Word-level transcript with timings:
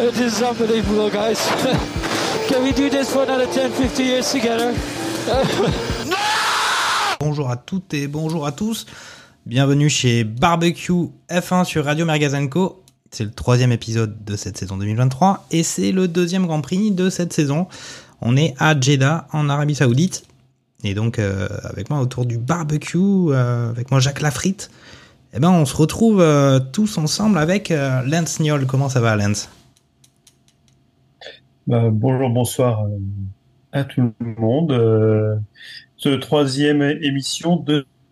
Is 0.20 0.42
unbelievable, 0.42 1.10
guys. 1.10 1.38
Can 2.48 2.62
we 2.62 2.72
do 2.72 2.88
this 2.88 3.10
for 3.12 3.22
another 3.22 3.46
10, 3.46 3.70
50 3.70 4.02
years 4.02 4.32
together? 4.32 4.72
Bonjour 7.20 7.50
à 7.50 7.56
toutes 7.58 7.92
et 7.92 8.06
bonjour 8.06 8.46
à 8.46 8.52
tous. 8.52 8.86
Bienvenue 9.44 9.90
chez 9.90 10.24
Barbecue 10.24 11.10
F1 11.30 11.64
sur 11.64 11.84
Radio 11.84 12.06
Mergazenco. 12.06 12.82
C'est 13.10 13.24
le 13.24 13.30
troisième 13.30 13.72
épisode 13.72 14.24
de 14.24 14.36
cette 14.36 14.56
saison 14.56 14.78
2023 14.78 15.44
et 15.50 15.62
c'est 15.62 15.92
le 15.92 16.08
deuxième 16.08 16.46
Grand 16.46 16.62
Prix 16.62 16.92
de 16.92 17.10
cette 17.10 17.34
saison. 17.34 17.66
On 18.22 18.38
est 18.38 18.54
à 18.58 18.80
Jeddah 18.80 19.26
en 19.32 19.50
Arabie 19.50 19.74
Saoudite 19.74 20.24
et 20.82 20.94
donc 20.94 21.18
euh, 21.18 21.46
avec 21.64 21.90
moi 21.90 22.00
autour 22.00 22.24
du 22.24 22.38
barbecue, 22.38 22.96
euh, 22.96 23.68
avec 23.68 23.90
moi 23.90 24.00
Jacques 24.00 24.22
Lafritte. 24.22 24.70
Eh 25.34 25.40
ben 25.40 25.50
on 25.50 25.66
se 25.66 25.76
retrouve 25.76 26.22
euh, 26.22 26.58
tous 26.58 26.96
ensemble 26.96 27.36
avec 27.36 27.68
Lance 27.68 28.40
Niol. 28.40 28.64
Comment 28.66 28.88
ça 28.88 29.00
va 29.00 29.14
Lance? 29.14 29.50
Bah, 31.66 31.88
bonjour, 31.92 32.30
bonsoir 32.30 32.86
euh, 32.86 32.98
à 33.72 33.84
tout 33.84 34.12
le 34.18 34.34
monde. 34.38 34.72
Euh, 34.72 35.36
ce 35.96 36.08
troisième 36.08 36.82
émission, 36.82 37.64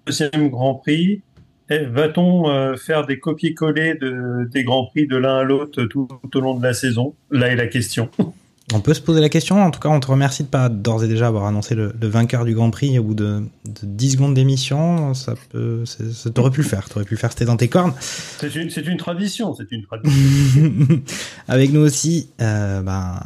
deuxième 0.06 0.50
Grand 0.50 0.74
Prix. 0.74 1.22
Eh, 1.70 1.78
Va-t-on 1.78 2.48
euh, 2.48 2.76
faire 2.76 3.06
des 3.06 3.18
copier-coller 3.18 3.94
de, 3.94 4.48
des 4.52 4.64
Grands 4.64 4.86
Prix 4.86 5.06
de 5.06 5.16
l'un 5.16 5.38
à 5.38 5.42
l'autre 5.42 5.84
tout 5.84 6.08
au 6.34 6.40
long 6.40 6.58
de 6.58 6.62
la 6.62 6.74
saison? 6.74 7.14
Là 7.30 7.48
est 7.48 7.56
la 7.56 7.66
question. 7.66 8.10
On 8.74 8.80
peut 8.80 8.92
se 8.92 9.00
poser 9.00 9.22
la 9.22 9.30
question. 9.30 9.62
En 9.62 9.70
tout 9.70 9.80
cas, 9.80 9.88
on 9.88 9.98
te 9.98 10.08
remercie 10.08 10.42
de 10.42 10.48
pas 10.48 10.68
d'ores 10.68 11.02
et 11.02 11.08
déjà 11.08 11.26
avoir 11.28 11.46
annoncé 11.46 11.74
le, 11.74 11.94
le 11.98 12.06
vainqueur 12.06 12.44
du 12.44 12.54
Grand 12.54 12.70
Prix 12.70 12.98
au 12.98 13.02
bout 13.02 13.14
de, 13.14 13.40
de 13.64 13.80
10 13.86 14.10
secondes 14.10 14.34
d'émission. 14.34 15.14
Ça 15.14 15.34
peut, 15.50 15.84
c'est- 15.86 16.12
ça 16.12 16.28
t'aurais 16.28 16.50
pu 16.50 16.60
le 16.60 16.66
faire. 16.68 16.86
T'aurais 16.88 17.06
pu 17.06 17.14
le 17.14 17.18
faire. 17.18 17.30
C'était 17.32 17.46
dans 17.46 17.56
tes 17.56 17.68
cornes. 17.68 17.94
C'est 18.38 18.54
une, 18.54 18.68
c'est 18.68 18.86
une 18.86 18.98
tradition, 18.98 19.54
c'est 19.54 19.72
une 19.72 19.84
tradition. 19.86 21.00
Avec 21.48 21.72
nous 21.72 21.80
aussi, 21.80 22.28
euh, 22.42 22.82
ben, 22.82 23.18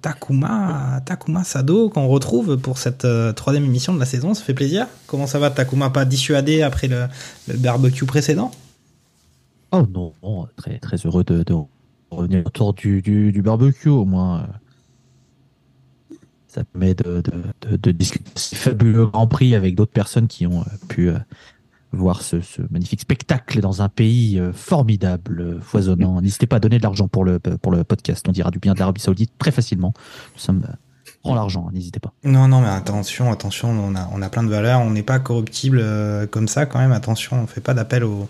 Takuma, 0.00 1.02
Takuma 1.04 1.44
Sado, 1.44 1.90
qu'on 1.90 2.08
retrouve 2.08 2.56
pour 2.56 2.78
cette 2.78 3.04
euh, 3.04 3.32
troisième 3.34 3.64
émission 3.66 3.92
de 3.92 3.98
la 4.00 4.06
saison. 4.06 4.32
Ça 4.32 4.42
fait 4.42 4.54
plaisir. 4.54 4.86
Comment 5.06 5.26
ça 5.26 5.38
va, 5.38 5.50
Takuma? 5.50 5.90
Pas 5.90 6.06
dissuadé 6.06 6.62
après 6.62 6.88
le, 6.88 7.04
le 7.48 7.58
barbecue 7.58 8.06
précédent? 8.06 8.50
Oh 9.70 9.84
non, 9.92 10.12
très, 10.56 10.78
très 10.78 10.96
heureux 11.04 11.24
de, 11.24 11.42
de 11.42 11.54
revenir 12.10 12.42
autour 12.46 12.74
du, 12.74 13.02
du, 13.02 13.32
du 13.32 13.42
barbecue 13.42 13.88
au 13.88 14.04
moins. 14.04 14.46
Ça 16.52 16.64
permet 16.64 16.94
de, 16.94 17.92
discuter 17.92 18.30
de 18.34 18.38
ces 18.38 18.56
fabuleux 18.56 19.06
Grand 19.06 19.26
Prix 19.26 19.54
avec 19.54 19.74
d'autres 19.74 19.92
personnes 19.92 20.26
qui 20.26 20.46
ont 20.46 20.60
euh, 20.60 20.86
pu 20.86 21.08
euh, 21.08 21.16
voir 21.92 22.20
ce, 22.20 22.36
magnifique 22.70 23.00
spectacle 23.00 23.62
dans 23.62 23.80
un 23.80 23.88
pays 23.88 24.38
euh, 24.38 24.52
formidable, 24.52 25.60
foisonnant. 25.62 26.20
N'hésitez 26.20 26.46
pas 26.46 26.56
à 26.56 26.60
donner 26.60 26.76
de 26.76 26.82
l'argent 26.82 27.08
pour 27.08 27.24
le, 27.24 27.38
pour 27.38 27.72
le 27.72 27.84
podcast. 27.84 28.26
On 28.28 28.32
dira 28.32 28.50
du 28.50 28.58
bien 28.58 28.74
de 28.74 28.80
l'Arabie 28.80 29.00
Saoudite 29.00 29.32
très 29.38 29.50
facilement. 29.50 29.94
Nous 30.34 30.40
sommes 30.40 30.62
prends 31.22 31.34
l'argent, 31.34 31.68
hein, 31.68 31.70
n'hésitez 31.72 32.00
pas. 32.00 32.12
Non, 32.22 32.48
non, 32.48 32.60
mais 32.60 32.68
attention, 32.68 33.32
attention, 33.32 33.70
on 33.70 33.94
a, 33.94 34.10
on 34.12 34.20
a 34.20 34.28
plein 34.28 34.42
de 34.42 34.50
valeurs, 34.50 34.80
on 34.80 34.90
n'est 34.90 35.02
pas 35.02 35.20
corruptible 35.20 35.82
comme 36.30 36.48
ça 36.48 36.66
quand 36.66 36.80
même, 36.80 36.92
attention, 36.92 37.44
on 37.44 37.46
fait 37.46 37.60
pas 37.62 37.72
d'appel 37.72 38.04
au, 38.04 38.28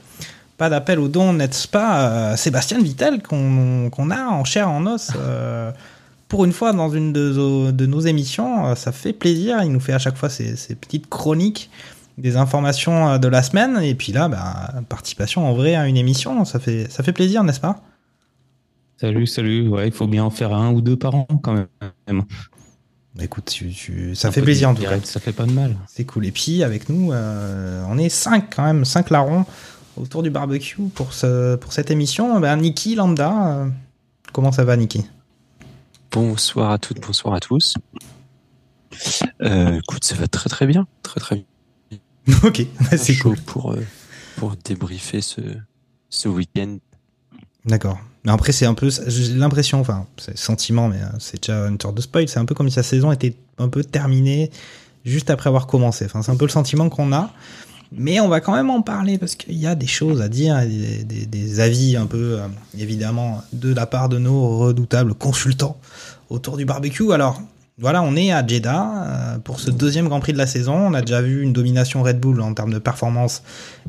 pas 0.58 0.68
d'appel 0.68 1.00
au 1.00 1.08
don, 1.08 1.32
n'est-ce 1.32 1.66
pas, 1.66 2.36
Sébastien 2.36 2.80
Vittel 2.82 3.22
qu'on 3.22 4.10
a 4.10 4.26
en 4.26 4.44
chair, 4.44 4.68
en 4.68 4.86
os, 4.86 5.10
pour 6.32 6.46
une 6.46 6.52
fois 6.54 6.72
dans 6.72 6.88
une 6.88 7.12
de, 7.12 7.30
nos- 7.34 7.72
de 7.72 7.84
nos 7.84 8.00
émissions, 8.00 8.64
euh, 8.68 8.74
ça 8.74 8.90
fait 8.90 9.12
plaisir, 9.12 9.62
il 9.62 9.70
nous 9.70 9.80
fait 9.80 9.92
à 9.92 9.98
chaque 9.98 10.16
fois 10.16 10.30
ces, 10.30 10.56
ces 10.56 10.74
petites 10.74 11.06
chroniques, 11.10 11.68
des 12.16 12.38
informations 12.38 13.10
euh, 13.10 13.18
de 13.18 13.28
la 13.28 13.42
semaine, 13.42 13.76
et 13.82 13.94
puis 13.94 14.12
là, 14.12 14.28
bah, 14.28 14.72
participation 14.88 15.46
en 15.46 15.52
vrai 15.52 15.74
à 15.74 15.86
une 15.86 15.98
émission, 15.98 16.46
ça 16.46 16.58
fait, 16.58 16.90
ça 16.90 17.02
fait 17.02 17.12
plaisir, 17.12 17.44
n'est-ce 17.44 17.60
pas? 17.60 17.82
Salut, 18.96 19.26
salut. 19.26 19.68
Ouais, 19.68 19.88
il 19.88 19.92
faut 19.92 20.06
bien 20.06 20.24
en 20.24 20.30
faire 20.30 20.54
un 20.54 20.72
ou 20.72 20.80
deux 20.80 20.96
par 20.96 21.14
an 21.14 21.26
quand 21.42 21.52
même. 21.52 22.22
Écoute, 23.20 23.50
tu- 23.52 23.68
tu- 23.68 24.14
ça 24.14 24.28
Un 24.28 24.32
fait 24.32 24.40
plaisir 24.40 24.70
en 24.70 24.74
tout 24.74 24.84
cas. 24.84 24.98
Ça 25.04 25.20
fait 25.20 25.32
pas 25.34 25.44
de 25.44 25.52
mal. 25.52 25.76
C'est 25.86 26.04
cool. 26.06 26.24
Et 26.24 26.32
puis 26.32 26.62
avec 26.62 26.88
nous, 26.88 27.12
euh, 27.12 27.84
on 27.90 27.98
est 27.98 28.08
5 28.08 28.54
quand 28.56 28.64
même, 28.64 28.86
5 28.86 29.10
larrons 29.10 29.44
autour 29.98 30.22
du 30.22 30.30
barbecue 30.30 30.80
pour, 30.94 31.12
ce, 31.12 31.56
pour 31.56 31.74
cette 31.74 31.90
émission. 31.90 32.40
Ben, 32.40 32.56
Niki 32.56 32.94
Lambda, 32.94 33.32
euh, 33.48 33.68
comment 34.32 34.50
ça 34.50 34.64
va 34.64 34.78
Niki? 34.78 35.04
Bonsoir 36.12 36.70
à 36.70 36.78
toutes, 36.78 37.00
bonsoir 37.00 37.34
à 37.34 37.40
tous. 37.40 37.74
Euh, 39.40 39.78
écoute, 39.78 40.04
ça 40.04 40.14
va 40.14 40.28
très 40.28 40.50
très 40.50 40.66
bien, 40.66 40.86
très 41.02 41.20
très 41.20 41.36
bien. 41.36 42.36
Ok, 42.44 42.66
c'est 42.96 43.14
Chaud 43.14 43.30
cool. 43.30 43.40
pour 43.40 43.72
euh, 43.72 43.82
pour 44.36 44.54
débriefer 44.56 45.22
ce 45.22 45.40
ce 46.10 46.28
week-end. 46.28 46.78
D'accord. 47.64 47.98
Mais 48.24 48.32
après, 48.32 48.52
c'est 48.52 48.66
un 48.66 48.74
peu, 48.74 48.90
j'ai 49.06 49.34
l'impression, 49.34 49.80
enfin, 49.80 50.06
c'est 50.18 50.36
sentiment, 50.36 50.88
mais 50.88 51.00
euh, 51.00 51.18
c'est 51.18 51.42
déjà 51.42 51.66
une 51.66 51.80
sorte 51.80 51.96
de 51.96 52.02
spoil. 52.02 52.28
C'est 52.28 52.38
un 52.38 52.44
peu 52.44 52.54
comme 52.54 52.68
si 52.68 52.76
la 52.76 52.82
saison 52.82 53.10
était 53.10 53.34
un 53.58 53.68
peu 53.68 53.82
terminée 53.82 54.50
juste 55.04 55.30
après 55.30 55.48
avoir 55.48 55.66
commencé. 55.66 56.04
Enfin, 56.04 56.22
c'est 56.22 56.30
un 56.30 56.36
peu 56.36 56.44
le 56.44 56.50
sentiment 56.50 56.88
qu'on 56.88 57.12
a. 57.12 57.32
Mais 57.94 58.20
on 58.20 58.28
va 58.28 58.40
quand 58.40 58.54
même 58.54 58.70
en 58.70 58.82
parler 58.82 59.18
parce 59.18 59.34
qu'il 59.34 59.58
y 59.58 59.66
a 59.66 59.74
des 59.74 59.86
choses 59.86 60.22
à 60.22 60.28
dire, 60.28 60.60
des, 60.64 61.60
avis 61.60 61.96
un 61.96 62.06
peu, 62.06 62.38
euh, 62.40 62.48
évidemment, 62.78 63.42
de 63.52 63.72
la 63.72 63.86
part 63.86 64.08
de 64.08 64.18
nos 64.18 64.58
redoutables 64.58 65.14
consultants 65.14 65.76
autour 66.30 66.56
du 66.56 66.64
barbecue. 66.64 67.12
Alors, 67.12 67.42
voilà, 67.78 68.02
on 68.02 68.16
est 68.16 68.32
à 68.32 68.46
Jeddah 68.46 68.92
euh, 68.94 69.38
pour 69.38 69.60
ce 69.60 69.70
deuxième 69.70 70.08
Grand 70.08 70.20
Prix 70.20 70.32
de 70.32 70.38
la 70.38 70.46
saison. 70.46 70.74
On 70.74 70.94
a 70.94 71.02
déjà 71.02 71.20
vu 71.20 71.42
une 71.42 71.52
domination 71.52 72.02
Red 72.02 72.20
Bull 72.20 72.40
en 72.40 72.54
termes 72.54 72.72
de 72.72 72.78
performance 72.78 73.42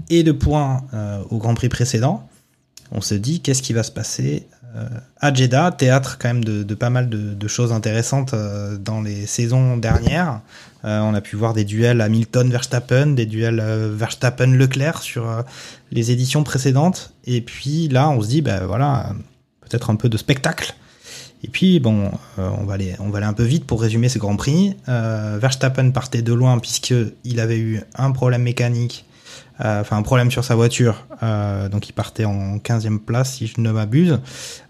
et 0.10 0.24
de 0.24 0.32
points 0.32 0.84
euh, 0.94 1.22
au 1.30 1.38
Grand 1.38 1.54
Prix 1.54 1.70
précédent 1.70 2.28
on 2.96 3.02
se 3.02 3.16
dit 3.16 3.42
qu'est-ce 3.42 3.64
qui 3.64 3.74
va 3.74 3.82
se 3.82 3.92
passer 3.92 4.48
à 5.20 5.34
Jeddah, 5.34 5.72
théâtre 5.72 6.18
quand 6.20 6.28
même 6.28 6.44
de, 6.44 6.76
pas 6.76 6.92
mal 6.92 7.10
de, 7.10 7.48
choses 7.48 7.72
intéressantes 7.72 8.36
dans 8.80 9.02
les 9.02 9.26
saisons 9.26 9.78
dernières. 9.78 10.42
Euh, 10.86 11.00
on 11.00 11.14
a 11.14 11.22
pu 11.22 11.36
voir 11.36 11.54
des 11.54 11.64
duels 11.64 12.02
Hamilton-Verstappen, 12.02 13.08
des 13.08 13.26
duels 13.26 13.60
euh, 13.62 13.94
Verstappen-Leclerc 13.96 15.02
sur 15.02 15.30
euh, 15.30 15.42
les 15.92 16.12
éditions 16.12 16.44
précédentes. 16.44 17.14
Et 17.26 17.42
puis 17.42 17.88
là, 17.88 18.10
on 18.10 18.22
se 18.22 18.28
dit, 18.28 18.42
ben 18.42 18.66
voilà, 18.66 19.14
peut-être 19.62 19.90
un 19.90 19.96
peu 19.96 20.10
de 20.10 20.18
spectacle. 20.18 20.76
Et 21.46 21.50
puis 21.50 21.82
bon, 21.82 22.10
on 22.38 22.64
va 22.64 22.76
aller, 22.76 22.96
on 23.00 23.10
va 23.10 23.18
aller 23.18 23.28
un 23.28 23.34
peu 23.34 23.44
vite 23.44 23.66
pour 23.66 23.82
résumer 23.82 24.08
ce 24.08 24.18
Grand 24.18 24.38
Prix. 24.38 24.78
Verstappen 24.88 25.92
partait 25.92 26.22
de 26.22 26.32
loin 26.32 26.58
puisque 26.58 26.94
il 27.26 27.42
avait 27.42 27.58
eu 27.58 27.82
un 27.96 28.12
problème 28.12 28.44
mécanique 28.44 29.06
enfin 29.60 29.98
un 29.98 30.02
problème 30.04 30.32
sur 30.32 30.46
sa 30.46 30.56
voiture, 30.56 31.06
donc 31.70 31.90
il 31.90 31.92
partait 31.92 32.24
en 32.24 32.58
15e 32.58 32.98
place 32.98 33.34
si 33.36 33.48
je 33.48 33.60
ne 33.60 33.72
m'abuse. 33.72 34.20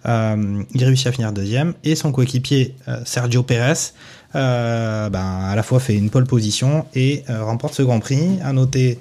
Il 0.05 0.83
réussit 0.83 1.05
à 1.05 1.11
finir 1.11 1.31
deuxième 1.31 1.75
et 1.83 1.95
son 1.95 2.11
coéquipier 2.11 2.75
Sergio 3.05 3.43
Pérez, 3.43 3.93
euh, 4.35 5.09
ben, 5.09 5.19
à 5.19 5.55
la 5.55 5.63
fois 5.63 5.79
fait 5.79 5.95
une 5.95 6.09
pole 6.09 6.25
position 6.25 6.85
et 6.95 7.23
euh, 7.29 7.43
remporte 7.43 7.75
ce 7.75 7.83
Grand 7.83 7.99
Prix. 7.99 8.39
À 8.43 8.53
noter 8.53 8.97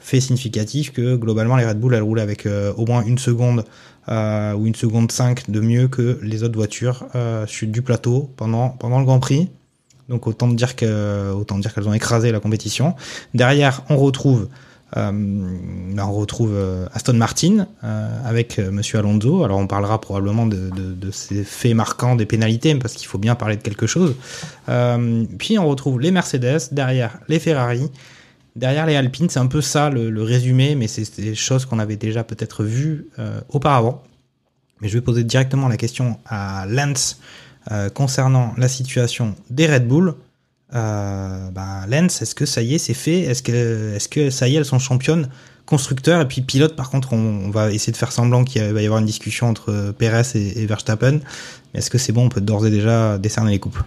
fait 0.00 0.20
significatif 0.20 0.92
que 0.92 1.16
globalement 1.16 1.56
les 1.56 1.66
Red 1.66 1.78
Bull 1.78 1.94
elles 1.94 2.02
roulent 2.02 2.20
avec 2.20 2.46
euh, 2.46 2.72
au 2.76 2.86
moins 2.86 3.02
une 3.02 3.18
seconde 3.18 3.64
ou 4.08 4.66
une 4.66 4.74
seconde 4.74 5.12
5 5.12 5.52
de 5.52 5.60
mieux 5.60 5.86
que 5.86 6.18
les 6.20 6.42
autres 6.42 6.56
voitures 6.56 7.06
du 7.62 7.80
plateau 7.80 8.28
pendant 8.36 8.70
pendant 8.70 8.98
le 8.98 9.04
Grand 9.04 9.20
Prix. 9.20 9.50
Donc 10.08 10.26
autant 10.26 10.48
dire 10.48 10.74
autant 11.36 11.58
dire 11.58 11.72
qu'elles 11.72 11.86
ont 11.86 11.92
écrasé 11.92 12.32
la 12.32 12.40
compétition. 12.40 12.96
Derrière, 13.34 13.84
on 13.88 13.96
retrouve 13.96 14.48
on 14.96 16.12
retrouve 16.12 16.52
euh, 16.54 16.86
Aston 16.92 17.14
Martin 17.14 17.66
euh, 17.84 18.28
avec 18.28 18.58
euh, 18.58 18.70
Monsieur 18.70 18.98
Alonso. 18.98 19.44
Alors 19.44 19.58
on 19.58 19.66
parlera 19.66 20.00
probablement 20.00 20.46
de, 20.46 21.10
ces 21.12 21.44
faits 21.44 21.74
marquants 21.74 22.16
des 22.16 22.26
pénalités 22.26 22.74
parce 22.74 22.94
qu'il 22.94 23.06
faut 23.06 23.18
bien 23.18 23.34
parler 23.34 23.56
de 23.56 23.62
quelque 23.62 23.86
chose. 23.86 24.14
Euh, 24.68 25.24
puis 25.38 25.58
on 25.58 25.68
retrouve 25.68 26.00
les 26.00 26.10
Mercedes, 26.10 26.72
derrière 26.72 27.18
les 27.28 27.38
Ferrari, 27.38 27.90
derrière 28.56 28.86
les 28.86 28.96
Alpines. 28.96 29.28
C'est 29.28 29.38
un 29.38 29.46
peu 29.46 29.60
ça 29.60 29.90
le, 29.90 30.22
résumé, 30.22 30.74
mais 30.74 30.86
c'est 30.86 31.20
des 31.20 31.34
choses 31.34 31.66
qu'on 31.66 31.78
avait 31.78 31.96
déjà 31.96 32.24
peut-être 32.24 32.64
vues 32.64 33.06
euh, 33.18 33.40
auparavant. 33.48 34.02
Mais 34.80 34.88
je 34.88 34.94
vais 34.94 35.02
poser 35.02 35.24
directement 35.24 35.68
la 35.68 35.76
question 35.76 36.18
à 36.26 36.64
Lance 36.66 37.20
euh, 37.70 37.90
concernant 37.90 38.54
la 38.56 38.68
situation 38.68 39.34
des 39.50 39.66
Red 39.66 39.86
Bull. 39.86 40.14
Euh, 40.74 41.50
ben, 41.50 41.86
Lens, 41.88 42.22
est-ce 42.22 42.34
que 42.34 42.46
ça 42.46 42.62
y 42.62 42.74
est, 42.74 42.78
c'est 42.78 42.94
fait? 42.94 43.20
Est-ce 43.20 43.42
que, 44.08 44.30
ça 44.30 44.48
y 44.48 44.54
est, 44.54 44.58
elles 44.58 44.64
sont 44.64 44.78
championnes? 44.78 45.28
Constructeur 45.66 46.20
et 46.20 46.26
puis 46.26 46.42
pilote. 46.42 46.74
Par 46.74 46.90
contre, 46.90 47.12
on, 47.12 47.50
va 47.50 47.72
essayer 47.72 47.92
de 47.92 47.96
faire 47.96 48.12
semblant 48.12 48.44
qu'il 48.44 48.62
va 48.62 48.82
y 48.82 48.84
avoir 48.84 49.00
une 49.00 49.06
discussion 49.06 49.48
entre 49.48 49.94
Perez 49.96 50.22
et, 50.34 50.66
Verstappen. 50.66 51.20
Mais 51.72 51.78
est-ce 51.78 51.90
que 51.90 51.98
c'est 51.98 52.12
bon? 52.12 52.26
On 52.26 52.28
peut 52.28 52.40
d'ores 52.40 52.66
et 52.66 52.70
déjà 52.70 53.18
décerner 53.18 53.52
les 53.52 53.58
coupes. 53.60 53.78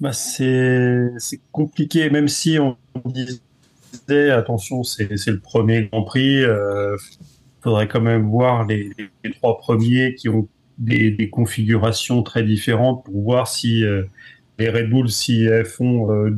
Bah 0.00 0.14
c'est 0.14 1.12
compliqué, 1.52 2.08
même 2.08 2.28
si 2.28 2.58
on 2.58 2.76
disait 3.04 4.30
attention, 4.30 4.82
c'est 4.82 5.10
le 5.26 5.40
premier 5.40 5.88
Grand 5.92 6.04
Prix. 6.04 6.42
Euh, 6.42 6.96
faudrait 7.60 7.86
quand 7.86 8.00
même 8.00 8.30
voir 8.30 8.66
les 8.66 8.94
trois 9.34 9.58
premiers 9.58 10.14
qui 10.14 10.30
ont 10.30 10.48
des, 10.80 11.10
des, 11.10 11.30
configurations 11.30 12.22
très 12.22 12.42
différentes 12.42 13.04
pour 13.04 13.22
voir 13.22 13.46
si 13.46 13.84
euh, 13.84 14.02
les 14.58 14.68
Red 14.68 14.90
Bull, 14.90 15.08
si 15.08 15.44
elles 15.44 15.64
font 15.64 16.10
euh, 16.12 16.30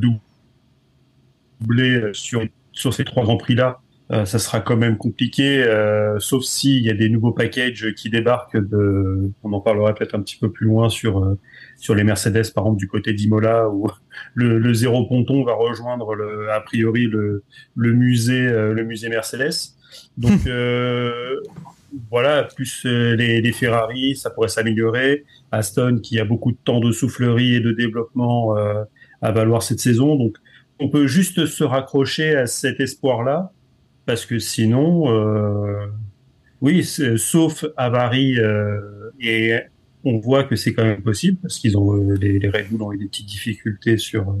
doubler 1.59 2.11
sur 2.13 2.43
sur 2.71 2.93
ces 2.93 3.05
trois 3.05 3.23
Grands 3.23 3.37
Prix 3.37 3.55
là, 3.55 3.81
euh, 4.11 4.25
ça 4.25 4.37
sera 4.37 4.59
quand 4.59 4.75
même 4.75 4.97
compliqué, 4.97 5.63
euh, 5.63 6.19
sauf 6.19 6.43
s'il 6.43 6.83
y 6.83 6.89
a 6.89 6.93
des 6.93 7.09
nouveaux 7.09 7.31
packages 7.31 7.93
qui 7.95 8.09
débarquent. 8.09 8.57
De, 8.57 9.31
on 9.43 9.53
en 9.53 9.61
parlera 9.61 9.95
peut-être 9.95 10.13
un 10.13 10.21
petit 10.21 10.37
peu 10.37 10.51
plus 10.51 10.67
loin 10.67 10.89
sur 10.89 11.23
euh, 11.23 11.39
sur 11.77 11.95
les 11.95 12.03
Mercedes, 12.03 12.51
par 12.53 12.65
exemple 12.65 12.79
du 12.79 12.87
côté 12.87 13.13
d'Imola, 13.13 13.69
où 13.69 13.87
le, 14.33 14.59
le, 14.59 14.73
zéro 14.73 15.05
ponton 15.07 15.43
va 15.43 15.53
rejoindre 15.53 16.15
le, 16.15 16.51
a 16.51 16.59
priori 16.59 17.05
le, 17.05 17.43
le 17.75 17.93
musée 17.93 18.43
le 18.43 18.83
musée 18.83 19.09
Mercedes. 19.09 19.73
Donc 20.17 20.41
voilà, 22.13 22.43
plus 22.43 22.85
les, 22.85 23.41
les, 23.41 23.51
Ferrari, 23.51 24.15
ça 24.15 24.29
pourrait 24.29 24.47
s'améliorer. 24.47 25.25
Aston 25.51 25.99
qui 26.01 26.19
a 26.19 26.25
beaucoup 26.25 26.51
de 26.51 26.57
temps 26.63 26.79
de 26.79 26.91
soufflerie 26.91 27.55
et 27.55 27.59
de 27.59 27.71
développement 27.71 28.55
à 29.21 29.31
valoir 29.31 29.63
cette 29.63 29.79
saison, 29.79 30.15
donc 30.15 30.37
on 30.79 30.89
peut 30.89 31.07
juste 31.07 31.45
se 31.45 31.63
raccrocher 31.63 32.35
à 32.35 32.45
cet 32.45 32.79
espoir-là 32.79 33.51
parce 34.05 34.25
que 34.25 34.39
sinon, 34.39 35.09
euh, 35.09 35.87
oui, 36.61 36.83
sauf 36.83 37.65
avarie, 37.77 38.37
euh, 38.39 38.79
et 39.19 39.53
on 40.03 40.17
voit 40.17 40.43
que 40.43 40.55
c'est 40.55 40.73
quand 40.73 40.83
même 40.83 41.01
possible 41.01 41.37
parce 41.41 41.57
qu'ils 41.59 41.77
ont 41.77 41.95
euh, 41.95 42.15
les, 42.15 42.39
les, 42.39 42.49
Red 42.49 42.69
Bull 42.69 42.81
ont 42.81 42.91
eu 42.91 42.97
des 42.97 43.05
petites 43.05 43.27
difficultés 43.27 43.97
sur 43.97 44.35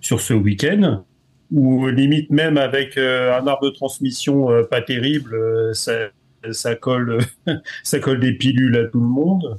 sur 0.00 0.20
ce 0.20 0.32
week-end, 0.32 1.04
ou 1.52 1.86
limite 1.88 2.30
même 2.30 2.56
avec 2.56 2.96
euh, 2.96 3.38
un 3.38 3.46
arbre 3.46 3.66
de 3.66 3.74
transmission 3.74 4.50
euh, 4.50 4.62
pas 4.62 4.80
terrible, 4.80 5.36
ça, 5.74 6.10
ça 6.52 6.74
colle 6.74 7.18
ça 7.82 7.98
colle 7.98 8.20
des 8.20 8.32
pilules 8.32 8.76
à 8.76 8.84
tout 8.84 9.00
le 9.00 9.06
monde. 9.06 9.56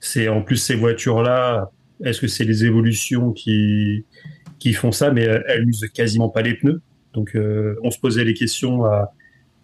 C'est 0.00 0.28
en 0.28 0.42
plus 0.42 0.56
ces 0.56 0.74
voitures-là, 0.74 1.70
est-ce 2.04 2.20
que 2.20 2.26
c'est 2.26 2.44
les 2.44 2.64
évolutions 2.64 3.32
qui 3.32 4.04
qui 4.58 4.72
font 4.72 4.92
ça, 4.92 5.10
mais 5.10 5.22
elles 5.22 5.68
usent 5.68 5.88
quasiment 5.92 6.28
pas 6.28 6.42
les 6.42 6.54
pneus. 6.54 6.82
Donc, 7.14 7.34
euh, 7.34 7.76
on 7.82 7.90
se 7.90 7.98
posait 7.98 8.24
les 8.24 8.34
questions 8.34 8.84
euh, 8.84 9.02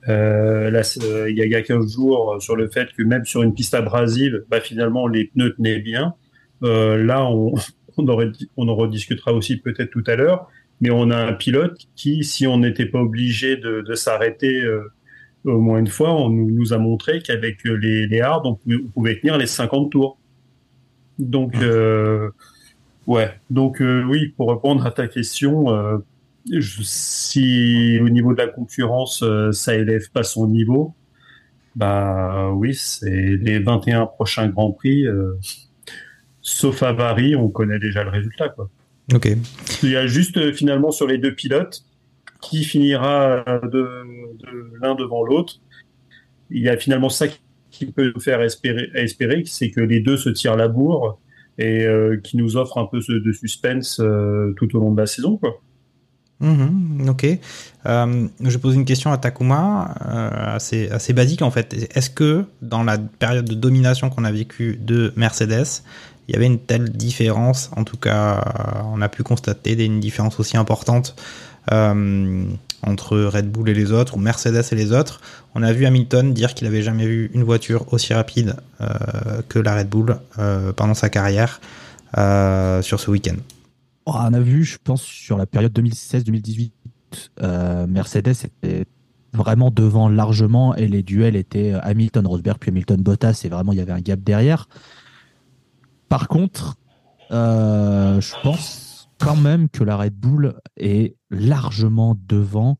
euh, 0.08 1.26
il 1.28 1.36
y 1.36 1.54
a 1.54 1.62
15 1.62 1.94
jours 1.94 2.36
sur 2.40 2.56
le 2.56 2.68
fait 2.68 2.92
que 2.92 3.02
même 3.02 3.24
sur 3.24 3.42
une 3.42 3.54
piste 3.54 3.74
abrasive, 3.74 4.44
bah, 4.48 4.60
finalement, 4.60 5.08
les 5.08 5.26
pneus 5.26 5.54
tenaient 5.54 5.80
bien. 5.80 6.14
Euh, 6.62 7.02
là, 7.02 7.24
on, 7.26 7.54
on, 7.96 8.68
en 8.68 8.74
rediscutera 8.76 9.32
aussi 9.32 9.56
peut-être 9.56 9.90
tout 9.90 10.04
à 10.06 10.16
l'heure, 10.16 10.48
mais 10.80 10.90
on 10.90 11.10
a 11.10 11.16
un 11.16 11.32
pilote 11.32 11.78
qui, 11.94 12.24
si 12.24 12.46
on 12.46 12.58
n'était 12.58 12.86
pas 12.86 13.00
obligé 13.00 13.56
de, 13.56 13.94
s'arrêter 13.94 14.62
euh, 14.62 14.92
au 15.46 15.60
moins 15.60 15.78
une 15.78 15.86
fois, 15.86 16.12
on 16.12 16.28
nous, 16.28 16.50
nous 16.50 16.72
a 16.72 16.78
montré 16.78 17.22
qu'avec 17.22 17.64
les, 17.64 18.06
les 18.06 18.20
hards, 18.20 18.42
on 18.44 18.54
pouvait, 18.54 18.76
on 18.76 18.88
pouvait, 18.88 19.18
tenir 19.18 19.38
les 19.38 19.46
50 19.46 19.90
tours. 19.90 20.18
Donc, 21.18 21.54
euh, 21.56 22.30
ouais. 23.06 23.32
Donc, 23.48 23.80
oui, 23.80 24.34
pour 24.36 24.50
répondre 24.50 24.84
à 24.84 24.90
ta 24.90 25.08
question, 25.08 25.66
je, 26.50 26.82
si 26.82 27.98
au 28.00 28.08
niveau 28.08 28.32
de 28.32 28.38
la 28.38 28.48
concurrence, 28.48 29.22
euh, 29.22 29.52
ça 29.52 29.74
élève 29.74 30.10
pas 30.12 30.22
son 30.22 30.46
niveau, 30.46 30.94
bah 31.74 32.50
oui, 32.52 32.74
c'est 32.74 33.10
les 33.10 33.58
21 33.58 34.06
prochains 34.06 34.48
Grands 34.48 34.72
Prix, 34.72 35.06
euh, 35.06 35.32
sauf 36.40 36.82
avarie, 36.82 37.36
on 37.36 37.48
connaît 37.48 37.78
déjà 37.78 38.04
le 38.04 38.10
résultat. 38.10 38.48
Quoi. 38.48 38.70
Ok. 39.14 39.28
Il 39.82 39.90
y 39.90 39.96
a 39.96 40.06
juste 40.06 40.36
euh, 40.36 40.52
finalement 40.52 40.90
sur 40.90 41.06
les 41.06 41.18
deux 41.18 41.34
pilotes 41.34 41.84
qui 42.40 42.64
finira 42.64 43.44
de 43.62 43.88
l'un 44.80 44.94
devant 44.94 45.22
l'autre. 45.22 45.60
Il 46.50 46.62
y 46.62 46.68
a 46.68 46.76
finalement 46.76 47.08
ça 47.08 47.26
qui 47.70 47.86
peut 47.86 48.12
nous 48.14 48.20
faire 48.20 48.40
espérer, 48.42 48.90
espérer 48.94 49.42
c'est 49.46 49.70
que 49.70 49.80
les 49.80 50.00
deux 50.00 50.16
se 50.16 50.30
tirent 50.30 50.56
la 50.56 50.68
bourre 50.68 51.18
et 51.58 51.84
euh, 51.84 52.18
qui 52.22 52.36
nous 52.36 52.56
offre 52.56 52.78
un 52.78 52.86
peu 52.86 53.00
de 53.08 53.32
suspense 53.32 54.00
euh, 54.00 54.54
tout 54.56 54.76
au 54.76 54.80
long 54.80 54.92
de 54.92 55.00
la 55.00 55.06
saison. 55.06 55.36
Quoi. 55.36 55.60
Mmh, 56.40 57.08
ok. 57.08 57.26
Euh, 57.86 58.28
je 58.40 58.58
pose 58.58 58.74
une 58.74 58.84
question 58.84 59.10
à 59.10 59.16
Takuma, 59.16 59.94
euh, 60.06 60.56
assez, 60.56 61.12
basique 61.12 61.42
en 61.42 61.50
fait. 61.50 61.74
Est-ce 61.94 62.10
que 62.10 62.44
dans 62.60 62.82
la 62.82 62.98
période 62.98 63.46
de 63.46 63.54
domination 63.54 64.10
qu'on 64.10 64.24
a 64.24 64.32
vécue 64.32 64.76
de 64.76 65.12
Mercedes, 65.16 65.82
il 66.28 66.34
y 66.34 66.36
avait 66.36 66.46
une 66.46 66.58
telle 66.58 66.90
différence? 66.90 67.70
En 67.74 67.84
tout 67.84 67.96
cas, 67.96 68.84
on 68.92 69.00
a 69.00 69.08
pu 69.08 69.22
constater 69.22 69.82
une 69.82 70.00
différence 70.00 70.38
aussi 70.38 70.58
importante 70.58 71.16
euh, 71.16 71.55
entre 71.70 73.18
Red 73.18 73.50
Bull 73.50 73.68
et 73.68 73.74
les 73.74 73.92
autres, 73.92 74.16
ou 74.16 74.20
Mercedes 74.20 74.62
et 74.70 74.74
les 74.74 74.92
autres. 74.92 75.20
On 75.54 75.62
a 75.62 75.72
vu 75.72 75.86
Hamilton 75.86 76.32
dire 76.32 76.54
qu'il 76.54 76.66
avait 76.66 76.82
jamais 76.82 77.06
vu 77.06 77.30
une 77.34 77.42
voiture 77.42 77.92
aussi 77.92 78.14
rapide 78.14 78.56
euh, 78.80 79.42
que 79.48 79.58
la 79.58 79.76
Red 79.76 79.88
Bull 79.88 80.18
euh, 80.38 80.72
pendant 80.72 80.94
sa 80.94 81.08
carrière 81.08 81.60
sur 82.82 83.00
ce 83.00 83.10
week-end. 83.10 83.36
On 84.06 84.32
a 84.32 84.40
vu, 84.40 84.64
je 84.64 84.78
pense, 84.82 85.02
sur 85.02 85.36
la 85.36 85.46
période 85.46 85.76
2016-2018, 85.78 86.70
euh, 87.42 87.86
Mercedes 87.86 88.36
était 88.44 88.86
vraiment 89.32 89.70
devant 89.70 90.08
largement 90.08 90.74
et 90.74 90.86
les 90.86 91.02
duels 91.02 91.36
étaient 91.36 91.72
Hamilton-Rosberg 91.72 92.58
puis 92.58 92.70
Hamilton-Bottas 92.70 93.42
et 93.44 93.48
vraiment 93.48 93.72
il 93.72 93.78
y 93.78 93.82
avait 93.82 93.92
un 93.92 94.00
gap 94.00 94.20
derrière. 94.20 94.68
Par 96.08 96.28
contre, 96.28 96.76
euh, 97.32 98.20
je 98.20 98.32
pense 98.42 99.08
quand 99.18 99.36
même 99.36 99.68
que 99.68 99.84
la 99.84 99.96
Red 99.96 100.14
Bull 100.14 100.54
est 100.76 101.15
largement 101.30 102.16
devant 102.26 102.78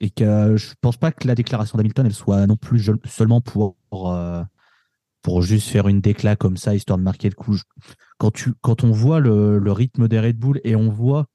et 0.00 0.10
que 0.10 0.56
je 0.56 0.74
pense 0.80 0.96
pas 0.96 1.12
que 1.12 1.26
la 1.26 1.34
déclaration 1.34 1.76
d'Hamilton 1.76 2.06
elle 2.06 2.14
soit 2.14 2.46
non 2.46 2.56
plus 2.56 2.90
seulement 3.04 3.40
pour, 3.40 3.76
euh, 3.92 4.42
pour 5.22 5.42
juste 5.42 5.68
faire 5.68 5.88
une 5.88 6.00
déclat 6.00 6.36
comme 6.36 6.56
ça, 6.56 6.74
histoire 6.74 6.98
de 6.98 7.02
marquer 7.02 7.28
le 7.28 7.34
coup. 7.34 7.56
Quand, 8.18 8.30
tu, 8.30 8.52
quand 8.60 8.84
on 8.84 8.92
voit 8.92 9.20
le, 9.20 9.58
le 9.58 9.72
rythme 9.72 10.08
des 10.08 10.20
Red 10.20 10.38
Bull 10.38 10.60
et 10.64 10.76
on 10.76 10.88
voit 10.88 11.26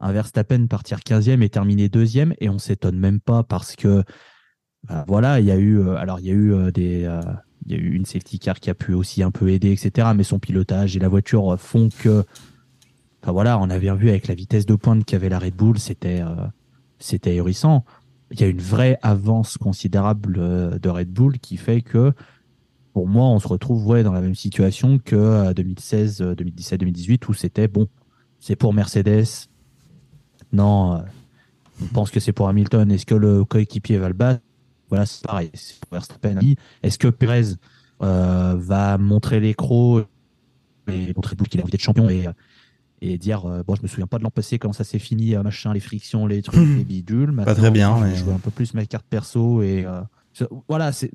un 0.00 0.12
Verstappen 0.12 0.66
partir 0.66 0.98
15e 0.98 1.42
et 1.42 1.48
terminer 1.48 1.88
deuxième, 1.88 2.34
et 2.40 2.48
on 2.48 2.58
s'étonne 2.58 2.98
même 2.98 3.20
pas 3.20 3.42
parce 3.42 3.76
que 3.76 4.02
bah, 4.88 5.04
voilà, 5.08 5.40
il 5.40 5.46
y 5.46 5.50
a 5.50 5.56
eu 5.56 5.78
euh, 5.78 5.96
alors 5.96 6.20
y 6.20 6.30
a 6.30 6.34
eu 6.34 6.52
euh, 6.52 6.70
des 6.70 7.08
il 7.64 7.72
y 7.72 7.74
a 7.74 7.78
eu 7.78 7.94
une 7.94 8.06
safety 8.06 8.38
car 8.38 8.60
qui 8.60 8.70
a 8.70 8.74
pu 8.74 8.94
aussi 8.94 9.22
un 9.24 9.32
peu 9.32 9.48
aider, 9.48 9.72
etc. 9.72 10.08
Mais 10.14 10.22
son 10.22 10.38
pilotage 10.38 10.96
et 10.96 11.00
la 11.00 11.08
voiture 11.08 11.58
font 11.58 11.88
que 11.88 12.24
enfin 13.26 13.32
voilà, 13.32 13.58
on 13.58 13.70
a 13.70 13.78
bien 13.80 13.96
vu 13.96 14.08
avec 14.08 14.28
la 14.28 14.36
vitesse 14.36 14.66
de 14.66 14.76
pointe 14.76 15.04
qu'avait 15.04 15.28
la 15.28 15.40
Red 15.40 15.56
Bull, 15.56 15.80
c'était 15.80 16.22
c'était 17.00 17.30
ahurissant. 17.30 17.84
Il 18.30 18.40
y 18.40 18.44
a 18.44 18.46
une 18.46 18.60
vraie 18.60 19.00
avance 19.02 19.58
considérable 19.58 20.34
de 20.80 20.88
Red 20.88 21.10
Bull 21.10 21.40
qui 21.40 21.56
fait 21.56 21.80
que 21.82 22.12
pour 22.92 23.08
moi, 23.08 23.26
on 23.26 23.40
se 23.40 23.48
retrouve 23.48 23.84
ouais, 23.88 24.04
dans 24.04 24.12
la 24.12 24.20
même 24.20 24.36
situation 24.36 24.98
que 24.98 25.52
2016, 25.52 26.18
2017, 26.36 26.80
2018, 26.80 27.28
où 27.28 27.34
c'était 27.34 27.66
bon, 27.66 27.88
c'est 28.38 28.54
pour 28.54 28.72
Mercedes. 28.72 29.48
Non, 30.52 30.94
euh, 30.94 30.98
on 31.82 31.86
pense 31.86 32.12
que 32.12 32.20
c'est 32.20 32.32
pour 32.32 32.48
Hamilton. 32.48 32.90
Est-ce 32.92 33.06
que 33.06 33.16
le 33.16 33.44
coéquipier 33.44 33.98
va 33.98 34.06
le 34.06 34.14
battre? 34.14 34.40
Voilà, 34.88 35.04
c'est 35.04 35.24
pareil. 35.24 35.50
C'est 35.52 35.80
pour 35.80 35.90
Verstappen. 35.90 36.38
Est-ce 36.84 36.96
que 36.96 37.08
Perez 37.08 37.56
euh, 38.02 38.54
va 38.56 38.96
montrer 38.98 39.40
l'écro 39.40 40.00
et 40.88 41.12
montrer 41.14 41.34
qu'il 41.36 41.60
a 41.60 41.64
envie 41.64 41.72
d'être 41.72 41.82
champion 41.82 42.08
et, 42.08 42.26
et 43.12 43.18
dire 43.18 43.46
euh, 43.46 43.62
bon, 43.62 43.74
je 43.74 43.82
me 43.82 43.88
souviens 43.88 44.06
pas 44.06 44.18
de 44.18 44.24
l'an 44.24 44.30
passé 44.30 44.58
comment 44.58 44.72
ça 44.72 44.84
s'est 44.84 44.98
fini, 44.98 45.34
machin, 45.36 45.72
les 45.72 45.80
frictions, 45.80 46.26
les 46.26 46.42
trucs, 46.42 46.66
les 46.76 46.84
bidules. 46.84 47.32
Maintenant, 47.32 47.44
pas 47.44 47.54
très 47.54 47.70
bien. 47.70 47.96
Je 47.98 48.04
mais... 48.04 48.16
joue 48.16 48.30
un 48.30 48.38
peu 48.38 48.50
plus 48.50 48.74
ma 48.74 48.84
carte 48.86 49.06
perso 49.08 49.62
et 49.62 49.84
euh, 49.84 50.00
voilà, 50.68 50.92
c'est 50.92 51.10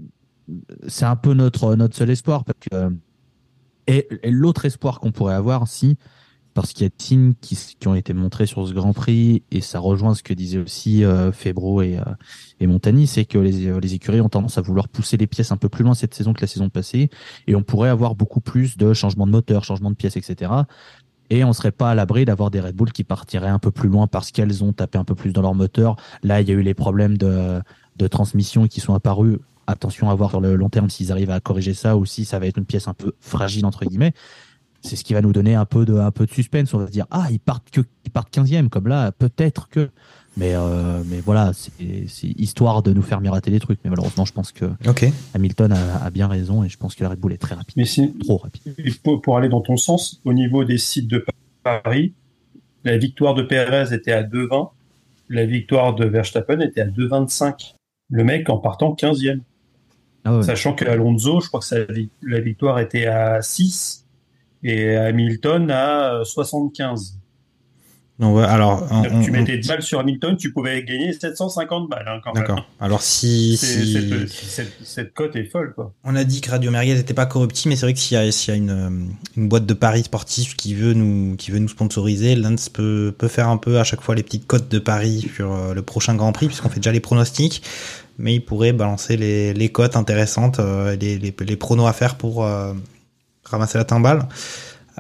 c'est 0.87 1.05
un 1.05 1.15
peu 1.15 1.33
notre 1.33 1.75
notre 1.75 1.95
seul 1.95 2.09
espoir 2.09 2.43
parce 2.43 2.59
que 2.59 2.95
et, 3.87 4.07
et 4.23 4.31
l'autre 4.31 4.65
espoir 4.65 4.99
qu'on 4.99 5.11
pourrait 5.11 5.35
avoir 5.35 5.67
si 5.67 5.97
parce 6.53 6.73
qu'il 6.73 6.83
y 6.83 6.85
a 6.85 6.89
des 6.89 6.95
signes 7.03 7.33
qui, 7.39 7.57
qui, 7.79 7.87
ont 7.87 7.95
été 7.95 8.13
montrés 8.13 8.45
sur 8.45 8.67
ce 8.67 8.73
Grand 8.73 8.93
Prix 8.93 9.43
et 9.51 9.61
ça 9.61 9.79
rejoint 9.79 10.13
ce 10.15 10.23
que 10.23 10.33
disaient 10.33 10.59
aussi 10.59 11.03
euh, 11.03 11.31
Febro 11.31 11.81
et, 11.81 11.97
euh, 11.97 12.03
et 12.59 12.67
Montagny, 12.67 13.07
c'est 13.07 13.25
que 13.25 13.37
les, 13.37 13.79
les 13.79 13.93
écuries 13.93 14.21
ont 14.21 14.29
tendance 14.29 14.57
à 14.57 14.61
vouloir 14.61 14.89
pousser 14.89 15.17
les 15.17 15.27
pièces 15.27 15.51
un 15.51 15.57
peu 15.57 15.69
plus 15.69 15.83
loin 15.83 15.93
cette 15.93 16.13
saison 16.13 16.33
que 16.33 16.41
la 16.41 16.47
saison 16.47 16.69
passée 16.69 17.09
et 17.47 17.55
on 17.55 17.63
pourrait 17.63 17.89
avoir 17.89 18.15
beaucoup 18.15 18.41
plus 18.41 18.77
de 18.77 18.93
changements 18.93 19.25
de 19.25 19.31
moteur, 19.31 19.63
changements 19.63 19.91
de 19.91 19.95
pièces, 19.95 20.17
etc. 20.17 20.51
Et 21.31 21.45
on 21.45 21.53
serait 21.53 21.71
pas 21.71 21.91
à 21.91 21.95
l'abri 21.95 22.25
d'avoir 22.25 22.51
des 22.51 22.59
Red 22.59 22.75
Bull 22.75 22.91
qui 22.91 23.05
partiraient 23.05 23.47
un 23.47 23.57
peu 23.57 23.71
plus 23.71 23.87
loin 23.87 24.05
parce 24.05 24.31
qu'elles 24.31 24.65
ont 24.65 24.73
tapé 24.73 24.97
un 24.97 25.05
peu 25.05 25.15
plus 25.15 25.31
dans 25.31 25.41
leur 25.41 25.55
moteur. 25.55 25.95
Là, 26.23 26.41
il 26.41 26.49
y 26.49 26.51
a 26.51 26.53
eu 26.53 26.61
les 26.61 26.73
problèmes 26.73 27.17
de, 27.17 27.61
transmission 28.09 28.67
qui 28.67 28.81
sont 28.81 28.93
apparus 28.93 29.37
attention 29.65 30.09
à 30.09 30.15
voir 30.15 30.31
sur 30.31 30.41
le 30.41 30.55
long 30.55 30.69
terme 30.69 30.89
s'ils 30.89 31.11
arrivent 31.11 31.29
à 31.29 31.39
corriger 31.39 31.73
ça 31.73 31.95
ou 31.95 32.03
si 32.03 32.25
ça 32.25 32.39
va 32.39 32.47
être 32.47 32.57
une 32.57 32.65
pièce 32.65 32.89
un 32.89 32.93
peu 32.93 33.13
fragile 33.21 33.65
entre 33.65 33.85
guillemets. 33.85 34.13
C'est 34.81 34.97
ce 34.97 35.05
qui 35.05 35.13
va 35.13 35.21
nous 35.21 35.31
donner 35.31 35.55
un 35.55 35.65
peu 35.65 35.85
de 35.85 35.95
un 35.99 36.11
peu 36.11 36.25
de 36.25 36.31
suspense. 36.31 36.73
On 36.73 36.79
va 36.79 36.87
se 36.87 36.91
dire 36.91 37.05
ah 37.11 37.27
ils 37.29 37.39
partent 37.39 37.69
que 37.69 37.81
ils 38.03 38.11
partent 38.11 38.35
15e 38.35 38.67
comme 38.67 38.87
là 38.87 39.11
peut-être 39.13 39.69
que 39.69 39.89
Mais, 40.37 40.53
euh, 40.55 41.03
mais 41.07 41.19
voilà, 41.19 41.51
c'est 41.53 41.71
c'est 42.07 42.27
histoire 42.27 42.81
de 42.83 42.93
nous 42.93 43.01
faire 43.01 43.19
mirater 43.19 43.51
des 43.51 43.59
trucs. 43.59 43.79
Mais 43.83 43.89
malheureusement, 43.89 44.23
je 44.25 44.31
pense 44.33 44.51
que 44.51 44.65
Ok. 44.87 45.05
Hamilton 45.33 45.73
a, 45.73 45.97
a 46.05 46.09
bien 46.09 46.27
raison 46.27 46.63
et 46.63 46.69
je 46.69 46.77
pense 46.77 46.95
que 46.95 47.03
la 47.03 47.09
Red 47.09 47.19
Bull 47.19 47.33
est 47.33 47.37
très 47.37 47.55
rapide. 47.55 47.75
Mais 47.77 47.85
si, 47.85 48.13
Trop 48.19 48.37
rapide. 48.37 48.73
pour, 49.03 49.21
pour 49.21 49.37
aller 49.37 49.49
dans 49.49 49.61
ton 49.61 49.75
sens, 49.77 50.21
au 50.23 50.33
niveau 50.33 50.63
des 50.63 50.77
sites 50.77 51.07
de 51.09 51.25
Paris, 51.63 52.13
la 52.83 52.97
victoire 52.97 53.33
de 53.35 53.43
Perez 53.43 53.93
était 53.93 54.13
à 54.13 54.23
2,20, 54.23 54.69
la 55.29 55.45
victoire 55.45 55.95
de 55.95 56.05
Verstappen 56.05 56.59
était 56.61 56.81
à 56.81 56.87
2,25. 56.87 57.75
Le 58.09 58.23
mec 58.23 58.49
en 58.49 58.57
partant 58.57 58.93
15e. 58.93 59.39
Ah 60.23 60.37
ouais. 60.37 60.43
Sachant 60.43 60.73
que 60.73 60.85
Alonso, 60.85 61.41
je 61.41 61.47
crois 61.47 61.59
que 61.59 61.65
sa 61.65 61.77
la 62.21 62.39
victoire 62.39 62.79
était 62.79 63.05
à 63.05 63.41
6 63.41 64.05
et 64.63 64.95
Hamilton 64.95 65.71
à 65.71 66.13
euh, 66.15 66.23
75. 66.23 67.17
Donc, 68.21 68.37
ouais, 68.37 68.43
alors, 68.43 68.87
on- 68.91 69.01
Donc, 69.01 69.23
tu 69.23 69.29
on- 69.31 69.33
mettais 69.33 69.57
10 69.57 69.67
balles 69.67 69.81
sur 69.81 69.99
Hamilton, 69.99 70.37
tu 70.37 70.53
pouvais 70.53 70.83
gagner 70.83 71.11
750 71.11 71.89
balles 71.89 72.05
hein, 72.07 72.21
quand 72.23 72.33
même. 72.33 72.43
D'accord. 72.43 72.65
Alors 72.79 73.01
si, 73.01 73.57
si- 73.57 73.93
Cette, 73.93 74.29
cette, 74.29 74.71
cette 74.83 75.13
cote 75.15 75.35
est 75.35 75.45
folle, 75.45 75.73
quoi. 75.73 75.91
on 76.03 76.15
a 76.15 76.23
dit 76.23 76.39
que 76.39 76.51
Radio 76.51 76.69
Merguez 76.71 76.93
n'était 76.93 77.15
pas 77.15 77.25
corruptible, 77.25 77.69
mais 77.69 77.75
c'est 77.75 77.87
vrai 77.87 77.93
que 77.93 77.99
s'il 77.99 78.15
y 78.15 78.21
a, 78.21 78.31
s'il 78.31 78.53
y 78.53 78.55
a 78.55 78.57
une, 78.57 78.69
euh, 78.69 78.89
une 79.37 79.49
boîte 79.49 79.65
de 79.65 79.73
paris 79.73 80.03
sportifs 80.03 80.55
qui 80.55 80.75
veut 80.75 80.93
nous, 80.93 81.35
qui 81.35 81.49
veut 81.49 81.57
nous 81.59 81.67
sponsoriser, 81.67 82.35
Lance 82.35 82.69
peut, 82.69 83.11
peut 83.17 83.27
faire 83.27 83.49
un 83.49 83.57
peu 83.57 83.79
à 83.79 83.83
chaque 83.83 84.01
fois 84.01 84.13
les 84.13 84.23
petites 84.23 84.45
cotes 84.45 84.69
de 84.69 84.77
paris 84.79 85.27
sur 85.35 85.51
euh, 85.51 85.73
le 85.73 85.81
prochain 85.81 86.13
Grand 86.15 86.31
Prix, 86.31 86.45
puisqu'on 86.45 86.69
fait 86.69 86.79
déjà 86.79 86.91
les 86.91 86.99
pronostics, 86.99 87.63
mais 88.19 88.35
il 88.35 88.41
pourrait 88.41 88.71
balancer 88.71 89.17
les, 89.17 89.53
les 89.55 89.69
cotes 89.69 89.95
intéressantes, 89.95 90.59
euh, 90.59 90.95
les, 90.95 91.17
les, 91.17 91.33
les 91.39 91.55
pronos 91.55 91.87
à 91.87 91.93
faire 91.93 92.15
pour 92.17 92.45
euh, 92.45 92.73
ramasser 93.45 93.79
la 93.79 93.83
timbale. 93.83 94.27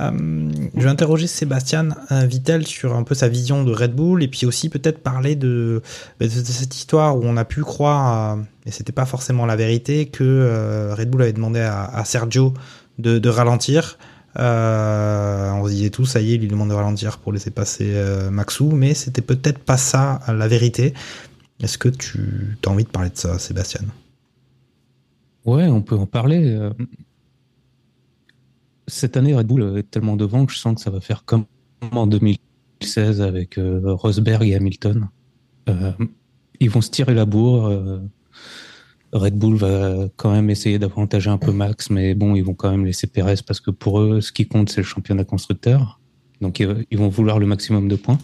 Euh, 0.01 0.51
je 0.75 0.81
vais 0.81 0.89
interroger 0.89 1.27
Sébastien 1.27 1.89
euh, 2.11 2.25
Vittel 2.25 2.65
sur 2.65 2.95
un 2.95 3.03
peu 3.03 3.13
sa 3.15 3.27
vision 3.27 3.63
de 3.63 3.71
Red 3.71 3.93
Bull 3.93 4.23
et 4.23 4.27
puis 4.27 4.45
aussi 4.45 4.69
peut-être 4.69 4.99
parler 4.99 5.35
de, 5.35 5.81
de 6.19 6.27
cette 6.27 6.75
histoire 6.75 7.17
où 7.17 7.21
on 7.23 7.37
a 7.37 7.45
pu 7.45 7.61
croire, 7.61 8.39
et 8.65 8.71
c'était 8.71 8.91
pas 8.91 9.05
forcément 9.05 9.45
la 9.45 9.55
vérité, 9.55 10.07
que 10.07 10.23
euh, 10.23 10.95
Red 10.95 11.09
Bull 11.09 11.21
avait 11.21 11.33
demandé 11.33 11.59
à, 11.59 12.03
Sergio 12.05 12.53
de, 12.97 13.29
ralentir. 13.29 13.97
On 14.35 15.63
se 15.65 15.69
disait 15.69 15.89
tous, 15.89 16.05
ça 16.05 16.21
y 16.21 16.31
est, 16.31 16.35
il 16.35 16.41
lui 16.41 16.47
demande 16.47 16.69
de 16.69 16.73
ralentir 16.73 17.17
pour 17.19 17.33
laisser 17.33 17.51
passer 17.51 17.93
Maxou, 18.31 18.71
mais 18.71 18.93
c'était 18.93 19.21
peut-être 19.21 19.59
pas 19.59 19.77
ça 19.77 20.21
la 20.27 20.47
vérité. 20.47 20.93
Est-ce 21.61 21.77
que 21.77 21.89
tu 21.89 22.57
as 22.65 22.69
envie 22.69 22.85
de 22.85 22.89
parler 22.89 23.09
de 23.09 23.17
ça, 23.17 23.37
Sébastien? 23.37 23.81
Ouais, 25.45 25.67
on 25.67 25.81
peut 25.81 25.95
en 25.95 26.05
parler. 26.05 26.57
Cette 28.91 29.15
année, 29.15 29.33
Red 29.33 29.47
Bull 29.47 29.77
est 29.77 29.89
tellement 29.89 30.17
devant 30.17 30.45
que 30.45 30.51
je 30.51 30.57
sens 30.57 30.75
que 30.75 30.81
ça 30.81 30.91
va 30.91 30.99
faire 30.99 31.23
comme 31.23 31.45
en 31.93 32.07
2016 32.07 33.21
avec 33.21 33.57
euh, 33.57 33.79
Rosberg 33.85 34.45
et 34.45 34.53
Hamilton. 34.53 35.07
Euh, 35.69 35.93
ils 36.59 36.69
vont 36.69 36.81
se 36.81 36.89
tirer 36.89 37.13
la 37.13 37.25
bourre. 37.25 37.67
euh, 37.67 38.01
Red 39.13 39.35
Bull 39.37 39.55
va 39.55 40.09
quand 40.17 40.33
même 40.33 40.49
essayer 40.49 40.77
d'avantager 40.77 41.29
un 41.29 41.37
peu 41.37 41.53
Max, 41.53 41.89
mais 41.89 42.15
bon, 42.15 42.35
ils 42.35 42.43
vont 42.43 42.53
quand 42.53 42.69
même 42.69 42.83
laisser 42.83 43.07
Perez 43.07 43.35
parce 43.47 43.61
que 43.61 43.71
pour 43.71 44.01
eux, 44.01 44.19
ce 44.19 44.33
qui 44.33 44.45
compte, 44.45 44.67
c'est 44.67 44.81
le 44.81 44.85
championnat 44.85 45.23
constructeur. 45.23 46.01
Donc, 46.41 46.59
ils 46.59 46.97
vont 46.97 47.07
vouloir 47.07 47.39
le 47.39 47.45
maximum 47.45 47.87
de 47.87 47.95
points. 47.95 48.19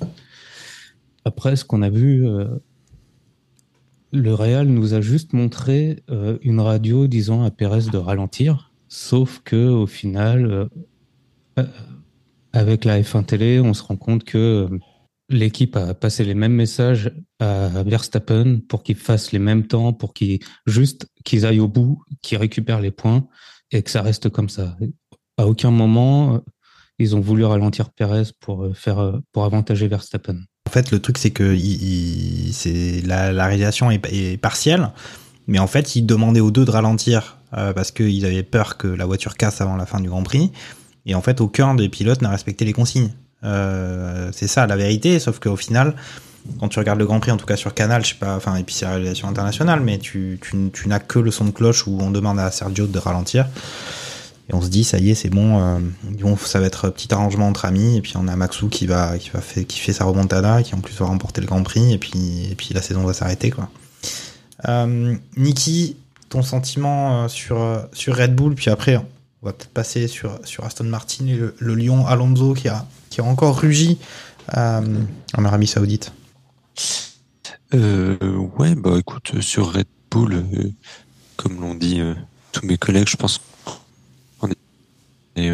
Après, 1.24 1.56
ce 1.56 1.64
qu'on 1.64 1.82
a 1.82 1.90
vu, 1.90 2.28
le 4.12 4.34
Real 4.34 4.68
nous 4.68 4.94
a 4.94 5.02
juste 5.02 5.34
montré 5.34 6.04
une 6.42 6.60
radio 6.60 7.08
disant 7.08 7.44
à 7.44 7.52
Pérez 7.52 7.90
de 7.92 7.98
ralentir, 7.98 8.67
sauf 8.88 9.42
que 9.44 9.70
au 9.70 9.88
final, 9.88 10.46
euh, 10.46 10.66
euh, 11.60 11.66
avec 12.54 12.86
la 12.86 13.02
F1 13.02 13.26
télé, 13.26 13.60
on 13.60 13.74
se 13.74 13.84
rend 13.84 13.98
compte 13.98 14.24
que 14.24 14.68
euh, 14.70 14.80
l'équipe 15.30 15.76
a 15.76 15.94
passé 15.94 16.24
les 16.24 16.34
mêmes 16.34 16.54
messages 16.54 17.12
à 17.40 17.84
Verstappen 17.84 18.62
pour 18.68 18.84
qu'il 18.84 18.96
fasse 18.96 19.32
les 19.32 19.40
mêmes 19.40 19.68
temps, 19.68 19.94
pour 19.94 20.14
qu'ils 20.14 20.40
juste 20.66 21.08
qu'ils 21.26 21.46
aillent 21.46 21.60
au 21.60 21.68
bout, 21.68 22.02
qu'ils 22.22 22.38
récupèrent 22.38 22.82
les 22.82 22.92
points 22.92 23.28
et 23.72 23.84
que 23.84 23.92
ça 23.92 24.02
reste 24.02 24.30
comme 24.30 24.50
ça. 24.50 24.78
À 25.38 25.46
aucun 25.46 25.72
moment, 25.72 26.42
ils 26.98 27.16
ont 27.16 27.20
voulu 27.20 27.44
ralentir 27.44 27.90
Pérez 27.92 28.24
pour 28.40 28.76
faire 28.76 29.20
pour 29.34 29.44
avantager 29.44 29.88
Verstappen. 29.88 30.38
En 30.68 30.72
fait, 30.72 30.92
le 30.92 31.00
truc, 31.00 31.18
c'est 31.18 31.32
que 31.32 31.56
c'est 32.52 33.02
la, 33.06 33.46
réalisation 33.46 33.92
est 33.92 34.42
partielle, 34.42 34.92
mais 35.48 35.60
en 35.60 35.68
fait, 35.68 35.96
ils 35.96 36.06
demandaient 36.06 36.40
aux 36.40 36.52
deux 36.52 36.66
de 36.66 36.72
ralentir 36.72 37.37
euh, 37.56 37.74
parce 37.74 37.92
qu'ils 37.92 38.26
avaient 38.26 38.44
peur 38.44 38.78
que 38.78 38.88
la 38.88 39.06
voiture 39.06 39.38
casse 39.38 39.62
avant 39.62 39.76
la 39.76 39.86
fin 39.86 40.00
du 40.00 40.10
Grand 40.10 40.24
Prix. 40.24 40.52
Et 41.06 41.16
en 41.16 41.22
fait, 41.22 41.40
aucun 41.40 41.76
des 41.76 41.90
pilotes 41.90 42.22
n'a 42.22 42.30
respecté 42.30 42.66
les 42.66 42.74
consignes. 42.74 43.12
Euh, 43.44 44.30
c'est 44.34 44.48
ça 44.48 44.68
la 44.68 44.76
vérité, 44.76 45.20
sauf 45.20 45.40
qu'au 45.40 45.56
final, 45.56 45.96
quand 46.60 46.68
tu 46.68 46.80
regardes 46.80 47.00
le 47.00 47.06
Grand 47.06 47.20
Prix, 47.20 47.32
en 47.32 47.38
tout 47.38 47.46
cas 47.46 47.56
sur 47.56 47.74
Canal, 47.74 48.04
je 48.04 48.10
sais 48.10 48.16
pas, 48.16 48.36
enfin, 48.36 48.56
et 48.56 48.64
puis 48.64 48.76
c'est 48.76 48.86
la 48.86 48.92
réalisation 48.92 49.28
internationale, 49.28 49.82
mais 49.82 50.00
tu, 50.00 50.40
n'as 50.86 51.00
que 51.00 51.20
le 51.20 51.32
son 51.32 51.46
de 51.46 51.52
cloche 51.52 51.88
où 51.88 51.98
on 52.02 52.12
demande 52.12 52.40
à 52.40 52.52
Sergio 52.52 52.88
de 52.88 53.00
ralentir. 53.00 53.48
Et 54.50 54.54
on 54.54 54.62
se 54.62 54.70
dit, 54.70 54.86
ça 54.86 54.98
y 54.98 55.12
est, 55.12 55.16
c'est 55.16 55.30
bon, 55.30 55.60
euh, 55.60 55.80
ça 56.38 56.62
va 56.62 56.68
être 56.68 56.88
un 56.88 56.92
petit 56.92 57.14
arrangement 57.14 57.48
entre 57.48 57.66
amis. 57.66 57.98
Et 57.98 58.02
puis 58.02 58.14
on 58.16 58.30
a 58.30 58.36
Maxou 58.38 58.70
qui 58.70 58.88
fait, 58.88 59.94
sa 59.94 60.06
remontada, 60.06 60.64
qui 60.64 60.74
en 60.74 60.80
plus 60.80 60.96
va 60.96 61.06
remporter 61.06 61.42
le 61.42 61.48
Grand 61.48 61.64
Prix. 61.64 61.94
Et 61.94 61.98
puis, 61.98 62.48
et 62.50 62.56
puis 62.56 62.70
la 62.74 62.82
saison 62.82 63.04
va 63.04 63.14
s'arrêter, 63.14 63.50
quoi. 63.50 63.70
Euh, 64.68 65.16
Niki, 65.36 65.98
ton 66.30 66.42
sentiment 66.42 67.24
euh, 67.24 67.28
sur, 67.28 67.62
euh, 67.62 67.80
sur 67.94 68.16
Red 68.16 68.36
Bull, 68.36 68.56
puis 68.56 68.70
après, 68.70 68.98
on 68.98 69.46
va 69.46 69.54
peut-être 69.54 69.72
passer 69.72 70.08
sur, 70.08 70.40
sur 70.44 70.66
Aston 70.66 70.86
Martin 70.86 71.28
et 71.28 71.36
le, 71.36 71.56
le 71.58 71.76
Lion 71.76 72.06
Alonso 72.06 72.54
qui 72.54 72.68
a, 72.68 72.86
qui 73.10 73.22
a 73.22 73.24
encore 73.24 73.60
rugi 73.60 73.98
euh, 74.58 75.02
en 75.38 75.46
Arabie 75.46 75.68
Saoudite. 75.68 76.12
Euh, 77.74 78.18
ouais, 78.58 78.76
bah 78.76 78.98
écoute, 78.98 79.42
sur 79.42 79.74
Red 79.74 79.88
Bull, 80.10 80.46
comme 81.36 81.60
l'ont 81.60 81.76
dit 81.76 82.00
tous 82.54 82.66
mes 82.66 82.78
collègues, 82.78 83.10
je 83.10 83.18
pense 83.18 83.42
qu'on 84.40 84.50
est 85.36 85.52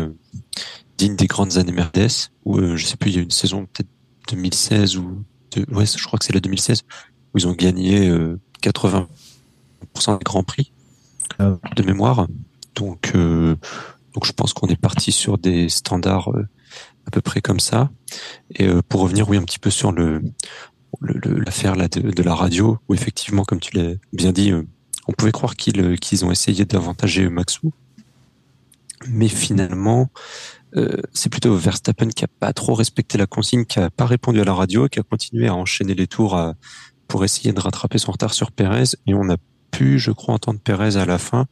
digne 0.97 1.15
des 1.15 1.25
grandes 1.25 1.57
années 1.57 1.71
Mercedes, 1.71 2.29
où 2.45 2.59
je 2.75 2.85
sais 2.85 2.97
plus, 2.97 3.09
il 3.09 3.15
y 3.15 3.19
a 3.19 3.23
une 3.23 3.31
saison 3.31 3.65
peut-être 3.65 3.89
2016 4.29 4.97
ou 4.97 5.23
ouais, 5.71 5.85
je 5.85 6.03
crois 6.05 6.19
que 6.19 6.25
c'est 6.25 6.33
la 6.33 6.39
2016 6.39 6.83
où 7.33 7.37
ils 7.37 7.47
ont 7.47 7.53
gagné 7.53 8.07
euh, 8.07 8.39
80% 8.61 9.07
des 9.83 10.23
grands 10.23 10.43
prix 10.43 10.71
Ah. 11.39 11.57
de 11.75 11.83
mémoire. 11.83 12.27
Donc, 12.75 13.11
euh, 13.15 13.55
donc 14.13 14.25
je 14.25 14.31
pense 14.31 14.53
qu'on 14.53 14.67
est 14.67 14.79
parti 14.79 15.11
sur 15.11 15.37
des 15.37 15.69
standards 15.69 16.31
euh, 16.31 16.47
à 17.07 17.11
peu 17.11 17.21
près 17.21 17.41
comme 17.41 17.59
ça. 17.59 17.89
Et 18.55 18.67
euh, 18.67 18.81
pour 18.87 19.01
revenir, 19.01 19.29
oui, 19.29 19.37
un 19.37 19.43
petit 19.43 19.59
peu 19.59 19.69
sur 19.69 19.91
le 19.91 20.21
l'affaire 21.01 21.75
là 21.75 21.87
de, 21.87 21.99
de 22.11 22.23
la 22.23 22.35
radio, 22.35 22.77
où 22.87 22.93
effectivement, 22.93 23.43
comme 23.43 23.59
tu 23.59 23.75
l'as 23.75 23.95
bien 24.13 24.31
dit, 24.31 24.53
on 25.07 25.11
pouvait 25.11 25.31
croire 25.33 25.55
qu'ils 25.55 25.99
qu'ils 25.99 26.23
ont 26.23 26.31
essayé 26.31 26.65
d'avantager 26.65 27.27
Maxou, 27.29 27.73
mais 29.09 29.27
finalement, 29.27 30.09
euh, 30.77 31.01
c'est 31.11 31.29
plutôt 31.29 31.55
Verstappen 31.55 32.07
qui 32.09 32.23
a 32.23 32.27
pas 32.39 32.53
trop 32.53 32.73
respecté 32.75 33.17
la 33.17 33.25
consigne, 33.25 33.65
qui 33.65 33.79
a 33.79 33.89
pas 33.89 34.05
répondu 34.05 34.39
à 34.39 34.43
la 34.45 34.53
radio, 34.53 34.87
qui 34.87 34.99
a 34.99 35.03
continué 35.03 35.47
à 35.47 35.55
enchaîner 35.55 35.93
les 35.95 36.07
tours 36.07 36.35
à- 36.35 36.53
pour 37.07 37.25
essayer 37.25 37.51
de 37.51 37.59
rattraper 37.59 37.97
son 37.97 38.11
retard 38.13 38.33
sur 38.33 38.51
Perez, 38.51 38.95
et 39.07 39.13
on 39.13 39.29
a 39.29 39.35
pu, 39.73 39.99
je 39.99 40.11
crois, 40.11 40.35
entendre 40.35 40.59
Perez 40.63 40.95
à 40.97 41.05
la 41.05 41.17
fin 41.17 41.47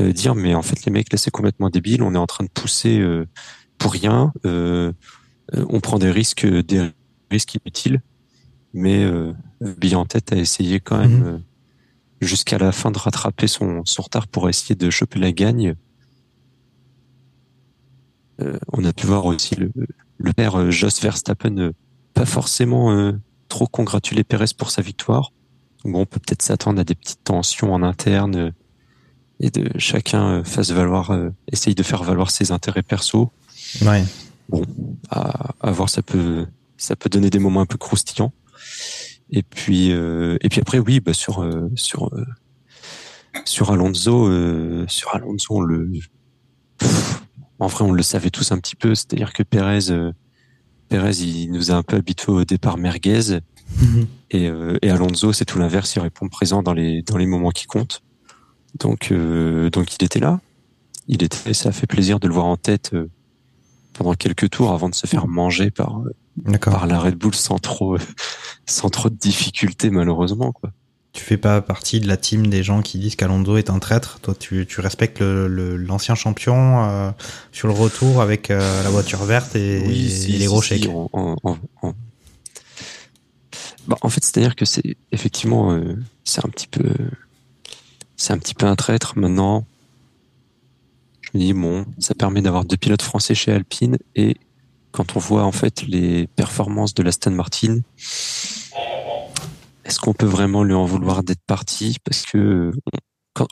euh, 0.00 0.12
dire 0.12 0.34
mais 0.34 0.56
en 0.56 0.62
fait 0.62 0.84
les 0.84 0.90
mecs 0.90 1.12
là 1.12 1.18
c'est 1.18 1.30
complètement 1.30 1.70
débile, 1.70 2.02
on 2.02 2.14
est 2.14 2.18
en 2.18 2.26
train 2.26 2.42
de 2.42 2.50
pousser 2.50 2.98
euh, 2.98 3.26
pour 3.78 3.92
rien, 3.92 4.32
euh, 4.44 4.92
on 5.52 5.78
prend 5.78 6.00
des 6.00 6.10
risques, 6.10 6.46
des 6.46 6.90
risques 7.30 7.54
inutiles 7.54 8.00
mais 8.72 9.06
Bill 9.60 9.94
en 9.94 10.04
tête 10.04 10.32
a 10.32 10.36
essayé 10.36 10.80
quand 10.80 10.98
même 10.98 11.20
Mhm. 11.22 11.42
jusqu'à 12.20 12.58
la 12.58 12.72
fin 12.72 12.90
de 12.90 12.98
rattraper 12.98 13.46
son, 13.46 13.84
son 13.84 14.02
retard 14.02 14.26
pour 14.26 14.48
essayer 14.48 14.74
de 14.74 14.90
choper 14.90 15.20
la 15.20 15.30
gagne. 15.30 15.76
On 18.72 18.84
a 18.84 18.92
pu 18.92 19.06
voir 19.06 19.26
aussi 19.26 19.54
le, 19.54 19.70
le 20.18 20.32
père 20.32 20.72
Jos 20.72 21.00
Verstappen 21.00 21.70
pas 22.14 22.26
forcément 22.26 23.12
trop 23.48 23.68
congratuler 23.68 24.24
Perez 24.24 24.54
pour 24.58 24.72
sa 24.72 24.82
victoire. 24.82 25.30
Bon, 25.84 26.00
on 26.00 26.06
peut 26.06 26.20
peut-être 26.20 26.42
s'attendre 26.42 26.80
à 26.80 26.84
des 26.84 26.94
petites 26.94 27.24
tensions 27.24 27.72
en 27.74 27.82
interne 27.82 28.36
euh, 28.36 28.50
et 29.40 29.50
de 29.50 29.70
chacun 29.78 30.38
euh, 30.38 30.44
fasse 30.44 30.70
valoir, 30.70 31.10
euh, 31.10 31.30
essaye 31.52 31.74
de 31.74 31.82
faire 31.82 32.02
valoir 32.02 32.30
ses 32.30 32.52
intérêts 32.52 32.82
perso. 32.82 33.30
Ouais. 33.82 34.04
Bon, 34.48 34.62
à, 35.10 35.54
à 35.60 35.70
voir, 35.70 35.88
ça 35.90 36.02
peut, 36.02 36.46
ça 36.76 36.96
peut 36.96 37.08
donner 37.08 37.30
des 37.30 37.38
moments 37.38 37.60
un 37.60 37.66
peu 37.66 37.78
croustillants. 37.78 38.32
Et 39.30 39.42
puis, 39.42 39.92
euh, 39.92 40.36
et 40.42 40.48
puis 40.48 40.60
après, 40.60 40.78
oui, 40.78 41.00
bah 41.00 41.14
sur 41.14 41.42
euh, 41.42 41.70
sur 41.74 42.14
euh, 42.14 42.24
sur 43.44 43.70
Alonso, 43.72 44.28
euh, 44.28 44.84
sur 44.86 45.14
Alonso, 45.14 45.56
on 45.56 45.60
le, 45.60 45.90
pff, 46.78 47.22
en 47.58 47.66
vrai, 47.66 47.84
on 47.84 47.92
le 47.92 48.02
savait 48.02 48.30
tous 48.30 48.52
un 48.52 48.58
petit 48.58 48.76
peu. 48.76 48.94
C'est-à-dire 48.94 49.32
que 49.32 49.42
Perez, 49.42 49.90
euh, 49.90 50.12
Perez, 50.88 51.22
il 51.22 51.50
nous 51.50 51.70
a 51.70 51.74
un 51.74 51.82
peu 51.82 51.96
habitués 51.96 52.32
au 52.32 52.44
départ 52.44 52.76
merguez, 52.76 53.40
et, 54.30 54.48
euh, 54.48 54.78
et 54.82 54.90
Alonso, 54.90 55.32
c'est 55.32 55.44
tout 55.44 55.58
l'inverse. 55.58 55.94
Il 55.96 56.00
répond 56.00 56.28
présent 56.28 56.62
dans 56.62 56.72
les 56.72 57.02
dans 57.02 57.16
les 57.16 57.26
moments 57.26 57.50
qui 57.50 57.66
comptent. 57.66 58.02
Donc, 58.78 59.12
euh, 59.12 59.70
donc 59.70 59.94
il 59.94 60.04
était 60.04 60.20
là. 60.20 60.40
Il 61.08 61.22
était. 61.22 61.54
Ça 61.54 61.70
a 61.70 61.72
fait 61.72 61.86
plaisir 61.86 62.20
de 62.20 62.28
le 62.28 62.34
voir 62.34 62.46
en 62.46 62.56
tête 62.56 62.90
euh, 62.94 63.10
pendant 63.92 64.14
quelques 64.14 64.50
tours 64.50 64.72
avant 64.72 64.88
de 64.88 64.94
se 64.94 65.06
faire 65.06 65.26
manger 65.26 65.70
par 65.70 66.02
par 66.60 66.86
la 66.86 66.98
Red 66.98 67.14
Bull 67.14 67.34
sans 67.34 67.58
trop, 67.58 67.96
sans 68.66 68.90
trop 68.90 69.08
de 69.08 69.14
difficultés 69.14 69.90
malheureusement 69.90 70.52
quoi. 70.52 70.70
Tu 71.12 71.22
fais 71.22 71.36
pas 71.36 71.60
partie 71.60 72.00
de 72.00 72.08
la 72.08 72.16
team 72.16 72.48
des 72.48 72.64
gens 72.64 72.82
qui 72.82 72.98
disent 72.98 73.14
qu'Alonso 73.14 73.56
est 73.56 73.70
un 73.70 73.78
traître. 73.78 74.18
Toi, 74.18 74.34
tu, 74.34 74.66
tu 74.66 74.80
respectes 74.80 75.20
l'ancien 75.20 76.14
le, 76.14 76.18
champion 76.18 77.14
sur 77.52 77.68
le 77.68 77.72
retour 77.72 78.20
avec 78.20 78.48
la 78.48 78.90
voiture 78.90 79.22
verte 79.22 79.54
et, 79.54 79.78
les 79.78 80.46
gros 80.46 80.60
chèques. 80.60 80.88
Bah, 83.86 83.96
en 84.00 84.08
fait, 84.08 84.24
c'est-à-dire 84.24 84.56
que 84.56 84.64
c'est 84.64 84.96
effectivement, 85.12 85.72
euh, 85.72 85.96
c'est 86.24 86.44
un 86.44 86.48
petit 86.48 86.66
peu, 86.66 86.90
c'est 88.16 88.32
un 88.32 88.38
petit 88.38 88.54
peu 88.54 88.66
un 88.66 88.76
traître. 88.76 89.18
Maintenant, 89.18 89.66
je 91.20 91.30
me 91.34 91.42
dis 91.42 91.52
bon, 91.52 91.86
ça 91.98 92.14
permet 92.14 92.42
d'avoir 92.42 92.64
deux 92.64 92.76
pilotes 92.76 93.02
français 93.02 93.34
chez 93.34 93.52
Alpine 93.52 93.98
et 94.14 94.36
quand 94.92 95.16
on 95.16 95.18
voit 95.18 95.44
en 95.44 95.52
fait 95.52 95.82
les 95.82 96.28
performances 96.28 96.94
de 96.94 97.02
l'Aston 97.02 97.32
Martin, 97.32 97.80
est-ce 99.84 99.98
qu'on 99.98 100.14
peut 100.14 100.26
vraiment 100.26 100.62
lui 100.62 100.74
en 100.74 100.84
vouloir 100.84 101.22
d'être 101.22 101.42
parti? 101.46 101.98
Parce 102.04 102.24
que 102.24 102.72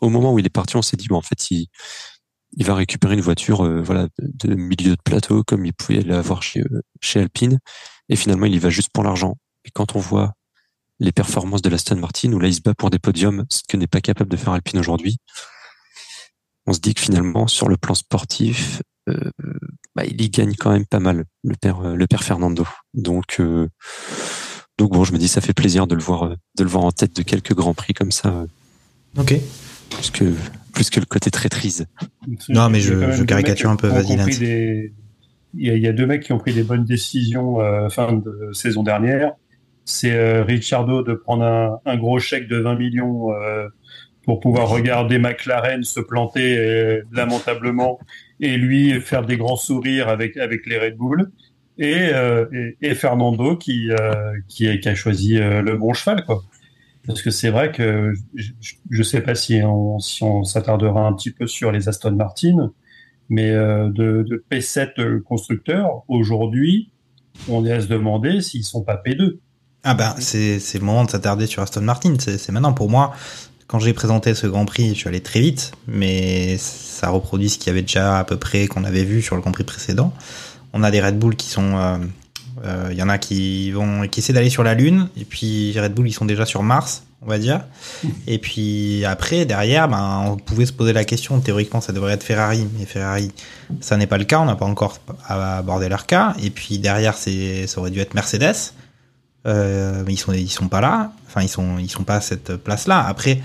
au 0.00 0.08
moment 0.08 0.32
où 0.32 0.38
il 0.38 0.46
est 0.46 0.50
parti, 0.50 0.76
on 0.76 0.82
s'est 0.82 0.96
dit 0.96 1.08
bon, 1.08 1.16
en 1.16 1.22
fait, 1.22 1.50
il, 1.50 1.66
il 2.56 2.64
va 2.64 2.74
récupérer 2.74 3.14
une 3.14 3.20
voiture, 3.20 3.64
euh, 3.64 3.82
voilà, 3.82 4.08
de, 4.18 4.54
milieu 4.54 4.92
de 4.92 5.02
plateau 5.02 5.42
comme 5.44 5.66
il 5.66 5.72
pouvait 5.72 6.02
l'avoir 6.02 6.42
chez 6.42 6.60
euh, 6.60 6.82
chez 7.00 7.20
Alpine, 7.20 7.58
et 8.08 8.16
finalement, 8.16 8.46
il 8.46 8.54
y 8.54 8.58
va 8.58 8.70
juste 8.70 8.90
pour 8.92 9.04
l'argent. 9.04 9.36
Et 9.64 9.70
quand 9.70 9.96
on 9.96 10.00
voit 10.00 10.34
les 10.98 11.12
performances 11.12 11.62
de 11.62 11.68
l'Aston 11.68 11.96
Martin, 11.96 12.32
où 12.32 12.38
là 12.38 12.48
il 12.48 12.54
se 12.54 12.60
bat 12.60 12.74
pour 12.74 12.90
des 12.90 12.98
podiums, 12.98 13.44
ce 13.50 13.62
que 13.68 13.76
n'est 13.76 13.86
pas 13.86 14.00
capable 14.00 14.30
de 14.30 14.36
faire 14.36 14.52
Alpine 14.52 14.78
aujourd'hui, 14.78 15.18
on 16.66 16.72
se 16.72 16.80
dit 16.80 16.94
que 16.94 17.00
finalement, 17.00 17.48
sur 17.48 17.68
le 17.68 17.76
plan 17.76 17.94
sportif, 17.94 18.82
euh, 19.08 19.30
bah, 19.96 20.04
il 20.04 20.20
y 20.20 20.30
gagne 20.30 20.54
quand 20.54 20.70
même 20.70 20.86
pas 20.86 21.00
mal, 21.00 21.24
le 21.42 21.56
père, 21.60 21.80
euh, 21.80 21.94
le 21.96 22.06
père 22.06 22.22
Fernando. 22.22 22.66
Donc, 22.94 23.40
euh, 23.40 23.68
donc 24.78 24.92
bon, 24.92 25.04
je 25.04 25.12
me 25.12 25.18
dis, 25.18 25.28
ça 25.28 25.40
fait 25.40 25.52
plaisir 25.52 25.86
de 25.86 25.94
le 25.94 26.02
voir, 26.02 26.30
de 26.30 26.62
le 26.62 26.70
voir 26.70 26.84
en 26.84 26.92
tête 26.92 27.16
de 27.16 27.22
quelques 27.22 27.54
grands 27.54 27.74
prix 27.74 27.94
comme 27.94 28.12
ça. 28.12 28.46
Ok. 29.18 29.34
Plus 29.90 30.10
que, 30.10 30.32
plus 30.72 30.88
que 30.88 31.00
le 31.00 31.06
côté 31.06 31.30
traîtrise. 31.30 31.86
Non, 32.48 32.70
mais 32.70 32.80
je, 32.80 33.12
je 33.12 33.24
caricature 33.24 33.70
un 33.70 33.76
peu. 33.76 33.88
Vas-y, 33.88 34.92
Il 35.54 35.78
y, 35.78 35.86
a, 35.86 35.92
deux 35.92 36.06
mecs 36.06 36.22
qui 36.22 36.32
ont 36.32 36.38
pris 36.38 36.54
des 36.54 36.62
bonnes 36.62 36.84
décisions 36.84 37.58
fin 37.90 38.12
de 38.12 38.50
saison 38.54 38.82
dernière 38.82 39.34
c'est 39.84 40.12
euh, 40.12 40.44
Ricciardo 40.44 41.02
de 41.02 41.14
prendre 41.14 41.44
un, 41.44 41.80
un, 41.84 41.96
gros 41.96 42.18
chèque 42.18 42.48
de 42.48 42.58
20 42.58 42.76
millions 42.76 43.32
euh, 43.32 43.68
pour 44.24 44.40
pouvoir 44.40 44.68
regarder 44.68 45.18
McLaren 45.18 45.82
se 45.82 46.00
planter 46.00 46.56
euh, 46.56 47.02
lamentablement 47.12 47.98
et 48.40 48.56
lui 48.56 49.00
faire 49.00 49.24
des 49.24 49.36
grands 49.36 49.56
sourires 49.56 50.08
avec 50.08 50.36
avec 50.36 50.66
les 50.66 50.78
Red 50.78 50.96
Bull. 50.96 51.30
Et, 51.78 52.10
et, 52.12 52.76
et, 52.82 52.94
Fernando 52.94 53.56
qui 53.56 53.88
qui, 54.46 54.78
qui, 54.78 54.88
a 54.88 54.94
choisi 54.94 55.38
le 55.38 55.76
bon 55.76 55.94
cheval 55.94 56.22
quoi. 56.24 56.42
Parce 57.06 57.22
que 57.22 57.30
c'est 57.30 57.48
vrai 57.48 57.72
que 57.72 58.12
je, 58.34 58.52
je 58.90 59.02
sais 59.02 59.22
pas 59.22 59.34
si 59.34 59.62
on 59.64 59.98
si 59.98 60.22
on 60.22 60.44
s'attardera 60.44 61.06
un 61.06 61.14
petit 61.14 61.32
peu 61.32 61.46
sur 61.46 61.72
les 61.72 61.88
Aston 61.88 62.12
Martin 62.12 62.72
mais 63.30 63.50
de, 63.50 63.90
de 64.22 64.44
P7 64.50 65.22
constructeurs 65.22 66.04
aujourd'hui 66.08 66.92
on 67.48 67.64
est 67.64 67.72
à 67.72 67.80
se 67.80 67.88
demander 67.88 68.42
s'ils 68.42 68.64
sont 68.64 68.84
pas 68.84 69.00
P2 69.04 69.38
ah 69.84 69.94
ben, 69.94 70.14
c'est, 70.18 70.60
c'est 70.60 70.78
le 70.78 70.84
moment 70.84 71.04
de 71.04 71.10
s'attarder 71.10 71.46
sur 71.46 71.62
Aston 71.62 71.80
Martin. 71.80 72.14
C'est, 72.18 72.50
maintenant 72.50 72.72
pour 72.72 72.88
moi. 72.88 73.12
Quand 73.66 73.78
j'ai 73.78 73.92
présenté 73.92 74.34
ce 74.34 74.46
Grand 74.46 74.64
Prix, 74.64 74.90
je 74.90 74.94
suis 74.94 75.08
allé 75.08 75.20
très 75.20 75.40
vite, 75.40 75.72
mais 75.88 76.56
ça 76.58 77.08
reproduit 77.08 77.48
ce 77.48 77.58
qu'il 77.58 77.68
y 77.68 77.70
avait 77.70 77.82
déjà 77.82 78.18
à 78.18 78.24
peu 78.24 78.36
près 78.36 78.66
qu'on 78.68 78.84
avait 78.84 79.04
vu 79.04 79.22
sur 79.22 79.34
le 79.34 79.40
Grand 79.40 79.50
Prix 79.50 79.64
précédent. 79.64 80.12
On 80.72 80.82
a 80.82 80.90
des 80.90 81.00
Red 81.00 81.18
Bull 81.18 81.36
qui 81.36 81.48
sont, 81.48 81.76
euh, 81.76 81.96
euh, 82.64 82.88
il 82.92 82.98
y 82.98 83.02
en 83.02 83.08
a 83.08 83.18
qui 83.18 83.72
vont, 83.72 84.06
qui 84.08 84.20
essaient 84.20 84.34
d'aller 84.34 84.50
sur 84.50 84.62
la 84.62 84.74
Lune, 84.74 85.08
et 85.16 85.24
puis 85.24 85.78
Red 85.78 85.94
Bull 85.94 86.06
ils 86.06 86.12
sont 86.12 86.26
déjà 86.26 86.44
sur 86.44 86.62
Mars, 86.62 87.04
on 87.22 87.26
va 87.26 87.38
dire. 87.38 87.64
Et 88.26 88.38
puis 88.38 89.04
après, 89.04 89.46
derrière, 89.46 89.88
ben, 89.88 90.24
on 90.26 90.36
pouvait 90.36 90.66
se 90.66 90.72
poser 90.72 90.92
la 90.92 91.04
question. 91.04 91.40
Théoriquement, 91.40 91.80
ça 91.80 91.92
devrait 91.92 92.12
être 92.12 92.24
Ferrari, 92.24 92.66
mais 92.78 92.84
Ferrari, 92.84 93.32
ça 93.80 93.96
n'est 93.96 94.06
pas 94.06 94.18
le 94.18 94.24
cas. 94.24 94.40
On 94.40 94.44
n'a 94.44 94.56
pas 94.56 94.66
encore 94.66 94.98
abordé 95.28 95.88
leur 95.88 96.06
cas. 96.06 96.34
Et 96.42 96.50
puis 96.50 96.78
derrière, 96.78 97.14
c'est, 97.14 97.66
ça 97.66 97.80
aurait 97.80 97.90
dû 97.90 98.00
être 98.00 98.14
Mercedes. 98.14 98.72
Euh, 99.46 100.04
ils 100.08 100.18
sont 100.18 100.32
ils 100.32 100.48
sont 100.48 100.68
pas 100.68 100.80
là. 100.80 101.12
Enfin, 101.26 101.42
ils 101.42 101.48
sont 101.48 101.78
ils 101.78 101.90
sont 101.90 102.04
pas 102.04 102.16
à 102.16 102.20
cette 102.20 102.56
place-là. 102.56 103.04
Après, 103.06 103.40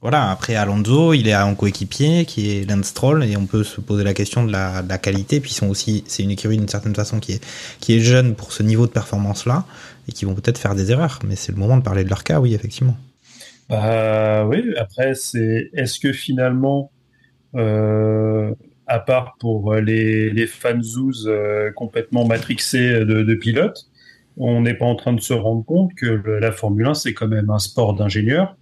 voilà. 0.00 0.30
Après 0.30 0.54
Alonso, 0.54 1.12
il 1.12 1.28
est 1.28 1.36
en 1.36 1.54
coéquipier 1.54 2.24
qui 2.24 2.50
est 2.50 2.70
Lance 2.70 2.86
Stroll 2.86 3.24
et 3.24 3.36
on 3.36 3.46
peut 3.46 3.64
se 3.64 3.80
poser 3.80 4.04
la 4.04 4.14
question 4.14 4.44
de 4.44 4.52
la, 4.52 4.98
qualité. 4.98 5.40
Puis 5.40 5.50
ils 5.50 5.54
sont 5.54 5.68
aussi 5.68 6.04
c'est 6.06 6.22
une 6.22 6.30
écurie 6.30 6.56
d'une 6.56 6.68
certaine 6.68 6.94
façon 6.94 7.20
qui 7.20 7.32
est 7.32 7.44
qui 7.80 7.96
est 7.96 8.00
jeune 8.00 8.34
pour 8.34 8.52
ce 8.52 8.62
niveau 8.62 8.86
de 8.86 8.92
performance-là 8.92 9.64
et 10.08 10.12
qui 10.12 10.24
vont 10.24 10.34
peut-être 10.34 10.58
faire 10.58 10.74
des 10.74 10.90
erreurs. 10.90 11.18
Mais 11.26 11.36
c'est 11.36 11.52
le 11.52 11.58
moment 11.58 11.76
de 11.76 11.82
parler 11.82 12.04
de 12.04 12.08
leur 12.08 12.24
cas, 12.24 12.40
oui, 12.40 12.54
effectivement. 12.54 12.96
Bah 13.68 14.46
oui. 14.46 14.62
Après, 14.78 15.14
c'est 15.14 15.70
est-ce 15.74 15.98
que 15.98 16.12
finalement 16.12 16.90
euh, 17.56 18.54
à 18.86 19.00
part 19.00 19.36
pour 19.40 19.74
les, 19.74 20.30
les 20.30 20.46
fanzouz 20.46 21.26
euh, 21.26 21.72
complètement 21.72 22.24
matrixés 22.24 23.04
de 23.04 23.34
pilotes, 23.34 23.88
on 24.36 24.60
n'est 24.60 24.74
pas 24.74 24.86
en 24.86 24.96
train 24.96 25.12
de 25.12 25.20
se 25.20 25.32
rendre 25.32 25.64
compte 25.64 25.94
que 25.94 26.22
la 26.40 26.52
Formule 26.52 26.86
1, 26.86 26.94
c'est 26.94 27.14
quand 27.14 27.28
même 27.28 27.50
un 27.50 27.58
sport 27.58 27.94
d'ingénieur 27.94 28.56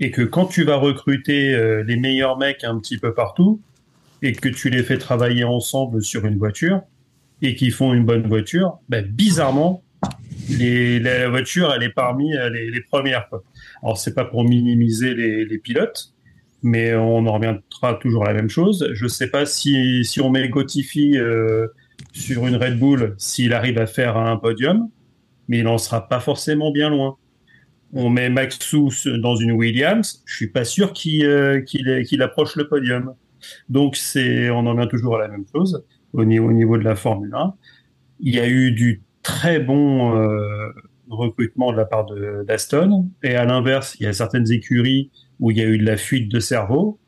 et 0.00 0.10
que 0.10 0.22
quand 0.22 0.46
tu 0.46 0.64
vas 0.64 0.76
recruter 0.76 1.54
euh, 1.54 1.82
les 1.82 1.96
meilleurs 1.96 2.38
mecs 2.38 2.64
un 2.64 2.78
petit 2.78 2.98
peu 2.98 3.14
partout 3.14 3.60
et 4.22 4.32
que 4.32 4.48
tu 4.48 4.70
les 4.70 4.82
fais 4.82 4.98
travailler 4.98 5.44
ensemble 5.44 6.02
sur 6.02 6.24
une 6.24 6.38
voiture 6.38 6.82
et 7.42 7.54
qu'ils 7.54 7.72
font 7.72 7.94
une 7.94 8.04
bonne 8.04 8.26
voiture, 8.26 8.78
ben, 8.88 9.04
bizarrement, 9.04 9.82
les, 10.50 10.98
la 11.00 11.28
voiture, 11.28 11.72
elle 11.74 11.82
est 11.82 11.92
parmi 11.92 12.36
euh, 12.36 12.50
les, 12.50 12.80
premières. 12.80 13.28
Quoi. 13.28 13.42
Alors, 13.82 13.98
c'est 13.98 14.14
pas 14.14 14.24
pour 14.24 14.44
minimiser 14.44 15.14
les, 15.14 15.58
pilotes, 15.58 16.12
mais 16.62 16.94
on 16.94 17.26
en 17.26 17.32
reviendra 17.34 17.94
toujours 18.00 18.24
à 18.24 18.28
la 18.28 18.34
même 18.34 18.50
chose. 18.50 18.88
Je 18.92 19.06
sais 19.06 19.28
pas 19.28 19.46
si, 19.46 20.04
si 20.04 20.20
on 20.20 20.30
met 20.30 20.48
Gotifi 20.48 21.16
euh, 21.16 21.68
sur 22.12 22.46
une 22.46 22.56
Red 22.56 22.78
Bull, 22.78 23.14
s'il 23.18 23.52
arrive 23.52 23.78
à 23.78 23.86
faire 23.86 24.16
un 24.16 24.36
podium 24.36 24.88
mais 25.48 25.58
il 25.58 25.64
n'en 25.64 25.78
sera 25.78 26.08
pas 26.08 26.20
forcément 26.20 26.70
bien 26.70 26.90
loin. 26.90 27.16
On 27.92 28.10
met 28.10 28.28
Maxous 28.28 29.08
dans 29.18 29.36
une 29.36 29.52
Williams, 29.52 30.22
je 30.26 30.36
suis 30.36 30.48
pas 30.48 30.64
sûr 30.64 30.92
qu'il 30.92 31.24
euh, 31.24 31.62
approche 32.20 32.56
le 32.56 32.68
podium. 32.68 33.14
Donc 33.68 33.96
c'est, 33.96 34.50
on 34.50 34.66
en 34.66 34.74
vient 34.74 34.86
toujours 34.86 35.16
à 35.16 35.20
la 35.20 35.28
même 35.28 35.44
chose 35.52 35.84
au 36.12 36.24
niveau, 36.24 36.48
au 36.48 36.52
niveau 36.52 36.76
de 36.76 36.84
la 36.84 36.96
Formule 36.96 37.34
1. 37.34 37.54
Il 38.20 38.34
y 38.34 38.40
a 38.40 38.48
eu 38.48 38.72
du 38.72 39.02
très 39.22 39.60
bon 39.60 40.16
euh, 40.16 40.70
recrutement 41.08 41.72
de 41.72 41.76
la 41.76 41.84
part 41.84 42.06
d'Aston, 42.46 43.08
et 43.22 43.36
à 43.36 43.44
l'inverse, 43.44 43.96
il 44.00 44.04
y 44.04 44.06
a 44.06 44.12
certaines 44.12 44.50
écuries 44.50 45.10
où 45.40 45.50
il 45.50 45.58
y 45.58 45.60
a 45.60 45.64
eu 45.64 45.78
de 45.78 45.84
la 45.84 45.96
fuite 45.96 46.30
de 46.30 46.40
cerveau, 46.40 46.98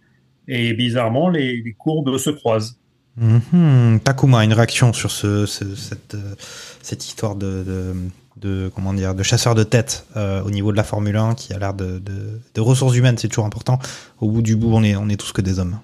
et 0.49 0.73
bizarrement 0.75 1.29
les, 1.29 1.75
courbes 1.79 2.17
se 2.17 2.31
croisent. 2.31 2.79
Mmh, 3.17 3.99
Takuma, 4.05 4.45
une 4.45 4.53
réaction 4.53 4.93
sur 4.93 5.11
ce, 5.11 5.45
ce 5.45 5.75
cette, 5.75 6.15
euh, 6.15 6.35
cette 6.81 7.05
histoire 7.05 7.35
de, 7.35 7.95
de 8.41 8.71
comment 8.75 8.93
dire 8.95 9.15
de 9.15 9.23
chasseur 9.23 9.55
de 9.55 9.63
tête 9.63 10.07
euh, 10.17 10.43
au 10.43 10.51
niveau 10.51 10.73
de 10.73 10.77
la 10.77 10.85
Formule 10.85 11.17
1 11.17 11.35
qui 11.35 11.53
a 11.53 11.59
l'air 11.59 11.75
de, 11.75 11.99
de, 11.99 12.41
de, 12.55 12.61
ressources 12.61 12.97
humaines 12.97 13.19
c'est 13.19 13.29
toujours 13.29 13.47
important. 13.47 13.79
Au 14.21 14.31
bout 14.31 14.43
du 14.43 14.57
bout 14.57 14.73
on 14.73 14.83
est 14.83 14.97
on 14.97 15.09
est 15.09 15.17
tous 15.17 15.33
que 15.33 15.43
des 15.43 15.59
hommes. 15.59 15.79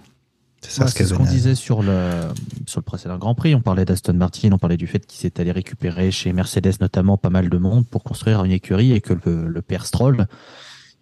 C'est 0.62 0.70
ça 0.70 0.86
ce 0.88 1.14
qu'on 1.14 1.24
disait 1.24 1.54
sur 1.54 1.82
le 1.82 2.22
sur 2.66 2.80
le 2.80 2.84
précédent 2.84 3.18
Grand 3.18 3.34
Prix. 3.34 3.54
On 3.54 3.60
parlait 3.60 3.84
d'Aston 3.84 4.14
Martin 4.14 4.50
on 4.52 4.58
parlait 4.58 4.76
du 4.76 4.86
fait 4.86 5.06
qu'il 5.06 5.20
s'est 5.20 5.40
allé 5.40 5.52
récupérer 5.52 6.10
chez 6.10 6.32
Mercedes 6.32 6.74
notamment 6.80 7.16
pas 7.16 7.30
mal 7.30 7.48
de 7.48 7.58
monde 7.58 7.86
pour 7.86 8.02
construire 8.02 8.44
une 8.44 8.52
écurie 8.52 8.92
et 8.92 9.00
que 9.00 9.14
le, 9.24 9.48
le 9.48 9.62
père 9.62 9.86
Stroll 9.86 10.26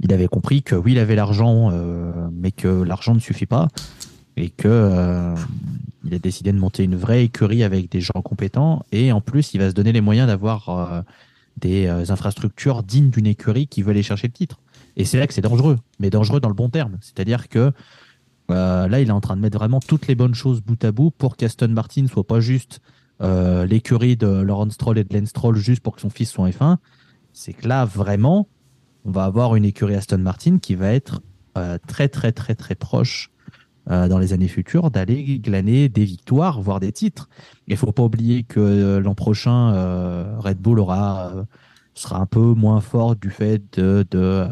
il 0.00 0.12
avait 0.12 0.26
compris 0.26 0.62
que 0.62 0.74
oui 0.74 0.92
il 0.92 0.98
avait 0.98 1.14
l'argent 1.14 1.70
euh, 1.72 2.12
mais 2.32 2.50
que 2.50 2.82
l'argent 2.82 3.14
ne 3.14 3.20
suffit 3.20 3.46
pas 3.46 3.68
et 4.36 4.50
que 4.50 4.68
euh, 4.68 5.34
il 6.04 6.14
a 6.14 6.18
décidé 6.18 6.52
de 6.52 6.58
monter 6.58 6.84
une 6.84 6.96
vraie 6.96 7.24
écurie 7.24 7.62
avec 7.62 7.90
des 7.90 8.00
gens 8.00 8.20
compétents. 8.22 8.84
Et 8.92 9.12
en 9.12 9.20
plus 9.20 9.54
il 9.54 9.60
va 9.60 9.70
se 9.70 9.74
donner 9.74 9.92
les 9.92 10.00
moyens 10.00 10.26
d'avoir 10.26 10.68
euh, 10.68 11.00
des 11.56 11.86
euh, 11.86 12.04
infrastructures 12.10 12.82
dignes 12.82 13.10
d'une 13.10 13.26
écurie 13.26 13.66
qui 13.66 13.82
veut 13.82 13.90
aller 13.90 14.02
chercher 14.02 14.26
le 14.26 14.32
titre. 14.32 14.60
Et 14.96 15.04
c'est 15.04 15.18
là 15.18 15.26
que 15.26 15.34
c'est 15.34 15.40
dangereux, 15.40 15.78
mais 15.98 16.10
dangereux 16.10 16.40
dans 16.40 16.48
le 16.48 16.54
bon 16.54 16.68
terme. 16.68 16.98
C'est-à-dire 17.00 17.48
que 17.48 17.72
euh, 18.50 18.88
là, 18.88 19.00
il 19.00 19.08
est 19.08 19.12
en 19.12 19.20
train 19.20 19.36
de 19.36 19.40
mettre 19.40 19.58
vraiment 19.58 19.80
toutes 19.80 20.06
les 20.06 20.14
bonnes 20.14 20.34
choses 20.34 20.60
bout 20.60 20.82
à 20.84 20.92
bout 20.92 21.10
pour 21.10 21.36
qu'Aston 21.36 21.68
Martin 21.68 22.06
soit 22.06 22.26
pas 22.26 22.40
juste 22.40 22.80
euh, 23.22 23.66
l'écurie 23.66 24.16
de 24.16 24.26
Lawrence 24.26 24.74
Stroll 24.74 24.98
et 24.98 25.04
de 25.04 25.16
Lance 25.16 25.28
Stroll 25.28 25.56
juste 25.56 25.80
pour 25.80 25.94
que 25.94 26.00
son 26.00 26.10
fils 26.10 26.30
soit 26.30 26.48
F1. 26.50 26.76
C'est 27.32 27.52
que 27.52 27.66
là, 27.66 27.84
vraiment, 27.84 28.48
on 29.04 29.10
va 29.10 29.24
avoir 29.24 29.56
une 29.56 29.64
écurie 29.64 29.94
Aston 29.94 30.18
Martin 30.18 30.58
qui 30.58 30.74
va 30.74 30.92
être 30.92 31.20
très, 31.86 32.08
très, 32.08 32.32
très, 32.32 32.56
très 32.56 32.74
proche 32.74 33.30
euh, 33.90 34.08
dans 34.08 34.18
les 34.18 34.32
années 34.32 34.48
futures 34.48 34.90
d'aller 34.90 35.38
glaner 35.38 35.90
des 35.90 36.06
victoires, 36.06 36.62
voire 36.62 36.80
des 36.80 36.90
titres. 36.90 37.28
Il 37.66 37.76
faut 37.76 37.92
pas 37.92 38.02
oublier 38.02 38.42
que 38.42 38.58
euh, 38.58 38.98
l'an 38.98 39.14
prochain, 39.14 39.74
euh, 39.74 40.38
Red 40.38 40.56
Bull 40.58 40.80
sera 41.94 42.18
un 42.18 42.24
peu 42.24 42.54
moins 42.54 42.80
fort 42.80 43.14
du 43.14 43.28
fait 43.28 43.62
de 43.78 44.06
de, 44.10 44.46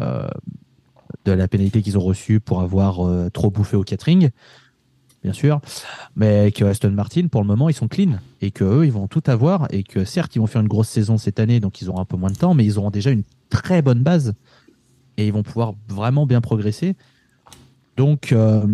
de 1.24 1.32
la 1.32 1.48
pénalité 1.48 1.80
qu'ils 1.80 1.96
ont 1.96 2.02
reçue 2.02 2.40
pour 2.40 2.60
avoir 2.60 3.00
trop 3.32 3.50
bouffé 3.50 3.74
au 3.74 3.84
catering. 3.84 4.28
bien 5.24 5.32
sûr, 5.32 5.62
mais 6.14 6.52
que 6.52 6.66
Aston 6.66 6.90
Martin, 6.90 7.28
pour 7.28 7.40
le 7.40 7.46
moment, 7.46 7.70
ils 7.70 7.74
sont 7.74 7.88
clean 7.88 8.18
et 8.42 8.50
que 8.50 8.64
eux, 8.64 8.84
ils 8.84 8.92
vont 8.92 9.08
tout 9.08 9.22
avoir 9.26 9.66
et 9.70 9.82
que 9.82 10.04
certes, 10.04 10.36
ils 10.36 10.40
vont 10.40 10.46
faire 10.46 10.60
une 10.60 10.68
grosse 10.68 10.88
saison 10.88 11.16
cette 11.16 11.40
année, 11.40 11.58
donc 11.58 11.80
ils 11.80 11.88
auront 11.88 12.00
un 12.00 12.04
peu 12.04 12.18
moins 12.18 12.30
de 12.30 12.36
temps, 12.36 12.52
mais 12.52 12.66
ils 12.66 12.78
auront 12.78 12.90
déjà 12.90 13.10
une 13.10 13.22
très 13.48 13.80
bonne 13.80 14.02
base 14.02 14.34
et 15.16 15.26
ils 15.26 15.32
vont 15.32 15.42
pouvoir 15.42 15.72
vraiment 15.88 16.26
bien 16.26 16.42
progresser. 16.42 16.96
Donc, 17.96 18.32
euh, 18.32 18.66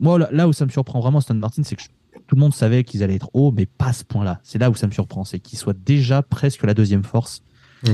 moi, 0.00 0.18
là- 0.30 0.48
où 0.48 0.52
ça 0.52 0.64
me 0.66 0.70
surprend 0.70 1.00
vraiment, 1.00 1.18
Aston 1.18 1.34
Martin, 1.34 1.62
c'est 1.62 1.76
que 1.76 1.82
je- 1.82 1.88
tout 2.26 2.34
le 2.36 2.40
monde 2.40 2.54
savait 2.54 2.84
qu'ils 2.84 3.02
allaient 3.02 3.14
être 3.16 3.30
hauts, 3.34 3.52
mais 3.52 3.66
pas 3.66 3.86
à 3.88 3.92
ce 3.92 4.04
point-là. 4.04 4.40
C'est 4.42 4.58
là 4.58 4.70
où 4.70 4.74
ça 4.74 4.86
me 4.86 4.92
surprend, 4.92 5.24
c'est 5.24 5.38
qu'ils 5.38 5.58
soient 5.58 5.74
déjà 5.84 6.22
presque 6.22 6.64
la 6.64 6.74
deuxième 6.74 7.04
force. 7.04 7.42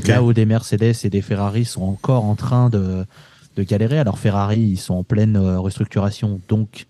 Là 0.09 0.23
où 0.23 0.33
des 0.33 0.47
Mercedes 0.47 0.95
et 1.05 1.11
des 1.11 1.21
Ferrari 1.21 1.65
sont 1.65 1.83
encore 1.83 2.25
en 2.25 2.37
train 2.37 2.71
de, 2.71 3.05
de 3.57 3.63
galérer. 3.65 3.99
Alors 3.99 4.19
Ferrari, 4.19 4.61
ils 4.61 4.77
sont 4.79 4.95
en 4.95 5.03
pleine 5.05 5.37
euh, 5.37 5.59
restructuration, 5.59 6.41
donc 6.49 6.87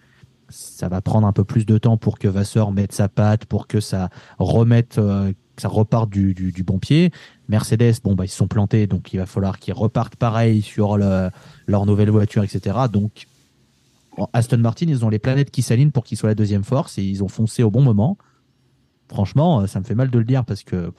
ça 0.50 0.88
va 0.88 1.00
prendre 1.00 1.26
un 1.26 1.33
peu 1.33 1.44
plus 1.44 1.64
de 1.64 1.79
temps 1.79 1.96
pour 1.96 2.18
que 2.18 2.29
Vasseur 2.29 2.72
mette 2.72 2.92
sa 2.92 3.09
patte, 3.09 3.46
pour 3.46 3.66
que 3.68 3.81
ça 3.81 4.11
remette, 4.38 4.98
euh, 4.98 5.33
que 5.57 5.62
ça 5.62 5.68
reparte 5.68 6.11
du, 6.11 6.35
du, 6.35 6.53
du 6.53 6.62
bon 6.62 6.79
pied. 6.79 7.11
Mercedes, 7.48 7.94
bon 8.05 8.14
bah 8.14 8.24
ils 8.26 8.29
se 8.29 8.37
sont 8.37 8.48
plantés, 8.48 8.87
donc 8.87 9.12
il 9.14 9.16
va 9.18 9.26
falloir 9.26 9.59
qu'ils 9.59 9.74
repartent 9.74 10.16
pareil 10.16 10.61
sur 10.61 10.98
le- 10.98 11.31
leur 11.66 11.87
nouvelle 11.87 12.11
voiture, 12.11 12.42
etc. 12.44 12.76
Donc 12.92 13.26
Aston 14.33 14.59
Martin, 14.59 14.87
ils 14.88 15.04
ont 15.04 15.09
les 15.09 15.18
planètes 15.18 15.50
qui 15.50 15.62
s'alignent 15.62 15.90
pour 15.90 16.04
qu'ils 16.04 16.18
soient 16.18 16.28
la 16.28 16.35
deuxième 16.35 16.64
force 16.64 16.98
et 16.98 17.02
ils 17.02 17.22
ont 17.24 17.28
foncé 17.28 17.62
au 17.62 17.70
bon 17.70 17.83
moment. 17.83 18.18
Franchement, 19.09 19.61
euh, 19.62 19.66
ça 19.66 19.80
me 19.80 19.85
fait 19.85 19.94
mal 19.94 20.11
de 20.11 20.18
le 20.18 20.24
dire 20.24 20.44
parce 20.44 20.62
que 20.62 20.92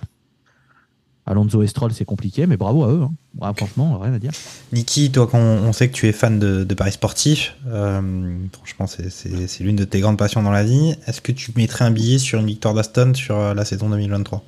Alonso 1.28 1.62
et 1.62 1.68
Stroll, 1.68 1.94
c'est 1.94 2.04
compliqué, 2.04 2.48
mais 2.48 2.58
bravo 2.58 2.84
à 2.84 2.92
eux. 2.92 3.02
hein. 3.04 3.14
Ouais, 3.40 3.54
franchement, 3.56 4.00
rien 4.00 4.12
à 4.14 4.20
dire. 4.20 4.32
Niki, 4.74 5.12
toi, 5.12 5.28
qu'on 5.28 5.38
on 5.40 5.72
sait 5.72 5.88
que 5.88 5.94
tu 5.94 6.08
es 6.08 6.12
fan 6.12 6.40
de, 6.40 6.64
de 6.64 6.74
paris 6.74 6.92
sportifs, 6.94 7.56
euh, 7.68 8.38
franchement, 8.54 8.88
c'est 8.88 9.60
l'une 9.64 9.76
de 9.76 9.86
tes 9.86 10.00
grandes 10.02 10.18
passions 10.18 10.42
dans 10.42 10.52
la 10.52 10.64
vie. 10.64 10.96
Est-ce 11.06 11.22
que 11.22 11.32
tu 11.32 11.54
mettrais 11.56 11.86
un 11.86 11.92
billet 11.92 12.18
sur 12.18 12.40
une 12.40 12.48
victoire 12.48 12.74
d'Aston 12.74 13.14
sur 13.14 13.38
euh, 13.38 13.54
la 13.54 13.66
saison 13.66 13.90
2023 13.90 14.44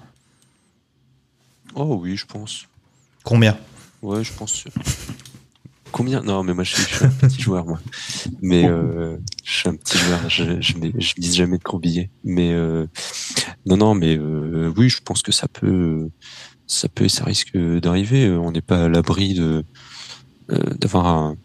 Oh 1.75 1.99
oui, 2.01 2.17
je 2.17 2.25
pense. 2.25 2.67
Combien? 3.23 3.55
Ouais, 4.01 4.23
je 4.23 4.33
pense. 4.33 4.65
Combien? 5.93 6.21
Non, 6.23 6.43
mais 6.43 6.53
moi, 6.53 6.63
je 6.65 6.75
suis, 6.75 6.84
je 6.89 6.95
suis 6.95 7.06
un 7.06 7.10
petit 7.10 7.41
joueur, 7.47 7.65
moi. 7.65 7.79
Mais 8.41 8.65
euh, 8.67 9.15
je 9.45 9.51
suis 9.60 9.69
un 9.69 9.75
petit 9.75 9.97
joueur. 9.97 10.19
Je, 10.29 10.60
je, 10.60 10.73
je 10.97 11.13
mise 11.19 11.36
jamais 11.36 11.58
de 11.58 11.63
gros 11.63 11.79
billets. 11.79 12.10
Mais 12.25 12.51
euh, 12.51 12.86
non, 13.65 13.77
non, 13.77 13.95
mais 13.95 14.17
euh, 14.17 14.73
oui, 14.75 14.89
je 14.89 14.99
pense 15.01 15.21
que 15.21 15.32
ça 15.32 15.47
peut, 15.47 16.10
ça 16.67 16.89
peut 16.89 17.08
ça 17.08 17.23
risque 17.23 17.56
d'arriver. 17.58 18.29
On 18.29 18.51
n'est 18.51 18.62
pas 18.62 18.86
à 18.86 18.89
l'abri 18.89 19.36
de 19.36 19.63
euh, 20.51 20.58
d'avoir 20.79 21.06
un, 21.08 21.38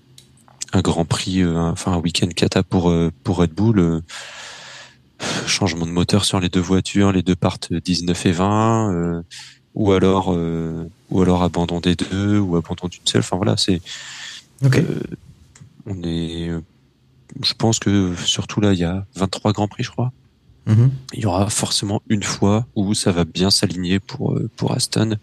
un 0.73 0.81
Grand 0.81 1.05
Prix, 1.05 1.43
euh, 1.43 1.57
un- 1.57 1.71
enfin 1.73 1.93
un 1.93 1.99
week-end 1.99 2.29
cata 2.35 2.63
pour 2.63 2.91
euh, 2.91 3.11
pour 3.25 3.37
Red 3.39 3.53
Bull. 3.53 4.03
changement 5.47 5.87
de 5.87 5.91
moteur 5.91 6.25
sur 6.25 6.41
les 6.41 6.49
deux 6.49 6.61
voitures, 6.61 7.13
les 7.13 7.23
deux 7.23 7.37
partent 7.37 7.73
19 7.73 8.27
et 8.27 8.33
20. 8.33 8.93
euh, 8.95 9.23
ou 9.75 9.93
alors 9.93 10.33
euh, 10.35 10.89
ou 11.11 11.23
alors 11.23 11.43
abandon 11.43 11.81
des 11.81 11.95
deux 11.95 12.39
ou 12.39 12.57
abandon 12.57 12.89
d'une 12.89 13.05
seule 13.05 13.21
enfin 13.21 13.37
voilà 13.37 13.57
c'est 13.57 13.81
Ok. 14.65 14.77
euh, 14.79 15.01
on 15.87 16.03
est 16.03 16.51
je 17.43 17.55
pense 17.55 17.79
que 17.79 18.15
surtout 18.17 18.61
là 18.61 18.73
il 18.73 18.79
y 18.79 18.85
a 18.85 19.07
23 19.15 19.53
grands 19.53 19.69
prix 19.69 19.85
je 19.85 19.91
crois 19.91 20.13
Mhm. 20.67 20.91
il 21.15 21.21
y 21.21 21.27
aura 21.27 21.49
forcément 21.49 22.03
une 22.11 22.23
fois 22.23 22.67
où 22.75 22.93
ça 22.93 23.11
va 23.11 23.25
bien 23.25 23.51
s'aligner 23.51 24.01
pour 24.01 24.35
euh, 24.35 24.51
pour 24.57 24.73
Aston 24.73 25.17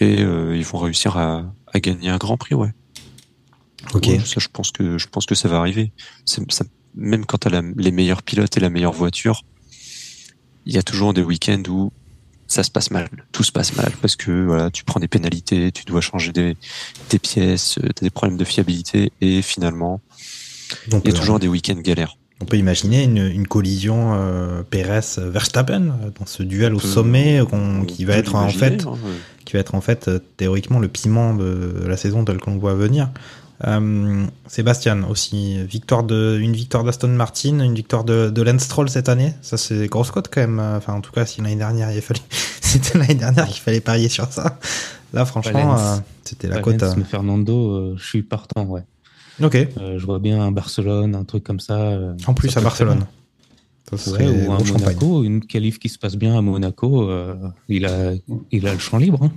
et 0.00 0.20
euh, 0.22 0.56
ils 0.56 0.64
vont 0.64 0.78
réussir 0.78 1.16
à, 1.16 1.44
à 1.72 1.78
gagner 1.80 2.08
un 2.08 2.16
grand 2.18 2.36
prix 2.36 2.54
ouais 2.56 2.72
Ok. 3.94 4.06
Ouais, 4.06 4.18
ça 4.18 4.40
je 4.40 4.48
pense 4.52 4.70
que 4.72 4.96
je 4.98 5.06
pense 5.08 5.26
que 5.26 5.34
ça 5.34 5.46
va 5.48 5.58
arriver 5.58 5.92
ça- 6.24 6.42
même 6.96 7.24
quand 7.26 7.38
tu 7.38 7.48
as 7.54 7.62
les 7.76 7.90
meilleurs 7.92 8.22
pilotes 8.22 8.56
et 8.56 8.60
la 8.60 8.70
meilleure 8.70 8.92
voiture 8.94 9.42
il 10.66 10.72
y 10.74 10.78
a 10.78 10.82
toujours 10.82 11.12
des 11.14 11.22
week-ends 11.22 11.62
où 11.68 11.92
ça 12.46 12.62
se 12.62 12.70
passe 12.70 12.90
mal, 12.90 13.08
tout 13.32 13.42
se 13.42 13.52
passe 13.52 13.74
mal 13.76 13.92
parce 14.00 14.16
que 14.16 14.44
voilà, 14.44 14.70
tu 14.70 14.84
prends 14.84 15.00
des 15.00 15.08
pénalités, 15.08 15.72
tu 15.72 15.84
dois 15.84 16.00
changer 16.00 16.32
des, 16.32 16.56
des 17.10 17.18
pièces, 17.18 17.78
tu 17.80 17.86
as 17.86 18.02
des 18.02 18.10
problèmes 18.10 18.36
de 18.38 18.44
fiabilité 18.44 19.12
et 19.20 19.42
finalement, 19.42 20.00
Donc, 20.88 21.02
il 21.04 21.10
y 21.10 21.14
a 21.14 21.16
euh, 21.16 21.20
toujours 21.20 21.38
des 21.38 21.48
week-ends 21.48 21.80
galères. 21.80 22.16
on 22.40 22.44
peut 22.44 22.56
imaginer 22.58 23.04
une, 23.04 23.18
une 23.26 23.46
collision 23.46 24.12
euh, 24.14 24.62
Pérez-Verstappen 24.62 25.88
euh, 25.88 26.10
dans 26.18 26.26
ce 26.26 26.42
duel 26.42 26.74
au 26.74 26.80
sommet 26.80 27.40
euh, 27.40 27.46
On 27.52 27.84
qui 27.84 28.04
va 28.04 28.16
être 28.16 28.34
en 28.34 28.48
fait 28.48 28.84
hein, 28.86 28.90
ouais. 28.92 28.98
qui 29.44 29.54
va 29.54 29.60
être 29.60 29.74
en 29.74 29.80
fait 29.80 30.08
euh, 30.08 30.18
théoriquement 30.36 30.78
le 30.80 30.88
piment 30.88 31.34
de 31.34 31.84
la 31.86 31.96
saison 31.96 32.24
telle 32.24 32.38
qu'on 32.38 32.54
le 32.54 32.60
voit 32.60 32.74
venir. 32.74 33.10
Euh, 33.66 34.26
Sébastien 34.48 35.04
aussi 35.08 35.62
victoire 35.64 36.02
de 36.02 36.38
une 36.40 36.52
victoire 36.54 36.82
d'Aston 36.82 37.08
Martin, 37.08 37.60
une 37.60 37.74
victoire 37.74 38.02
de, 38.04 38.28
de 38.28 38.42
Lance 38.42 38.62
Stroll 38.62 38.88
cette 38.90 39.08
année. 39.08 39.32
Ça 39.42 39.56
c'est 39.56 39.86
grosse 39.86 40.10
cote 40.10 40.28
quand 40.32 40.40
même. 40.40 40.58
Enfin 40.58 40.94
en 40.94 41.00
tout 41.00 41.12
cas 41.12 41.24
si 41.24 41.40
l'année 41.40 41.54
dernière 41.56 41.92
il 41.92 42.02
fallait 42.02 42.20
c'était 42.60 42.98
l'année 42.98 43.14
dernière 43.14 43.46
qu'il 43.46 43.60
fallait 43.62 43.80
parier 43.80 44.08
sur 44.08 44.26
ça. 44.32 44.58
Là 45.12 45.24
franchement 45.24 45.76
euh, 45.78 45.96
c'était 46.24 46.48
la 46.48 46.58
cote. 46.58 46.82
Euh, 46.82 46.94
Fernando, 47.08 47.70
euh, 47.70 47.94
je 47.96 48.04
suis 48.04 48.22
partant, 48.24 48.64
ouais. 48.64 48.82
Ok. 49.42 49.54
Euh, 49.54 49.98
je 49.98 50.04
vois 50.04 50.18
bien 50.18 50.40
un 50.42 50.50
Barcelone, 50.50 51.14
un 51.14 51.24
truc 51.24 51.44
comme 51.44 51.60
ça. 51.60 51.78
euh, 51.78 52.14
En 52.26 52.34
plus 52.34 52.48
ça 52.50 52.58
à 52.60 52.62
Barcelone. 52.64 53.06
Ça. 53.94 54.10
Ouais, 54.12 54.26
ou 54.46 54.52
un. 54.52 54.58
Monaco, 54.64 55.22
une 55.22 55.44
qualif 55.44 55.78
qui 55.78 55.88
se 55.88 55.98
passe 55.98 56.16
bien 56.16 56.36
à 56.36 56.40
Monaco, 56.40 57.08
euh, 57.08 57.34
il, 57.68 57.84
a, 57.86 58.12
il 58.50 58.66
a 58.66 58.72
le 58.72 58.78
champ 58.80 58.96
libre. 58.98 59.22
hein. 59.22 59.30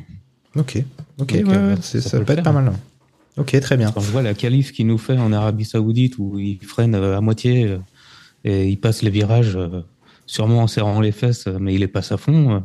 Ok. 0.56 0.84
Ok. 1.20 1.34
Donc, 1.40 1.48
ouais, 1.48 1.56
euh, 1.56 1.74
ouais, 1.76 1.80
c'est- 1.82 2.02
ça 2.02 2.12
ça, 2.12 2.20
peut 2.22 2.34
être 2.34 2.44
pas 2.44 2.52
mal. 2.52 2.72
Ok 3.38 3.60
très 3.60 3.78
bien. 3.78 3.92
Quand 3.92 4.02
je 4.02 4.12
vois 4.12 4.24
la 4.24 4.34
qualif 4.34 4.72
qu'il 4.72 4.88
nous 4.88 4.98
fait 4.98 5.18
en 5.18 5.32
Arabie 5.32 5.66
Saoudite 5.66 6.18
où 6.18 6.40
il 6.40 6.60
freine 6.64 6.96
euh, 6.96 7.18
à 7.18 7.22
moitié 7.22 7.66
euh, 7.66 7.78
et 8.44 8.68
il 8.68 8.78
passe 8.80 9.02
les 9.04 9.10
virages 9.12 9.56
euh, 9.56 9.82
sûrement 10.26 10.64
en 10.64 10.68
serrant 10.68 11.00
les 11.02 11.12
fesses, 11.12 11.48
mais 11.60 11.74
il 11.76 11.80
les 11.82 11.88
passe 11.88 12.12
à 12.12 12.18
fond. 12.18 12.64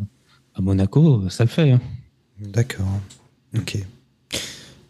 à 0.55 0.61
Monaco, 0.61 1.29
ça 1.29 1.45
le 1.45 1.51
fait. 1.51 1.73
hein. 1.73 1.81
D'accord. 2.41 2.87
Ok. 3.57 3.79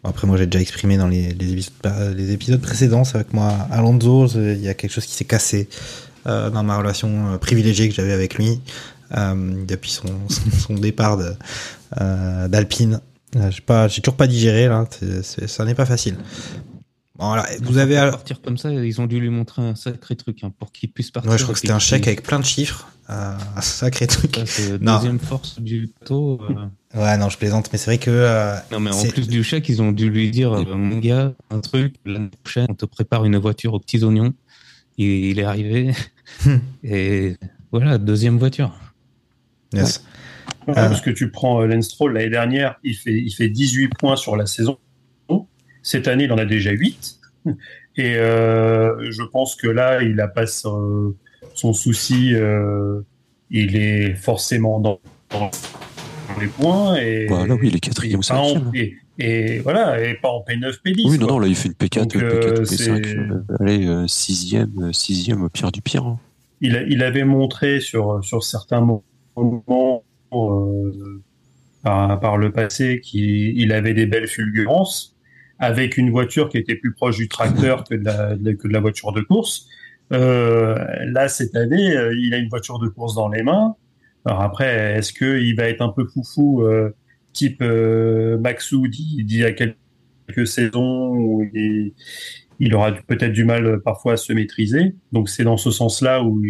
Bon, 0.03 0.09
Après, 0.09 0.25
moi, 0.27 0.37
j'ai 0.37 0.47
déjà 0.47 0.61
exprimé 0.61 0.97
dans 0.97 1.07
les, 1.07 1.33
les, 1.33 1.51
épisodes, 1.53 1.73
bah, 1.83 2.11
les 2.13 2.31
épisodes 2.31 2.61
précédents. 2.61 3.03
C'est 3.03 3.13
vrai 3.13 3.23
que 3.25 3.35
moi, 3.35 3.49
Alonso, 3.71 4.27
il 4.27 4.59
y 4.61 4.69
a 4.69 4.73
quelque 4.73 4.91
chose 4.91 5.05
qui 5.05 5.13
s'est 5.13 5.25
cassé 5.25 5.69
euh, 6.27 6.49
dans 6.49 6.63
ma 6.63 6.77
relation 6.77 7.37
privilégiée 7.39 7.89
que 7.89 7.95
j'avais 7.95 8.13
avec 8.13 8.35
lui 8.35 8.59
euh, 9.15 9.65
depuis 9.65 9.91
son, 9.91 10.07
son, 10.29 10.51
son 10.51 10.73
départ 10.75 11.17
de, 11.17 11.33
d'Alpine. 12.47 12.95
Euh, 12.95 13.12
j'ai 13.49 13.61
pas, 13.61 13.87
j'ai 13.87 14.01
toujours 14.01 14.17
pas 14.17 14.27
digéré 14.27 14.67
là. 14.67 14.85
C'est, 14.89 15.23
c'est- 15.23 15.47
ça 15.47 15.65
n'est 15.65 15.75
pas 15.75 15.85
facile. 15.85 16.15
Bon, 17.15 17.27
voilà. 17.27 17.45
Vous 17.61 17.77
avez, 17.77 17.95
alors- 17.97 18.15
partir 18.15 18.41
comme 18.41 18.57
ça, 18.57 18.71
ils 18.71 18.99
ont 19.01 19.05
dû 19.05 19.19
lui 19.19 19.29
montrer 19.29 19.61
un 19.61 19.75
sacré 19.75 20.15
truc 20.15 20.43
hein, 20.43 20.51
pour 20.57 20.71
qu'il 20.71 20.91
puisse 20.91 21.11
partir. 21.11 21.31
ouais, 21.31 21.37
je 21.37 21.43
crois 21.43 21.53
que 21.53 21.59
c'était 21.59 21.73
un 21.73 21.79
chèque 21.79 22.07
avec 22.07 22.23
plein 22.23 22.39
de 22.39 22.45
chiffres. 22.45 22.87
Euh, 23.09 23.35
un 23.55 23.61
sacré 23.61 24.07
truc. 24.07 24.35
Ça, 24.35 24.45
c'est 24.45 24.81
Non. 24.81 24.95
deuxième 24.95 25.19
force 25.19 25.59
du 25.59 25.87
plateau. 25.99 26.39
euh. 26.49 26.99
Ouais, 26.99 27.17
non, 27.17 27.27
je 27.29 27.37
plaisante, 27.37 27.69
mais 27.71 27.77
c'est 27.77 27.85
vrai 27.91 27.97
que. 27.97 28.09
euh, 28.09 28.55
Non, 28.71 28.79
mais 28.79 28.89
en 28.91 28.93
c'est- 28.93 29.09
plus 29.11 29.27
du 29.27 29.43
chèque, 29.43 29.67
ils 29.69 29.81
ont 29.81 29.91
dû 29.91 30.09
lui 30.09 30.31
dire 30.31 30.51
Mon 30.75 30.97
gars, 30.99 31.33
un 31.51 31.59
truc, 31.59 31.95
l'année 32.05 32.29
prochaine, 32.43 32.67
on 32.69 32.75
te 32.75 32.85
prépare 32.85 33.25
une 33.25 33.37
voiture 33.37 33.73
aux 33.73 33.79
petits 33.79 34.03
oignons. 34.03 34.33
Il, 34.97 35.05
il 35.07 35.39
est 35.39 35.43
arrivé. 35.43 35.93
Hmm. 36.45 36.57
et 36.83 37.35
voilà, 37.71 37.97
deuxième 37.97 38.37
voiture. 38.39 38.73
Yes. 39.73 39.97
Ouais, 39.97 40.03
Ah. 40.67 40.73
Parce 40.87 41.01
que 41.01 41.09
tu 41.09 41.29
prends 41.31 41.61
euh, 41.61 41.67
Lance 41.67 41.85
Stroll 41.85 42.13
l'année 42.13 42.29
dernière, 42.29 42.79
il 42.83 42.95
fait, 42.95 43.13
il 43.13 43.31
fait 43.31 43.49
18 43.49 43.89
points 43.99 44.15
sur 44.15 44.35
la 44.35 44.45
saison. 44.45 44.77
Cette 45.85 46.07
année, 46.07 46.23
il 46.25 46.31
en 46.31 46.37
a 46.37 46.45
déjà 46.45 46.71
8. 46.71 47.19
Et 47.97 48.15
euh, 48.15 49.11
je 49.11 49.21
pense 49.23 49.55
que 49.55 49.67
là, 49.67 50.01
il 50.01 50.19
a 50.21 50.29
pas 50.29 50.47
son, 50.47 51.13
son 51.55 51.73
souci. 51.73 52.33
euh, 52.33 53.01
il 53.49 53.75
est 53.75 54.15
forcément 54.15 54.79
dans, 54.79 54.99
dans 55.29 55.51
les 56.39 56.47
points. 56.47 56.95
Et, 56.95 57.25
Voilà, 57.27 57.55
oui, 57.55 57.67
il 57.67 57.75
est 57.75 57.79
quatrième 57.79 58.19
ou 58.19 58.23
pas 58.27 58.35
en- 58.39 58.47
cinquième. 58.53 58.71
et, 58.73 58.95
et 59.19 59.59
voilà, 59.59 60.01
et 60.01 60.13
pas 60.15 60.29
en 60.29 60.39
P9, 60.47 60.79
P10. 60.83 61.01
Oui, 61.09 61.19
non, 61.19 61.25
quoi. 61.27 61.33
non, 61.35 61.39
là, 61.39 61.47
il 61.47 61.55
fait 61.55 61.67
une 61.67 61.73
P4, 61.75 61.99
Donc, 61.99 62.13
P4 62.13 62.23
euh, 62.23 62.59
ou 62.59 62.63
P5. 62.63 62.75
c'est- 62.77 62.89
euh, 63.17 63.43
allez, 63.59 63.85
euh, 63.85 64.07
sixième, 64.07 64.91
sixième 64.93 65.43
au 65.43 65.49
pire 65.49 65.71
du 65.73 65.81
pire. 65.81 66.05
hein. 66.05 66.19
il, 66.61 66.77
a- 66.77 66.83
il 66.83 67.03
avait 67.03 67.25
montré 67.25 67.79
sur, 67.81 68.23
sur 68.23 68.41
certains 68.43 68.79
moments 69.35 69.92
par, 71.83 72.19
par 72.19 72.37
le 72.37 72.51
passé 72.51 73.01
qu'il 73.01 73.57
il 73.57 73.71
avait 73.71 73.93
des 73.93 74.05
belles 74.05 74.27
fulgurances 74.27 75.15
avec 75.59 75.97
une 75.97 76.09
voiture 76.09 76.49
qui 76.49 76.57
était 76.57 76.75
plus 76.75 76.93
proche 76.93 77.17
du 77.17 77.27
tracteur 77.27 77.83
que 77.83 77.95
de 77.95 78.69
la, 78.69 78.79
voiture 78.79 79.13
de 79.13 79.21
course. 79.21 79.67
Euh, 80.11 80.75
là, 81.05 81.27
cette 81.27 81.55
année, 81.55 81.95
euh, 81.95 82.13
il 82.17 82.33
a 82.33 82.37
une 82.37 82.49
voiture 82.49 82.79
de 82.79 82.87
course 82.87 83.15
dans 83.15 83.29
les 83.29 83.43
mains. 83.43 83.75
Alors 84.25 84.41
après, 84.41 84.97
est-ce 84.97 85.13
qu'il 85.13 85.55
va 85.55 85.69
être 85.69 85.81
un 85.81 85.89
peu 85.89 86.05
foufou 86.05 86.63
euh, 86.63 86.91
type 87.33 87.61
euh, 87.61 88.37
Maxou 88.37 88.87
d'il 88.87 89.37
y 89.37 89.43
a 89.43 89.51
quelques 89.51 90.47
saisons 90.47 91.09
où 91.09 91.43
il, 92.59 92.73
aura 92.73 92.93
peut-être 92.93 93.33
du 93.33 93.43
mal 93.43 93.65
euh, 93.65 93.77
parfois 93.79 94.13
à 94.13 94.17
se 94.17 94.31
maîtriser. 94.31 94.95
Donc 95.11 95.29
c'est 95.29 95.43
dans 95.43 95.57
ce 95.57 95.71
sens-là 95.71 96.23
où 96.23 96.41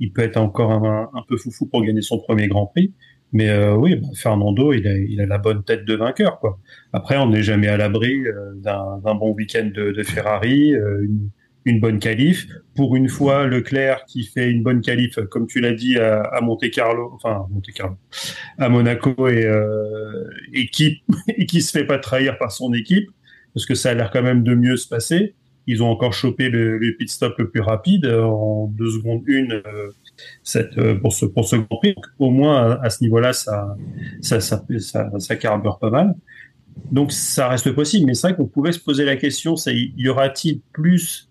il, 0.00 0.12
peut 0.12 0.22
être 0.22 0.36
encore 0.36 0.72
un 0.72 1.24
peu 1.26 1.36
foufou 1.38 1.66
pour 1.66 1.82
gagner 1.82 2.02
son 2.02 2.18
premier 2.18 2.48
Grand 2.48 2.66
Prix. 2.66 2.92
Mais 3.32 3.48
euh, 3.48 3.74
oui, 3.74 3.96
bah, 3.96 4.08
Fernando, 4.14 4.72
il 4.72 4.86
a, 4.86 4.96
il 4.96 5.20
a 5.20 5.26
la 5.26 5.38
bonne 5.38 5.62
tête 5.64 5.84
de 5.84 5.94
vainqueur. 5.94 6.38
Quoi. 6.38 6.58
Après, 6.92 7.16
on 7.16 7.30
n'est 7.30 7.42
jamais 7.42 7.68
à 7.68 7.76
l'abri 7.76 8.26
euh, 8.26 8.54
d'un 8.54 9.14
bon 9.14 9.32
week-end 9.32 9.70
de, 9.74 9.92
de 9.92 10.02
Ferrari, 10.02 10.74
euh, 10.74 11.04
une, 11.04 11.30
une 11.66 11.80
bonne 11.80 11.98
qualif. 11.98 12.46
Pour 12.74 12.96
une 12.96 13.08
fois, 13.08 13.46
Leclerc 13.46 14.04
qui 14.06 14.24
fait 14.24 14.48
une 14.50 14.62
bonne 14.62 14.80
qualif, 14.80 15.18
comme 15.30 15.46
tu 15.46 15.60
l'as 15.60 15.74
dit, 15.74 15.98
à, 15.98 16.22
à 16.22 16.40
Monte 16.40 16.70
Carlo, 16.70 17.10
enfin 17.14 17.46
Monte 17.50 17.70
Carlo, 17.74 17.96
à 18.56 18.68
Monaco 18.68 19.28
et, 19.28 19.44
euh, 19.44 20.24
et 20.54 20.68
qui 20.68 21.02
et 21.28 21.44
qui 21.44 21.60
se 21.60 21.76
fait 21.76 21.84
pas 21.84 21.98
trahir 21.98 22.38
par 22.38 22.52
son 22.52 22.72
équipe, 22.72 23.10
parce 23.52 23.66
que 23.66 23.74
ça 23.74 23.90
a 23.90 23.94
l'air 23.94 24.10
quand 24.10 24.22
même 24.22 24.42
de 24.42 24.54
mieux 24.54 24.76
se 24.76 24.88
passer. 24.88 25.34
Ils 25.66 25.82
ont 25.82 25.90
encore 25.90 26.12
chopé 26.12 26.48
le, 26.48 26.78
le 26.78 26.96
pit 26.96 27.10
stop 27.10 27.36
le 27.38 27.50
plus 27.50 27.60
rapide 27.60 28.06
euh, 28.06 28.22
en 28.22 28.68
deux 28.68 28.90
secondes 28.90 29.22
une 29.26 29.52
euh, 29.52 29.90
cette, 30.42 30.76
euh, 30.78 30.94
pour 30.94 31.12
ce 31.12 31.26
pour 31.26 31.46
ce 31.46 31.56
Grand 31.56 31.76
Prix. 31.76 31.94
Donc, 31.94 32.06
au 32.18 32.30
moins 32.30 32.72
à, 32.72 32.86
à 32.86 32.90
ce 32.90 33.02
niveau-là, 33.02 33.32
ça 33.32 33.76
ça, 34.20 34.40
ça 34.40 34.64
ça 34.78 35.10
ça 35.18 35.36
carbure 35.36 35.78
pas 35.78 35.90
mal. 35.90 36.14
Donc 36.90 37.12
ça 37.12 37.48
reste 37.48 37.72
possible, 37.72 38.06
mais 38.06 38.14
c'est 38.14 38.28
vrai 38.28 38.36
qu'on 38.36 38.46
pouvait 38.46 38.72
se 38.72 38.78
poser 38.80 39.04
la 39.04 39.16
question, 39.16 39.56
c'est 39.56 39.74
y 39.74 40.08
aura-t-il 40.08 40.60
plus 40.72 41.30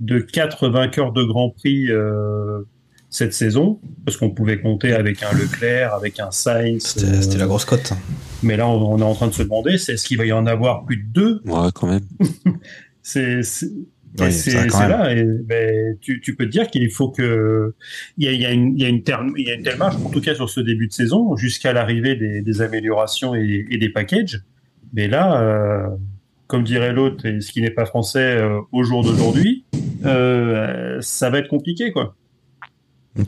de 0.00 0.18
quatre 0.18 0.68
vainqueurs 0.68 1.12
de 1.12 1.22
Grand 1.22 1.50
Prix 1.50 1.90
euh, 1.90 2.62
cette 3.08 3.32
saison? 3.32 3.80
Parce 4.04 4.16
qu'on 4.16 4.30
pouvait 4.30 4.60
compter 4.60 4.92
avec 4.92 5.22
un 5.22 5.32
Leclerc, 5.32 5.94
avec 5.94 6.18
un 6.18 6.30
Sainz. 6.30 6.82
C'était 6.82 7.22
c'était 7.22 7.38
la 7.38 7.46
grosse 7.46 7.64
cote. 7.64 7.92
Mais 8.42 8.56
là, 8.56 8.66
on, 8.68 8.94
on 8.94 8.98
est 8.98 9.02
en 9.02 9.14
train 9.14 9.28
de 9.28 9.32
se 9.34 9.42
demander, 9.42 9.78
c'est 9.78 9.92
est-ce 9.92 10.06
qu'il 10.06 10.18
va 10.18 10.26
y 10.26 10.32
en 10.32 10.46
avoir 10.46 10.84
plus 10.84 10.96
de 10.96 11.06
deux? 11.08 11.40
Ouais, 11.44 11.68
quand 11.72 11.86
même. 11.86 12.06
C'est 13.02 13.40
c'est- 14.32 14.50
là, 14.88 15.12
et, 15.14 15.24
ben, 15.24 15.96
tu, 16.00 16.20
tu 16.20 16.34
peux 16.34 16.44
te 16.46 16.50
dire 16.50 16.68
qu'il 16.68 16.90
faut 16.90 17.10
que 17.10 17.74
il 18.18 18.24
y 18.24 18.28
a, 18.28 18.32
il 18.32 18.40
y, 18.40 18.46
a 18.46 18.50
une, 18.50 18.76
il 18.76 18.82
y, 18.82 18.84
a 18.84 18.88
une 18.88 19.02
terme- 19.02 19.32
il 19.36 19.46
y 19.46 19.50
a 19.50 19.54
une 19.54 19.62
telle 19.62 19.78
marge, 19.78 19.96
en 20.04 20.10
tout 20.10 20.20
cas 20.20 20.34
sur 20.34 20.50
ce 20.50 20.60
début 20.60 20.88
de 20.88 20.92
saison, 20.92 21.36
jusqu'à 21.36 21.72
l'arrivée 21.72 22.16
des, 22.16 22.40
des 22.42 22.60
améliorations 22.62 23.34
et, 23.34 23.66
et 23.70 23.78
des 23.78 23.88
packages. 23.88 24.40
Mais 24.92 25.06
là, 25.06 25.40
euh, 25.40 25.86
comme 26.48 26.64
dirait 26.64 26.92
l'autre, 26.92 27.24
et 27.26 27.40
ce 27.40 27.52
qui 27.52 27.62
n'est 27.62 27.70
pas 27.70 27.86
français 27.86 28.36
euh, 28.38 28.58
au 28.72 28.82
jour 28.82 29.04
d'aujourd'hui, 29.04 29.64
euh, 30.04 30.96
ça 31.00 31.30
va 31.30 31.38
être 31.38 31.48
compliqué, 31.48 31.92
quoi. 31.92 32.16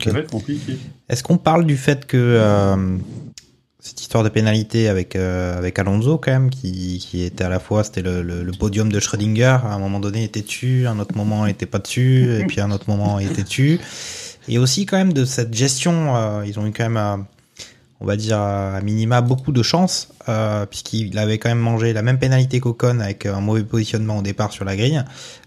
Ça 0.03 0.11
va 0.11 0.19
être 0.19 0.31
compliqué. 0.31 0.73
Est-ce 1.09 1.23
qu'on 1.23 1.37
parle 1.37 1.65
du 1.65 1.75
fait 1.77 2.05
que 2.05 2.17
cette 3.83 3.99
histoire 4.01 4.23
de 4.23 4.29
pénalité 4.29 4.87
avec 4.87 5.15
euh, 5.15 5.57
avec 5.57 5.77
Alonso 5.77 6.17
quand 6.17 6.31
même, 6.31 6.49
qui, 6.49 6.99
qui 6.99 7.23
était 7.23 7.43
à 7.43 7.49
la 7.49 7.59
fois 7.59 7.83
c'était 7.83 8.01
le, 8.01 8.23
le, 8.23 8.41
le 8.41 8.51
podium 8.53 8.91
de 8.91 8.99
Schrödinger, 8.99 9.59
à 9.63 9.73
un 9.73 9.77
moment 9.79 9.99
donné 9.99 10.21
il 10.21 10.25
était 10.25 10.41
dessus, 10.41 10.87
à 10.87 10.91
un 10.91 10.99
autre 10.99 11.15
moment 11.17 11.45
il 11.45 11.51
était 11.51 11.65
pas 11.65 11.79
dessus, 11.79 12.39
et 12.39 12.45
puis 12.45 12.61
à 12.61 12.65
un 12.65 12.71
autre 12.71 12.85
moment 12.87 13.19
il 13.19 13.29
était 13.29 13.43
dessus, 13.43 13.79
et 14.47 14.57
aussi 14.57 14.85
quand 14.85 14.97
même 14.97 15.11
de 15.11 15.25
cette 15.25 15.53
gestion, 15.53 16.15
euh, 16.15 16.45
ils 16.45 16.57
ont 16.59 16.65
eu 16.65 16.71
quand 16.71 16.83
même 16.83 16.97
euh, 16.97 17.17
on 18.03 18.05
va 18.05 18.17
dire 18.17 18.37
à 18.37 18.81
minima 18.81 19.21
beaucoup 19.21 19.51
de 19.53 19.63
chance, 19.63 20.09
euh, 20.27 20.65
puisqu'il 20.65 21.17
avait 21.17 21.37
quand 21.37 21.49
même 21.49 21.59
mangé 21.59 21.93
la 21.93 22.01
même 22.01 22.19
pénalité 22.19 22.59
qu'Ocon 22.59 22.99
avec 22.99 23.25
un 23.25 23.39
mauvais 23.39 23.63
positionnement 23.63 24.17
au 24.17 24.21
départ 24.21 24.51
sur 24.51 24.65
la 24.65 24.75
grille 24.75 25.03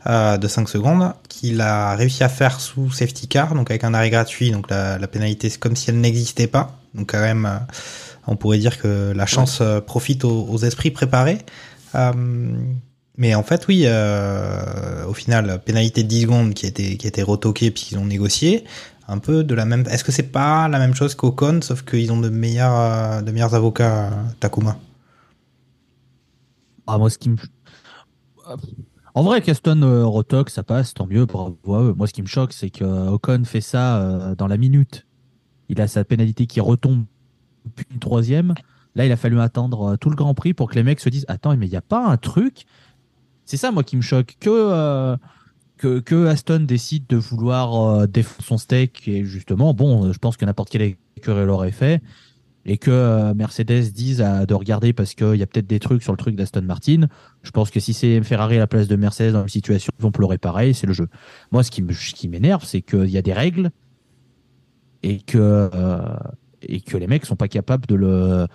euh, 0.07 0.39
de 0.39 0.49
5 0.49 0.69
secondes, 0.69 1.13
qu'il 1.29 1.61
a 1.61 1.95
réussi 1.95 2.25
à 2.25 2.31
faire 2.31 2.61
sous 2.61 2.91
safety 2.91 3.29
car, 3.29 3.55
donc 3.55 3.71
avec 3.71 3.85
un 3.85 3.93
arrêt 3.93 4.09
gratuit, 4.09 4.51
donc 4.51 4.71
la, 4.71 4.99
la 4.99 5.07
pénalité 5.07 5.51
c'est 5.51 5.59
comme 5.59 5.77
si 5.77 5.91
elle 5.91 6.01
n'existait 6.01 6.47
pas, 6.47 6.79
donc 6.95 7.11
quand 7.13 7.21
même 7.21 7.45
euh, 7.45 7.59
on 8.27 8.37
pourrait 8.37 8.59
dire 8.59 8.79
que 8.79 9.13
la 9.15 9.27
chance 9.27 9.61
euh, 9.61 9.81
profite 9.81 10.25
aux, 10.25 10.47
aux 10.49 10.59
esprits 10.59 10.91
préparés. 10.91 11.39
Euh, 11.95 12.13
mais 13.19 13.35
en 13.35 13.43
fait, 13.43 13.67
oui, 13.69 13.85
euh, 13.87 15.07
au 15.07 15.15
final, 15.15 15.61
pénalité 15.65 16.03
de 16.03 16.09
10 16.09 16.23
secondes 16.23 16.55
qui 16.55 16.67
a 16.67 16.69
été, 16.69 16.97
qui 16.97 17.07
a 17.07 17.09
été 17.09 17.23
retoquée 17.23 17.71
puisqu'ils 17.71 17.99
ont 17.99 18.05
négocié. 18.05 18.65
Un 19.09 19.19
peu 19.19 19.45
de 19.45 19.55
la 19.55 19.65
même. 19.65 19.85
Est-ce 19.89 20.03
que 20.03 20.11
c'est 20.11 20.25
pas 20.33 20.69
la 20.69 20.81
même 20.81 20.95
chose 20.95 21.15
qu'Ocon, 21.15 21.61
sauf 21.63 21.83
qu'ils 21.83 22.11
ont 22.11 22.21
de 22.21 22.29
meilleurs, 22.29 23.23
de 23.23 23.31
meilleurs 23.31 23.55
avocats, 23.55 24.11
Takuma? 24.41 24.77
Ah, 26.87 26.99
moi, 26.99 27.09
ce 27.11 27.19
qui 27.19 27.31
me. 27.31 27.37
En 29.15 29.23
vrai, 29.23 29.41
qu'Aston 29.41 29.81
euh, 29.83 30.05
retoque, 30.05 30.51
ça 30.51 30.63
passe, 30.63 30.93
tant 30.93 31.07
mieux, 31.07 31.25
bravo 31.25 31.57
à 31.75 31.83
eux. 31.83 31.95
Moi, 31.95 32.07
ce 32.07 32.13
qui 32.13 32.21
me 32.21 32.27
choque, 32.27 32.53
c'est 32.53 32.69
que 32.69 32.85
Ocon 32.85 33.45
fait 33.45 33.63
ça 33.63 34.03
euh, 34.03 34.35
dans 34.35 34.47
la 34.47 34.59
minute. 34.59 35.07
Il 35.71 35.81
a 35.81 35.89
sa 35.89 36.05
pénalité 36.05 36.47
qui 36.47 36.61
retombe 36.61 37.07
puis 37.75 37.87
une 37.91 37.99
troisième. 37.99 38.55
Là, 38.97 39.05
il 39.05 39.13
a 39.13 39.17
fallu 39.17 39.39
attendre 39.41 39.93
euh, 39.93 39.97
tout 39.97 40.09
le 40.09 40.17
Grand 40.17 40.35
Prix 40.35 40.55
pour 40.55 40.71
que 40.71 40.75
les 40.75 40.83
mecs 40.83 41.01
se 41.01 41.11
disent 41.11 41.27
Attends, 41.29 41.55
mais 41.57 41.67
il 41.67 41.71
n'y 41.71 41.77
a 41.77 41.83
pas 41.83 42.05
un 42.05 42.17
truc? 42.17 42.65
C'est 43.45 43.59
ça, 43.59 43.71
moi, 43.71 43.85
qui 43.85 43.97
me 43.97 44.03
choque. 44.03 44.37
Que, 44.41 44.51
euh, 44.51 45.17
que, 45.77 46.27
Aston 46.27 46.61
décide 46.61 47.07
de 47.07 47.17
vouloir 47.17 47.75
euh, 47.77 48.07
défendre 48.07 48.43
son 48.43 48.59
steak, 48.59 49.07
et 49.07 49.25
justement, 49.25 49.75
bon, 49.75 50.13
je 50.13 50.19
pense 50.19 50.37
que 50.39 50.47
n'importe 50.47 50.71
quel 50.71 50.97
écurie 51.17 51.45
l'aurait 51.45 51.73
fait. 51.73 52.03
Et 52.69 52.79
que 52.79 53.33
Mercedes 53.35 53.93
dise 53.93 54.19
de 54.19 54.55
regarder 54.55 54.93
parce 54.93 55.15
qu'il 55.15 55.37
y 55.37 55.43
a 55.45 55.47
peut-être 55.47 55.69
des 55.69 55.79
trucs 55.79 56.03
sur 56.03 56.11
le 56.11 56.19
truc 56.19 56.35
d'Aston 56.35 56.63
Martin. 56.63 57.07
Je 57.45 57.53
pense 57.53 57.71
que 57.71 57.79
si 57.79 57.93
c'est 57.95 58.21
Ferrari 58.25 58.57
à 58.57 58.59
la 58.59 58.67
place 58.67 58.89
de 58.89 58.97
Mercedes 58.97 59.31
dans 59.31 59.43
une 59.43 59.49
situation, 59.49 59.93
ils 59.97 60.03
vont 60.03 60.11
pleurer 60.11 60.37
pareil, 60.37 60.75
c'est 60.75 60.89
le 60.89 60.93
jeu. 60.93 61.07
Moi, 61.53 61.63
ce 61.63 61.71
qui 61.71 62.29
m'énerve, 62.29 62.65
c'est 62.65 62.83
qu'il 62.83 63.09
y 63.09 63.19
a 63.19 63.23
des 63.23 63.33
règles 63.33 63.71
et 65.05 65.21
que, 65.21 65.71
et 66.69 66.81
que 66.81 66.97
les 66.97 67.07
mecs 67.07 67.27
sont 67.27 67.37
pas 67.37 67.49
capables 67.49 67.87
de 67.87 67.95
le, 67.95 68.47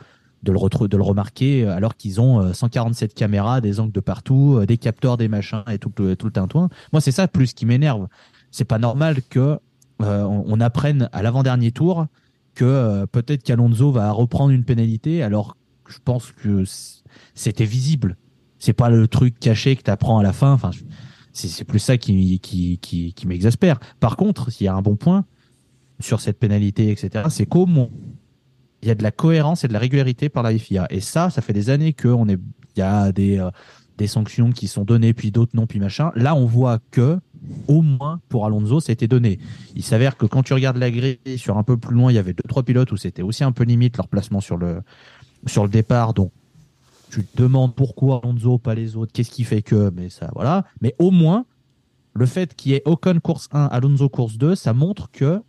de 0.44 0.52
le, 0.52 0.88
de 0.88 0.98
le 0.98 1.04
remarquer 1.04 1.68
alors 1.68 1.96
qu'ils 1.96 2.20
ont 2.20 2.42
euh, 2.42 2.54
147 2.54 3.14
caméras, 3.14 3.62
des 3.62 3.80
angles 3.80 3.92
de 3.92 4.00
partout, 4.00 4.58
euh, 4.60 4.66
des 4.66 4.78
capteurs, 4.78 5.18
des 5.18 5.28
machins 5.28 5.64
et 5.72 5.78
tout, 5.78 5.92
le- 5.98 6.16
tout 6.16 6.26
le 6.26 6.32
tintouin. 6.32 6.70
Moi, 6.94 7.02
c'est 7.02 7.12
ça 7.12 7.28
plus 7.28 7.54
qui 7.54 7.66
m'énerve. 7.66 8.08
C'est 8.52 8.66
pas 8.66 8.80
normal 8.80 9.22
que 9.30 9.60
euh, 10.02 10.24
on, 10.24 10.60
apprenne 10.60 11.10
à 11.12 11.22
l'avant-dernier 11.22 11.72
tour 11.72 12.08
que 12.56 12.66
euh, 12.66 13.06
peut-être 13.06 13.44
qu'Alonso 13.44 13.92
va 13.92 14.12
reprendre 14.12 14.50
une 14.52 14.64
pénalité 14.64 15.22
alors 15.22 15.56
que 15.84 15.94
je 15.94 16.00
pense 16.04 16.32
que 16.32 16.64
c'était 17.36 17.66
visible. 17.66 18.18
C'est 18.58 18.74
pas 18.74 18.90
le 18.90 19.08
truc 19.08 19.40
caché 19.40 19.76
que 19.76 19.84
tu 19.84 19.92
apprends 19.92 20.18
à 20.18 20.24
la 20.24 20.34
fin. 20.34 20.54
Enfin, 20.54 20.72
c'est 21.34 21.64
plus 21.66 21.80
ça 21.80 21.98
qui, 21.98 22.40
qui, 22.40 22.78
qui, 22.80 23.14
qui 23.14 23.28
m'exaspère. 23.28 23.80
Par 24.00 24.18
contre, 24.18 24.52
s'il 24.52 24.66
y 24.66 24.68
a 24.68 24.76
un 24.76 24.82
bon 24.82 24.96
point 24.96 25.26
sur 26.02 26.22
cette 26.22 26.40
pénalité, 26.40 26.92
etc., 26.92 27.26
c'est 27.30 27.54
moins, 27.54 27.90
il 28.82 28.88
y 28.88 28.92
a 28.92 28.96
de 28.96 29.04
la 29.04 29.12
cohérence 29.12 29.64
et 29.64 29.68
de 29.68 29.74
la 29.74 29.80
régularité 29.80 30.30
par 30.30 30.44
la 30.44 30.58
FIA. 30.58 30.88
Et 30.90 31.00
ça, 31.00 31.30
ça 31.30 31.42
fait 31.42 31.54
des 31.54 31.70
années 31.70 31.94
qu'on 31.94 32.28
est, 32.28 32.40
il 32.76 32.80
y 32.80 32.82
a 32.82 33.12
des, 33.12 33.38
euh, 33.38 33.50
des 33.98 34.08
sanctions 34.08 34.52
qui 34.52 34.68
sont 34.68 34.84
données, 34.84 35.14
puis 35.14 35.32
d'autres 35.32 35.52
non, 35.56 35.68
puis 35.68 35.80
machin. 35.80 36.12
Là, 36.16 36.36
on 36.36 36.46
voit 36.46 36.80
que, 36.90 37.20
au 37.68 37.82
moins, 37.82 38.20
pour 38.30 38.46
Alonso, 38.46 38.80
ça 38.80 38.92
a 38.92 38.94
été 38.94 39.08
donné. 39.08 39.40
Il 39.76 39.84
s'avère 39.84 40.18
que 40.18 40.26
quand 40.26 40.44
tu 40.44 40.54
regardes 40.54 40.78
la 40.78 40.90
grille 40.90 41.20
sur 41.38 41.58
un 41.58 41.64
peu 41.64 41.78
plus 41.78 41.94
loin, 41.94 42.12
il 42.12 42.16
y 42.16 42.18
avait 42.18 42.34
deux, 42.34 42.44
trois 42.48 42.64
pilotes 42.64 42.92
où 42.92 42.98
c'était 42.98 43.22
aussi 43.22 43.44
un 43.44 43.52
peu 43.52 43.64
limite 43.64 43.98
leur 43.98 44.08
placement 44.08 44.42
sur 44.42 44.58
le, 44.58 44.82
sur 45.46 45.64
le 45.64 45.70
départ. 45.70 46.14
Donc, 46.14 46.32
tu 47.12 47.24
te 47.24 47.42
demandes 47.42 47.76
pourquoi 47.76 48.22
Alonso, 48.24 48.58
pas 48.58 48.74
les 48.74 48.96
autres, 48.96 49.12
qu'est-ce 49.12 49.32
qui 49.32 49.44
fait 49.44 49.62
que, 49.62 49.92
mais 49.96 50.10
ça, 50.10 50.32
voilà. 50.34 50.66
Mais 50.82 50.96
au 50.98 51.12
moins, 51.12 51.46
le 52.14 52.26
fait 52.26 52.56
qu'il 52.56 52.72
y 52.72 52.76
ait 52.76 52.82
Ocon 52.86 53.20
course 53.22 53.50
1, 53.52 53.66
Alonso 53.66 54.10
course 54.10 54.38
2, 54.38 54.56
ça 54.56 54.74
montre 54.74 55.12
que 55.12 55.42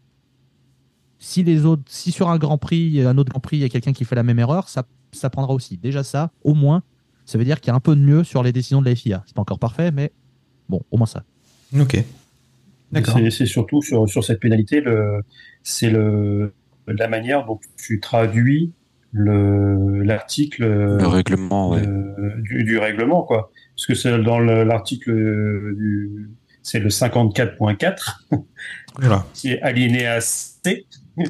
si 1.25 1.43
les 1.45 1.65
autres, 1.65 1.83
si 1.87 2.11
sur 2.11 2.29
un 2.29 2.37
Grand 2.39 2.59
Prix, 2.59 3.01
un 3.03 3.17
autre 3.17 3.31
Grand 3.31 3.41
Prix, 3.41 3.57
il 3.59 3.61
y 3.61 3.65
a 3.65 3.69
quelqu'un 3.69 3.93
qui 3.93 4.05
fait 4.05 4.17
la 4.17 4.23
même 4.25 4.39
erreur, 4.41 4.69
ça, 4.69 4.85
ça 5.13 5.31
prendra 5.31 5.55
aussi. 5.55 5.77
Déjà 5.79 6.03
ça, 6.03 6.31
au 6.43 6.55
moins, 6.55 6.83
ça 7.27 7.39
veut 7.39 7.45
dire 7.45 7.61
qu'il 7.61 7.69
y 7.69 7.71
a 7.73 7.77
un 7.77 7.81
peu 7.81 7.95
de 7.95 8.01
mieux 8.01 8.25
sur 8.25 8.43
les 8.43 8.53
décisions 8.53 8.83
de 8.83 8.89
la 8.89 8.95
FIA. 8.97 9.23
C'est 9.27 9.35
pas 9.37 9.43
encore 9.43 9.59
parfait, 9.61 9.93
mais 9.93 10.11
bon, 10.69 10.83
au 10.91 10.97
moins 10.97 11.07
ça. 11.07 11.23
Ok. 11.79 12.03
D'accord. 12.91 13.19
C'est- 13.31 13.47
surtout 13.47 13.81
sur, 13.83 14.09
sur 14.09 14.25
cette 14.25 14.41
pénalité, 14.41 14.83
c'est 15.63 15.91
le, 15.91 16.53
la 16.89 17.09
manière 17.09 17.47
dont 17.47 17.59
tu 17.79 18.01
traduis 18.01 18.73
le, 19.13 20.03
l'article 20.03 20.65
Le 20.65 21.07
règlement, 21.07 21.71
ouais. 21.71 21.87
euh, 21.87 22.35
du, 22.43 22.65
du 22.65 22.79
règlement, 22.79 23.23
quoi. 23.23 23.51
Parce 23.77 23.87
que 23.87 23.95
c'est 23.95 24.19
dans 24.23 24.39
le- 24.41 24.65
l'article 24.65 25.13
du, 25.77 26.31
c'est 26.63 26.81
le 26.81 26.89
54.4 26.89 28.23
Voilà. 28.99 29.25
qui 29.35 29.51
est 29.53 29.63
alinéa 29.63 30.21
C. 30.21 30.87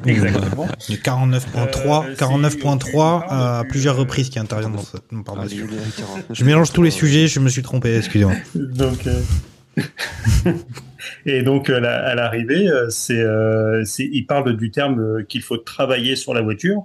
Exactement. 0.06 0.68
Le 0.88 0.94
49.3, 0.96 2.06
Euh, 2.06 2.14
49.3 2.14 3.24
à 3.28 3.64
plusieurs 3.68 3.96
reprises 3.96 4.30
qui 4.30 4.38
interviennent 4.38 4.72
dans 4.72 4.78
cette. 4.82 5.10
non, 5.12 5.22
pardon, 5.22 5.42
excusez-moi. 5.42 5.78
Je 6.30 6.44
mélange 6.44 6.72
tous 6.72 6.82
les 6.82 6.90
sujets, 6.92 7.26
je 7.26 7.40
me 7.40 7.48
suis 7.48 7.62
trompé, 7.62 7.96
excusez-moi. 7.96 8.34
donc, 8.54 9.06
euh, 9.06 9.20
et 11.26 11.42
donc 11.42 11.68
à 11.70 11.80
la- 11.80 12.04
à 12.06 12.14
l'arrivée, 12.14 12.68
euh, 12.68 12.88
c'est, 12.90 13.18
euh, 13.20 13.82
il 13.98 14.26
parle 14.26 14.56
du 14.56 14.70
terme 14.70 15.00
euh, 15.00 15.22
qu'il 15.24 15.42
faut 15.42 15.56
travailler 15.56 16.14
sur 16.16 16.34
la 16.34 16.42
voiture 16.42 16.82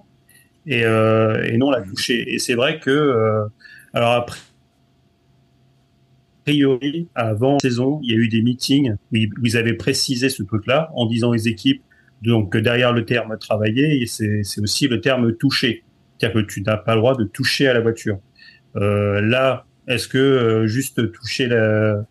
et, 0.65 0.83
euh, 0.85 1.43
et 1.43 1.57
non 1.57 1.69
la 1.69 1.81
toucher. 1.81 2.33
Et 2.33 2.39
c'est 2.39 2.55
vrai 2.55 2.79
que, 2.79 2.89
euh, 2.89 3.45
alors 3.93 4.13
après, 4.13 4.39
a 4.39 6.43
priori, 6.51 7.09
avant 7.13 7.53
la 7.53 7.59
saison, 7.59 7.99
il 8.03 8.11
y 8.11 8.13
a 8.13 8.17
eu 8.17 8.29
des 8.29 8.41
meetings 8.41 8.95
où 9.13 9.17
ils 9.43 9.57
avaient 9.57 9.73
précisé 9.73 10.29
ce 10.29 10.43
truc-là 10.43 10.89
en 10.95 11.05
disant 11.05 11.29
aux 11.31 11.35
équipes 11.35 11.83
donc 12.21 12.51
que 12.51 12.57
derrière 12.57 12.93
le 12.93 13.05
terme 13.05 13.37
travailler, 13.37 14.05
c'est, 14.05 14.41
aussi 14.61 14.87
le 14.87 15.01
terme 15.01 15.35
toucher, 15.35 15.83
c'est-à-dire 16.17 16.41
que 16.41 16.47
tu 16.47 16.61
n'as 16.61 16.77
pas 16.77 16.95
le 16.95 17.01
droit 17.01 17.15
de 17.15 17.23
toucher 17.23 17.67
à 17.67 17.73
la 17.73 17.81
voiture. 17.81 18.19
Euh, 18.75 19.21
là, 19.21 19.65
est-ce 19.87 20.07
que 20.07 20.17
euh, 20.17 20.67
juste 20.67 21.11
toucher 21.11 21.47
la, 21.47 22.05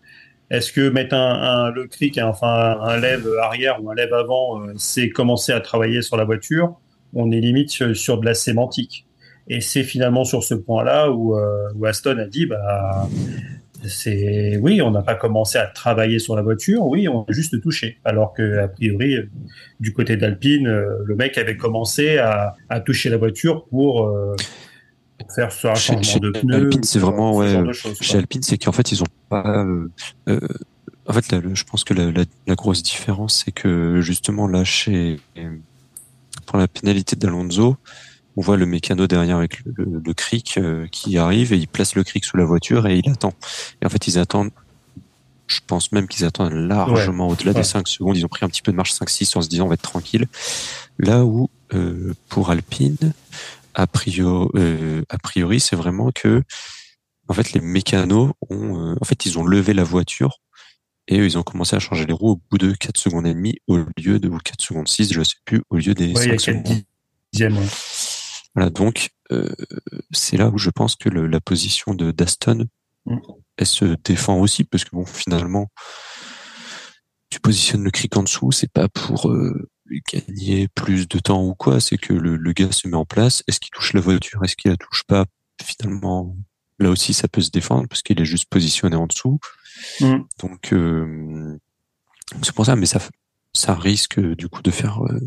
est-ce 0.51 0.73
que 0.73 0.89
mettre 0.89 1.15
un, 1.15 1.67
un 1.67 1.71
le 1.71 1.87
cric, 1.87 2.19
enfin 2.23 2.79
un 2.81 2.99
lève 2.99 3.27
arrière 3.43 3.83
ou 3.83 3.91
un 3.91 3.95
lève 3.95 4.15
avant, 4.15 4.63
euh, 4.63 4.73
c'est 4.77 5.11
commencer 5.11 5.53
à 5.53 5.61
travailler 5.61 6.03
sur 6.03 6.17
la 6.17 6.25
voiture? 6.25 6.79
On 7.15 7.33
est 7.33 7.41
limite 7.41 7.71
sur, 7.71 7.97
sur 7.97 8.21
de 8.21 8.27
la 8.27 8.35
sémantique. 8.35 9.07
Et 9.49 9.61
c'est 9.61 9.83
finalement 9.83 10.25
sur 10.25 10.45
ce 10.45 10.55
point-là 10.55 11.11
où, 11.11 11.37
euh, 11.37 11.69
où 11.75 11.87
Aston 11.87 12.19
a 12.19 12.27
dit, 12.27 12.47
bah, 12.47 13.09
c'est 13.89 14.59
oui, 14.59 14.81
on 14.83 14.91
n'a 14.91 15.03
pas 15.03 15.15
commencé 15.15 15.59
à 15.59 15.67
travailler 15.67 16.19
sur 16.19 16.37
la 16.37 16.43
voiture, 16.43 16.85
oui, 16.87 17.09
on 17.09 17.23
a 17.23 17.33
juste 17.33 17.61
touché. 17.61 17.99
Alors 18.05 18.33
que 18.35 18.59
a 18.59 18.69
priori, 18.69 19.17
du 19.81 19.93
côté 19.93 20.17
d'Alpine, 20.17 20.67
euh, 20.69 20.99
le 21.05 21.15
mec 21.17 21.39
avait 21.39 21.57
commencé 21.57 22.19
à, 22.19 22.55
à 22.69 22.81
toucher 22.81 23.09
la 23.11 23.17
voiture 23.17 23.67
pour, 23.67 24.07
euh, 24.09 24.35
pour 25.19 25.33
faire 25.33 25.51
Chez, 25.51 25.95
changement 25.95 26.03
chez 26.03 26.21
de 26.21 26.31
pneus. 26.31 26.55
Alpine, 26.55 26.83
c'est 26.85 26.99
ce- 26.99 27.05
vraiment 27.05 27.33
ce 27.35 27.57
ouais. 27.57 27.73
choses, 27.73 27.99
Chez 28.01 28.13
quoi. 28.13 28.21
Alpine, 28.21 28.43
c'est 28.43 28.59
qu'en 28.59 28.73
fait, 28.73 28.93
ils 28.93 29.03
ont 29.03 29.07
pas. 29.29 29.65
euh, 29.65 29.89
euh, 30.29 30.41
en 31.07 31.13
fait, 31.13 31.31
là, 31.31 31.41
je 31.55 31.65
pense 31.65 31.85
que 31.85 31.95
la, 31.95 32.11
la, 32.11 32.25
la 32.47 32.55
grosse 32.55 32.83
différence, 32.83 33.45
c'est 33.45 33.53
que 33.53 34.01
justement 34.01 34.49
là, 34.49 34.65
chez 34.65 35.19
pour 36.47 36.59
la 36.59 36.69
pénalité 36.69 37.17
d'Alonso, 37.17 37.77
on 38.37 38.43
voit 38.43 38.57
le 38.57 38.67
mécano 38.67 39.07
derrière 39.07 39.39
avec 39.39 39.65
le, 39.65 39.73
le, 39.77 40.03
le 40.05 40.15
cric 40.15 40.59
euh, 40.59 40.87
qui 40.89 41.17
arrive 41.19 41.53
et 41.53 41.57
il 41.57 41.67
place 41.69 41.95
le 41.95 42.05
cric 42.05 42.25
sous 42.25 42.37
la 42.37 42.45
voiture 42.45 42.87
et 42.87 42.99
il 42.99 43.09
attend. 43.11 43.33
Et 43.83 43.87
en 43.87 43.89
fait, 43.89 44.07
ils 44.07 44.19
attendent. 44.19 44.51
Je 45.47 45.61
pense 45.67 45.93
même 45.93 46.09
qu'ils 46.09 46.25
attendent 46.25 46.53
largement 46.53 47.29
au-delà 47.29 47.53
Ouais. 47.53 47.59
des 47.59 47.65
5 47.65 47.87
secondes. 47.87 48.17
Ils 48.17 48.25
ont 48.25 48.29
pris 48.29 48.45
un 48.45 48.49
petit 48.49 48.63
peu 48.63 48.73
de 48.73 48.77
marche 48.77 48.93
5-6 48.95 49.39
en 49.39 49.43
se 49.43 49.49
disant 49.49 49.65
on 49.67 49.69
va 49.69 49.75
être 49.75 49.83
tranquille. 49.83 50.27
Là 50.99 51.25
où 51.25 51.49
euh, 51.73 52.15
pour 52.29 52.51
Alpine, 52.51 52.97
a 53.75 53.87
priori, 53.87 54.49
euh, 54.57 55.03
a 55.09 55.19
priori, 55.19 55.61
c'est 55.61 55.77
vraiment 55.77 56.11
que 56.13 56.43
en 57.29 57.35
fait 57.35 57.53
les 57.53 57.61
mécanos 57.61 58.33
ont, 58.51 58.97
en 59.01 59.05
fait, 59.05 59.25
ils 59.27 59.39
ont 59.39 59.45
levé 59.45 59.73
la 59.73 59.85
voiture 59.85 60.39
et 61.09 61.17
ils 61.17 61.39
ont 61.39 61.43
commencé 61.45 61.77
à 61.77 61.79
changer 61.79 62.07
les 62.07 62.13
roues 62.13 62.33
au 62.33 62.41
bout 62.51 62.59
de 62.59 62.73
4 62.73 62.99
secondes 62.99 63.27
et 63.29 63.33
demie 63.35 63.55
au 63.69 63.79
lieu 63.97 64.19
de 64.19 64.29
ou 64.29 64.39
4 64.39 64.61
secondes 64.61 64.89
6, 64.89 65.13
je 65.13 65.23
sais 65.23 65.35
plus, 65.45 65.63
au 65.71 65.77
lieu 65.77 65.95
des 65.95 66.13
Ouais, 66.13 66.25
il 66.25 66.29
y 66.33 66.35
a 66.35 66.39
5 66.39 66.41
secondes. 66.41 66.83
dixièmes. 67.33 67.59
Voilà, 68.57 68.71
donc 68.71 69.11
euh, 69.31 69.49
c'est 70.11 70.37
là 70.37 70.49
où 70.49 70.59
je 70.59 70.71
pense 70.71 70.97
que 70.97 71.09
le- 71.09 71.27
la 71.29 71.41
position 71.41 71.95
de 71.95 72.11
d'Aston, 72.11 72.67
Mm. 73.05 73.19
elle 73.59 73.67
se 73.67 73.85
défend 74.03 74.41
aussi 74.41 74.65
parce 74.65 74.85
que 74.85 74.91
bon, 74.97 75.05
finalement, 75.07 75.69
tu 77.31 77.39
positionnes 77.41 77.85
le 77.85 77.91
cric 77.93 78.17
en 78.17 78.23
dessous, 78.25 78.51
c'est 78.51 78.71
pas 78.73 78.89
pour 78.89 79.31
euh, 79.31 79.69
gagner 80.13 80.67
plus 80.69 81.07
de 81.09 81.19
temps 81.21 81.45
ou 81.45 81.55
quoi, 81.55 81.79
c'est 81.81 81.99
que 81.99 82.13
le, 82.13 82.35
le 82.37 82.53
gars 82.53 82.73
se 82.73 82.89
met 82.89 82.97
en 82.97 83.05
place. 83.05 83.45
Est-ce 83.47 83.61
qu'il 83.61 83.71
touche 83.71 83.93
la 83.93 84.01
voiture, 84.01 84.43
est-ce 84.45 84.57
qu'il 84.57 84.71
la 84.73 84.77
touche 84.77 85.05
pas? 85.07 85.25
Finalement, 85.63 86.37
là 86.79 86.91
aussi, 86.91 87.15
ça 87.15 87.29
peut 87.29 87.41
se 87.41 87.51
défendre 87.51 87.87
parce 87.89 88.03
qu'il 88.03 88.21
est 88.21 88.25
juste 88.25 88.49
positionné 88.49 88.97
en 88.97 89.07
dessous. 89.07 89.39
Mm. 90.01 90.17
Donc 90.41 90.73
euh, 90.73 91.57
c'est 92.43 92.55
pour 92.55 92.67
ça, 92.67 92.75
mais 92.77 92.87
ça 92.87 93.01
ça 93.53 93.75
risque 93.75 94.19
du 94.21 94.49
coup 94.49 94.63
de 94.63 94.71
faire 94.71 95.03
euh, 95.05 95.21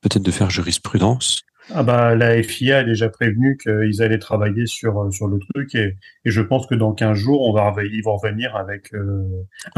peut-être 0.00 0.22
de 0.22 0.30
faire 0.30 0.48
jurisprudence. 0.50 1.42
Ah 1.72 1.82
bah 1.82 2.14
la 2.14 2.42
FIA 2.42 2.78
a 2.78 2.84
déjà 2.84 3.08
prévenu 3.08 3.56
qu'ils 3.56 4.02
allaient 4.02 4.18
travailler 4.18 4.66
sur 4.66 5.00
euh, 5.00 5.10
sur 5.10 5.28
le 5.28 5.38
truc 5.38 5.74
et, 5.74 5.96
et 6.26 6.30
je 6.30 6.42
pense 6.42 6.66
que 6.66 6.74
dans 6.74 6.92
15 6.92 7.16
jours 7.16 7.40
on 7.48 7.52
va 7.54 7.72
ils 7.84 8.02
vont 8.02 8.16
revenir 8.16 8.54
avec 8.54 8.92
euh, 8.92 9.22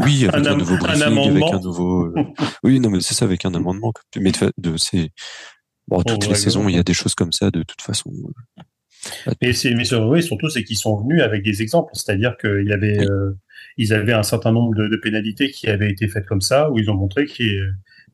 Oui, 0.03 0.27
avec 0.27 0.45
Un 0.47 0.55
nouveau 0.57 0.73
un 0.75 0.77
briefing, 0.79 1.01
avec 1.03 1.07
amendement. 1.07 1.53
un 1.53 1.59
nouveau. 1.61 2.05
euh, 2.07 2.13
Oui, 2.63 2.79
non, 2.81 2.89
mais 2.89 2.99
c'est 2.99 3.13
ça, 3.13 3.23
avec 3.25 3.45
un 3.45 3.53
amendement. 3.53 3.93
Mais 4.19 4.31
de, 4.31 4.51
de 4.57 4.77
c'est 4.77 5.11
bon, 5.87 6.03
toutes 6.03 6.27
les 6.27 6.35
saisons, 6.35 6.67
il 6.67 6.75
y 6.75 6.79
a 6.79 6.83
des 6.83 6.93
choses 6.93 7.15
comme 7.15 7.31
ça 7.31 7.51
de 7.51 7.63
toute 7.63 7.81
façon. 7.81 8.11
Et 9.41 9.53
c'est 9.53 9.73
mais 9.73 9.91
oui, 9.93 10.21
surtout 10.23 10.49
c'est 10.49 10.63
qu'ils 10.63 10.77
sont 10.77 10.97
venus 10.97 11.21
avec 11.21 11.43
des 11.43 11.61
exemples, 11.61 11.91
c'est-à-dire 11.93 12.35
qu'il 12.37 12.65
y 12.67 12.73
avait 12.73 12.99
Oui. 12.99 13.05
euh, 13.09 13.31
ils 13.77 13.93
avaient 13.93 14.13
un 14.13 14.23
certain 14.23 14.51
nombre 14.51 14.75
de, 14.75 14.87
de 14.87 14.97
pénalités 14.97 15.51
qui 15.51 15.67
avaient 15.67 15.89
été 15.91 16.07
faites 16.07 16.25
comme 16.25 16.41
ça 16.41 16.69
où 16.71 16.79
ils 16.79 16.89
ont 16.89 16.95
montré 16.95 17.25
que 17.27 17.43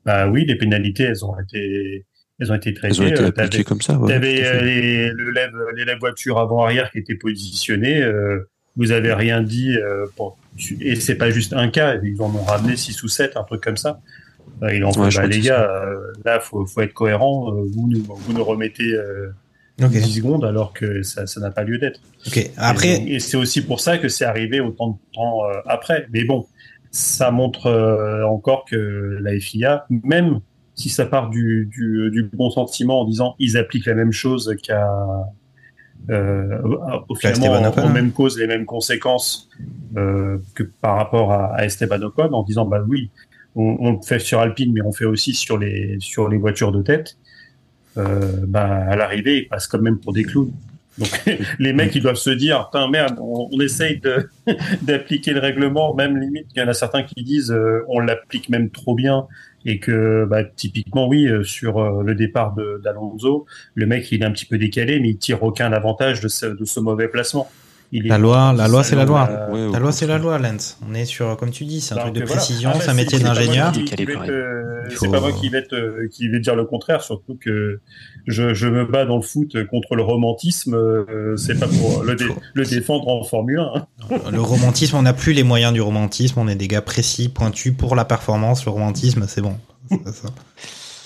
bah 0.05 0.27
oui 0.27 0.45
les 0.45 0.55
pénalités 0.55 1.03
elles 1.03 1.23
ont 1.25 1.39
été 1.39 2.05
elles 2.43 2.51
ont 2.51 2.55
été 2.55 2.73
traitées. 2.73 2.95
Elles 2.99 3.03
ont 3.03 3.07
été 3.07 3.23
Euh, 3.23 3.27
appliquées 3.27 3.63
comme 3.63 3.81
ça. 3.81 3.97
ouais, 3.97 4.13
euh, 4.13 4.19
les, 4.61 5.85
les 5.85 5.95
voitures 5.95 6.37
avant-arrière 6.39 6.91
qui 6.91 6.99
étaient 6.99 7.15
positionnés. 7.15 8.01
euh, 8.01 8.47
vous 8.75 8.91
avez 8.91 9.13
rien 9.13 9.41
dit. 9.41 9.75
Euh, 9.77 10.05
pour, 10.15 10.37
et 10.81 10.95
c'est 10.95 11.15
pas 11.15 11.29
juste 11.29 11.53
un 11.53 11.69
cas. 11.69 11.95
Ils 12.03 12.21
en 12.21 12.33
ont 12.33 12.43
ramené 12.43 12.75
six 12.75 13.01
ou 13.03 13.07
sept, 13.07 13.37
un 13.37 13.43
truc 13.43 13.61
comme 13.61 13.77
ça. 13.77 13.99
Ils 14.71 14.83
ont 14.83 14.91
Ouais, 14.91 15.09
bah, 15.15 15.23
que 15.23 15.27
les 15.27 15.39
gars, 15.39 15.69
euh, 15.69 15.95
là, 16.25 16.39
faut, 16.39 16.65
faut 16.65 16.81
être 16.81 16.93
cohérent. 16.93 17.51
vous, 17.53 17.87
nous, 17.89 18.03
vous 18.03 18.33
nous 18.33 18.43
remettez 18.43 18.91
euh, 18.93 19.29
Ok. 19.81 19.91
10 19.91 20.15
secondes 20.17 20.45
alors 20.45 20.71
que 20.73 21.01
ça 21.01 21.25
ça 21.27 21.39
n'a 21.39 21.49
pas 21.51 21.63
lieu 21.63 21.77
d'être. 21.79 21.99
Ok. 22.27 22.49
Après, 22.57 22.95
Et, 23.01 23.15
et 23.15 23.19
c'est 23.19 23.37
aussi 23.37 23.61
pour 23.61 23.79
ça 23.79 23.97
que 23.97 24.07
c'est 24.07 24.25
arrivé 24.25 24.59
autant 24.59 24.89
de 24.89 24.97
temps 25.15 25.45
euh, 25.45 25.53
après. 25.67 26.07
Mais 26.11 26.23
bon, 26.23 26.45
ça 26.91 27.31
montre 27.31 27.67
euh, 27.67 28.23
encore 28.25 28.65
que 28.69 29.17
la 29.21 29.39
FIA, 29.39 29.85
même 30.03 30.39
si 30.75 30.89
ça 30.89 31.05
part 31.05 31.29
du, 31.29 31.69
du, 31.71 32.09
du 32.11 32.29
bon 32.33 32.49
sentiment 32.49 33.01
en 33.01 33.05
disant 33.05 33.35
ils 33.39 33.57
appliquent 33.57 33.85
la 33.85 33.95
même 33.95 34.11
chose 34.11 34.55
qu'à 34.61 34.89
euh, 36.09 36.61
au 37.07 37.15
finalement 37.15 37.55
Esteban 37.55 37.65
en, 37.65 37.69
Ocon, 37.69 37.81
en 37.81 37.87
hein. 37.87 37.93
même 37.93 38.11
cause 38.11 38.37
les 38.37 38.47
mêmes 38.47 38.65
conséquences 38.65 39.49
euh, 39.95 40.39
que 40.53 40.63
par 40.63 40.97
rapport 40.97 41.31
à, 41.31 41.55
à 41.55 41.65
Esteban 41.65 42.01
Ocon 42.01 42.33
en 42.33 42.43
disant 42.43 42.65
bah 42.65 42.83
oui 42.87 43.09
on, 43.55 43.77
on 43.79 43.91
le 43.93 44.01
fait 44.01 44.19
sur 44.19 44.39
Alpine 44.39 44.73
mais 44.73 44.81
on 44.81 44.91
fait 44.91 45.05
aussi 45.05 45.33
sur 45.33 45.57
les 45.57 45.97
sur 45.99 46.27
les 46.27 46.37
voitures 46.37 46.71
de 46.71 46.81
tête 46.81 47.17
euh, 47.97 48.43
bah 48.47 48.65
à 48.65 48.95
l'arrivée 48.95 49.43
ils 49.43 49.47
passent 49.47 49.67
quand 49.67 49.79
même 49.79 49.99
pour 49.99 50.11
des 50.11 50.23
clowns 50.23 50.51
donc 50.97 51.09
les 51.59 51.73
mecs 51.73 51.95
ils 51.95 52.01
doivent 52.01 52.15
se 52.15 52.29
dire 52.29 52.69
putain 52.71 52.89
merde 52.89 53.17
on, 53.19 53.49
on 53.51 53.59
essaye 53.59 54.01
d'appliquer 54.81 55.33
le 55.33 55.39
règlement 55.39 55.93
même 55.93 56.17
limite 56.17 56.47
il 56.55 56.59
y 56.59 56.63
en 56.63 56.67
a 56.67 56.73
certains 56.73 57.03
qui 57.03 57.23
disent 57.23 57.51
euh, 57.51 57.83
on 57.87 57.99
l'applique 57.99 58.49
même 58.49 58.69
trop 58.69 58.95
bien 58.95 59.27
et 59.65 59.79
que 59.79 60.25
bah, 60.25 60.43
typiquement 60.43 61.07
oui 61.07 61.27
euh, 61.27 61.43
sur 61.43 61.79
euh, 61.79 62.03
le 62.03 62.15
départ 62.15 62.55
d'Alonso 62.83 63.45
le 63.75 63.85
mec 63.85 64.11
il 64.11 64.21
est 64.21 64.25
un 64.25 64.31
petit 64.31 64.45
peu 64.45 64.57
décalé 64.57 64.99
mais 64.99 65.09
il 65.09 65.17
tire 65.17 65.43
aucun 65.43 65.71
avantage 65.71 66.21
de 66.21 66.27
ce, 66.27 66.45
de 66.45 66.65
ce 66.65 66.79
mauvais 66.79 67.07
placement 67.07 67.49
il 67.93 68.07
La 68.07 68.17
loi- 68.17 68.53
la 68.53 68.67
loi, 68.67 68.83
c'est 68.83 68.95
la 68.95 69.05
loi. 69.05 69.29
Euh, 69.29 69.67
Ouais, 69.67 69.71
la 69.71 69.79
loi, 69.79 69.91
c'est 69.91 70.07
la 70.07 70.17
loi, 70.17 70.37
Lens. 70.39 70.77
On 70.89 70.93
est 70.93 71.05
sur, 71.05 71.37
comme 71.37 71.51
tu 71.51 71.63
dis, 71.65 71.79
c'est 71.79 71.93
un 71.93 71.97
truc 71.99 72.13
de 72.13 72.21
euh, 72.21 72.25
voilà. 72.25 72.41
précision, 72.41 72.69
Après, 72.71 72.81
c'est 72.83 72.89
un 72.89 72.93
métier 72.95 73.19
d'ingénieur. 73.19 73.71
C'est 74.97 75.09
pas 75.09 75.19
moi 75.21 75.31
qui 75.31 75.49
vais, 75.49 75.63
te, 75.63 76.07
qui 76.07 76.27
vais 76.27 76.39
te 76.39 76.43
dire 76.43 76.55
le 76.55 76.65
contraire, 76.65 77.01
surtout 77.01 77.37
que 77.39 77.79
je, 78.27 78.53
je 78.53 78.67
me 78.67 78.85
bats 78.85 79.05
dans 79.05 79.15
le 79.17 79.21
foot 79.21 79.55
contre 79.67 79.95
le 79.95 80.03
romantisme. 80.03 80.73
euh, 80.75 81.37
c'est 81.37 81.59
pas 81.59 81.67
pour 81.67 82.03
le, 82.03 82.15
dé- 82.15 82.25
Faut- 82.25 82.35
le 82.53 82.65
défendre 82.65 83.07
en 83.07 83.23
Formule 83.23 83.59
1. 83.59 83.71
hein. 83.75 83.87
Le 84.31 84.41
romantisme, 84.41 84.97
on 84.97 85.03
n'a 85.03 85.13
plus 85.13 85.33
les 85.33 85.43
moyens 85.43 85.73
du 85.73 85.81
romantisme, 85.81 86.39
on 86.39 86.47
est 86.47 86.55
des 86.55 86.67
gars 86.67 86.81
précis, 86.81 87.29
pointus 87.29 87.73
pour 87.77 87.95
la 87.95 88.05
performance. 88.05 88.65
Le 88.65 88.71
romantisme, 88.71 89.25
c'est 89.27 89.41
bon. 89.41 89.55
C'est 89.89 90.03
ça. 90.13 90.27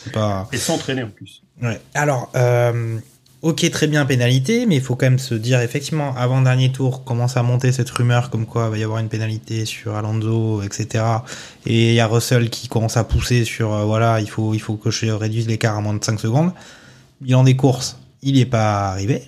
C'est 0.04 0.14
pas. 0.14 0.48
Et 0.54 0.58
s'entraîner 0.58 1.04
en 1.04 1.10
plus. 1.10 1.44
Ouais. 1.62 1.80
Alors, 1.94 2.32
euh, 2.36 2.98
ok, 3.48 3.72
très 3.72 3.88
bien 3.88 4.06
pénalité, 4.06 4.66
mais 4.66 4.76
il 4.76 4.82
faut 4.82 4.98
quand 4.98 5.06
même 5.06 5.20
se 5.20 5.34
dire 5.34 5.62
effectivement, 5.62 6.14
avant 6.18 6.42
dernier 6.42 6.70
tour, 6.70 7.06
commence 7.06 7.38
à 7.38 7.44
monter 7.44 7.72
cette 7.72 7.90
rumeur 7.90 8.30
comme 8.30 8.46
quoi 8.46 8.66
il 8.66 8.72
va 8.72 8.78
y 8.78 8.84
avoir 8.84 9.00
une 9.00 9.08
pénalité 9.08 9.64
sur 9.64 9.96
Alonso, 9.96 10.62
etc. 10.64 11.02
Et 11.66 11.90
il 11.92 11.94
y 11.94 12.02
a 12.02 12.08
Russell 12.08 12.50
qui 12.50 12.68
commence 12.68 12.98
à 12.98 13.06
pousser 13.06 13.46
sur 13.46 13.74
euh, 13.74 13.86
voilà, 13.86 14.20
il 14.20 14.30
faut 14.30 14.54
il 14.54 14.60
faut 14.60 14.76
que 14.76 14.92
je 14.92 15.06
réduise 15.08 15.48
l'écart 15.48 15.78
à 15.78 15.82
moins 15.82 15.94
de 15.94 16.04
5 16.04 16.20
secondes. 16.20 16.52
Bilan 17.22 17.46
des 17.46 17.56
courses, 17.56 17.98
il 18.22 18.34
n'y 18.34 18.42
est 18.42 18.46
pas 18.46 18.90
arrivé. 18.90 19.24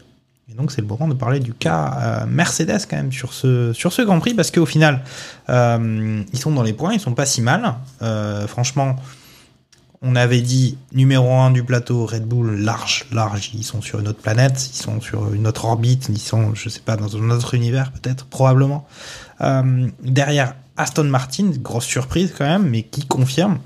Et 0.51 0.53
donc 0.53 0.73
c'est 0.73 0.81
le 0.81 0.87
moment 0.87 1.07
de 1.07 1.13
parler 1.13 1.39
du 1.39 1.53
cas 1.53 1.97
euh, 2.01 2.25
Mercedes 2.27 2.87
quand 2.89 2.97
même 2.97 3.13
sur 3.13 3.31
ce 3.31 3.71
sur 3.71 3.93
ce 3.93 4.01
Grand 4.01 4.19
Prix 4.19 4.33
parce 4.33 4.51
qu'au 4.51 4.65
final 4.65 5.01
euh, 5.47 6.23
ils 6.33 6.39
sont 6.39 6.51
dans 6.51 6.63
les 6.63 6.73
points, 6.73 6.91
ils 6.93 6.99
sont 6.99 7.13
pas 7.13 7.25
si 7.25 7.41
mal. 7.41 7.75
Franchement, 8.47 8.97
on 10.01 10.15
avait 10.15 10.41
dit 10.41 10.77
numéro 10.93 11.33
1 11.33 11.51
du 11.51 11.63
plateau 11.63 12.05
Red 12.05 12.25
Bull 12.25 12.55
large, 12.61 13.05
large. 13.11 13.51
Ils 13.53 13.63
sont 13.63 13.81
sur 13.81 13.99
une 13.99 14.07
autre 14.07 14.21
planète, 14.21 14.69
ils 14.73 14.77
sont 14.77 15.01
sur 15.01 15.33
une 15.33 15.45
autre 15.45 15.65
orbite, 15.65 16.07
ils 16.09 16.19
sont, 16.19 16.55
je 16.55 16.69
sais 16.69 16.79
pas, 16.79 16.95
dans 16.95 17.17
un 17.17 17.29
autre 17.29 17.53
univers 17.53 17.91
peut-être, 17.91 18.25
probablement. 18.25 18.87
Euh, 19.41 19.87
derrière 20.01 20.55
Aston 20.77 21.05
Martin, 21.05 21.51
grosse 21.57 21.85
surprise 21.85 22.33
quand 22.37 22.45
même, 22.45 22.69
mais 22.69 22.83
qui 22.83 23.05
confirme. 23.05 23.59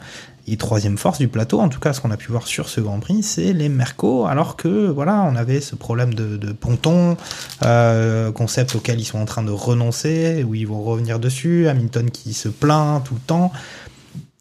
Et 0.45 0.57
troisième 0.57 0.97
force 0.97 1.19
du 1.19 1.29
plateau, 1.29 1.61
en 1.61 1.69
tout 1.69 1.79
cas 1.79 1.93
ce 1.93 2.01
qu'on 2.01 2.11
a 2.11 2.17
pu 2.17 2.29
voir 2.29 2.47
sur 2.47 2.67
ce 2.67 2.81
Grand 2.81 2.99
Prix, 2.99 3.23
c'est 3.23 3.53
les 3.53 3.69
Mercos, 3.69 4.25
alors 4.25 4.57
que 4.57 4.89
voilà, 4.89 5.23
on 5.23 5.37
avait 5.37 5.61
ce 5.61 5.73
problème 5.75 6.13
de, 6.13 6.35
de 6.35 6.51
ponton, 6.51 7.15
euh, 7.63 8.29
concept 8.33 8.75
auquel 8.75 8.99
ils 8.99 9.05
sont 9.05 9.19
en 9.19 9.25
train 9.25 9.43
de 9.43 9.51
renoncer, 9.51 10.43
où 10.43 10.53
ils 10.53 10.67
vont 10.67 10.81
revenir 10.83 11.19
dessus, 11.19 11.69
Hamilton 11.69 12.11
qui 12.11 12.33
se 12.33 12.49
plaint 12.49 13.01
tout 13.05 13.13
le 13.13 13.21
temps. 13.21 13.53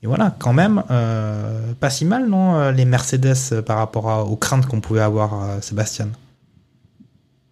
Et 0.02 0.06
voilà, 0.08 0.34
quand 0.36 0.52
même, 0.52 0.82
euh, 0.90 1.74
pas 1.78 1.88
si 1.88 2.04
mal, 2.04 2.28
non, 2.28 2.56
euh, 2.56 2.72
les 2.72 2.84
Mercedes 2.84 3.36
euh, 3.52 3.62
par 3.62 3.78
rapport 3.78 4.28
aux 4.30 4.36
craintes 4.36 4.66
qu'on 4.66 4.80
pouvait 4.80 5.00
avoir, 5.00 5.62
Sébastien? 5.62 6.08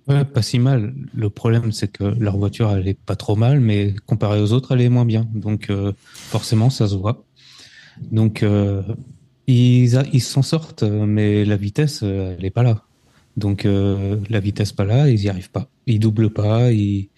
Ouais, 0.08 0.24
pas 0.24 0.42
si 0.42 0.58
mal. 0.58 0.92
Le 1.14 1.30
problème, 1.30 1.70
c'est 1.70 1.86
que 1.86 2.02
leur 2.02 2.36
voiture, 2.36 2.70
elle 2.70 2.88
est 2.88 2.98
pas 2.98 3.14
trop 3.14 3.36
mal, 3.36 3.60
mais 3.60 3.94
comparée 4.06 4.40
aux 4.40 4.52
autres, 4.52 4.72
elle 4.72 4.80
est 4.80 4.88
moins 4.88 5.04
bien. 5.04 5.28
Donc, 5.32 5.70
forcément, 6.04 6.68
ça 6.70 6.88
se 6.88 6.96
voit. 6.96 7.24
Donc, 8.10 8.44
ils 9.46 10.02
ils 10.12 10.20
s'en 10.20 10.42
sortent, 10.42 10.82
mais 10.82 11.44
la 11.44 11.56
vitesse, 11.56 12.02
elle 12.02 12.44
est 12.44 12.50
pas 12.50 12.64
là. 12.64 12.82
Donc, 13.36 13.64
la 13.64 14.40
vitesse 14.40 14.72
pas 14.72 14.84
là, 14.84 15.08
ils 15.08 15.22
y 15.22 15.28
arrivent 15.28 15.50
pas. 15.52 15.68
Ils 15.86 16.00
doublent 16.00 16.30
pas, 16.30 16.72
ils, 16.72 17.10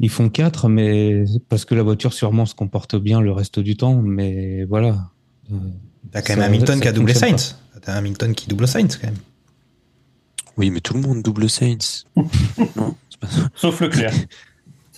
ils 0.00 0.10
font 0.10 0.28
4, 0.28 0.68
mais 0.68 1.24
parce 1.48 1.64
que 1.64 1.74
la 1.74 1.82
voiture 1.82 2.12
sûrement 2.12 2.46
se 2.46 2.54
comporte 2.54 2.96
bien 2.96 3.20
le 3.20 3.30
reste 3.32 3.60
du 3.60 3.76
temps, 3.76 4.00
mais 4.02 4.64
voilà. 4.64 5.10
Euh, 5.52 5.56
T'as 6.10 6.22
quand 6.22 6.34
même 6.36 6.42
Hamilton 6.44 6.80
qui 6.80 6.88
a 6.88 6.92
doublé 6.92 7.14
Sainz. 7.14 7.56
T'as 7.82 7.94
Hamilton 7.94 8.34
qui 8.34 8.48
double 8.48 8.66
Sainz 8.66 8.96
quand 8.96 9.06
même. 9.08 9.16
Oui, 10.56 10.70
mais 10.70 10.80
tout 10.80 10.94
le 10.94 11.00
monde 11.00 11.22
double 11.22 11.48
Saints. 11.48 11.76
non, 12.16 12.96
c'est 13.08 13.20
pas 13.20 13.28
ça. 13.28 13.48
Sauf 13.54 13.80
Leclerc. 13.80 14.12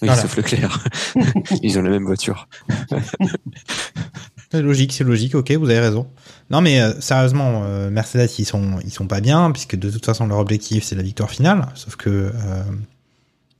Oui, 0.00 0.08
Voilà. 0.08 0.22
sauf 0.22 0.36
Leclerc. 0.36 0.84
Ils 1.62 1.78
ont 1.78 1.82
la 1.82 1.90
même 1.90 2.04
voiture. 2.04 2.48
C'est 4.50 4.60
logique, 4.60 4.92
c'est 4.92 5.04
logique. 5.04 5.36
Ok, 5.36 5.52
vous 5.52 5.66
avez 5.70 5.78
raison. 5.78 6.08
Non, 6.50 6.60
mais 6.60 6.80
euh, 6.80 7.00
sérieusement, 7.00 7.62
euh, 7.64 7.88
Mercedes, 7.88 8.28
ils 8.38 8.44
sont, 8.44 8.80
ils 8.84 8.90
sont 8.92 9.06
pas 9.06 9.20
bien, 9.20 9.52
puisque 9.52 9.76
de 9.76 9.90
toute 9.90 10.04
façon, 10.04 10.26
leur 10.26 10.38
objectif, 10.38 10.82
c'est 10.82 10.96
la 10.96 11.04
victoire 11.04 11.30
finale. 11.30 11.68
Sauf 11.76 11.94
que 11.94 12.10
euh, 12.10 12.62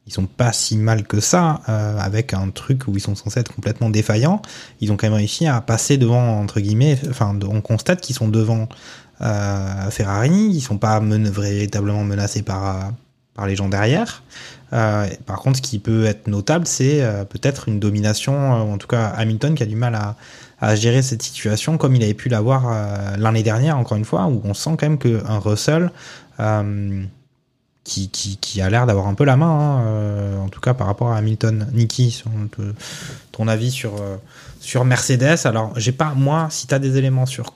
ils 0.07 0.13
sont 0.13 0.27
pas 0.27 0.53
si 0.53 0.77
mal 0.77 1.07
que 1.07 1.21
ça, 1.21 1.61
euh, 1.69 1.99
avec 1.99 2.35
un 2.35 2.51
truc 2.51 2.89
où 2.89 2.97
ils 2.97 3.01
sont 3.01 3.15
censés 3.15 3.41
être 3.41 3.55
complètement 3.55 3.89
défaillants. 3.89 4.43
Ils 4.81 4.91
ont 4.91 4.97
quand 4.97 5.07
même 5.07 5.17
réussi 5.17 5.47
à 5.47 5.61
passer 5.61 5.97
devant, 5.97 6.41
entre 6.41 6.59
guillemets, 6.61 6.99
enfin, 7.09 7.39
on 7.49 7.61
constate 7.61 8.01
qu'ils 8.01 8.17
sont 8.17 8.29
devant 8.29 8.69
euh, 9.21 9.91
Ferrari. 9.91 10.51
Ils 10.53 10.61
sont 10.61 10.79
pas 10.79 10.99
men- 11.01 11.31
véritablement 11.31 12.03
menacés 12.03 12.43
par, 12.43 12.67
euh, 12.67 12.81
par 13.35 13.47
les 13.47 13.55
gens 13.55 13.69
derrière. 13.69 14.25
Euh, 14.73 15.07
par 15.25 15.39
contre, 15.39 15.59
ce 15.59 15.63
qui 15.63 15.79
peut 15.79 16.07
être 16.07 16.27
notable, 16.27 16.67
c'est 16.67 17.03
euh, 17.03 17.25
peut-être 17.25 17.69
une 17.69 17.79
domination, 17.79 18.35
euh, 18.35 18.63
ou 18.65 18.73
en 18.73 18.79
tout 18.79 18.89
cas 18.89 19.07
Hamilton 19.07 19.55
qui 19.55 19.63
a 19.63 19.67
du 19.67 19.77
mal 19.77 19.95
à, 19.95 20.17
à 20.61 20.75
gérer 20.75 21.03
cette 21.03 21.23
situation 21.23 21.79
comme 21.79 21.95
il 21.95 22.03
avait 22.03 22.15
pu 22.15 22.29
l'avoir 22.29 23.17
l'année 23.19 23.43
dernière, 23.43 23.79
encore 23.79 23.97
une 23.99 24.05
fois, 24.05 24.27
où 24.27 24.41
on 24.45 24.55
sent 24.55 24.71
quand 24.79 24.89
même 24.89 24.99
qu'un 24.99 25.39
Russell 25.39 25.91
qui, 27.85 28.09
qui, 28.11 28.37
qui 28.37 28.61
a 28.61 28.71
l'air 28.71 28.87
d'avoir 28.87 29.07
un 29.09 29.15
peu 29.15 29.25
la 29.25 29.37
main, 29.37 29.51
hein, 29.51 29.83
euh, 29.87 30.39
en 30.39 30.49
tout 30.49 30.61
cas 30.61 30.75
par 30.75 30.87
rapport 30.87 31.11
à 31.11 31.17
Hamilton. 31.17 31.69
Niki, 31.73 32.23
ton- 33.33 33.49
avis 33.49 33.71
sur, 33.71 33.95
euh, 34.01 34.17
sur 34.61 34.85
Mercedes 34.85 35.47
Alors, 35.47 35.73
j'ai 35.77 35.93
pas, 35.93 36.13
moi, 36.15 36.47
si 36.51 36.67
tu 36.67 36.75
as 36.75 36.79
des 36.79 36.97
éléments 36.97 37.27
sur 37.27 37.55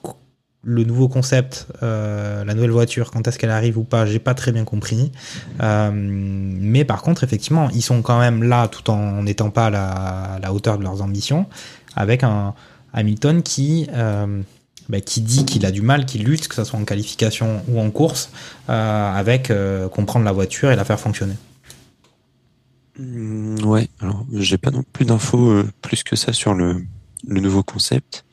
le 0.63 0.83
nouveau 0.83 1.07
concept, 1.07 1.67
euh, 1.81 2.43
la 2.43 2.53
nouvelle 2.53 2.71
voiture, 2.71 3.09
quand 3.11 3.25
est-ce 3.25 3.39
qu'elle 3.39 3.51
arrive 3.51 3.77
ou 3.77 3.83
pas, 3.83 4.05
j'ai 4.05 4.19
pas 4.19 4.33
très 4.33 4.51
bien 4.51 4.65
compris. 4.65 5.13
Euh, 5.61 5.91
mais 5.93 6.83
par 6.83 7.03
contre, 7.03 7.23
effectivement, 7.23 7.69
ils 7.69 7.81
sont 7.83 8.01
quand 8.01 8.19
même 8.19 8.43
là 8.43 8.67
tout 8.67 8.89
en 8.89 9.23
n'étant 9.23 9.49
pas 9.49 9.67
à 9.67 9.69
la, 9.69 9.87
à 9.91 10.39
la 10.39 10.51
hauteur 10.51 10.77
de 10.77 10.83
leurs 10.83 11.01
ambitions, 11.01 11.45
avec 11.95 12.23
un 12.23 12.53
Hamilton 12.91 13.43
qui, 13.43 13.87
euh, 13.93 14.41
bah, 14.89 15.01
qui 15.01 15.21
dit 15.21 15.45
qu'il 15.45 15.65
a 15.65 15.71
du 15.71 15.81
mal, 15.81 16.05
qu'il 16.05 16.23
lutte, 16.23 16.47
que 16.47 16.55
ce 16.55 16.63
soit 16.63 16.79
en 16.79 16.85
qualification 16.85 17.61
ou 17.69 17.79
en 17.79 17.89
course, 17.91 18.31
euh, 18.69 19.11
avec 19.13 19.51
euh, 19.51 19.87
comprendre 19.89 20.25
la 20.25 20.31
voiture 20.31 20.71
et 20.71 20.75
la 20.75 20.85
faire 20.85 20.99
fonctionner. 20.99 21.35
Hmm, 22.99 23.63
ouais, 23.63 23.87
alors 23.99 24.25
j'ai 24.33 24.57
pas 24.57 24.71
non 24.71 24.83
plus 24.91 25.05
d'infos 25.05 25.49
euh, 25.51 25.69
plus 25.81 26.03
que 26.03 26.15
ça 26.15 26.33
sur 26.33 26.53
le, 26.55 26.83
le 27.27 27.39
nouveau 27.41 27.61
concept, 27.61 28.25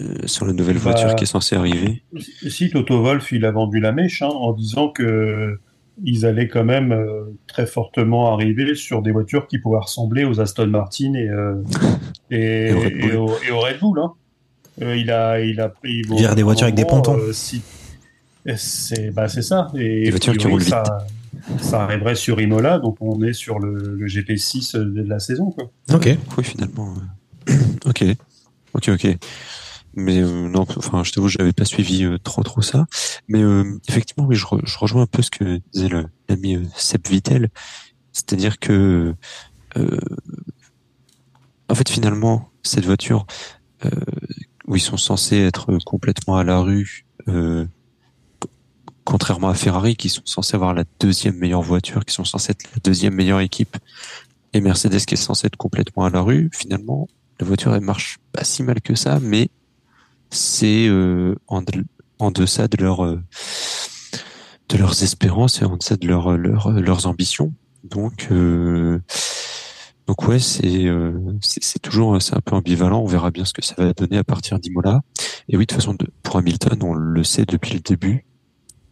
euh, 0.00 0.26
sur 0.26 0.44
la 0.44 0.52
nouvelle 0.52 0.76
Bah, 0.76 0.82
voiture 0.92 1.14
qui 1.14 1.24
est 1.24 1.28
censée 1.28 1.56
arriver. 1.56 2.02
Si 2.18 2.68
Toto 2.70 3.02
Wolff, 3.02 3.32
il 3.32 3.44
a 3.44 3.50
vendu 3.52 3.80
la 3.80 3.92
mèche 3.92 4.22
hein, 4.22 4.28
en 4.28 4.52
disant 4.52 4.88
que 4.88 5.58
ils 6.02 6.26
allaient 6.26 6.48
quand 6.48 6.64
même 6.64 6.90
euh, 6.92 7.24
très 7.46 7.66
fortement 7.66 8.32
arriver 8.34 8.74
sur 8.74 9.00
des 9.00 9.12
voitures 9.12 9.46
qui 9.46 9.58
pouvaient 9.58 9.78
ressembler 9.78 10.24
aux 10.24 10.40
Aston 10.40 10.66
Martin 10.66 11.14
et, 11.14 11.28
euh, 11.28 11.54
et, 12.30 12.68
Et 12.68 12.72
au 12.72 12.80
Red 12.80 12.98
Bull. 12.98 13.12
et 13.12 13.16
au, 13.16 13.30
et 13.46 13.50
au 13.52 13.60
Red 13.60 13.78
Bull. 13.78 13.98
Hein. 14.00 14.12
Euh, 14.82 14.96
il 14.96 15.10
a, 15.10 15.40
il 15.40 15.60
a 15.60 15.68
pris 15.68 16.02
des 16.02 16.42
voitures 16.42 16.64
avec 16.64 16.74
des 16.74 16.84
pontons. 16.84 17.16
euh, 17.18 17.32
si- 17.32 17.62
et 18.46 18.56
c'est 18.56 19.10
bah, 19.10 19.28
c'est 19.28 19.42
ça. 19.42 19.68
Et 19.74 20.04
Des 20.04 20.10
voitures 20.10 20.36
qui 20.36 20.46
roulent 20.46 20.60
vite. 20.60 20.70
Ça, 20.70 21.06
ça 21.60 21.82
arriverait 21.84 22.14
sur 22.14 22.40
Imola, 22.40 22.78
donc 22.78 22.96
on 23.00 23.22
est 23.22 23.32
sur 23.32 23.58
le, 23.58 23.96
le 23.96 24.06
GP6 24.06 24.76
de 24.76 25.02
la 25.02 25.18
saison. 25.18 25.50
Quoi. 25.50 25.70
Ok. 25.92 26.08
Oui, 26.36 26.44
finalement. 26.44 26.94
euh, 27.48 27.54
ok, 27.86 28.04
ok, 28.74 28.88
ok. 28.90 29.16
Mais 29.96 30.18
euh, 30.20 30.48
non, 30.48 30.62
enfin, 30.76 31.04
je 31.04 31.12
t'avoue, 31.12 31.28
je 31.28 31.38
n'avais 31.38 31.52
pas 31.52 31.64
suivi 31.64 32.04
euh, 32.04 32.18
trop, 32.18 32.42
trop 32.42 32.62
ça. 32.62 32.86
Mais 33.28 33.42
euh, 33.42 33.64
effectivement, 33.88 34.26
oui, 34.26 34.34
je, 34.34 34.44
re- 34.44 34.60
je 34.64 34.76
rejoins 34.78 35.02
un 35.02 35.06
peu 35.06 35.22
ce 35.22 35.30
que 35.30 35.60
disait 35.72 35.88
le- 35.88 36.06
l'ami 36.28 36.56
euh, 36.56 36.62
Seb 36.76 37.06
Vittel, 37.08 37.48
c'est-à-dire 38.12 38.58
que, 38.58 39.14
euh, 39.76 39.98
en 41.68 41.74
fait, 41.74 41.88
finalement, 41.88 42.50
cette 42.62 42.84
voiture, 42.86 43.26
euh, 43.84 43.90
où 44.66 44.76
ils 44.76 44.80
sont 44.80 44.96
censés 44.96 45.38
être 45.38 45.76
complètement 45.84 46.36
à 46.36 46.44
la 46.44 46.58
rue, 46.60 47.06
euh, 47.28 47.66
co- 48.40 48.48
contrairement 49.04 49.48
à 49.48 49.54
Ferrari, 49.54 49.96
qui 49.96 50.08
sont 50.08 50.22
censés 50.24 50.54
avoir 50.54 50.74
la 50.74 50.84
deuxième 51.00 51.36
meilleure 51.36 51.62
voiture, 51.62 52.04
qui 52.04 52.14
sont 52.14 52.24
censés 52.24 52.52
être 52.52 52.64
la 52.74 52.80
deuxième 52.82 53.14
meilleure 53.14 53.40
équipe, 53.40 53.76
et 54.52 54.60
Mercedes 54.60 55.00
qui 55.04 55.14
est 55.14 55.18
censée 55.18 55.46
être 55.48 55.56
complètement 55.56 56.04
à 56.04 56.10
la 56.10 56.20
rue, 56.20 56.48
finalement, 56.52 57.08
la 57.40 57.46
voiture 57.46 57.74
elle 57.74 57.80
marche 57.82 58.18
pas 58.32 58.44
si 58.44 58.62
mal 58.62 58.80
que 58.80 58.94
ça, 58.94 59.18
mais 59.20 59.48
c'est 60.30 60.86
euh, 60.88 61.34
en, 61.46 61.62
de- 61.62 61.84
deçà 62.30 62.68
de 62.68 62.82
leur 62.82 63.04
euh, 63.04 63.20
de 64.68 64.78
leurs 64.78 65.02
espérances 65.02 65.60
et 65.60 65.64
en 65.64 65.76
deçà 65.76 65.96
de 65.96 66.06
leur, 66.06 66.36
leur- 66.36 66.70
leurs 66.70 67.06
ambitions. 67.06 67.52
Donc 67.84 68.28
euh, 68.30 68.98
donc 70.06 70.28
ouais, 70.28 70.38
c'est 70.38 70.84
euh, 70.86 71.12
c'est 71.40 71.78
toujours 71.78 72.20
c'est 72.20 72.34
un 72.36 72.40
peu 72.40 72.54
ambivalent. 72.54 73.00
On 73.00 73.06
verra 73.06 73.30
bien 73.30 73.44
ce 73.44 73.54
que 73.54 73.64
ça 73.64 73.74
va 73.78 73.92
donner 73.94 74.18
à 74.18 74.24
partir 74.24 74.58
d'Imola. 74.58 75.00
Et 75.48 75.56
oui, 75.56 75.64
de 75.64 75.66
toute 75.66 75.76
façon, 75.80 75.96
pour 76.22 76.36
Hamilton, 76.36 76.78
on 76.82 76.92
le 76.94 77.24
sait 77.24 77.46
depuis 77.46 77.74
le 77.74 77.80
début, 77.80 78.26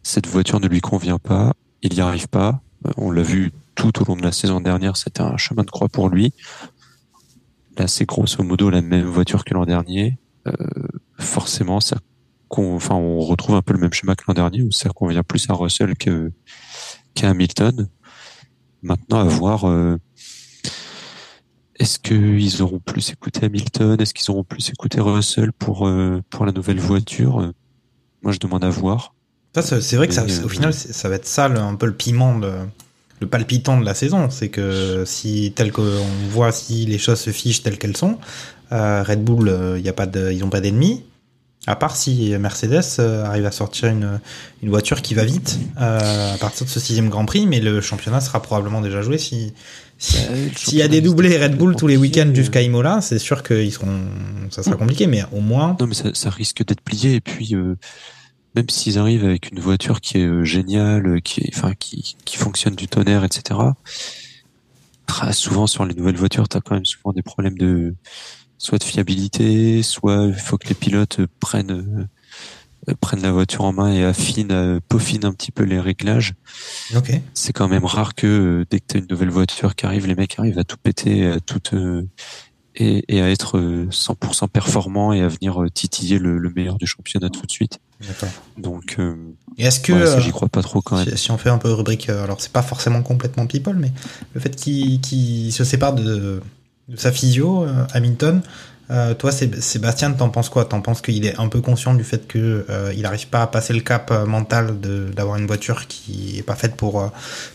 cette 0.01 0.27
voiture 0.27 0.59
ne 0.59 0.67
lui 0.67 0.81
convient 0.81 1.19
pas. 1.19 1.53
Il 1.83 1.93
n'y 1.93 2.01
arrive 2.01 2.27
pas. 2.27 2.61
Euh, 2.87 2.91
On 2.97 3.11
l'a 3.11 3.21
vu 3.21 3.51
tout 3.75 4.01
au 4.01 4.05
long 4.05 4.15
de 4.15 4.23
la 4.23 4.31
saison 4.31 4.59
dernière, 4.59 4.97
c'était 4.97 5.21
un 5.21 5.37
chemin 5.37 5.63
de 5.63 5.69
croix 5.69 5.89
pour 5.89 6.09
lui. 6.09 6.33
Là, 7.77 7.87
c'est 7.87 8.05
grosso 8.05 8.41
modo 8.43 8.69
la 8.69 8.81
même 8.81 9.05
voiture 9.05 9.43
que 9.45 9.53
l'an 9.53 9.65
dernier. 9.65 10.17
Euh, 10.47 10.53
forcément, 11.19 11.79
ça, 11.79 11.97
enfin, 12.49 12.95
on 12.95 13.19
retrouve 13.19 13.55
un 13.55 13.61
peu 13.61 13.73
le 13.73 13.79
même 13.79 13.93
schéma 13.93 14.15
que 14.15 14.23
l'an 14.27 14.33
dernier, 14.33 14.61
où 14.61 14.71
ça 14.71 14.89
convient 14.89 15.23
plus 15.23 15.49
à 15.49 15.53
Russell 15.53 15.95
que 15.95 16.31
qu'à 17.15 17.29
Hamilton. 17.29 17.87
Maintenant, 18.81 19.19
à 19.19 19.23
voir. 19.25 19.65
euh, 19.67 19.97
est-ce 21.83 21.99
qu'ils 21.99 22.61
auront 22.61 22.79
plus 22.79 23.09
écouté 23.11 23.45
Hamilton? 23.45 23.99
Est-ce 23.99 24.13
qu'ils 24.13 24.29
auront 24.31 24.43
plus 24.43 24.69
écouté 24.69 24.99
Russell 25.01 25.51
pour 25.53 25.87
euh, 25.87 26.21
pour 26.29 26.45
la 26.45 26.51
nouvelle 26.51 26.79
voiture? 26.79 27.51
Moi, 28.23 28.31
je 28.31 28.39
demande 28.39 28.63
à 28.63 28.69
voir. 28.69 29.13
Ça, 29.55 29.61
c'est 29.81 29.97
vrai 29.97 30.07
que 30.07 30.13
ça, 30.13 30.25
Et, 30.27 30.31
euh, 30.31 30.45
au 30.45 30.49
final, 30.49 30.73
ça 30.73 31.09
va 31.09 31.15
être 31.15 31.27
ça 31.27 31.47
le- 31.47 31.59
un 31.59 31.75
peu 31.75 31.85
le 31.85 31.93
piment, 31.93 32.39
de, 32.39 32.51
le 33.19 33.27
palpitant 33.27 33.79
de 33.79 33.85
la 33.85 33.93
saison. 33.93 34.29
C'est 34.31 34.49
que 34.49 35.03
si, 35.05 35.53
tel 35.55 35.71
qu'on 35.71 35.83
voit, 36.29 36.51
si 36.51 36.85
les 36.85 36.97
choses 36.97 37.19
se 37.19 37.29
fichent 37.31 37.61
telles 37.61 37.77
qu'elles 37.77 37.97
sont, 37.97 38.17
euh, 38.71 39.03
Red 39.03 39.23
Bull, 39.23 39.49
euh, 39.49 39.77
y 39.79 39.89
a 39.89 39.93
pas 39.93 40.07
de, 40.07 40.31
ils 40.31 40.39
n'ont 40.39 40.49
pas 40.49 40.61
d'ennemis. 40.61 41.03
À 41.67 41.75
part 41.77 41.95
si 41.95 42.33
Mercedes 42.37 42.99
arrive 42.99 43.45
à 43.45 43.51
sortir 43.51 43.87
une, 43.89 44.19
une 44.61 44.69
voiture 44.69 45.01
qui 45.01 45.13
va 45.13 45.23
vite 45.23 45.59
euh, 45.79 46.33
à 46.33 46.37
partir 46.37 46.65
de 46.65 46.69
ce 46.71 46.79
sixième 46.81 47.07
Grand 47.09 47.23
Prix, 47.25 47.45
mais 47.47 47.61
le 47.61 47.79
championnat 47.79 48.19
sera 48.19 48.41
probablement 48.41 48.81
déjà 48.81 49.01
joué 49.01 49.17
si- 49.17 49.53
s'il 49.97 50.77
y 50.77 50.81
a 50.81 50.87
des 50.87 51.01
doublés 51.01 51.37
Red 51.37 51.55
Bull 51.55 51.75
tous 51.75 51.87
les 51.87 51.97
week-ends 51.97 52.31
jusqu'à 52.33 52.61
Imola, 52.61 53.01
c'est 53.01 53.19
sûr 53.19 53.43
qu'ils 53.43 53.71
seront, 53.71 53.99
ça 54.49 54.63
sera 54.63 54.75
compliqué, 54.75 55.07
mais 55.07 55.23
au 55.31 55.39
moins 55.39 55.77
Non, 55.79 55.87
mais 55.87 55.93
ça, 55.93 56.13
ça 56.13 56.29
risque 56.29 56.65
d'être 56.65 56.81
plié. 56.81 57.15
Et 57.15 57.21
puis, 57.21 57.55
euh, 57.55 57.75
même 58.55 58.69
s'ils 58.69 58.99
arrivent 58.99 59.23
avec 59.23 59.51
une 59.51 59.59
voiture 59.59 60.01
qui 60.01 60.17
est 60.17 60.25
euh, 60.25 60.43
géniale, 60.43 61.07
euh, 61.07 61.19
qui 61.19 61.41
est, 61.41 61.51
enfin, 61.55 61.73
qui, 61.73 62.15
qui 62.25 62.37
fonctionne 62.37 62.75
du 62.75 62.87
tonnerre, 62.87 63.23
etc. 63.23 63.59
Très 65.05 65.33
souvent 65.33 65.67
sur 65.67 65.85
les 65.85 65.93
nouvelles 65.93 66.17
voitures, 66.17 66.47
t'as 66.47 66.59
quand 66.59 66.75
même 66.75 66.85
souvent 66.85 67.13
des 67.13 67.23
problèmes 67.23 67.57
de 67.57 67.95
soit 68.63 68.77
de 68.77 68.83
fiabilité, 68.83 69.83
soit 69.83 70.27
il 70.27 70.39
faut 70.39 70.57
que 70.57 70.69
les 70.69 70.73
pilotes 70.73 71.19
euh, 71.19 71.27
prennent 71.41 71.71
euh, 71.71 72.01
euh, 72.01 72.05
prennent 72.99 73.21
la 73.21 73.31
voiture 73.31 73.63
en 73.63 73.73
main 73.73 73.91
et 73.93 74.03
affinent, 74.03 74.51
euh, 74.51 74.79
peaufinent 74.89 75.25
un 75.25 75.33
petit 75.33 75.51
peu 75.51 75.63
les 75.63 75.79
réglages. 75.79 76.33
ok. 76.95 77.11
C'est 77.33 77.53
quand 77.53 77.67
même 77.67 77.85
rare 77.85 78.15
que 78.15 78.27
euh, 78.27 78.65
dès 78.69 78.79
que 78.79 78.85
t'as 78.87 78.99
une 78.99 79.07
nouvelle 79.09 79.29
voiture 79.29 79.75
qui 79.75 79.85
arrive, 79.85 80.07
les 80.07 80.15
mecs 80.15 80.37
arrivent 80.37 80.59
à 80.59 80.63
tout 80.63 80.77
péter, 80.81 81.25
à 81.27 81.39
tout 81.39 81.61
euh, 81.73 82.03
et, 82.75 83.03
et 83.07 83.21
à 83.21 83.29
être 83.29 83.57
euh, 83.57 83.87
100% 83.91 84.47
performant 84.49 85.13
et 85.13 85.21
à 85.21 85.27
venir 85.27 85.61
euh, 85.61 85.69
titiller 85.69 86.19
le, 86.19 86.37
le 86.37 86.49
meilleur 86.49 86.77
du 86.77 86.87
championnat 86.87 87.29
tout 87.29 87.45
de 87.45 87.51
suite. 87.51 87.79
D'accord. 88.07 88.29
Donc, 88.57 88.95
euh, 88.99 89.15
Et 89.57 89.65
est-ce 89.65 89.79
que 89.79 89.93
ouais, 89.93 90.01
euh, 90.01 90.19
j'y 90.19 90.31
crois 90.31 90.49
pas 90.49 90.61
trop 90.61 90.81
quand 90.81 90.97
même. 90.97 91.15
Si, 91.15 91.31
on 91.31 91.37
fait 91.37 91.49
un 91.49 91.57
peu 91.57 91.71
rubrique, 91.71 92.09
euh, 92.09 92.23
alors 92.23 92.41
c'est 92.41 92.51
pas 92.51 92.63
forcément 92.63 93.01
complètement 93.01 93.47
people, 93.47 93.75
mais 93.75 93.91
le 94.33 94.41
fait 94.41 94.55
qu'il 94.55 95.53
se 95.53 95.63
sépare 95.63 95.93
de, 95.93 96.41
de 96.89 96.97
sa 96.97 97.11
physio, 97.11 97.63
euh, 97.63 97.85
Hamilton, 97.93 98.41
euh, 98.91 99.13
toi 99.13 99.31
Sé- 99.31 99.61
Sébastien, 99.61 100.11
t'en 100.11 100.29
penses 100.29 100.49
quoi? 100.49 100.65
T'en 100.65 100.81
penses 100.81 101.01
qu'il 101.01 101.25
est 101.25 101.39
un 101.39 101.47
peu 101.47 101.61
conscient 101.61 101.93
du 101.93 102.03
fait 102.03 102.27
que 102.27 102.65
euh, 102.69 102.93
il 102.95 103.05
arrive 103.05 103.27
pas 103.27 103.43
à 103.43 103.47
passer 103.47 103.73
le 103.73 103.79
cap 103.81 104.11
euh, 104.11 104.25
mental 104.25 104.79
d'avoir 104.79 105.37
une 105.37 105.47
voiture 105.47 105.87
qui 105.87 106.37
est 106.37 106.43
pas 106.43 106.55
faite 106.55 106.75
pour 106.75 107.01
euh, 107.01 107.07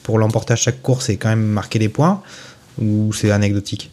pour 0.02 0.18
l'emporter 0.18 0.54
à 0.54 0.56
chaque 0.56 0.82
course 0.82 1.08
et 1.10 1.16
quand 1.16 1.28
même 1.28 1.44
marquer 1.44 1.78
des 1.78 1.88
points? 1.88 2.22
Ou 2.80 3.12
c'est 3.12 3.30
anecdotique? 3.30 3.90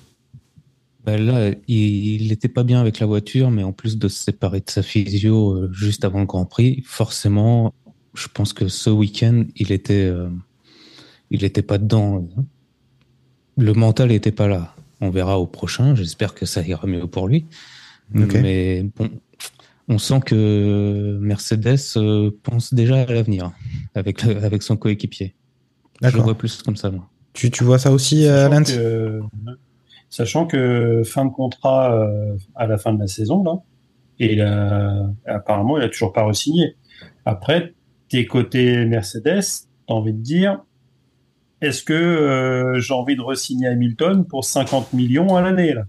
Ben 1.05 1.23
là, 1.23 1.51
il 1.67 2.21
il 2.21 2.31
était 2.31 2.47
pas 2.47 2.63
bien 2.63 2.81
avec 2.81 2.99
la 2.99 3.05
voiture, 3.05 3.51
mais 3.51 3.63
en 3.63 3.71
plus 3.73 3.97
de 3.97 4.07
se 4.07 4.23
séparer 4.23 4.59
de 4.61 4.69
sa 4.69 4.81
physio 4.81 5.53
euh, 5.53 5.71
juste 5.71 6.03
avant 6.03 6.19
le 6.19 6.25
Grand 6.25 6.45
Prix, 6.45 6.83
forcément, 6.85 7.73
je 8.15 8.27
pense 8.27 8.53
que 8.53 8.67
ce 8.67 8.89
week-end, 8.89 9.43
il 9.55 9.71
était, 9.71 10.05
euh, 10.05 10.29
il 11.29 11.43
était 11.43 11.61
pas 11.61 11.77
dedans. 11.77 12.27
Le 13.57 13.73
mental 13.73 14.11
était 14.11 14.31
pas 14.31 14.47
là. 14.47 14.74
On 15.05 15.11
verra 15.11 15.39
au 15.39 15.45
prochain. 15.45 15.93
J'espère 15.95 16.33
que 16.33 16.45
ça 16.45 16.61
ira 16.61 16.87
mieux 16.87 17.05
pour 17.07 17.27
lui. 17.27 17.45
Mais 18.09 18.83
bon, 18.95 19.09
on 19.87 19.97
sent 19.97 20.19
que 20.25 21.17
Mercedes 21.21 21.77
euh, 21.97 22.31
pense 22.43 22.73
déjà 22.73 23.01
à 23.01 23.05
l'avenir 23.05 23.51
avec 23.93 24.23
le- 24.23 24.43
avec 24.43 24.63
son 24.63 24.77
coéquipier. 24.77 25.35
Je 26.01 26.15
le 26.15 26.21
vois 26.23 26.35
plus 26.35 26.61
comme 26.63 26.75
ça. 26.75 26.89
Moi. 26.91 27.07
Tu, 27.33 27.51
tu 27.51 27.63
vois 27.63 27.79
ça 27.79 27.91
aussi, 27.91 28.25
euh, 28.27 28.49
que, 28.63 29.21
sachant 30.09 30.45
que 30.47 31.03
fin 31.05 31.25
de 31.25 31.31
contrat 31.31 31.93
euh, 31.93 32.35
à 32.55 32.65
la 32.67 32.77
fin 32.77 32.93
de 32.93 32.99
la 32.99 33.07
saison, 33.07 33.43
là, 33.43 33.53
et 34.19 34.33
il 34.33 34.41
a- 34.41 35.09
apparemment, 35.25 35.77
il 35.77 35.83
a 35.83 35.89
toujours 35.89 36.13
pas 36.13 36.23
re-signé. 36.23 36.75
Après, 37.25 37.73
t'es 38.09 38.25
côté 38.25 38.85
Mercedes, 38.85 39.43
t'as 39.87 39.93
envie 39.93 40.13
de 40.13 40.21
dire, 40.21 40.59
est-ce 41.61 41.83
que 41.83 41.93
euh, 41.93 42.79
j'ai 42.79 42.93
envie 42.93 43.15
de 43.15 43.21
re-signer 43.21 43.67
Hamilton 43.67 44.25
pour 44.25 44.43
50 44.45 44.93
millions 44.93 45.35
à 45.35 45.41
l'année, 45.41 45.73
là? 45.73 45.83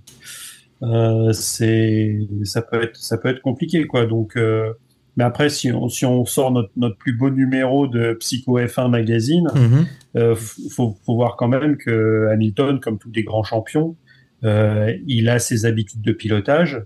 Euh, 0.82 1.32
c'est, 1.32 2.18
ça 2.44 2.62
peut 2.62 2.82
être, 2.82 2.96
ça 2.96 3.16
peut 3.18 3.28
être 3.28 3.40
compliqué, 3.40 3.86
quoi. 3.86 4.06
Donc, 4.06 4.36
euh, 4.36 4.72
mais 5.16 5.24
après, 5.24 5.48
si 5.48 5.72
on, 5.72 5.88
si 5.88 6.04
on 6.04 6.24
sort 6.26 6.50
notre, 6.50 6.70
notre 6.76 6.96
plus 6.96 7.14
beau 7.14 7.30
numéro 7.30 7.86
de 7.86 8.12
Psycho 8.14 8.58
F1 8.60 8.90
magazine, 8.90 9.48
Mhm. 9.54 9.86
euh, 10.16 10.34
faut, 10.70 10.96
faut 11.04 11.14
voir 11.14 11.36
quand 11.36 11.48
même 11.48 11.76
que 11.78 12.28
Hamilton, 12.30 12.78
comme 12.80 12.98
tous 12.98 13.10
les 13.14 13.22
grands 13.22 13.42
champions, 13.42 13.96
euh, 14.44 14.94
il 15.06 15.28
a 15.30 15.38
ses 15.38 15.64
habitudes 15.64 16.02
de 16.02 16.12
pilotage. 16.12 16.82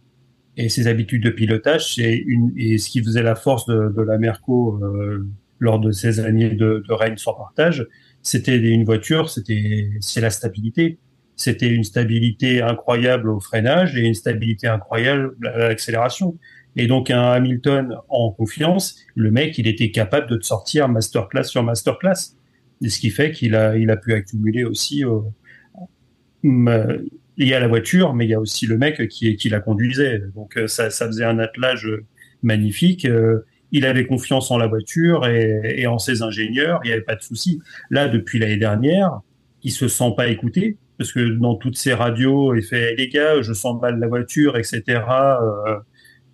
Et 0.56 0.68
ses 0.68 0.86
habitudes 0.88 1.22
de 1.24 1.30
pilotage, 1.30 1.94
c'est 1.94 2.14
une 2.14 2.52
et 2.56 2.76
ce 2.78 2.90
qui 2.90 3.02
faisait 3.02 3.22
la 3.22 3.34
force 3.34 3.66
de, 3.66 3.92
de 3.96 4.02
la 4.02 4.18
Merco 4.18 4.78
euh, 4.82 5.26
lors 5.58 5.78
de 5.80 5.90
ses 5.90 6.20
années 6.20 6.50
de, 6.50 6.84
de 6.86 6.92
règne 6.92 7.16
sans 7.16 7.34
partage, 7.34 7.86
c'était 8.22 8.58
une 8.58 8.84
voiture, 8.84 9.30
c'était 9.30 9.90
c'est 10.00 10.20
la 10.20 10.30
stabilité. 10.30 10.98
C'était 11.36 11.68
une 11.68 11.84
stabilité 11.84 12.60
incroyable 12.60 13.30
au 13.30 13.40
freinage 13.40 13.96
et 13.96 14.00
une 14.00 14.14
stabilité 14.14 14.66
incroyable 14.66 15.34
à 15.46 15.68
l'accélération. 15.68 16.36
Et 16.76 16.86
donc 16.86 17.10
un 17.10 17.22
Hamilton 17.32 17.96
en 18.08 18.30
confiance, 18.30 18.96
le 19.14 19.30
mec, 19.30 19.56
il 19.56 19.66
était 19.66 19.90
capable 19.90 20.28
de 20.28 20.36
te 20.36 20.44
sortir 20.44 20.88
masterclass 20.88 21.44
sur 21.44 21.62
masterclass. 21.62 22.36
Et 22.82 22.90
ce 22.90 23.00
qui 23.00 23.10
fait 23.10 23.32
qu'il 23.32 23.54
a, 23.54 23.76
il 23.76 23.90
a 23.90 23.96
pu 23.96 24.12
accumuler 24.12 24.64
aussi 24.64 25.04
euh, 25.04 25.20
hum, 26.44 26.68
il 27.40 27.48
y 27.48 27.54
a 27.54 27.60
la 27.60 27.68
voiture, 27.68 28.12
mais 28.12 28.26
il 28.26 28.30
y 28.30 28.34
a 28.34 28.40
aussi 28.40 28.66
le 28.66 28.76
mec 28.76 29.08
qui, 29.08 29.34
qui 29.36 29.48
la 29.48 29.60
conduisait. 29.60 30.22
Donc 30.34 30.58
euh, 30.58 30.66
ça, 30.66 30.90
ça 30.90 31.06
faisait 31.06 31.24
un 31.24 31.38
attelage 31.38 31.86
euh, 31.86 32.04
magnifique. 32.42 33.06
Euh, 33.06 33.46
il 33.72 33.86
avait 33.86 34.06
confiance 34.06 34.50
en 34.50 34.58
la 34.58 34.66
voiture 34.66 35.26
et, 35.26 35.80
et 35.80 35.86
en 35.86 35.98
ses 35.98 36.22
ingénieurs. 36.22 36.80
Il 36.84 36.88
n'y 36.88 36.92
avait 36.92 37.02
pas 37.02 37.16
de 37.16 37.22
souci. 37.22 37.60
Là, 37.90 38.08
depuis 38.08 38.38
l'année 38.38 38.56
dernière, 38.56 39.20
il 39.62 39.70
se 39.70 39.88
sent 39.88 40.12
pas 40.16 40.28
écouté 40.28 40.76
parce 41.00 41.12
que 41.12 41.30
dans 41.30 41.54
toutes 41.54 41.78
ses 41.78 41.94
radios, 41.94 42.54
il 42.54 42.62
fait 42.62 42.94
les 42.94 43.08
gars, 43.08 43.40
je 43.40 43.54
sens 43.54 43.80
mal 43.80 43.98
la 43.98 44.06
voiture, 44.06 44.58
etc. 44.58 44.82
Euh, 44.86 45.78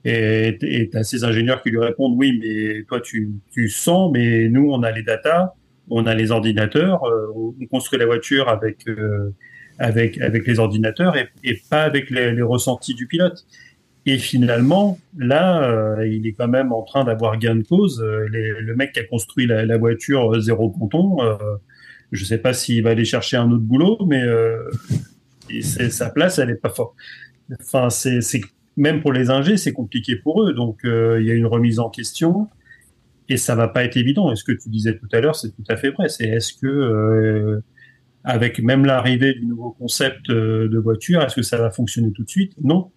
et 0.04 0.58
et 0.60 0.88
t'as 0.90 1.04
ces 1.04 1.22
ingénieurs 1.22 1.62
qui 1.62 1.70
lui 1.70 1.78
répondent 1.78 2.14
oui, 2.16 2.36
mais 2.42 2.82
toi 2.88 3.00
tu, 3.00 3.30
tu 3.52 3.68
sens, 3.68 4.10
mais 4.12 4.48
nous 4.48 4.68
on 4.72 4.82
a 4.82 4.90
les 4.90 5.04
datas, 5.04 5.52
on 5.88 6.04
a 6.06 6.14
les 6.16 6.32
ordinateurs, 6.32 7.04
euh, 7.04 7.52
on 7.60 7.66
construit 7.66 7.96
la 8.00 8.06
voiture 8.06 8.48
avec 8.48 8.88
euh, 8.88 9.30
avec 9.78 10.20
avec 10.20 10.44
les 10.48 10.58
ordinateurs 10.58 11.16
et, 11.16 11.28
et 11.44 11.60
pas 11.70 11.82
avec 11.82 12.10
les, 12.10 12.32
les 12.32 12.42
ressentis 12.42 12.94
du 12.94 13.06
pilote. 13.06 13.46
Et 14.08 14.18
finalement, 14.18 14.98
là, 15.18 15.68
euh, 15.68 16.06
il 16.06 16.28
est 16.28 16.32
quand 16.32 16.46
même 16.46 16.72
en 16.72 16.82
train 16.82 17.02
d'avoir 17.02 17.36
gain 17.38 17.56
de 17.56 17.64
cause. 17.64 18.00
Euh, 18.00 18.28
le 18.28 18.74
mec 18.76 18.92
qui 18.92 19.00
a 19.00 19.04
construit 19.04 19.46
la, 19.46 19.76
voiture 19.78 20.32
euh, 20.32 20.40
zéro 20.40 20.70
ponton, 20.70 21.18
je 22.12 22.24
sais 22.24 22.38
pas 22.38 22.52
s'il 22.52 22.84
va 22.84 22.90
aller 22.90 23.04
chercher 23.04 23.36
un 23.36 23.50
autre 23.50 23.64
boulot, 23.64 23.98
mais 24.06 24.22
sa 25.60 26.08
place, 26.10 26.38
elle 26.38 26.50
est 26.50 26.54
pas 26.54 26.70
forte. 26.70 26.94
Enfin, 27.60 27.90
c'est 27.90 28.40
même 28.76 29.00
pour 29.00 29.12
les 29.12 29.30
ingés, 29.30 29.56
c'est 29.56 29.72
compliqué 29.72 30.14
pour 30.14 30.44
eux. 30.44 30.54
Donc, 30.54 30.80
il 30.84 31.24
y 31.24 31.30
a 31.32 31.34
une 31.34 31.46
remise 31.46 31.80
en 31.80 31.90
question 31.90 32.48
et 33.28 33.36
ça 33.36 33.56
va 33.56 33.66
pas 33.66 33.82
être 33.82 33.96
évident. 33.96 34.30
Et 34.30 34.36
ce 34.36 34.44
que 34.44 34.52
tu 34.52 34.68
disais 34.68 34.96
tout 34.96 35.08
à 35.12 35.20
l'heure, 35.20 35.34
c'est 35.34 35.50
tout 35.50 35.64
à 35.68 35.76
fait 35.76 35.90
vrai. 35.90 36.08
C'est 36.08 36.28
est-ce 36.28 36.54
que 36.54 37.60
avec 38.22 38.60
même 38.60 38.84
l'arrivée 38.84 39.34
du 39.34 39.46
nouveau 39.46 39.72
concept 39.72 40.30
de 40.30 40.78
voiture, 40.78 41.22
est-ce 41.22 41.34
que 41.34 41.42
ça 41.42 41.58
va 41.58 41.70
fonctionner 41.72 42.12
tout 42.12 42.22
de 42.22 42.30
suite? 42.30 42.52
Non. 42.62 42.92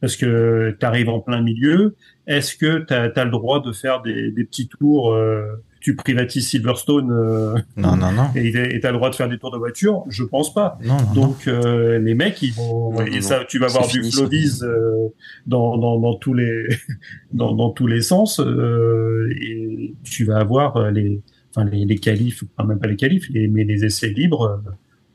Parce 0.00 0.16
que 0.16 0.76
tu 0.78 0.86
arrives 0.86 1.08
en 1.08 1.20
plein 1.20 1.42
milieu. 1.42 1.96
Est-ce 2.26 2.56
que 2.56 2.84
tu 2.84 2.92
as, 2.94 3.24
le 3.24 3.30
droit 3.30 3.60
de 3.60 3.72
faire 3.72 4.02
des, 4.02 4.30
des 4.30 4.44
petits 4.44 4.68
tours 4.68 5.12
euh, 5.12 5.46
Tu 5.80 5.96
privatises 5.96 6.48
Silverstone 6.48 7.10
euh, 7.10 7.54
Non, 7.76 7.96
non, 7.96 8.12
non. 8.12 8.30
et 8.34 8.52
tu 8.52 8.86
as 8.86 8.90
le 8.90 8.96
droit 8.96 9.10
de 9.10 9.14
faire 9.14 9.28
des 9.28 9.38
tours 9.38 9.50
de 9.50 9.58
voiture? 9.58 10.04
Je 10.08 10.24
pense 10.24 10.52
pas. 10.52 10.78
Non, 10.84 10.96
non, 10.96 11.02
non. 11.02 11.12
Donc 11.14 11.48
euh, 11.48 11.98
les 11.98 12.14
mecs, 12.14 12.40
ils 12.42 12.52
vont 12.52 12.92
Non, 12.92 13.00
et 13.00 13.10
non, 13.10 13.20
ça, 13.20 13.38
non. 13.40 13.44
tu 13.48 13.58
vas 13.58 13.68
voir 13.68 13.88
du. 13.88 14.02
Flovis 14.10 14.62
euh, 14.62 15.08
dans, 15.46 15.78
dans, 15.78 15.98
dans 15.98 16.14
tous 16.14 16.34
les 16.34 16.68
dans, 17.32 17.54
dans 17.54 17.70
tous 17.70 17.86
les 17.86 18.02
sens 18.02 18.40
euh, 18.40 19.28
et 19.40 19.94
tu 20.04 20.24
vas 20.24 20.38
avoir 20.38 20.90
les 20.90 21.20
enfin 21.50 21.64
les, 21.64 21.86
les 21.86 21.98
qualifs, 21.98 22.44
enfin 22.56 22.68
même 22.68 22.78
pas 22.78 22.88
les 22.88 22.96
qualifs, 22.96 23.28
les, 23.30 23.48
mais 23.48 23.64
les 23.64 23.84
essais 23.84 24.10
libres. 24.10 24.62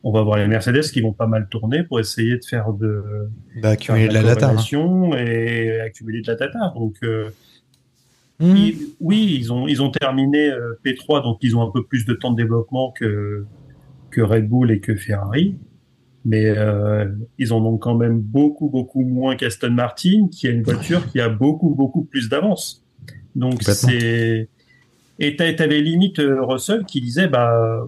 On 0.03 0.11
va 0.11 0.21
voir 0.21 0.37
les 0.37 0.47
Mercedes 0.47 0.81
qui 0.91 1.01
vont 1.01 1.13
pas 1.13 1.27
mal 1.27 1.47
tourner 1.49 1.83
pour 1.83 1.99
essayer 1.99 2.37
de 2.37 2.43
faire 2.45 2.73
de 2.73 3.03
Bah, 3.61 3.69
accumuler 3.69 4.07
de 4.09 4.13
la 4.13 4.21
data. 4.23 4.31
hein. 4.31 4.35
corrélation 4.49 5.15
et 5.15 5.79
accumuler 5.79 6.21
de 6.21 6.27
la 6.27 6.35
data. 6.35 6.73
Donc 6.75 6.95
euh, 7.03 7.29
ils- 8.57 8.87
oui, 8.99 9.37
ils 9.39 9.53
ont 9.53 9.67
ils 9.67 9.81
ont 9.81 9.89
terminé 9.91 10.49
euh, 10.51 10.73
P3, 10.83 11.21
donc 11.23 11.37
ils 11.41 11.55
ont 11.55 11.61
un 11.61 11.71
peu 11.71 11.83
plus 11.83 12.05
de 12.05 12.13
temps 12.13 12.31
de 12.31 12.37
développement 12.37 12.91
que 12.91 13.45
que 14.11 14.21
Red 14.21 14.47
Bull 14.49 14.71
et 14.71 14.79
que 14.79 14.95
Ferrari, 14.95 15.55
mais 16.25 16.45
euh, 16.45 17.05
ils 17.39 17.53
en 17.53 17.63
ont 17.65 17.77
quand 17.77 17.95
même 17.95 18.19
beaucoup 18.19 18.69
beaucoup 18.69 19.03
moins 19.03 19.35
qu'Aston 19.35 19.71
Martin, 19.71 20.27
qui 20.31 20.47
a 20.47 20.51
une 20.51 20.63
voiture 20.63 21.07
qui 21.11 21.19
a 21.21 21.29
beaucoup 21.29 21.69
beaucoup 21.73 22.03
plus 22.03 22.27
d'avance. 22.29 22.83
Donc 23.35 23.63
c'est 23.63 24.49
et 25.19 25.35
t'avais 25.35 25.79
limite 25.81 26.19
Russell 26.19 26.83
qui 26.85 26.99
disait 27.01 27.27
bah 27.27 27.87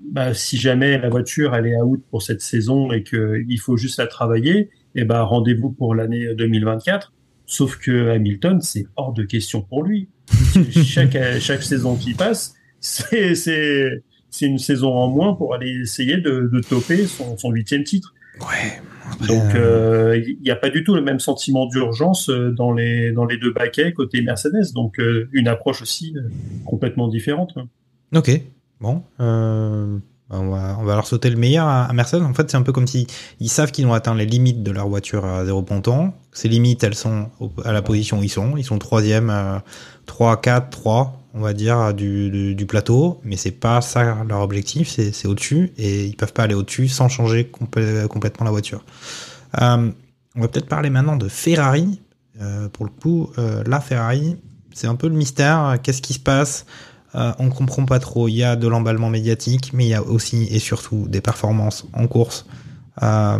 bah 0.00 0.34
si 0.34 0.56
jamais 0.56 0.98
la 0.98 1.08
voiture 1.08 1.54
elle 1.54 1.66
est 1.66 1.76
out 1.80 2.02
pour 2.10 2.22
cette 2.22 2.40
saison 2.40 2.92
et 2.92 3.02
que 3.02 3.42
il 3.48 3.58
faut 3.58 3.76
juste 3.76 3.98
la 3.98 4.06
travailler, 4.06 4.70
et 4.94 5.04
ben 5.04 5.22
rendez-vous 5.22 5.70
pour 5.70 5.94
l'année 5.94 6.34
2024. 6.34 7.12
Sauf 7.46 7.78
que 7.78 8.10
Hamilton, 8.10 8.60
c'est 8.60 8.86
hors 8.96 9.14
de 9.14 9.22
question 9.22 9.62
pour 9.62 9.82
lui. 9.82 10.08
chaque 10.84 11.16
chaque 11.40 11.62
saison 11.62 11.96
qui 11.96 12.14
passe, 12.14 12.54
c'est 12.80 13.34
c'est 13.34 14.02
c'est 14.30 14.46
une 14.46 14.58
saison 14.58 14.92
en 14.92 15.08
moins 15.08 15.34
pour 15.34 15.54
aller 15.54 15.80
essayer 15.82 16.16
de, 16.18 16.50
de 16.52 16.60
toper 16.60 17.06
son, 17.06 17.36
son 17.36 17.50
huitième 17.50 17.84
titre. 17.84 18.14
Ouais. 18.40 18.80
Après, 19.10 19.26
Donc 19.26 19.54
euh, 19.54 20.12
euh, 20.12 20.22
il 20.26 20.38
n'y 20.42 20.50
a 20.50 20.56
pas 20.56 20.70
du 20.70 20.84
tout 20.84 20.94
le 20.94 21.02
même 21.02 21.18
sentiment 21.18 21.66
d'urgence 21.66 22.28
euh, 22.28 22.50
dans 22.50 22.72
les 22.72 23.10
dans 23.12 23.24
les 23.24 23.38
deux 23.38 23.52
baquets 23.52 23.92
côté 23.92 24.20
Mercedes. 24.22 24.72
Donc 24.74 25.00
euh, 25.00 25.28
une 25.32 25.48
approche 25.48 25.82
aussi 25.82 26.14
euh, 26.16 26.28
complètement 26.64 27.08
différente. 27.08 27.54
Ok. 28.14 28.30
Bon. 28.80 29.02
Euh, 29.20 29.98
on, 30.30 30.50
va, 30.50 30.76
on 30.78 30.84
va 30.84 30.94
leur 30.94 31.06
sauter 31.06 31.30
le 31.30 31.36
meilleur 31.36 31.66
à, 31.66 31.84
à 31.84 31.92
Mercedes. 31.92 32.22
En 32.22 32.34
fait, 32.34 32.50
c'est 32.50 32.56
un 32.56 32.62
peu 32.62 32.72
comme 32.72 32.86
si 32.86 33.06
ils 33.40 33.48
savent 33.48 33.72
qu'ils 33.72 33.86
ont 33.86 33.94
atteint 33.94 34.14
les 34.14 34.26
limites 34.26 34.62
de 34.62 34.70
leur 34.70 34.88
voiture 34.88 35.24
à 35.24 35.44
zéro 35.44 35.62
ponton. 35.62 36.12
Ces 36.32 36.48
limites, 36.48 36.84
elles 36.84 36.94
sont 36.94 37.30
à 37.64 37.72
la 37.72 37.82
position 37.82 38.20
où 38.20 38.22
ils 38.22 38.28
sont. 38.28 38.56
Ils 38.56 38.64
sont 38.64 38.78
troisième, 38.78 39.30
euh, 39.30 39.58
3, 40.06 40.40
4, 40.40 40.70
3, 40.70 41.20
on 41.34 41.40
va 41.40 41.52
dire, 41.52 41.94
du, 41.94 42.54
du, 42.54 42.66
plateau. 42.66 43.20
Mais 43.24 43.36
c'est 43.36 43.50
pas 43.52 43.80
ça 43.80 44.24
leur 44.28 44.40
objectif. 44.40 44.88
C'est 44.88 45.26
au-dessus. 45.26 45.72
Et 45.78 46.06
ils 46.06 46.16
peuvent 46.16 46.32
pas 46.32 46.44
aller 46.44 46.54
au-dessus 46.54 46.88
sans 46.88 47.08
changer 47.08 47.50
complè- 47.50 48.06
complètement 48.06 48.44
la 48.44 48.50
voiture. 48.50 48.84
Euh, 49.60 49.90
on 50.36 50.40
va 50.40 50.48
peut-être 50.48 50.68
parler 50.68 50.90
maintenant 50.90 51.16
de 51.16 51.28
Ferrari. 51.28 52.00
Euh, 52.40 52.68
pour 52.68 52.84
le 52.84 52.90
coup, 52.90 53.30
euh, 53.38 53.64
la 53.66 53.80
Ferrari, 53.80 54.36
c'est 54.72 54.86
un 54.86 54.94
peu 54.94 55.08
le 55.08 55.14
mystère. 55.14 55.78
Qu'est-ce 55.82 56.02
qui 56.02 56.12
se 56.12 56.20
passe? 56.20 56.66
Euh, 57.14 57.32
On 57.38 57.48
comprend 57.50 57.84
pas 57.84 57.98
trop. 57.98 58.28
Il 58.28 58.34
y 58.34 58.44
a 58.44 58.56
de 58.56 58.66
l'emballement 58.68 59.10
médiatique, 59.10 59.70
mais 59.72 59.84
il 59.86 59.88
y 59.90 59.94
a 59.94 60.02
aussi 60.02 60.44
et 60.50 60.58
surtout 60.58 61.06
des 61.08 61.20
performances 61.20 61.86
en 61.92 62.06
course 62.06 62.46
euh, 63.02 63.38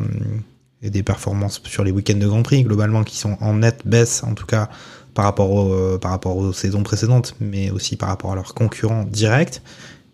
et 0.82 0.90
des 0.90 1.02
performances 1.02 1.60
sur 1.64 1.84
les 1.84 1.90
week-ends 1.90 2.16
de 2.18 2.26
Grand 2.26 2.42
Prix 2.42 2.62
globalement 2.62 3.02
qui 3.04 3.16
sont 3.16 3.36
en 3.40 3.54
nette 3.54 3.82
baisse, 3.86 4.22
en 4.22 4.34
tout 4.34 4.46
cas 4.46 4.68
par 5.14 5.24
rapport, 5.24 5.50
au- 5.50 5.98
par 5.98 6.12
rapport 6.12 6.36
aux 6.36 6.52
saisons 6.52 6.84
précédentes, 6.84 7.34
mais 7.40 7.70
aussi 7.70 7.96
par 7.96 8.08
rapport 8.08 8.30
à 8.32 8.34
leurs 8.36 8.54
concurrents 8.54 9.02
directs. 9.04 9.60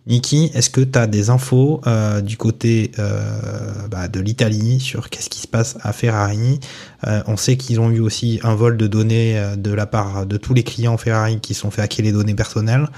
Niki, 0.07 0.51
est-ce 0.53 0.69
que 0.69 0.83
tu 0.83 0.99
as 0.99 1.07
des 1.07 1.31
infos 1.31 1.81
euh, 1.87 2.21
du 2.21 2.37
côté 2.37 2.91
euh, 2.99 3.89
bah, 3.91 4.09
de 4.09 4.21
l'Italie 4.21 4.79
sur 4.79 5.09
qu'est-ce 5.09 5.31
qui 5.31 5.41
se 5.41 5.49
passe 5.49 5.79
à 5.81 5.93
Ferrari? 5.93 6.61
Euh, 7.07 7.23
On 7.27 7.37
sait 7.39 7.57
qu'ils 7.57 7.81
ont 7.81 7.91
eu 7.91 8.01
aussi 8.01 8.39
un 8.43 8.55
vol 8.55 8.77
de 8.77 8.87
données 8.87 9.43
de 9.57 9.73
la 9.73 9.87
part 9.87 10.27
de 10.27 10.37
tous 10.37 10.53
les 10.53 10.63
clients 10.63 10.99
Ferrari 10.99 11.41
qui 11.41 11.55
sont 11.55 11.71
fait 11.71 11.81
hacker 11.81 12.05
les 12.05 12.13
données 12.13 12.35
personnelles. 12.35 12.89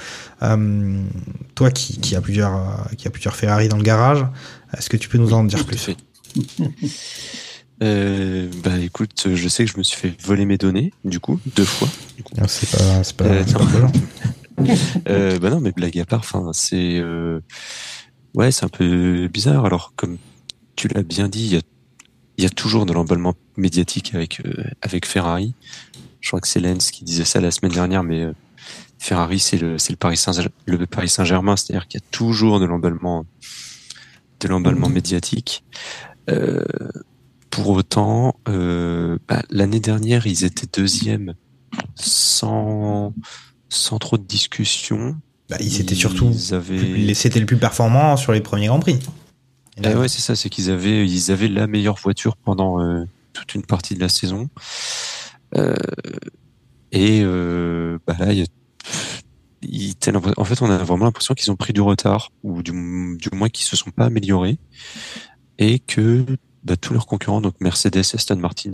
Toi 1.54 1.70
qui, 1.70 1.98
qui 2.00 2.16
a 2.16 2.20
plusieurs 2.20 2.88
qui 2.98 3.06
a 3.06 3.10
plusieurs 3.10 3.36
Ferrari 3.36 3.68
dans 3.68 3.76
le 3.76 3.84
garage, 3.84 4.24
est-ce 4.76 4.90
que 4.90 4.96
tu 4.96 5.08
peux 5.08 5.18
nous 5.18 5.32
en 5.32 5.44
dire 5.44 5.64
plus? 5.64 5.90
Euh, 7.82 8.48
bah 8.64 8.78
écoute, 8.78 9.28
je 9.34 9.48
sais 9.48 9.64
que 9.66 9.70
je 9.70 9.76
me 9.76 9.82
suis 9.82 9.98
fait 9.98 10.14
voler 10.22 10.46
mes 10.46 10.56
données, 10.56 10.92
du 11.04 11.20
coup, 11.20 11.38
deux 11.56 11.64
fois. 11.64 11.88
Non, 12.38 12.46
C'est 12.48 12.70
pas 12.70 13.24
pas, 13.24 13.30
Euh. 13.30 13.44
Euh, 15.08 15.38
bah 15.38 15.50
non, 15.50 15.60
mais 15.60 15.72
blague 15.72 15.98
à 15.98 16.04
part, 16.04 16.20
enfin, 16.20 16.50
c'est 16.52 16.98
euh, 16.98 17.40
ouais, 18.34 18.50
c'est 18.50 18.64
un 18.64 18.68
peu 18.68 19.28
bizarre. 19.28 19.64
Alors, 19.64 19.92
comme 19.96 20.18
tu 20.76 20.88
l'as 20.88 21.02
bien 21.02 21.28
dit, 21.28 21.44
il 21.46 21.52
y 21.54 21.56
a, 21.56 21.60
y 22.38 22.46
a 22.46 22.50
toujours 22.50 22.86
de 22.86 22.92
l'emballement 22.92 23.34
médiatique 23.56 24.14
avec 24.14 24.40
euh, 24.44 24.64
avec 24.82 25.06
Ferrari. 25.06 25.54
Je 26.20 26.28
crois 26.28 26.40
que 26.40 26.48
c'est 26.48 26.60
Lenz 26.60 26.90
qui 26.90 27.04
disait 27.04 27.24
ça 27.24 27.40
la 27.40 27.50
semaine 27.50 27.72
dernière, 27.72 28.02
mais 28.02 28.22
euh, 28.22 28.32
Ferrari, 28.98 29.38
c'est 29.38 29.58
le, 29.58 29.78
c'est 29.78 29.92
le 29.92 29.96
Paris 29.96 30.16
Saint, 30.16 30.32
le 30.64 30.86
Paris 30.86 31.08
Saint-Germain, 31.08 31.56
c'est-à-dire 31.56 31.86
qu'il 31.86 32.00
y 32.00 32.02
a 32.02 32.06
toujours 32.10 32.58
de 32.60 32.64
l'emballement, 32.64 33.26
de 34.40 34.48
l'emballement 34.48 34.88
médiatique. 34.88 35.64
Euh, 36.28 36.64
pour 37.50 37.68
autant, 37.70 38.38
bah, 38.46 39.42
l'année 39.50 39.80
dernière, 39.80 40.26
ils 40.26 40.44
étaient 40.44 40.66
deuxième 40.72 41.34
sans, 41.94 43.14
sans 43.76 43.98
trop 43.98 44.18
de 44.18 44.24
discussion. 44.24 45.16
Bah, 45.48 45.56
ils 45.60 45.80
étaient 45.80 45.94
surtout, 45.94 46.32
avaient... 46.50 47.14
c'était 47.14 47.38
le 47.38 47.46
plus 47.46 47.56
performant 47.56 48.16
sur 48.16 48.32
les 48.32 48.40
premiers 48.40 48.66
Grands 48.66 48.80
Prix. 48.80 48.98
Ah 49.84 49.92
ouais, 49.92 50.08
c'est 50.08 50.20
ça, 50.20 50.34
c'est 50.34 50.48
qu'ils 50.48 50.70
avaient, 50.70 51.06
ils 51.06 51.30
avaient 51.30 51.48
la 51.48 51.66
meilleure 51.66 51.96
voiture 51.96 52.36
pendant 52.36 52.80
euh, 52.80 53.04
toute 53.32 53.54
une 53.54 53.62
partie 53.62 53.94
de 53.94 54.00
la 54.00 54.08
saison. 54.08 54.48
Euh, 55.54 55.76
et 56.92 57.20
euh, 57.22 57.98
bah 58.06 58.16
là, 58.18 58.32
il 58.32 58.38
y 58.38 58.42
a 58.42 58.46
en 60.36 60.44
fait, 60.44 60.62
on 60.62 60.70
a 60.70 60.78
vraiment 60.78 61.04
l'impression 61.06 61.34
qu'ils 61.34 61.50
ont 61.50 61.56
pris 61.56 61.72
du 61.72 61.80
retard, 61.80 62.30
ou 62.42 62.62
du, 62.62 62.72
moins 62.72 63.48
qu'ils 63.48 63.66
se 63.66 63.76
sont 63.76 63.90
pas 63.90 64.06
améliorés, 64.06 64.58
et 65.58 65.78
que 65.78 66.24
bah, 66.62 66.76
tous 66.76 66.92
leurs 66.92 67.06
concurrents, 67.06 67.40
donc 67.40 67.54
Mercedes 67.60 67.96
et 67.96 68.14
Aston 68.14 68.36
Martin, 68.36 68.70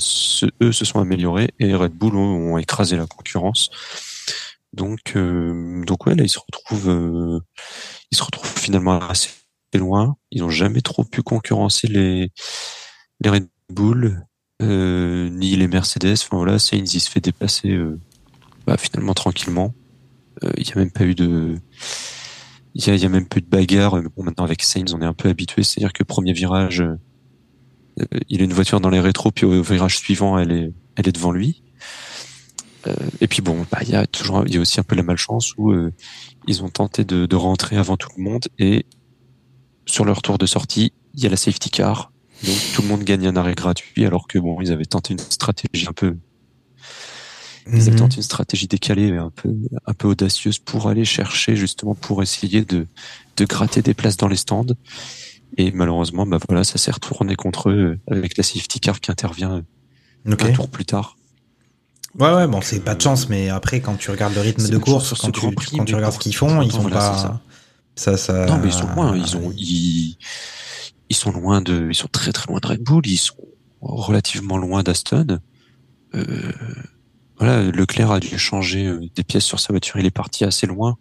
eux 0.62 0.72
se 0.72 0.84
sont 0.84 1.00
améliorés, 1.00 1.50
et 1.58 1.74
Red 1.74 1.92
Bull 1.92 2.16
ont, 2.16 2.58
écrasé 2.58 2.96
la 2.96 3.06
concurrence. 3.06 3.70
Donc, 4.72 5.12
euh, 5.16 5.84
donc 5.84 6.06
ouais, 6.06 6.14
là, 6.14 6.22
ils 6.22 6.28
se 6.28 6.38
retrouvent, 6.38 6.88
euh, 6.88 7.40
ils 8.10 8.16
se 8.16 8.22
retrouvent 8.22 8.58
finalement 8.58 9.00
assez 9.00 9.30
loin. 9.74 10.16
Ils 10.30 10.42
n'ont 10.42 10.50
jamais 10.50 10.80
trop 10.80 11.04
pu 11.04 11.22
concurrencer 11.22 11.88
les, 11.88 12.30
les 13.20 13.30
Red 13.30 13.48
Bull, 13.68 14.24
euh, 14.62 15.28
ni 15.30 15.56
les 15.56 15.68
Mercedes. 15.68 16.12
Enfin 16.12 16.36
voilà, 16.36 16.58
Sainz, 16.58 16.94
il 16.94 17.00
se 17.00 17.10
fait 17.10 17.20
dépasser 17.20 17.78
bah, 18.66 18.76
finalement 18.76 19.14
tranquillement. 19.14 19.74
Il 20.42 20.48
euh, 20.48 20.52
n'y 20.58 20.72
a 20.72 20.76
même 20.76 20.90
pas 20.90 21.04
eu 21.04 21.14
de, 21.14 21.56
il 22.74 22.84
y 22.84 23.04
a, 23.04 23.08
même 23.08 23.26
peu 23.26 23.40
de 23.40 23.46
bagarre. 23.46 24.00
Bon, 24.16 24.22
maintenant 24.22 24.44
avec 24.44 24.62
Sainz, 24.62 24.94
on 24.94 25.02
est 25.02 25.06
un 25.06 25.12
peu 25.12 25.28
habitué. 25.28 25.62
C'est-à-dire 25.62 25.92
que 25.92 26.04
premier 26.04 26.32
virage, 26.32 26.80
euh, 26.80 28.06
il 28.28 28.40
a 28.40 28.44
une 28.44 28.52
voiture 28.52 28.80
dans 28.80 28.90
les 28.90 29.00
rétros, 29.00 29.30
puis 29.30 29.46
au 29.46 29.62
virage 29.62 29.98
suivant, 29.98 30.38
elle 30.38 30.52
est, 30.52 30.72
elle 30.96 31.08
est 31.08 31.12
devant 31.12 31.32
lui. 31.32 31.62
Euh, 32.86 32.94
et 33.20 33.28
puis 33.28 33.42
bon, 33.42 33.64
bah, 33.70 33.78
il 33.82 33.90
y 33.90 33.94
a 33.94 34.06
toujours, 34.06 34.44
il 34.46 34.54
y 34.54 34.58
a 34.58 34.60
aussi 34.60 34.80
un 34.80 34.82
peu 34.82 34.96
la 34.96 35.02
malchance 35.02 35.54
où 35.56 35.74
ils 36.46 36.62
ont 36.62 36.68
tenté 36.68 37.04
de, 37.04 37.26
de, 37.26 37.36
rentrer 37.36 37.76
avant 37.76 37.96
tout 37.96 38.08
le 38.16 38.22
monde 38.22 38.48
et 38.58 38.86
sur 39.86 40.04
leur 40.04 40.22
tour 40.22 40.38
de 40.38 40.46
sortie, 40.46 40.92
il 41.14 41.22
y 41.22 41.26
a 41.26 41.28
la 41.28 41.36
safety 41.36 41.70
car. 41.70 42.12
Donc 42.44 42.56
tout 42.74 42.82
le 42.82 42.88
monde 42.88 43.04
gagne 43.04 43.26
un 43.26 43.36
arrêt 43.36 43.54
gratuit 43.54 44.04
alors 44.04 44.26
que 44.26 44.38
bon, 44.38 44.60
ils 44.60 44.72
avaient 44.72 44.84
tenté 44.84 45.12
une 45.12 45.20
stratégie 45.20 45.86
un 45.88 45.92
peu 45.92 46.16
ils 47.68 47.82
avaient 47.82 47.90
mhm. 47.92 47.96
tenté 47.96 48.16
une 48.16 48.22
stratégie 48.22 48.66
décalée, 48.66 49.16
un 49.16 49.30
peu, 49.30 49.54
un 49.86 49.94
peu 49.94 50.08
audacieuse 50.08 50.58
pour 50.58 50.88
aller 50.88 51.04
chercher 51.04 51.54
justement 51.54 51.94
pour 51.94 52.22
essayer 52.22 52.64
de, 52.64 52.86
de 53.36 53.44
gratter 53.44 53.82
des 53.82 53.94
places 53.94 54.16
dans 54.16 54.28
les 54.28 54.36
stands. 54.36 54.66
Et 55.58 55.70
malheureusement, 55.70 56.26
bah 56.26 56.38
voilà, 56.48 56.64
ça 56.64 56.78
s'est 56.78 56.90
retourné 56.90 57.36
contre 57.36 57.70
eux 57.70 57.98
avec 58.10 58.36
la 58.36 58.42
safety 58.42 58.80
car 58.80 59.00
qui 59.00 59.10
intervient 59.10 59.62
un 60.26 60.52
tour 60.52 60.68
plus 60.68 60.84
tard. 60.84 61.16
Ouais, 62.18 62.34
ouais, 62.34 62.46
bon, 62.46 62.60
c'est 62.60 62.80
pas 62.80 62.94
de 62.94 63.00
chance, 63.00 63.28
mais 63.28 63.48
après, 63.48 63.80
quand 63.80 63.96
tu 63.96 64.10
regardes 64.10 64.34
le 64.34 64.42
rythme 64.42 64.68
de 64.68 64.78
course, 64.78 65.14
quand, 65.18 65.30
tu, 65.30 65.40
quand 65.76 65.84
tu 65.84 65.94
regardes 65.94 66.14
ce 66.14 66.18
qu'ils 66.18 66.36
font, 66.36 66.60
ils 66.62 66.70
sont 66.70 66.88
pas. 66.88 67.40
Ça. 67.96 68.16
ça. 68.16 68.46
Non, 68.46 68.58
mais 68.58 68.68
ils 68.68 68.72
sont 68.72 68.88
loin. 68.88 69.16
Ils 69.16 69.36
ont, 69.36 69.52
ils, 69.56 70.16
ils 71.08 71.16
sont 71.16 71.30
loin 71.30 71.60
de, 71.60 71.88
ils 71.90 71.94
sont 71.94 72.08
très 72.08 72.32
très 72.32 72.50
loin 72.50 72.60
de 72.60 72.66
Red 72.66 72.82
Bull. 72.82 73.06
Ils 73.06 73.18
sont 73.18 73.34
relativement 73.80 74.58
loin 74.58 74.82
d'Aston. 74.82 75.38
Euh, 76.14 76.52
voilà, 77.38 77.62
Leclerc 77.62 78.10
a 78.10 78.20
dû 78.20 78.38
changer 78.38 78.86
euh, 78.86 79.00
des 79.14 79.24
pièces 79.24 79.44
sur 79.44 79.58
sa 79.58 79.72
voiture. 79.72 79.98
Il 79.98 80.06
est 80.06 80.10
parti 80.10 80.44
assez 80.44 80.66
loin. 80.66 80.96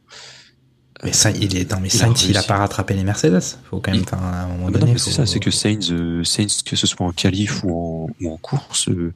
Mais 1.03 1.13
ça, 1.13 1.31
il 1.31 1.57
est, 1.57 1.79
mais 1.79 1.89
Sainz, 1.89 2.25
il 2.29 2.37
a 2.37 2.43
pas 2.43 2.57
rattrapé 2.57 2.93
les 2.93 3.03
Mercedes. 3.03 3.41
Faut 3.69 3.79
quand 3.79 3.91
même, 3.91 4.03
à 4.11 4.43
un 4.43 4.47
moment 4.47 4.65
ah 4.67 4.71
bah 4.71 4.79
donné. 4.79 4.97
c'est 4.97 5.11
ça, 5.11 5.25
c'est 5.25 5.39
que 5.39 5.49
Sainz, 5.49 5.91
euh, 5.91 6.23
Sainz, 6.23 6.61
que 6.61 6.75
ce 6.75 6.85
soit 6.85 7.05
en 7.05 7.11
qualif 7.11 7.63
ou 7.63 7.71
en, 7.71 8.07
ou 8.21 8.33
en 8.33 8.37
course, 8.37 8.87
euh, 8.89 9.13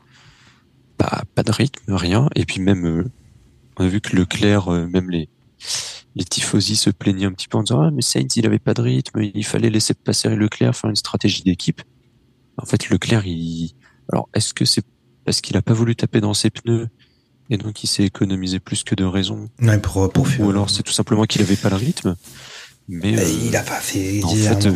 bah, 0.98 1.24
pas 1.34 1.44
de 1.44 1.52
rythme, 1.52 1.94
rien. 1.94 2.30
Et 2.36 2.46
puis 2.46 2.62
même, 2.62 3.10
on 3.78 3.84
a 3.84 3.88
vu 3.88 4.02
que 4.02 4.16
Leclerc, 4.16 4.70
même 4.70 5.10
les, 5.10 5.30
les 6.16 6.24
tifosi 6.24 6.76
se 6.76 6.90
plaignaient 6.90 7.26
un 7.26 7.34
petit 7.34 7.48
peu 7.48 7.58
en 7.58 7.64
disant, 7.64 7.82
ah, 7.82 7.92
mais 7.92 8.02
Sainz, 8.02 8.36
il 8.36 8.46
avait 8.46 8.60
pas 8.60 8.74
de 8.74 8.82
rythme, 8.82 9.22
il 9.22 9.46
fallait 9.46 9.70
laisser 9.70 9.94
passer 9.94 10.30
Leclerc, 10.30 10.76
faire 10.76 10.90
une 10.90 10.96
stratégie 10.96 11.44
d'équipe. 11.44 11.82
En 12.58 12.66
fait, 12.66 12.90
Leclerc, 12.90 13.26
il, 13.26 13.74
alors, 14.12 14.30
est-ce 14.34 14.54
que 14.54 14.66
c'est 14.66 14.84
parce 15.26 15.42
qu'il 15.42 15.58
a 15.58 15.62
pas 15.62 15.74
voulu 15.74 15.96
taper 15.96 16.22
dans 16.22 16.34
ses 16.34 16.50
pneus 16.52 16.88
et 17.50 17.58
donc 17.58 17.84
il 17.84 17.88
s'est 17.88 18.04
économisé 18.04 18.60
plus 18.60 18.84
que 18.84 18.96
de 18.96 19.04
raison? 19.04 19.50
Ouais, 19.62 19.78
pour, 19.80 20.12
pour 20.12 20.28
Ou 20.40 20.50
alors 20.50 20.70
c'est 20.70 20.84
tout 20.84 20.94
simplement 20.94 21.26
qu'il 21.26 21.42
avait 21.42 21.56
pas 21.56 21.70
le 21.70 21.76
rythme. 21.76 22.16
Mais, 22.88 23.18
euh, 23.18 23.30
il 23.44 23.56
a 23.56 23.64
pas 23.64 23.80
fait. 23.80 24.24
En 24.24 24.36
fait, 24.36 24.68
euh, 24.68 24.72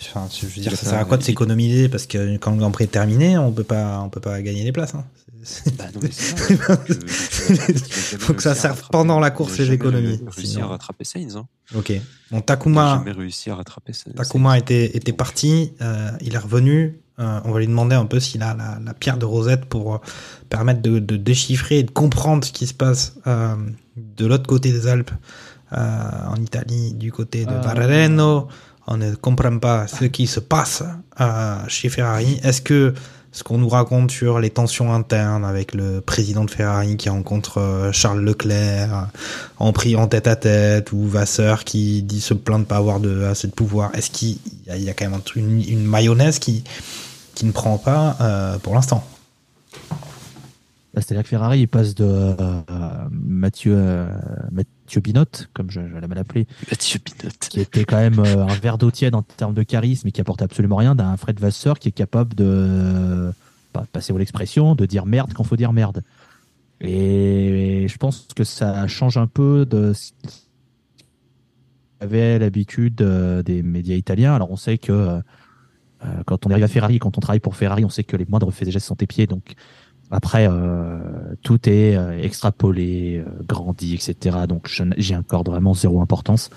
enfin, 0.00 0.26
je 0.34 0.46
veux 0.46 0.62
dire, 0.62 0.74
ça 0.74 0.86
sert 0.86 0.98
à 0.98 1.04
quoi 1.04 1.18
de 1.18 1.22
s'économiser? 1.22 1.90
Parce 1.90 2.06
que 2.06 2.36
quand 2.38 2.52
le 2.52 2.56
Grand 2.56 2.70
Prix 2.70 2.84
est 2.84 2.88
terminé, 2.88 3.36
on 3.36 3.52
peut 3.52 3.64
pas, 3.64 4.00
on 4.00 4.08
peut 4.08 4.20
pas 4.20 4.40
gagner 4.40 4.64
les 4.64 4.72
places. 4.72 4.94
Hein. 4.94 5.04
Bah 5.78 5.84
non, 5.94 6.00
mais 6.02 6.10
faut 8.18 8.34
que 8.34 8.42
ça 8.42 8.54
serve 8.54 8.82
pendant 8.90 9.20
la 9.20 9.30
course 9.30 9.58
les 9.58 9.72
économies. 9.72 10.20
Réussi 10.26 10.60
à 10.60 10.66
rattraper 10.66 11.04
Sainz. 11.04 11.36
Hein. 11.36 11.46
Ok. 11.74 11.92
Bon, 12.30 12.40
Takuma. 12.40 12.98
jamais 12.98 13.12
réussi 13.12 13.50
à 13.50 13.56
rattraper 13.56 13.92
Takuma 14.14 14.58
était 14.58 14.96
était 14.96 15.12
parti. 15.12 15.72
Euh, 15.80 16.10
il 16.20 16.34
est 16.34 16.38
revenu. 16.38 17.00
Euh, 17.18 17.40
on 17.44 17.52
va 17.52 17.60
lui 17.60 17.66
demander 17.66 17.96
un 17.96 18.04
peu 18.04 18.20
s'il 18.20 18.42
a 18.42 18.54
la, 18.54 18.78
la, 18.84 18.92
pierre 18.92 19.16
de 19.16 19.24
Rosette 19.24 19.64
pour 19.64 19.94
euh, 19.94 19.98
permettre 20.50 20.82
de, 20.82 20.98
de, 20.98 21.16
déchiffrer 21.16 21.78
et 21.78 21.82
de 21.82 21.90
comprendre 21.90 22.44
ce 22.44 22.52
qui 22.52 22.66
se 22.66 22.74
passe 22.74 23.14
euh, 23.26 23.56
de 23.96 24.26
l'autre 24.26 24.46
côté 24.46 24.70
des 24.70 24.86
Alpes, 24.86 25.12
en 25.72 26.36
Italie, 26.36 26.94
du 26.94 27.10
côté 27.10 27.44
de 27.44 27.52
Varreno. 27.52 28.46
On 28.86 28.98
ne 28.98 29.16
comprend 29.16 29.58
pas 29.58 29.88
ce 29.88 30.04
qui 30.04 30.28
se 30.28 30.38
passe 30.38 30.84
chez 31.66 31.88
Ferrari. 31.88 32.38
Est-ce 32.44 32.62
que 32.62 32.94
ce 33.36 33.42
qu'on 33.42 33.58
nous 33.58 33.68
raconte 33.68 34.10
sur 34.10 34.40
les 34.40 34.48
tensions 34.48 34.94
internes 34.94 35.44
avec 35.44 35.74
le 35.74 36.00
président 36.00 36.46
de 36.46 36.50
Ferrari 36.50 36.96
qui 36.96 37.10
rencontre 37.10 37.90
Charles 37.92 38.24
Leclerc 38.24 39.08
en 39.58 39.74
pris 39.74 39.94
en 39.94 40.08
tête 40.08 40.26
à 40.26 40.36
tête 40.36 40.90
ou 40.92 41.06
Vasseur 41.06 41.64
qui 41.64 42.02
dit 42.02 42.22
se 42.22 42.32
plaint 42.32 42.60
de 42.60 42.64
pas 42.64 42.78
avoir 42.78 42.98
assez 43.28 43.46
de 43.46 43.52
pouvoir. 43.52 43.94
Est-ce 43.94 44.10
qu'il 44.10 44.38
y, 44.66 44.88
a 44.88 44.94
quand 44.94 45.10
même 45.10 45.20
une, 45.36 45.84
mayonnaise 45.84 46.38
qui, 46.38 46.64
qui 47.34 47.44
ne 47.44 47.52
prend 47.52 47.76
pas 47.76 48.16
euh, 48.22 48.58
pour 48.58 48.74
l'instant? 48.74 49.06
Bah, 50.96 51.02
c'est-à-dire 51.02 51.24
que 51.24 51.28
Ferrari 51.28 51.66
passe 51.66 51.94
de 51.94 52.06
euh, 52.06 52.62
Mathieu, 53.10 53.74
euh, 53.76 54.08
Mathieu 54.86 55.00
Binot, 55.00 55.24
comme 55.52 55.68
je, 55.68 55.80
je 55.80 56.06
mal 56.06 56.18
appelé, 56.18 56.46
qui 56.78 57.60
était 57.60 57.84
quand 57.84 57.96
même 57.96 58.20
un 58.20 58.54
verre 58.54 58.78
d'eau 58.78 58.92
tiède 58.92 59.16
en 59.16 59.22
termes 59.22 59.52
de 59.52 59.64
charisme 59.64 60.06
et 60.06 60.12
qui 60.12 60.20
apporte 60.20 60.42
absolument 60.42 60.76
rien, 60.76 60.94
d'un 60.94 61.16
Fred 61.16 61.40
Vasseur 61.40 61.80
qui 61.80 61.88
est 61.88 61.92
capable 61.92 62.36
de, 62.36 63.32
pas 63.72 63.84
passer 63.92 64.12
l'expression, 64.12 64.76
de 64.76 64.86
dire 64.86 65.04
merde 65.04 65.32
quand 65.34 65.42
faut 65.42 65.56
dire 65.56 65.72
merde. 65.72 66.04
Et 66.80 67.86
je 67.88 67.96
pense 67.96 68.28
que 68.36 68.44
ça 68.44 68.86
change 68.86 69.16
un 69.16 69.26
peu 69.26 69.66
de 69.66 69.92
ce 69.92 70.12
avait 71.98 72.38
l'habitude 72.38 72.94
des 73.44 73.62
médias 73.62 73.96
italiens. 73.96 74.34
Alors 74.34 74.50
on 74.50 74.56
sait 74.56 74.78
que 74.78 74.92
euh, 74.92 75.20
quand 76.26 76.46
on 76.46 76.50
arrive 76.50 76.64
à 76.64 76.68
Ferrari, 76.68 76.98
quand 76.98 77.16
on 77.16 77.20
travaille 77.20 77.40
pour 77.40 77.56
Ferrari, 77.56 77.84
on 77.84 77.88
sait 77.88 78.04
que 78.04 78.16
les 78.16 78.26
moindres 78.26 78.52
faits 78.52 78.68
et 78.68 78.70
gestes 78.70 78.86
sont 78.86 78.96
épiés. 78.96 79.26
Donc 79.26 79.54
après, 80.10 80.48
euh, 80.48 80.98
tout 81.42 81.68
est 81.68 81.96
euh, 81.96 82.18
extrapolé, 82.20 83.24
grandi, 83.46 83.94
etc. 83.94 84.38
Donc 84.48 84.70
j'y 84.96 85.14
accorde 85.14 85.48
vraiment 85.48 85.74
zéro 85.74 86.00
importance. 86.00 86.50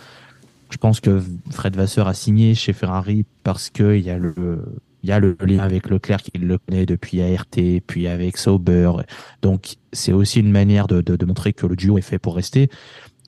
Je 0.70 0.78
pense 0.78 1.00
que 1.00 1.22
Fred 1.50 1.76
Vasseur 1.76 2.08
a 2.08 2.14
signé 2.14 2.54
chez 2.54 2.74
Ferrari 2.74 3.26
parce 3.44 3.70
qu'il 3.70 4.02
y 4.02 4.10
a 4.10 4.18
le 4.18 4.64
il 5.02 5.10
y 5.10 5.14
a 5.14 5.20
le 5.20 5.38
lien 5.42 5.60
avec 5.60 5.90
Leclerc 5.90 6.22
qui 6.22 6.38
le 6.38 6.58
connaît 6.58 6.86
depuis 6.86 7.22
ART, 7.22 7.46
puis 7.88 8.08
avec 8.08 8.38
Sauber. 8.38 8.92
Donc 9.42 9.78
c'est 9.94 10.12
aussi 10.12 10.42
une 10.42 10.52
manière 10.52 10.88
de, 10.88 11.02
de, 11.02 11.16
de, 11.16 11.26
montrer 11.26 11.54
que 11.54 11.66
le 11.66 11.78
duo 11.78 11.98
est 11.98 12.02
fait 12.02 12.20
pour 12.20 12.36
rester. 12.36 12.70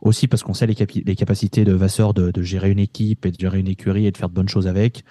Aussi 0.01 0.27
parce 0.27 0.43
qu'on 0.43 0.53
sait 0.53 0.67
les, 0.67 0.75
les, 1.05 1.15
capacités 1.15 1.63
de 1.63 1.73
Vasseur 1.73 2.13
de, 2.13 2.31
de, 2.31 2.41
gérer 2.41 2.71
une 2.71 2.79
équipe 2.79 3.25
et 3.25 3.31
de 3.31 3.39
gérer 3.39 3.59
une 3.59 3.67
écurie 3.67 4.05
et 4.05 4.11
de 4.11 4.17
faire 4.17 4.29
de 4.29 4.33
bonnes 4.33 4.49
choses 4.49 4.67
avec. 4.67 5.05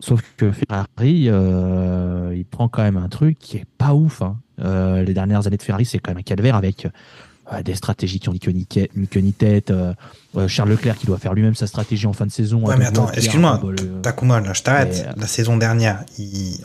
Sauf 0.00 0.22
que 0.36 0.50
Ferrari, 0.50 1.26
euh, 1.28 2.34
il 2.34 2.44
prend 2.44 2.68
quand 2.68 2.82
même 2.82 2.96
un 2.96 3.08
truc 3.08 3.38
qui 3.38 3.58
est 3.58 3.66
pas 3.78 3.94
ouf. 3.94 4.22
Hein. 4.22 4.36
Euh, 4.60 5.02
les 5.02 5.14
dernières 5.14 5.46
années 5.46 5.58
de 5.58 5.62
Ferrari, 5.62 5.84
c'est 5.84 5.98
quand 5.98 6.10
même 6.10 6.18
un 6.18 6.22
calvaire 6.22 6.56
avec 6.56 6.86
euh, 7.52 7.62
des 7.62 7.74
stratégies 7.74 8.18
qui 8.18 8.28
ont 8.28 8.32
ni 8.32 8.38
queue 8.66 9.20
ni, 9.20 9.32
tête. 9.32 9.72
Charles 10.46 10.70
Leclerc 10.70 10.96
qui 10.96 11.06
doit 11.06 11.18
faire 11.18 11.34
lui-même 11.34 11.54
sa 11.54 11.66
stratégie 11.66 12.06
en 12.06 12.12
fin 12.12 12.24
de 12.24 12.30
saison. 12.30 12.64
Ouais, 12.64 12.76
mais 12.76 12.86
attends, 12.86 13.10
excuse-moi, 13.10 13.60
Takuma, 14.02 14.40
là, 14.40 14.52
je 14.54 14.62
t'arrête. 14.62 15.06
La 15.16 15.26
saison 15.26 15.56
dernière, 15.56 16.04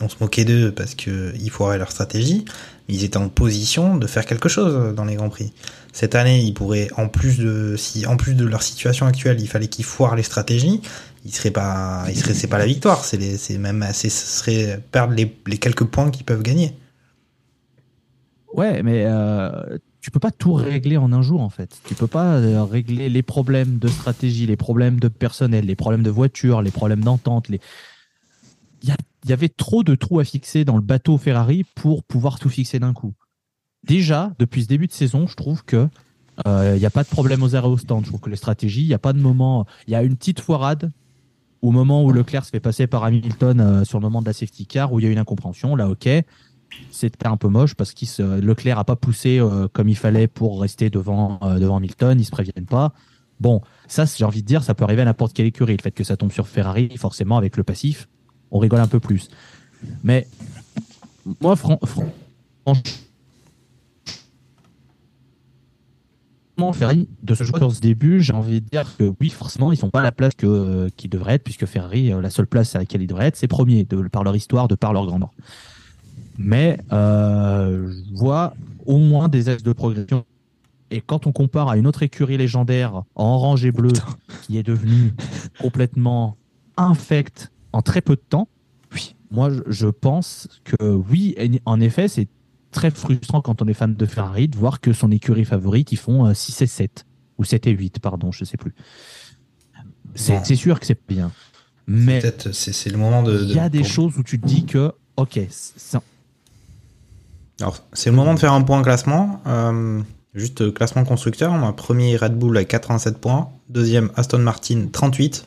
on 0.00 0.08
se 0.08 0.16
moquait 0.20 0.44
d'eux 0.44 0.72
parce 0.72 0.94
que 0.94 1.34
ils 1.38 1.50
foiraient 1.50 1.78
leur 1.78 1.90
stratégie. 1.90 2.44
Ils 2.88 3.02
étaient 3.02 3.16
en 3.16 3.28
position 3.28 3.96
de 3.96 4.06
faire 4.06 4.24
quelque 4.24 4.48
chose 4.48 4.94
dans 4.94 5.04
les 5.04 5.16
grands 5.16 5.28
prix. 5.28 5.52
Cette 5.92 6.14
année, 6.14 6.42
ils 6.42 6.54
pourraient, 6.54 6.88
en 6.96 7.08
plus 7.08 7.38
de, 7.38 7.74
si 7.76 8.06
en 8.06 8.16
plus 8.16 8.34
de 8.34 8.44
leur 8.44 8.62
situation 8.62 9.06
actuelle, 9.06 9.40
il 9.40 9.48
fallait 9.48 9.66
qu'ils 9.66 9.84
foirent 9.84 10.14
les 10.14 10.22
stratégies, 10.22 10.82
il 11.26 11.34
serait 11.34 11.50
pas, 11.50 12.04
il 12.08 12.16
serait, 12.16 12.34
c'est 12.34 12.46
pas 12.46 12.58
la 12.58 12.66
victoire, 12.66 13.04
c'est 13.04 13.36
c'est 13.36 13.58
même, 13.58 13.84
ce 13.92 14.08
serait 14.08 14.80
perdre 14.92 15.12
les, 15.12 15.36
les 15.46 15.58
quelques 15.58 15.84
points 15.84 16.10
qu'ils 16.10 16.24
peuvent 16.24 16.42
gagner. 16.42 16.72
Ouais, 18.54 18.82
mais 18.84 19.04
euh, 19.06 19.76
tu 20.00 20.12
peux 20.12 20.20
pas 20.20 20.30
tout 20.30 20.54
régler 20.54 20.96
en 20.96 21.12
un 21.12 21.22
jour 21.22 21.40
en 21.40 21.50
fait. 21.50 21.80
Tu 21.84 21.94
peux 21.94 22.06
pas 22.06 22.36
euh, 22.36 22.62
régler 22.62 23.08
les 23.08 23.22
problèmes 23.22 23.78
de 23.78 23.88
stratégie, 23.88 24.46
les 24.46 24.56
problèmes 24.56 25.00
de 25.00 25.08
personnel, 25.08 25.66
les 25.66 25.74
problèmes 25.74 26.04
de 26.04 26.10
voiture, 26.10 26.62
les 26.62 26.70
problèmes 26.70 27.02
d'entente. 27.02 27.48
Les... 27.48 27.60
Il, 28.82 28.90
y 28.90 28.94
y 29.28 29.32
avait 29.32 29.48
trop 29.48 29.82
de 29.82 29.96
trous 29.96 30.20
à 30.20 30.24
fixer 30.24 30.64
dans 30.64 30.76
le 30.76 30.82
bateau 30.82 31.18
Ferrari 31.18 31.64
pour 31.74 32.04
pouvoir 32.04 32.38
tout 32.38 32.48
fixer 32.48 32.78
d'un 32.78 32.92
coup. 32.92 33.14
Déjà, 33.82 34.32
depuis 34.38 34.62
ce 34.62 34.68
début 34.68 34.86
de 34.86 34.92
saison, 34.92 35.26
je 35.26 35.34
trouve 35.34 35.64
que 35.64 35.88
euh, 36.46 36.72
il 36.76 36.78
n'y 36.78 36.86
a 36.86 36.90
pas 36.90 37.02
de 37.02 37.08
problème 37.08 37.42
aux 37.42 37.56
arrêts 37.56 37.68
au 37.68 37.78
stand. 37.78 38.04
Je 38.04 38.10
trouve 38.10 38.20
que 38.20 38.30
les 38.30 38.36
stratégies, 38.36 38.82
il 38.82 38.88
n'y 38.88 38.94
a 38.94 38.98
pas 38.98 39.12
de 39.12 39.20
moment. 39.20 39.66
Il 39.88 39.92
y 39.92 39.96
a 39.96 40.02
une 40.02 40.16
petite 40.16 40.40
foirade 40.40 40.92
au 41.66 41.72
moment 41.72 42.04
où 42.04 42.12
Leclerc 42.12 42.44
se 42.44 42.50
fait 42.50 42.60
passer 42.60 42.86
par 42.86 43.02
Hamilton 43.04 43.60
euh, 43.60 43.84
sur 43.84 43.98
le 43.98 44.04
moment 44.04 44.20
de 44.20 44.26
la 44.26 44.32
safety 44.32 44.66
car 44.66 44.92
où 44.92 45.00
il 45.00 45.04
y 45.04 45.08
a 45.08 45.10
une 45.10 45.18
incompréhension. 45.18 45.74
Là, 45.74 45.88
ok. 45.88 46.08
C'était 46.90 47.26
un 47.26 47.36
peu 47.36 47.48
moche 47.48 47.74
parce 47.74 47.92
que 47.92 48.22
Leclerc 48.40 48.78
a 48.78 48.84
pas 48.84 48.96
poussé 48.96 49.38
euh, 49.38 49.66
comme 49.72 49.88
il 49.88 49.96
fallait 49.96 50.28
pour 50.28 50.60
rester 50.60 50.90
devant, 50.90 51.38
euh, 51.42 51.58
devant 51.58 51.76
Hamilton. 51.78 52.20
Ils 52.20 52.24
se 52.24 52.30
préviennent 52.30 52.66
pas. 52.66 52.92
Bon, 53.40 53.60
ça, 53.88 54.04
j'ai 54.04 54.24
envie 54.24 54.42
de 54.42 54.46
dire, 54.46 54.62
ça 54.62 54.74
peut 54.74 54.84
arriver 54.84 55.02
à 55.02 55.04
n'importe 55.06 55.32
quelle 55.32 55.46
écurie. 55.46 55.76
Le 55.76 55.82
fait 55.82 55.90
que 55.90 56.04
ça 56.04 56.16
tombe 56.16 56.32
sur 56.32 56.46
Ferrari, 56.48 56.90
forcément, 56.96 57.36
avec 57.36 57.56
le 57.56 57.64
passif, 57.64 58.08
on 58.50 58.58
rigole 58.58 58.80
un 58.80 58.88
peu 58.88 59.00
plus. 59.00 59.28
Mais 60.04 60.26
moi, 61.40 61.56
fran- 61.56 61.80
fran- 61.84 62.12
Ferrari, 66.72 67.08
de 67.22 67.34
ce 67.34 67.44
joueur 67.44 67.70
ce 67.70 67.80
début, 67.80 68.20
j'ai 68.22 68.32
envie 68.32 68.60
de 68.60 68.68
dire 68.68 68.96
que 68.98 69.12
oui, 69.20 69.28
forcément, 69.30 69.72
ils 69.72 69.76
sont 69.76 69.90
pas 69.90 70.00
à 70.00 70.02
la 70.02 70.12
place 70.12 70.34
que, 70.34 70.46
euh, 70.46 70.88
qu'ils 70.96 71.10
devraient 71.10 71.34
être, 71.34 71.44
puisque 71.44 71.66
Ferrari, 71.66 72.12
euh, 72.12 72.20
la 72.20 72.30
seule 72.30 72.46
place 72.46 72.74
à 72.74 72.78
laquelle 72.80 73.02
ils 73.02 73.06
devraient 73.06 73.26
être, 73.26 73.36
c'est 73.36 73.48
premier, 73.48 73.84
de, 73.84 73.96
par 74.08 74.24
leur 74.24 74.34
histoire, 74.36 74.66
de 74.68 74.74
par 74.74 74.92
leur 74.92 75.06
grandeur. 75.06 75.30
Mais 76.38 76.78
euh, 76.92 77.90
je 77.90 78.14
vois 78.18 78.54
au 78.86 78.98
moins 78.98 79.28
des 79.28 79.48
axes 79.48 79.62
de 79.62 79.72
progression. 79.72 80.24
Et 80.90 81.00
quand 81.00 81.26
on 81.26 81.32
compare 81.32 81.68
à 81.68 81.76
une 81.76 81.86
autre 81.86 82.02
écurie 82.02 82.36
légendaire 82.36 83.02
en 83.16 83.24
orange 83.34 83.64
et 83.64 83.72
bleu, 83.72 83.92
qui 84.42 84.56
est 84.56 84.62
devenue 84.62 85.14
complètement 85.60 86.36
infecte 86.76 87.50
en 87.72 87.82
très 87.82 88.00
peu 88.00 88.14
de 88.16 88.22
temps, 88.28 88.48
oui, 88.94 89.14
moi 89.30 89.50
je- 89.50 89.62
je 89.66 89.88
pense 89.88 90.48
que 90.64 90.84
oui, 91.10 91.34
en 91.64 91.80
effet, 91.80 92.06
c'est 92.08 92.28
très 92.76 92.90
frustrant 92.90 93.40
quand 93.40 93.62
on 93.62 93.66
est 93.68 93.74
fan 93.74 93.94
de 93.94 94.06
Ferrari 94.06 94.48
de 94.48 94.56
voir 94.56 94.80
que 94.80 94.92
son 94.92 95.10
écurie 95.10 95.44
favorite, 95.44 95.90
ils 95.92 95.96
font 95.98 96.26
euh, 96.26 96.34
6 96.34 96.62
et 96.62 96.66
7. 96.66 97.06
Ou 97.38 97.44
7 97.44 97.66
et 97.66 97.70
8, 97.72 97.98
pardon, 97.98 98.30
je 98.32 98.44
sais 98.44 98.56
plus. 98.56 98.74
C'est 100.14 100.38
Bon. 100.38 100.44
sûr 100.56 100.78
que 100.80 100.86
c'est 100.86 100.98
bien. 101.08 101.30
Mais 101.86 102.20
c'est 102.20 102.72
c'est 102.72 102.90
le 102.90 102.96
moment 102.98 103.22
de. 103.22 103.42
il 103.42 103.52
y 103.52 103.58
a 103.58 103.68
de- 103.68 103.72
des 103.78 103.80
pour- 103.80 103.88
choses 103.88 104.16
où 104.18 104.22
tu 104.22 104.40
te 104.40 104.46
dis 104.46 104.64
que, 104.64 104.92
ok, 105.16 105.38
c'est- 105.50 105.98
Alors, 107.60 107.82
c'est 107.92 108.10
le 108.10 108.16
moment 108.16 108.34
de 108.34 108.38
faire 108.38 108.52
un 108.52 108.62
point 108.62 108.82
classement. 108.82 109.40
Euh, 109.46 110.00
juste 110.34 110.60
euh, 110.62 110.70
classement 110.72 111.04
constructeur. 111.04 111.52
On 111.52 111.66
a 111.66 111.72
premier 111.72 112.16
Red 112.16 112.38
Bull 112.38 112.56
avec 112.56 112.68
87 112.68 113.18
points. 113.18 113.50
Deuxième 113.68 114.10
Aston 114.16 114.38
Martin 114.38 114.86
38. 114.92 115.46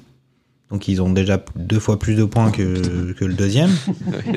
Donc 0.71 0.87
ils 0.87 1.01
ont 1.01 1.09
déjà 1.11 1.43
deux 1.55 1.79
fois 1.79 1.97
plus 1.97 2.15
de 2.15 2.23
points 2.25 2.51
que, 2.51 3.11
que 3.13 3.25
le 3.25 3.33
deuxième. 3.33 3.71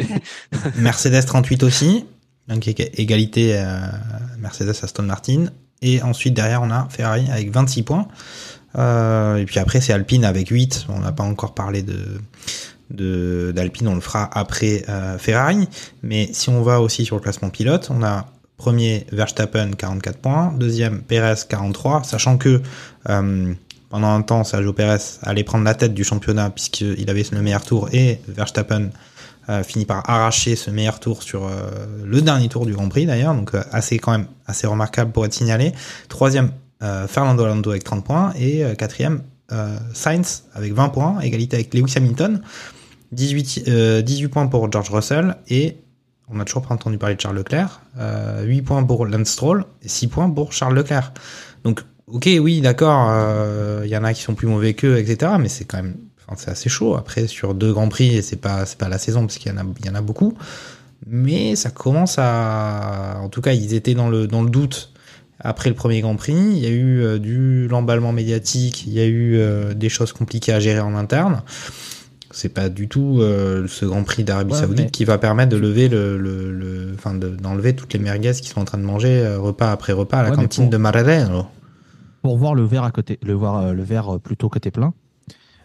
Mercedes 0.78 1.24
38 1.26 1.62
aussi. 1.62 2.05
Donc 2.49 2.66
ég- 2.66 2.90
égalité 2.95 3.55
euh, 3.57 3.78
Mercedes 4.38 4.74
Aston 4.82 5.05
Martin. 5.05 5.47
Et 5.80 6.01
ensuite 6.03 6.34
derrière 6.34 6.62
on 6.62 6.70
a 6.70 6.86
Ferrari 6.90 7.26
avec 7.30 7.51
26 7.51 7.82
points. 7.82 8.09
Euh, 8.78 9.36
et 9.36 9.45
puis 9.45 9.59
après 9.59 9.80
c'est 9.80 9.93
Alpine 9.93 10.24
avec 10.24 10.49
8. 10.49 10.86
On 10.88 11.01
n'a 11.01 11.12
pas 11.12 11.24
encore 11.24 11.55
parlé 11.55 11.82
de 11.82 12.20
d'Alpine, 12.90 13.88
on 13.88 13.95
le 13.95 14.01
fera 14.03 14.28
après 14.38 14.84
euh, 14.88 15.16
Ferrari. 15.18 15.66
Mais 16.03 16.28
si 16.32 16.51
on 16.51 16.62
va 16.62 16.80
aussi 16.80 17.05
sur 17.07 17.16
le 17.16 17.22
classement 17.22 17.49
pilote, 17.49 17.88
on 17.90 18.03
a 18.03 18.26
premier 18.59 19.07
Verstappen 19.12 19.70
44 19.72 20.18
points, 20.18 20.53
deuxième 20.59 21.01
Perez 21.03 21.40
43, 21.49 22.05
sachant 22.05 22.36
que 22.36 22.61
pendant 23.05 24.09
un 24.14 24.22
temps 24.22 24.45
Sergio 24.45 24.72
Perez 24.74 24.99
allait 25.22 25.43
prendre 25.43 25.64
la 25.64 25.74
tête 25.74 25.95
du 25.95 26.05
championnat 26.05 26.51
puisqu'il 26.51 27.09
avait 27.11 27.24
le 27.32 27.40
meilleur 27.43 27.64
tour 27.64 27.88
et 27.93 28.20
Verstappen 28.28 28.90
euh, 29.49 29.62
finit 29.62 29.86
par 29.86 30.09
arracher 30.09 30.55
ce 30.55 30.70
meilleur 30.70 31.01
tour 31.01 31.22
sur 31.22 31.47
euh, 31.47 31.70
le 32.05 32.22
dernier 32.22 32.49
tour 32.49 32.64
du 32.64 32.72
Grand 32.72 32.88
Prix 32.88 33.07
d'ailleurs, 33.07 33.34
donc 33.34 33.55
euh, 33.55 33.62
assez 33.72 33.99
quand 33.99 34.12
même 34.12 34.26
assez 34.47 34.66
remarquable 34.66 35.12
pour 35.12 35.26
être 35.26 35.34
signalé. 35.34 35.72
Troisième 36.09 36.53
Fernando 37.07 37.45
Alonso 37.45 37.70
avec 37.70 37.84
30 37.84 38.05
points 38.05 38.32
et 38.36 38.64
quatrième 38.76 39.22
Sainz 39.95 40.43
avec 40.53 40.72
20 40.72 40.88
points, 40.88 41.20
égalité 41.20 41.55
avec 41.55 41.72
Lewis 41.74 41.93
Hamilton. 41.95 42.43
18, 43.12 43.64
euh, 43.68 44.03
18 44.03 44.28
points 44.28 44.47
pour 44.47 44.70
George 44.72 44.90
Russell 44.90 45.36
et 45.49 45.76
on 46.28 46.36
n'a 46.36 46.45
toujours 46.45 46.62
pas 46.62 46.74
entendu 46.74 46.99
parler 46.99 47.14
de 47.14 47.20
Charles 47.20 47.36
Leclerc. 47.36 47.82
Euh, 47.99 48.43
8 48.45 48.62
points 48.62 48.82
pour 48.82 49.07
Lance 49.07 49.28
Stroll 49.28 49.64
et 49.82 49.88
6 49.88 50.09
points 50.09 50.30
pour 50.30 50.53
Charles 50.53 50.74
Leclerc. 50.74 51.12
Donc, 51.62 51.82
ok, 52.07 52.28
oui, 52.40 52.61
d'accord, 52.61 53.12
il 53.84 53.90
y 53.90 53.97
en 53.97 54.05
a 54.05 54.14
qui 54.14 54.22
sont 54.22 54.34
plus 54.34 54.49
mauvais 54.49 54.74
qu'eux, 54.74 54.99
etc. 54.99 55.32
Mais 55.38 55.49
c'est 55.49 55.64
quand 55.64 55.76
même, 55.76 55.97
c'est 56.36 56.50
assez 56.50 56.68
chaud. 56.68 56.94
Après, 56.96 57.26
sur 57.26 57.54
deux 57.54 57.72
grands 57.72 57.88
prix, 57.88 58.16
et 58.16 58.22
c'est 58.22 58.36
pas, 58.36 58.66
c'est 58.66 58.78
pas 58.78 58.88
la 58.88 58.98
saison 58.98 59.20
parce 59.22 59.38
qu'il 59.38 59.50
y 59.52 59.54
en 59.54 59.58
a, 59.58 59.64
il 59.80 59.86
y 59.86 59.90
en 59.90 59.94
a 59.94 60.00
beaucoup. 60.02 60.34
Mais 61.06 61.56
ça 61.56 61.70
commence 61.70 62.16
à, 62.18 63.18
en 63.20 63.28
tout 63.28 63.40
cas, 63.40 63.52
ils 63.52 63.74
étaient 63.74 63.94
dans 63.94 64.08
le, 64.08 64.26
dans 64.28 64.42
le 64.42 64.50
doute 64.50 64.92
après 65.40 65.68
le 65.68 65.74
premier 65.74 66.00
Grand 66.00 66.14
Prix. 66.16 66.32
Il 66.34 66.58
y 66.58 66.66
a 66.66 66.70
eu 66.70 67.00
euh, 67.02 67.18
du 67.18 67.66
l'emballement 67.68 68.12
médiatique, 68.12 68.84
il 68.86 68.92
y 68.92 69.00
a 69.00 69.06
eu 69.06 69.34
euh, 69.36 69.74
des 69.74 69.88
choses 69.88 70.12
compliquées 70.12 70.52
à 70.52 70.60
gérer 70.60 70.80
en 70.80 70.94
interne. 70.94 71.42
C'est 72.30 72.48
pas 72.48 72.68
du 72.70 72.88
tout 72.88 73.18
euh, 73.20 73.66
ce 73.68 73.84
Grand 73.84 74.04
Prix 74.04 74.24
d'Arabie 74.24 74.54
Ouais, 74.54 74.60
Saoudite 74.60 74.90
qui 74.90 75.04
va 75.04 75.18
permettre 75.18 75.50
de 75.50 75.56
lever 75.58 75.88
le, 75.88 76.16
le, 76.16 76.50
le- 76.50 76.92
enfin 76.94 77.12
de- 77.14 77.28
d'enlever 77.28 77.74
toutes 77.76 77.92
les 77.92 77.98
merguez 77.98 78.32
qui 78.32 78.48
sont 78.48 78.60
en 78.60 78.64
train 78.64 78.78
de 78.78 78.84
manger 78.84 79.18
euh, 79.18 79.38
repas 79.38 79.70
après 79.70 79.92
repas 79.92 80.20
à 80.20 80.22
la 80.22 80.30
Ouais, 80.30 80.36
cantine 80.36 80.64
pour- 80.64 80.70
de 80.70 80.76
Maranello. 80.78 81.44
pour 82.22 82.38
voir 82.38 82.54
le 82.54 82.64
verre 82.64 82.84
à 82.84 82.90
côté, 82.90 83.18
le 83.22 83.34
voir 83.34 83.74
le 83.74 83.82
verre 83.82 84.18
plutôt 84.18 84.48
côté 84.48 84.70
plein. 84.70 84.94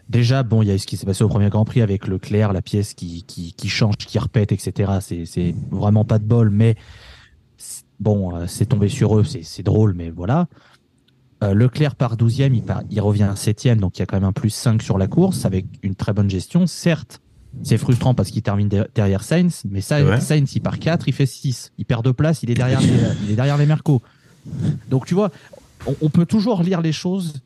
Déjà, 0.08 0.42
bon, 0.42 0.62
il 0.62 0.68
y 0.68 0.70
a 0.70 0.78
ce 0.78 0.86
qui 0.86 0.96
s'est 0.96 1.04
passé 1.04 1.22
au 1.22 1.28
premier 1.28 1.50
Grand 1.50 1.66
Prix 1.66 1.82
avec 1.82 2.06
Leclerc, 2.06 2.52
la 2.54 2.62
pièce 2.62 2.94
qui, 2.94 3.24
qui, 3.24 3.52
qui 3.52 3.68
change, 3.68 3.96
qui 3.96 4.18
repète, 4.18 4.52
etc. 4.52 4.92
C'est, 5.00 5.54
vraiment 5.70 6.04
pas 6.04 6.18
de 6.18 6.24
bol, 6.24 6.48
mais 6.48 6.76
bon, 8.00 8.34
euh, 8.34 8.46
c'est 8.46 8.66
tombé 8.66 8.88
sur 8.88 9.18
eux, 9.18 9.24
c'est, 9.24 9.62
drôle, 9.62 9.92
mais 9.94 10.08
voilà. 10.08 10.46
Euh, 11.44 11.52
Leclerc 11.52 11.94
part 11.94 12.16
12e, 12.16 12.54
il, 12.54 12.62
part, 12.62 12.82
il 12.90 13.00
revient 13.00 13.32
7e, 13.34 13.76
donc 13.76 13.98
il 13.98 14.00
y 14.00 14.02
a 14.02 14.06
quand 14.06 14.16
même 14.16 14.24
un 14.24 14.32
plus 14.32 14.50
5 14.50 14.82
sur 14.82 14.96
la 14.96 15.08
course 15.08 15.44
avec 15.44 15.66
une 15.82 15.94
très 15.94 16.14
bonne 16.14 16.30
gestion. 16.30 16.66
Certes, 16.66 17.20
c'est 17.62 17.78
frustrant 17.78 18.14
parce 18.14 18.30
qu'il 18.30 18.42
termine 18.42 18.68
de- 18.68 18.88
derrière 18.94 19.22
Sainz, 19.22 19.62
mais 19.68 19.80
vrai. 19.80 20.20
Sainz, 20.20 20.54
il 20.54 20.60
part 20.60 20.78
4, 20.78 21.06
il 21.08 21.12
fait 21.12 21.26
6. 21.26 21.72
Il 21.76 21.84
perd 21.84 22.04
de 22.04 22.12
place, 22.12 22.42
il 22.42 22.50
est 22.50 22.54
derrière 22.54 22.80
les, 22.80 22.88
il 23.24 23.30
est 23.30 23.36
derrière 23.36 23.58
les 23.58 23.66
Mercos. 23.66 24.00
Donc 24.88 25.04
tu 25.04 25.14
vois, 25.14 25.30
on, 25.86 25.94
on 26.00 26.08
peut 26.08 26.26
toujours 26.26 26.62
lire 26.62 26.80
les 26.80 26.92
choses 26.92 27.42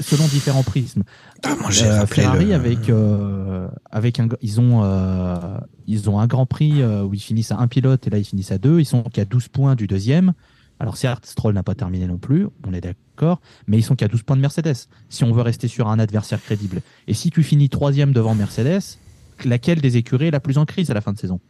selon 0.00 0.26
différents 0.26 0.62
prismes. 0.62 1.02
Ah, 1.42 1.54
moi, 1.60 1.70
j'ai 1.70 1.86
Euh, 1.86 2.06
Ferrari 2.06 2.46
le- 2.46 2.54
avec 2.54 2.88
euh, 2.88 3.68
avec 3.90 4.20
un 4.20 4.28
ils 4.42 4.60
ont 4.60 4.82
euh, 4.84 5.58
ils 5.86 6.08
ont 6.10 6.18
un 6.20 6.26
Grand 6.26 6.46
Prix 6.46 6.82
où 6.84 7.14
ils 7.14 7.20
finissent 7.20 7.52
à 7.52 7.58
un 7.58 7.68
pilote 7.68 8.06
et 8.06 8.10
là 8.10 8.18
ils 8.18 8.24
finissent 8.24 8.52
à 8.52 8.58
deux. 8.58 8.80
Ils 8.80 8.84
sont 8.86 9.02
qu'à 9.02 9.24
12 9.24 9.48
points 9.48 9.74
du 9.74 9.86
deuxième. 9.86 10.32
Alors 10.78 10.96
certes, 10.98 11.24
Stroll 11.24 11.54
n'a 11.54 11.62
pas 11.62 11.74
terminé 11.74 12.06
non 12.06 12.18
plus, 12.18 12.46
on 12.66 12.74
est 12.74 12.82
d'accord, 12.82 13.40
mais 13.66 13.78
ils 13.78 13.82
sont 13.82 13.96
qu'à 13.96 14.08
12 14.08 14.22
points 14.24 14.36
de 14.36 14.42
Mercedes. 14.42 14.74
Si 15.08 15.24
on 15.24 15.32
veut 15.32 15.40
rester 15.40 15.68
sur 15.68 15.88
un 15.88 15.98
adversaire 15.98 16.42
crédible. 16.42 16.82
Et 17.08 17.14
si 17.14 17.30
tu 17.30 17.42
finis 17.42 17.70
troisième 17.70 18.12
devant 18.12 18.34
Mercedes, 18.34 18.82
laquelle 19.46 19.80
des 19.80 19.96
écuries 19.96 20.26
est 20.26 20.30
la 20.30 20.40
plus 20.40 20.58
en 20.58 20.66
crise 20.66 20.90
à 20.90 20.94
la 20.94 21.00
fin 21.00 21.14
de 21.14 21.18
saison? 21.18 21.40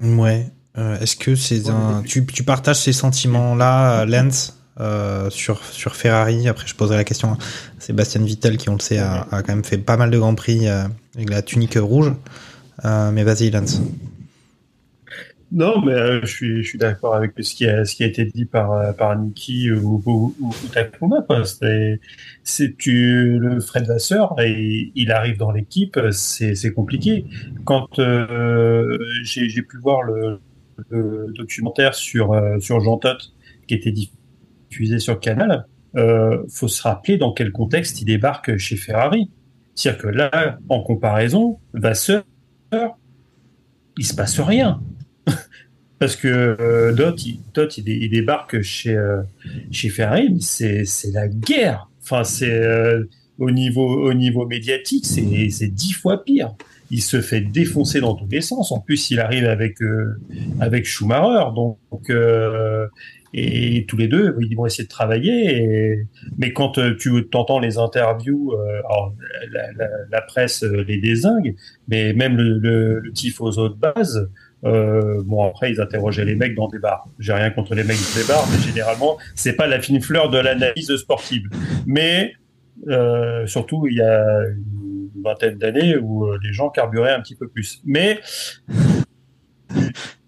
Ouais. 0.00 0.50
Euh, 0.76 0.98
Est-ce 1.00 1.16
que 1.16 1.34
c'est 1.34 1.68
un, 1.68 2.02
tu, 2.02 2.24
tu 2.24 2.44
partages 2.44 2.76
ces 2.80 2.92
sentiments-là, 2.92 4.04
Lens, 4.06 4.57
euh, 4.80 5.28
sur 5.30 5.64
sur 5.64 5.96
Ferrari 5.96 6.48
Après, 6.48 6.66
je 6.66 6.74
poserai 6.74 6.96
la 6.96 7.04
question 7.04 7.32
à 7.32 7.38
Sébastien 7.78 8.22
Vittel, 8.22 8.56
qui 8.56 8.68
on 8.68 8.74
le 8.74 8.80
sait 8.80 8.98
a, 8.98 9.26
a 9.30 9.42
quand 9.42 9.54
même 9.54 9.64
fait 9.64 9.78
pas 9.78 9.96
mal 9.96 10.10
de 10.10 10.18
grands 10.18 10.34
prix 10.34 10.68
euh, 10.68 10.84
avec 11.16 11.30
la 11.30 11.42
tunique 11.42 11.74
rouge. 11.74 12.12
Euh, 12.84 13.10
mais 13.10 13.24
vas-y, 13.24 13.50
Lens. 13.50 13.82
Non, 15.50 15.82
mais 15.82 16.20
je 16.20 16.26
suis, 16.26 16.62
je 16.62 16.68
suis 16.68 16.78
d'accord 16.78 17.14
avec 17.14 17.32
ce 17.40 17.54
qui 17.54 17.66
a, 17.66 17.84
ce 17.86 17.96
qui 17.96 18.04
a 18.04 18.06
été 18.06 18.26
dit 18.26 18.44
par, 18.44 18.94
par 18.96 19.18
Niki 19.18 19.72
ou, 19.72 20.02
ou, 20.04 20.34
ou, 20.38 20.48
ou 20.48 20.68
Takuma. 20.72 21.24
C'est, 21.44 21.98
le 22.86 23.58
Fred 23.60 23.86
Vasseur, 23.86 24.38
et 24.40 24.92
il 24.94 25.10
arrive 25.10 25.38
dans 25.38 25.50
l'équipe, 25.50 25.98
c'est, 26.12 26.72
compliqué. 26.74 27.24
Quand 27.64 27.88
j'ai, 29.24 29.62
pu 29.62 29.78
voir 29.78 30.02
le, 30.02 30.38
le 30.90 31.32
documentaire 31.34 31.94
sur, 31.94 32.38
sur 32.60 32.80
Jean 32.80 32.98
Todt, 32.98 33.32
qui 33.66 33.74
était 33.74 33.90
diffusé 33.90 34.17
sur 34.98 35.20
Canal, 35.20 35.66
euh, 35.96 36.44
faut 36.50 36.68
se 36.68 36.82
rappeler 36.82 37.16
dans 37.16 37.32
quel 37.32 37.52
contexte 37.52 38.00
il 38.00 38.04
débarque 38.04 38.56
chez 38.56 38.76
Ferrari. 38.76 39.30
C'est-à-dire 39.74 40.02
que 40.02 40.08
là, 40.08 40.58
en 40.68 40.82
comparaison, 40.82 41.58
Vasseur, 41.72 42.24
il 43.96 44.06
se 44.06 44.14
passe 44.14 44.40
rien. 44.40 44.80
Parce 45.98 46.14
que 46.14 46.56
euh, 46.60 46.92
Dot, 46.92 47.78
il, 47.78 48.10
débarque 48.10 48.62
chez, 48.62 48.94
euh, 48.94 49.22
chez 49.70 49.88
Ferrari, 49.88 50.36
c'est, 50.40 50.84
la 51.12 51.26
guerre. 51.28 51.90
Enfin, 52.02 52.24
c'est 52.24 52.50
euh, 52.50 53.04
au 53.38 53.50
niveau 53.50 54.08
au 54.08 54.14
niveau 54.14 54.46
médiatique, 54.46 55.06
c'est 55.06 55.68
dix 55.68 55.92
fois 55.92 56.24
pire. 56.24 56.54
Il 56.90 57.02
se 57.02 57.20
fait 57.20 57.40
défoncer 57.40 58.00
dans 58.00 58.14
tous 58.14 58.28
les 58.30 58.40
sens. 58.40 58.72
En 58.72 58.80
plus, 58.80 59.10
il 59.10 59.20
arrive 59.20 59.46
avec 59.46 59.82
euh, 59.82 60.18
avec 60.60 60.86
Schumacher, 60.86 61.52
donc 61.54 61.78
euh, 62.10 62.86
et 63.34 63.84
tous 63.86 63.98
les 63.98 64.08
deux, 64.08 64.34
ils 64.40 64.56
vont 64.56 64.64
essayer 64.64 64.84
de 64.84 64.88
travailler. 64.88 66.06
Mais 66.38 66.52
quand 66.52 66.78
euh, 66.78 66.96
tu 66.96 67.12
entends 67.34 67.58
les 67.58 67.78
interviews, 67.78 68.54
alors, 68.54 69.14
la, 69.50 69.72
la, 69.72 69.88
la, 70.10 70.20
presse 70.22 70.62
les 70.62 70.98
désingue, 70.98 71.54
mais 71.88 72.14
même 72.14 72.36
le, 72.36 72.58
le, 72.58 73.00
le 73.00 73.12
tifoso 73.12 73.68
de 73.68 73.74
base. 73.74 74.28
Euh, 74.64 75.22
bon 75.24 75.46
après 75.46 75.70
ils 75.70 75.80
interrogeaient 75.80 76.24
les 76.24 76.34
mecs 76.34 76.54
dans 76.54 76.68
des 76.68 76.80
bars. 76.80 77.06
J'ai 77.20 77.32
rien 77.32 77.50
contre 77.50 77.74
les 77.74 77.84
mecs 77.84 77.96
dans 77.96 78.20
des 78.20 78.26
bars, 78.26 78.44
mais 78.50 78.58
généralement 78.58 79.16
c'est 79.36 79.52
pas 79.52 79.68
la 79.68 79.80
fine 79.80 80.00
fleur 80.00 80.30
de 80.30 80.38
l'analyse 80.38 80.96
sportive. 80.96 81.44
Mais 81.86 82.32
euh, 82.88 83.46
surtout 83.46 83.86
il 83.86 83.96
y 83.96 84.02
a 84.02 84.42
vingtaine 85.22 85.58
d'années 85.58 85.96
où 85.96 86.26
euh, 86.26 86.38
les 86.42 86.52
gens 86.52 86.70
carburaient 86.70 87.12
un 87.12 87.20
petit 87.20 87.36
peu 87.36 87.48
plus. 87.48 87.80
Mais 87.84 88.20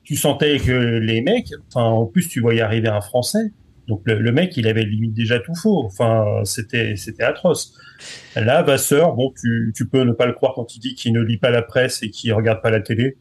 tu 0.04 0.16
sentais 0.16 0.58
que 0.58 0.98
les 0.98 1.22
mecs, 1.22 1.52
enfin 1.68 1.84
en 1.84 2.06
plus 2.06 2.28
tu 2.28 2.40
voyais 2.40 2.60
arriver 2.60 2.88
un 2.88 3.00
Français, 3.00 3.52
donc 3.88 4.02
le, 4.04 4.30
mec 4.30 4.56
il 4.56 4.68
avait 4.68 4.84
limite 4.84 5.14
déjà 5.14 5.38
tout 5.40 5.54
faux. 5.54 5.84
Enfin 5.84 6.42
c'était 6.44 6.94
atroce. 7.20 7.74
Là 8.34 8.62
Vasseur, 8.62 9.14
bon 9.14 9.32
tu, 9.38 9.72
tu 9.74 9.86
peux 9.86 10.02
ne 10.02 10.12
pas 10.12 10.26
le 10.26 10.32
croire 10.32 10.54
quand 10.54 10.74
il 10.74 10.80
dit 10.80 10.94
qu'il 10.94 11.12
ne 11.12 11.20
lit 11.20 11.38
pas 11.38 11.50
la 11.50 11.62
presse 11.62 12.02
et 12.02 12.10
qu'il 12.10 12.32
regarde 12.32 12.62
pas 12.62 12.70
la 12.70 12.80
télé. 12.80 13.16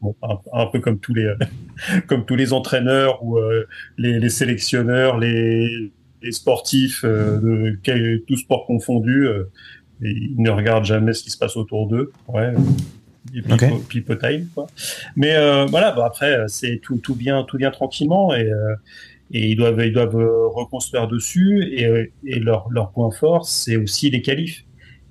Un, 0.52 0.66
peu 0.66 0.80
comme 0.80 1.00
tous 1.00 1.14
les 1.14 1.32
comme 2.06 2.24
tous 2.24 2.36
les 2.36 2.52
entraîneurs 2.52 3.22
ou 3.24 3.38
euh, 3.38 3.66
les, 3.98 4.28
sélectionneurs, 4.28 5.18
les 5.18 5.92
sportifs, 6.30 7.04
euh, 7.04 7.38
de, 7.38 8.24
tout 8.26 8.36
sport 8.36 8.66
confondu, 8.66 9.26
euh, 9.26 9.44
ils 10.02 10.34
ne 10.38 10.50
regardent 10.50 10.84
jamais 10.84 11.12
ce 11.12 11.22
qui 11.22 11.30
se 11.30 11.38
passe 11.38 11.56
autour 11.56 11.86
d'eux. 11.88 12.12
Ouais. 12.28 12.52
Et 13.34 13.40
Ok. 13.52 13.86
people 13.88 14.18
time, 14.18 14.46
quoi. 14.54 14.66
Mais 15.14 15.36
euh, 15.36 15.66
voilà, 15.66 15.92
bah 15.92 16.04
après 16.06 16.44
c'est 16.48 16.78
tout, 16.82 16.96
tout 16.98 17.14
bien, 17.14 17.44
tout 17.44 17.58
bien 17.58 17.70
tranquillement 17.70 18.34
et, 18.34 18.50
euh, 18.50 18.74
et 19.32 19.50
ils 19.50 19.56
doivent, 19.56 19.80
ils 19.84 19.92
doivent 19.92 20.16
euh, 20.18 20.46
reconstruire 20.48 21.06
dessus 21.06 21.68
et, 21.72 21.86
euh, 21.86 22.06
et 22.24 22.40
leur, 22.40 22.68
leur 22.70 22.90
point 22.92 23.10
fort 23.10 23.46
c'est 23.46 23.76
aussi 23.76 24.10
les 24.10 24.22
qualifs. 24.22 24.64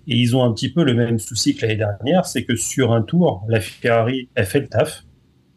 Et 0.08 0.16
ils 0.18 0.36
ont 0.36 0.44
un 0.44 0.52
petit 0.54 0.70
peu 0.74 0.84
le 0.84 0.96
même 0.96 1.20
souci 1.20 1.56
que 1.56 1.62
l'année 1.62 1.76
dernière, 1.78 2.26
c'est 2.26 2.44
que 2.44 2.56
sur 2.56 2.94
un 2.94 3.04
tour, 3.04 3.46
la 3.48 3.60
Ferrari 3.62 4.28
elle 4.34 4.46
fait 4.48 4.62
le 4.62 4.68
taf 4.68 5.04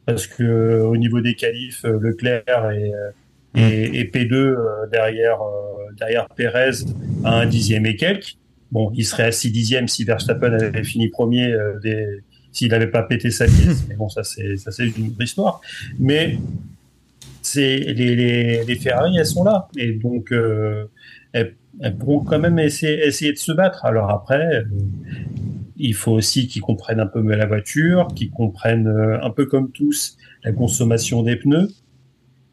parce 0.04 0.26
que 0.26 0.42
euh, 0.42 0.84
au 0.84 0.96
niveau 0.98 1.20
des 1.22 1.34
qualifs, 1.34 1.84
Leclerc 1.84 2.70
et 2.72 2.92
euh, 2.94 3.10
et, 3.54 4.00
et 4.00 4.04
P2 4.04 4.34
euh, 4.34 4.86
derrière 4.90 5.38
derrière 5.98 6.26
Perez 6.36 6.84
à 7.24 7.40
un 7.40 7.46
dixième 7.46 7.86
et 7.86 7.96
quelques. 7.96 8.36
Bon, 8.72 8.90
il 8.94 9.04
serait 9.04 9.24
à 9.24 9.32
six 9.32 9.52
dixièmes 9.52 9.86
si 9.86 10.04
Verstappen 10.04 10.52
avait 10.52 10.82
fini 10.82 11.08
premier 11.08 11.52
euh, 11.52 11.78
des 11.80 12.22
s'il 12.50 12.70
n'avait 12.70 12.90
pas 12.90 13.02
pété 13.04 13.30
sa 13.30 13.46
pièce. 13.46 13.84
Mais 13.88 13.94
bon, 13.94 14.08
ça 14.08 14.24
c'est 14.24 14.56
ça 14.56 14.70
c'est 14.70 14.86
une 14.86 15.08
autre 15.08 15.22
histoire. 15.22 15.60
Mais 15.98 16.38
c'est 17.42 17.78
les, 17.78 18.16
les, 18.16 18.64
les 18.64 18.74
Ferrari, 18.76 19.16
elles 19.18 19.26
sont 19.26 19.44
là 19.44 19.68
et 19.76 19.92
donc 19.92 20.32
euh, 20.32 20.86
elles, 21.32 21.56
elles 21.80 21.96
pourront 21.96 22.20
quand 22.20 22.38
même 22.38 22.58
essayer, 22.58 23.06
essayer 23.06 23.32
de 23.32 23.38
se 23.38 23.52
battre. 23.52 23.84
Alors 23.84 24.10
après, 24.10 24.56
euh, 24.56 24.64
il 25.76 25.94
faut 25.94 26.12
aussi 26.12 26.46
qu'ils 26.46 26.62
comprennent 26.62 27.00
un 27.00 27.06
peu 27.06 27.22
mieux 27.22 27.36
la 27.36 27.46
voiture, 27.46 28.08
qu'ils 28.14 28.30
comprennent 28.30 28.86
euh, 28.86 29.22
un 29.22 29.30
peu 29.30 29.46
comme 29.46 29.70
tous 29.72 30.16
la 30.44 30.52
consommation 30.52 31.22
des 31.22 31.36
pneus. 31.36 31.68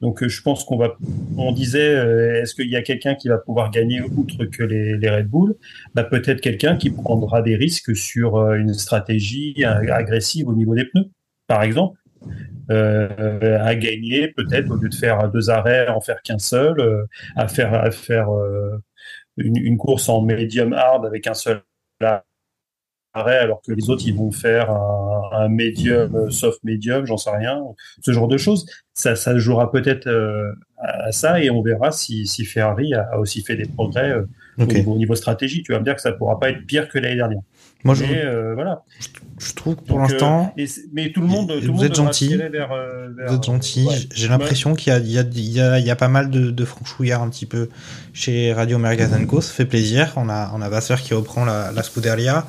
Donc 0.01 0.23
euh, 0.23 0.29
je 0.29 0.41
pense 0.41 0.63
qu'on 0.63 0.77
va, 0.77 0.95
on 1.37 1.51
disait, 1.51 1.95
euh, 1.95 2.41
est-ce 2.41 2.55
qu'il 2.55 2.69
y 2.69 2.75
a 2.75 2.81
quelqu'un 2.81 3.15
qui 3.15 3.27
va 3.27 3.37
pouvoir 3.37 3.69
gagner 3.69 4.01
outre 4.01 4.45
que 4.45 4.63
les, 4.63 5.09
Red 5.09 5.27
Bull? 5.27 5.55
Bah, 5.93 6.03
Peut-être 6.03 6.41
quelqu'un 6.41 6.77
qui 6.77 6.89
prendra 6.89 7.41
des 7.41 7.55
risques 7.55 7.95
sur 7.95 8.37
euh, 8.37 8.55
une 8.55 8.73
stratégie 8.73 9.63
agressive 9.65 10.47
au 10.47 10.53
niveau 10.53 10.75
des 10.75 10.85
pneus, 10.85 11.09
par 11.47 11.63
exemple. 11.63 11.97
À 12.69 13.75
gagner 13.75 14.27
peut-être 14.27 14.69
au 14.69 14.75
lieu 14.75 14.89
de 14.89 14.93
faire 14.93 15.31
deux 15.31 15.49
arrêts 15.49 15.87
en 15.87 16.01
faire 16.01 16.21
qu'un 16.21 16.37
seul 16.37 17.07
à 17.35 17.47
faire 17.47 17.73
à 17.73 17.89
faire 17.89 18.27
une, 19.37 19.57
une 19.57 19.77
course 19.77 20.07
en 20.07 20.21
medium 20.21 20.73
hard 20.73 21.05
avec 21.05 21.25
un 21.25 21.33
seul 21.33 21.63
alors 23.13 23.61
que 23.65 23.71
les 23.71 23.89
autres 23.89 24.03
ils 24.05 24.15
vont 24.15 24.31
faire 24.31 24.69
un, 24.69 25.29
un 25.33 25.49
medium 25.49 26.15
euh, 26.15 26.29
soft 26.29 26.63
medium 26.63 27.05
j'en 27.05 27.17
sais 27.17 27.31
rien 27.31 27.59
ce 28.01 28.11
genre 28.11 28.27
de 28.27 28.37
choses 28.37 28.65
ça 28.93 29.15
ça 29.15 29.37
jouera 29.37 29.71
peut-être 29.71 30.07
euh, 30.07 30.51
à, 30.77 31.11
ça 31.11 31.41
et 31.41 31.49
on 31.49 31.61
verra 31.61 31.91
si, 31.91 32.27
si 32.27 32.45
Ferrari 32.45 32.93
a, 32.93 33.17
aussi 33.19 33.41
fait 33.41 33.55
des 33.55 33.65
progrès 33.65 34.11
euh, 34.11 34.25
au, 34.59 34.65
niveau, 34.65 34.93
au 34.93 34.97
niveau 34.97 35.15
stratégie 35.15 35.63
tu 35.63 35.71
vas 35.71 35.79
me 35.79 35.85
dire 35.85 35.95
que 35.95 36.01
ça 36.01 36.11
pourra 36.11 36.39
pas 36.39 36.49
être 36.51 36.65
pire 36.65 36.87
que 36.87 36.99
l'année 36.99 37.15
dernière 37.15 37.41
Moi, 37.83 37.95
je, 37.95 38.03
euh, 38.05 38.53
voilà 38.53 38.83
je 39.39 39.53
trouve 39.53 39.77
que 39.77 39.83
pour 39.83 39.99
l'instant, 39.99 40.53
mais 40.91 41.11
tout 41.13 41.21
le 41.21 41.27
monde, 41.27 41.51
vous 41.51 41.59
tout 41.61 41.67
le 41.67 41.73
monde 41.73 41.83
êtes 41.85 41.95
gentil. 41.95 42.27
tirer 42.27 42.49
Vers, 42.49 42.67
vers, 42.67 43.27
vous 43.29 43.35
êtes 43.35 43.43
gentil. 43.45 43.85
ouais. 43.87 43.95
J'ai 44.13 44.27
l'impression 44.27 44.75
qu'il 44.75 44.91
y 44.91 45.17
a, 45.17 45.23
y, 45.23 45.79
y, 45.79 45.89
y 45.89 45.95
pas 45.95 46.09
mal 46.09 46.29
de, 46.29 46.51
de 46.51 46.65
franchouillards 46.65 47.21
un 47.21 47.29
petit 47.29 47.45
peu 47.45 47.69
chez 48.11 48.51
Radio 48.51 48.77
Mergaz 48.79 49.11
Co. 49.27 49.39
Ça 49.39 49.53
fait 49.53 49.65
plaisir. 49.65 50.11
On 50.17 50.27
a, 50.27 50.51
on 50.53 50.61
a 50.61 50.67
Vasseur 50.67 50.99
qui 50.99 51.13
reprend 51.13 51.45
la, 51.45 51.71
la 51.71 51.83
Scuderia. 51.83 52.45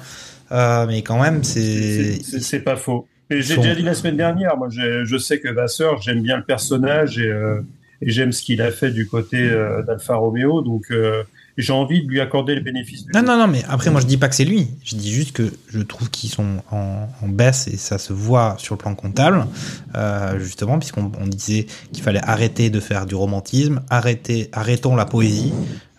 Euh, 0.52 0.86
mais 0.86 1.02
quand 1.02 1.20
même, 1.20 1.44
C'est- 1.44 2.20
c'est. 2.40 2.60
Pas 2.60 2.76
faux. 2.76 3.06
Et 3.30 3.42
j'ai 3.42 3.56
déjà 3.56 3.74
dit 3.74 3.82
la 3.82 3.94
semaine 3.94 4.16
dernière, 4.16 4.56
moi 4.56 4.68
je, 4.70 5.04
je 5.04 5.16
sais 5.16 5.38
que 5.38 5.48
Vasseur, 5.48 6.02
j'aime 6.02 6.20
bien 6.20 6.36
le 6.36 6.42
personnage 6.42 7.18
et, 7.18 7.28
euh, 7.28 7.60
et 8.02 8.10
j'aime 8.10 8.32
ce 8.32 8.42
qu'il 8.42 8.60
a 8.60 8.72
fait 8.72 8.90
du 8.90 9.06
côté 9.06 9.38
euh, 9.38 9.82
d'Alfa 9.84 10.16
Romeo, 10.16 10.62
donc 10.62 10.86
euh, 10.90 11.22
j'ai 11.56 11.72
envie 11.72 12.02
de 12.02 12.08
lui 12.08 12.20
accorder 12.20 12.56
le 12.56 12.60
bénéfice 12.60 13.04
du 13.04 13.12
Non, 13.14 13.22
non, 13.22 13.38
non, 13.38 13.46
mais 13.46 13.62
après, 13.68 13.90
moi, 13.90 14.00
je 14.00 14.06
dis 14.06 14.16
pas 14.16 14.28
que 14.28 14.34
c'est 14.34 14.44
lui. 14.44 14.68
Je 14.84 14.96
dis 14.96 15.12
juste 15.12 15.32
que 15.32 15.52
je 15.68 15.78
trouve 15.80 16.10
qu'ils 16.10 16.30
sont 16.30 16.62
en, 16.72 17.08
en 17.22 17.28
baisse 17.28 17.68
et 17.68 17.76
ça 17.76 17.98
se 17.98 18.12
voit 18.12 18.56
sur 18.58 18.74
le 18.74 18.78
plan 18.78 18.94
comptable, 18.96 19.46
euh, 19.94 20.38
justement, 20.40 20.78
puisqu'on 20.80 21.12
on 21.20 21.26
disait 21.28 21.66
qu'il 21.92 22.02
fallait 22.02 22.22
arrêter 22.24 22.68
de 22.70 22.80
faire 22.80 23.06
du 23.06 23.14
romantisme, 23.14 23.82
arrêter, 23.90 24.48
arrêtons 24.52 24.96
la 24.96 25.04
poésie. 25.04 25.52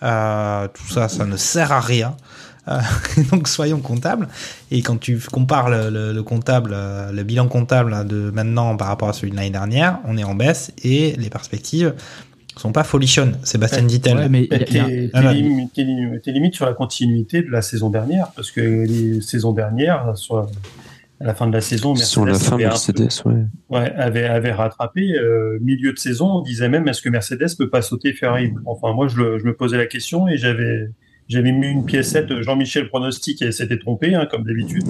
Euh, 0.03 0.67
tout 0.73 0.87
ça, 0.91 1.07
ça 1.07 1.25
ne 1.25 1.37
sert 1.37 1.71
à 1.71 1.79
rien. 1.79 2.17
Euh, 2.67 2.79
donc, 3.31 3.47
soyons 3.47 3.79
comptables. 3.79 4.27
Et 4.69 4.81
quand 4.81 4.97
tu 4.99 5.17
compares 5.31 5.69
le, 5.69 5.89
le, 5.89 6.13
le 6.13 6.23
comptable, 6.23 6.71
euh, 6.73 7.11
le 7.11 7.23
bilan 7.23 7.47
comptable 7.47 8.07
de 8.07 8.29
maintenant 8.31 8.75
par 8.77 8.87
rapport 8.87 9.09
à 9.09 9.13
celui 9.13 9.31
de 9.31 9.35
l'année 9.35 9.49
dernière, 9.49 9.99
on 10.05 10.17
est 10.17 10.23
en 10.23 10.35
baisse 10.35 10.71
et 10.83 11.15
les 11.17 11.29
perspectives 11.29 11.93
sont 12.57 12.71
pas 12.71 12.83
folichonnes. 12.83 13.37
Sébastien 13.43 13.83
Dittel. 13.83 14.17
Ouais, 14.17 14.29
mais 14.29 14.43
y 14.43 14.53
a- 14.53 14.59
T'es 14.59 15.09
Ah, 15.13 15.21
t'es 15.33 15.67
t'es 15.73 15.85
t'es 16.23 16.31
limite 16.31 16.53
sur 16.53 16.65
la 16.65 16.73
continuité 16.73 17.41
de 17.41 17.49
la 17.49 17.61
saison 17.61 17.89
dernière, 17.89 18.27
parce 18.35 18.51
que 18.51 18.61
les 18.61 19.21
saisons 19.21 19.53
dernières, 19.53 20.11
soit 20.15 20.47
à 21.19 21.23
la 21.25 21.33
fin 21.33 21.47
de 21.47 21.53
la 21.53 21.61
saison, 21.61 21.95
Sur 21.95 22.25
la 22.25 22.33
Mercedes 22.33 22.47
fin, 22.49 22.55
avait 22.55 22.65
un 22.65 22.67
peu- 22.67 22.73
Mercedes, 22.73 23.09
ouais. 23.25 23.45
Ouais, 23.69 23.91
avait, 23.95 24.25
avait 24.25 24.51
rattrapé. 24.51 25.13
Euh, 25.13 25.57
milieu 25.61 25.93
de 25.93 25.97
saison, 25.99 26.27
on 26.27 26.41
disait 26.41 26.67
même 26.67 26.87
est-ce 26.87 27.01
que 27.01 27.09
Mercedes 27.09 27.55
peut 27.57 27.69
pas 27.69 27.81
sauter 27.81 28.11
Ferrari? 28.13 28.51
Enfin, 28.65 28.93
moi, 28.93 29.07
je 29.07 29.17
me 29.17 29.53
posais 29.53 29.77
la 29.77 29.85
question 29.85 30.27
et 30.27 30.37
j'avais 30.37 30.89
j'avais 31.31 31.51
mis 31.51 31.67
une 31.67 31.85
piécette 31.85 32.41
Jean-Michel 32.41 32.89
pronostic 32.89 33.41
et 33.41 33.51
s'était 33.51 33.79
trompé, 33.79 34.13
hein, 34.13 34.27
comme 34.29 34.43
d'habitude. 34.43 34.83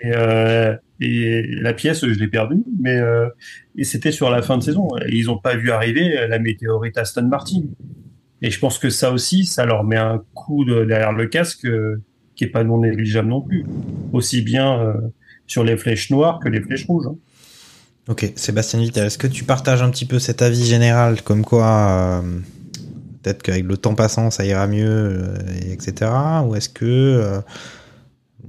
Et, 0.00 0.12
euh, 0.14 0.74
et 1.00 1.42
la 1.60 1.74
pièce, 1.74 2.06
je 2.06 2.18
l'ai 2.18 2.28
perdue, 2.28 2.62
mais 2.80 2.96
euh, 2.96 3.28
et 3.76 3.84
c'était 3.84 4.12
sur 4.12 4.30
la 4.30 4.42
fin 4.42 4.56
de 4.58 4.62
saison. 4.62 4.88
Et 5.06 5.16
ils 5.16 5.28
ont 5.28 5.38
pas 5.38 5.56
vu 5.56 5.70
arriver 5.70 6.26
la 6.28 6.38
météorite 6.38 6.96
Aston 6.96 7.24
Martin. 7.26 7.62
Et 8.42 8.50
je 8.50 8.58
pense 8.60 8.78
que 8.78 8.90
ça 8.90 9.10
aussi, 9.12 9.44
ça 9.44 9.66
leur 9.66 9.82
met 9.84 9.96
un 9.96 10.22
coup 10.34 10.64
de, 10.64 10.84
derrière 10.84 11.12
le 11.12 11.26
casque 11.26 11.64
euh, 11.64 12.00
qui 12.36 12.44
est 12.44 12.48
pas 12.48 12.62
non 12.62 12.78
négligeable 12.78 13.28
non 13.28 13.40
plus. 13.40 13.64
Aussi 14.12 14.42
bien 14.42 14.80
euh, 14.80 14.92
sur 15.46 15.64
les 15.64 15.76
flèches 15.76 16.10
noires 16.10 16.38
que 16.38 16.48
les 16.48 16.60
flèches 16.60 16.86
rouges. 16.86 17.06
hein. 17.08 17.16
Ok, 18.08 18.32
Sébastien 18.36 18.80
Vittel, 18.80 19.06
est-ce 19.06 19.18
que 19.18 19.26
tu 19.26 19.44
partages 19.44 19.82
un 19.82 19.90
petit 19.90 20.06
peu 20.06 20.18
cet 20.18 20.40
avis 20.40 20.64
général 20.64 21.20
comme 21.22 21.44
quoi 21.44 22.22
euh, 22.22 22.40
peut-être 23.22 23.42
qu'avec 23.42 23.64
le 23.64 23.76
temps 23.76 23.94
passant 23.94 24.30
ça 24.30 24.44
ira 24.44 24.66
mieux, 24.66 24.86
euh, 24.86 25.36
et 25.62 25.72
etc. 25.72 26.10
Ou 26.44 26.54
est-ce 26.54 26.68
que 26.68 26.84
euh, 26.84 27.40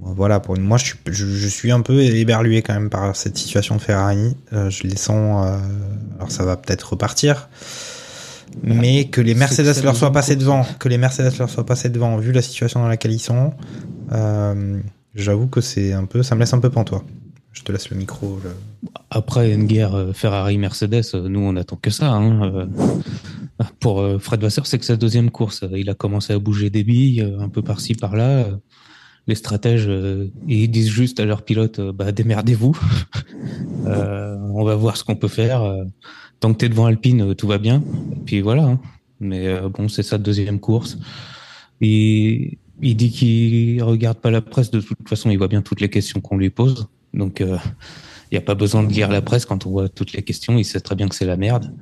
voilà, 0.02 0.40
pour 0.40 0.56
une, 0.56 0.64
moi 0.64 0.78
je 0.78 0.86
suis, 0.86 0.98
je, 1.08 1.26
je 1.26 1.48
suis 1.48 1.72
un 1.72 1.82
peu 1.82 2.02
éberlué 2.02 2.62
quand 2.62 2.74
même 2.74 2.90
par 2.90 3.16
cette 3.16 3.38
situation 3.38 3.76
de 3.76 3.82
Ferrari. 3.82 4.36
Euh, 4.54 4.70
je 4.70 4.84
les 4.84 4.96
sens, 4.96 5.46
euh, 5.46 5.58
alors 6.18 6.32
ça 6.32 6.44
va 6.46 6.58
peut-être 6.58 6.92
repartir, 6.92 7.50
mais 8.64 9.06
que 9.06 9.22
les 9.22 9.36
Mercedes 9.36 9.80
que 9.80 9.84
leur 9.84 9.96
soient 9.96 10.10
en 10.10 10.12
passés 10.12 10.36
devant, 10.36 10.66
que 10.80 10.90
les 10.90 10.98
Mercedes 10.98 11.38
leur 11.38 11.50
soient 11.50 11.66
passés 11.66 11.90
devant, 11.90 12.18
vu 12.18 12.32
la 12.32 12.42
situation 12.42 12.82
dans 12.82 12.88
laquelle 12.88 13.12
ils 13.12 13.20
sont, 13.20 13.54
euh, 14.12 14.80
j'avoue 15.16 15.48
que 15.48 15.62
c'est 15.62 15.94
un 15.94 16.06
peu, 16.06 16.24
ça 16.24 16.36
me 16.36 16.40
laisse 16.40 16.54
un 16.54 16.60
peu 16.60 16.70
pantois. 16.70 17.04
Je 17.52 17.64
te 17.64 17.72
laisse 17.72 17.90
le 17.90 17.98
micro. 17.98 18.40
Après 19.10 19.54
une 19.54 19.66
guerre 19.66 19.96
euh, 19.96 20.14
Ferrari-Mercedes, 20.14 21.04
euh, 21.16 21.28
nous 21.28 21.40
on 21.40 21.56
attend 21.56 21.76
que 21.78 21.90
ça. 21.90 22.12
Hein. 22.12 22.44
euh. 22.44 22.66
Pour 23.80 24.06
Fred 24.22 24.42
Vasseur, 24.42 24.66
c'est 24.66 24.80
que 24.80 24.86
sa 24.86 24.96
deuxième 24.96 25.32
course. 25.32 25.66
Il 25.76 25.90
a 25.90 25.94
commencé 25.94 26.32
à 26.32 26.40
bouger 26.40 26.70
des 26.70 26.86
billes 26.86 27.22
un 27.40 27.50
peu 27.50 27.62
par-ci 27.62 27.94
par-là. 27.94 28.46
Les 29.28 29.36
stratèges, 29.36 29.92
ils 30.48 30.72
disent 30.72 30.88
juste 30.90 31.20
à 31.20 31.26
leurs 31.26 31.42
pilotes, 31.42 31.82
bah 31.82 32.14
démerdez-vous. 32.14 32.80
On 33.86 34.64
va 34.64 34.76
voir 34.76 34.96
ce 34.96 35.04
qu'on 35.04 35.18
peut 35.18 35.28
faire. 35.28 35.76
Tant 36.40 36.54
que 36.54 36.60
t'es 36.60 36.70
devant 36.70 36.86
Alpine, 36.86 37.36
tout 37.36 37.48
va 37.48 37.58
bien. 37.58 37.84
Et 38.14 38.20
puis 38.26 38.40
voilà. 38.40 38.64
hein. 38.64 38.80
Mais 39.20 39.60
bon, 39.70 39.90
c'est 39.90 40.04
sa 40.04 40.18
deuxième 40.18 40.62
course. 40.62 40.98
Il 41.82 42.58
dit 42.82 43.12
qu'il 43.12 43.84
regarde 43.84 44.20
pas 44.20 44.32
la 44.32 44.40
presse. 44.42 44.72
De 44.72 44.80
toute 44.80 45.10
façon, 45.10 45.30
il 45.30 45.38
voit 45.38 45.50
bien 45.50 45.62
toutes 45.62 45.82
les 45.82 45.90
questions 45.90 46.22
qu'on 46.22 46.38
lui 46.38 46.50
pose. 46.50 46.88
Donc, 47.14 47.44
il 48.32 48.36
n'y 48.36 48.38
a 48.38 48.42
pas 48.42 48.56
besoin 48.56 48.84
de 48.84 48.92
lire 48.92 49.10
la 49.10 49.22
presse 49.22 49.46
quand 49.46 49.66
on 49.66 49.72
voit 49.72 49.90
toutes 49.90 50.14
les 50.14 50.22
questions. 50.22 50.58
Il 50.58 50.66
sait 50.66 50.80
très 50.80 50.96
bien 50.96 51.08
que 51.08 51.16
c'est 51.16 51.26
la 51.26 51.38
merde. 51.38 51.74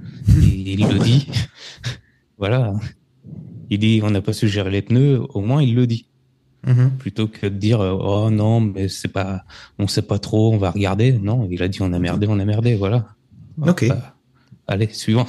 Et 0.41 0.73
il 0.73 0.87
le 0.87 0.99
dit. 0.99 1.27
voilà. 2.37 2.73
Il 3.69 3.79
dit 3.79 3.99
on 4.03 4.11
n'a 4.11 4.21
pas 4.21 4.33
su 4.33 4.47
gérer 4.47 4.71
les 4.71 4.81
pneus. 4.81 5.21
Au 5.33 5.41
moins, 5.41 5.61
il 5.61 5.75
le 5.75 5.87
dit. 5.87 6.07
Mhm. 6.65 6.91
Plutôt 6.97 7.27
que 7.27 7.47
de 7.47 7.57
dire 7.57 7.79
oh 7.79 8.29
non, 8.29 8.61
mais 8.61 8.87
c'est 8.87 9.07
pas, 9.09 9.43
on 9.77 9.87
sait 9.87 10.01
pas 10.01 10.19
trop, 10.19 10.53
on 10.53 10.57
va 10.57 10.71
regarder. 10.71 11.13
Non, 11.13 11.47
il 11.51 11.61
a 11.61 11.67
dit 11.67 11.81
on 11.81 11.91
a 11.91 11.99
merdé, 11.99 12.27
on 12.29 12.39
a 12.39 12.45
merdé. 12.45 12.75
Voilà. 12.75 13.07
Ok. 13.61 13.87
Bah, 13.87 14.15
allez, 14.67 14.89
suivant. 14.91 15.27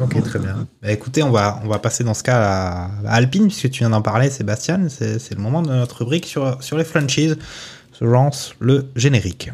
Ok, 0.00 0.22
très 0.22 0.38
bien. 0.38 0.66
Bah, 0.82 0.92
écoutez, 0.92 1.22
on 1.22 1.30
va, 1.30 1.60
on 1.64 1.68
va 1.68 1.78
passer 1.78 2.04
dans 2.04 2.14
ce 2.14 2.22
cas 2.22 2.38
à, 2.38 2.84
à 3.06 3.14
Alpine, 3.14 3.48
puisque 3.48 3.70
tu 3.70 3.80
viens 3.80 3.90
d'en 3.90 4.02
parler, 4.02 4.30
Sébastien. 4.30 4.88
C'est 4.88 5.18
c'est 5.18 5.34
le 5.34 5.40
moment 5.40 5.62
de 5.62 5.68
notre 5.68 5.98
rubrique 6.00 6.26
sur, 6.26 6.62
sur 6.62 6.76
les 6.76 6.84
franchises. 6.84 7.38
Lance 8.04 8.54
le 8.60 8.90
générique. 8.96 9.50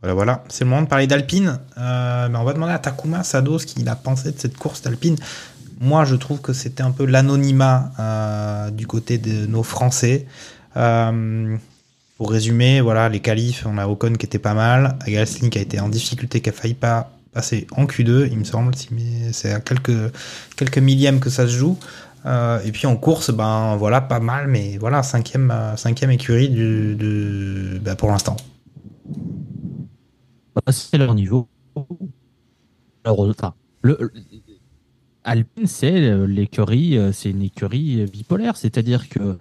Voilà, 0.00 0.14
voilà. 0.14 0.44
C'est 0.48 0.64
le 0.64 0.70
moment 0.70 0.82
de 0.82 0.86
parler 0.86 1.06
d'Alpine. 1.06 1.58
Euh, 1.76 2.28
ben, 2.28 2.38
on 2.38 2.44
va 2.44 2.52
demander 2.52 2.72
à 2.72 2.78
Takuma 2.78 3.24
Sado 3.24 3.58
ce 3.58 3.66
qu'il 3.66 3.88
a 3.88 3.96
pensé 3.96 4.30
de 4.30 4.38
cette 4.38 4.56
course 4.56 4.82
d'Alpine. 4.82 5.16
Moi, 5.80 6.04
je 6.04 6.14
trouve 6.14 6.40
que 6.40 6.52
c'était 6.52 6.82
un 6.82 6.92
peu 6.92 7.04
l'anonymat 7.04 7.92
euh, 7.98 8.70
du 8.70 8.86
côté 8.86 9.18
de 9.18 9.46
nos 9.46 9.62
Français. 9.62 10.26
Euh, 10.76 11.56
pour 12.16 12.30
résumer, 12.30 12.80
voilà, 12.80 13.08
les 13.08 13.20
qualifs, 13.20 13.64
on 13.66 13.78
a 13.78 13.86
Ocon 13.86 14.14
qui 14.14 14.26
était 14.26 14.40
pas 14.40 14.54
mal, 14.54 14.98
Gasly 15.06 15.50
qui 15.50 15.58
a 15.58 15.62
été 15.62 15.78
en 15.78 15.88
difficulté, 15.88 16.40
qui 16.40 16.50
a 16.50 16.52
failli 16.52 16.74
pas 16.74 17.12
passer 17.38 17.68
en 17.76 17.84
Q2, 17.84 18.28
il 18.30 18.36
me 18.38 18.44
semble, 18.44 18.72
c'est 19.32 19.52
à 19.52 19.60
quelques, 19.60 20.12
quelques 20.56 20.78
millièmes 20.78 21.20
que 21.20 21.30
ça 21.30 21.46
se 21.46 21.52
joue. 21.52 21.78
Euh, 22.26 22.60
et 22.64 22.72
puis 22.72 22.88
en 22.88 22.96
course, 22.96 23.30
ben 23.30 23.76
voilà, 23.76 24.00
pas 24.00 24.18
mal, 24.18 24.48
mais 24.48 24.76
voilà, 24.76 25.04
cinquième, 25.04 25.52
euh, 25.52 25.76
cinquième 25.76 26.10
écurie 26.10 26.48
du, 26.48 26.96
de, 26.96 27.78
ben, 27.80 27.94
pour 27.94 28.10
l'instant. 28.10 28.36
Bah, 30.56 30.72
c'est 30.72 30.98
leur 30.98 31.14
niveau. 31.14 31.46
Enfin, 33.04 33.54
le, 33.82 34.10
Alpine, 35.22 35.66
c'est 35.66 36.10
euh, 36.10 36.26
l'écurie, 36.26 36.98
euh, 36.98 37.12
c'est 37.12 37.30
une 37.30 37.42
écurie 37.42 38.00
euh, 38.00 38.06
bipolaire, 38.06 38.56
c'est-à-dire 38.56 39.08
que 39.08 39.38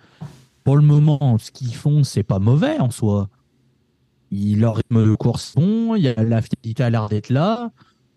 pour 0.64 0.76
le 0.76 0.84
moment, 0.84 1.38
ce 1.40 1.50
qu'ils 1.50 1.74
font, 1.74 2.04
c'est 2.04 2.24
pas 2.24 2.38
mauvais 2.38 2.78
en 2.80 2.92
soi. 2.92 3.30
Ils, 4.30 4.60
leur 4.60 4.76
rythme 4.76 5.06
de 5.10 5.16
course 5.16 5.56
il 5.58 6.02
y 6.04 6.10
a 6.10 6.22
la 6.22 6.42
fidélité 6.42 6.84
a 6.84 6.90
l'air 6.90 7.08
d'être 7.08 7.30
là. 7.30 7.72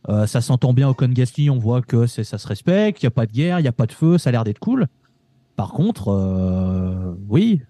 Euh, 0.08 0.26
ça 0.26 0.40
s'entend 0.40 0.72
bien 0.72 0.88
au 0.88 0.94
Con 0.94 1.08
Gasly, 1.08 1.50
on 1.50 1.58
voit 1.58 1.82
que 1.82 2.06
ça 2.06 2.24
se 2.24 2.48
respecte, 2.48 3.02
il 3.02 3.06
n'y 3.06 3.08
a 3.08 3.12
pas 3.12 3.26
de 3.26 3.32
guerre, 3.32 3.60
il 3.60 3.62
n'y 3.62 3.68
a 3.68 3.72
pas 3.72 3.86
de 3.86 3.92
feu, 3.92 4.18
ça 4.18 4.30
a 4.30 4.32
l'air 4.32 4.44
d'être 4.44 4.58
cool. 4.58 4.86
Par 5.56 5.72
contre, 5.72 6.08
euh, 6.08 7.14
oui, 7.28 7.60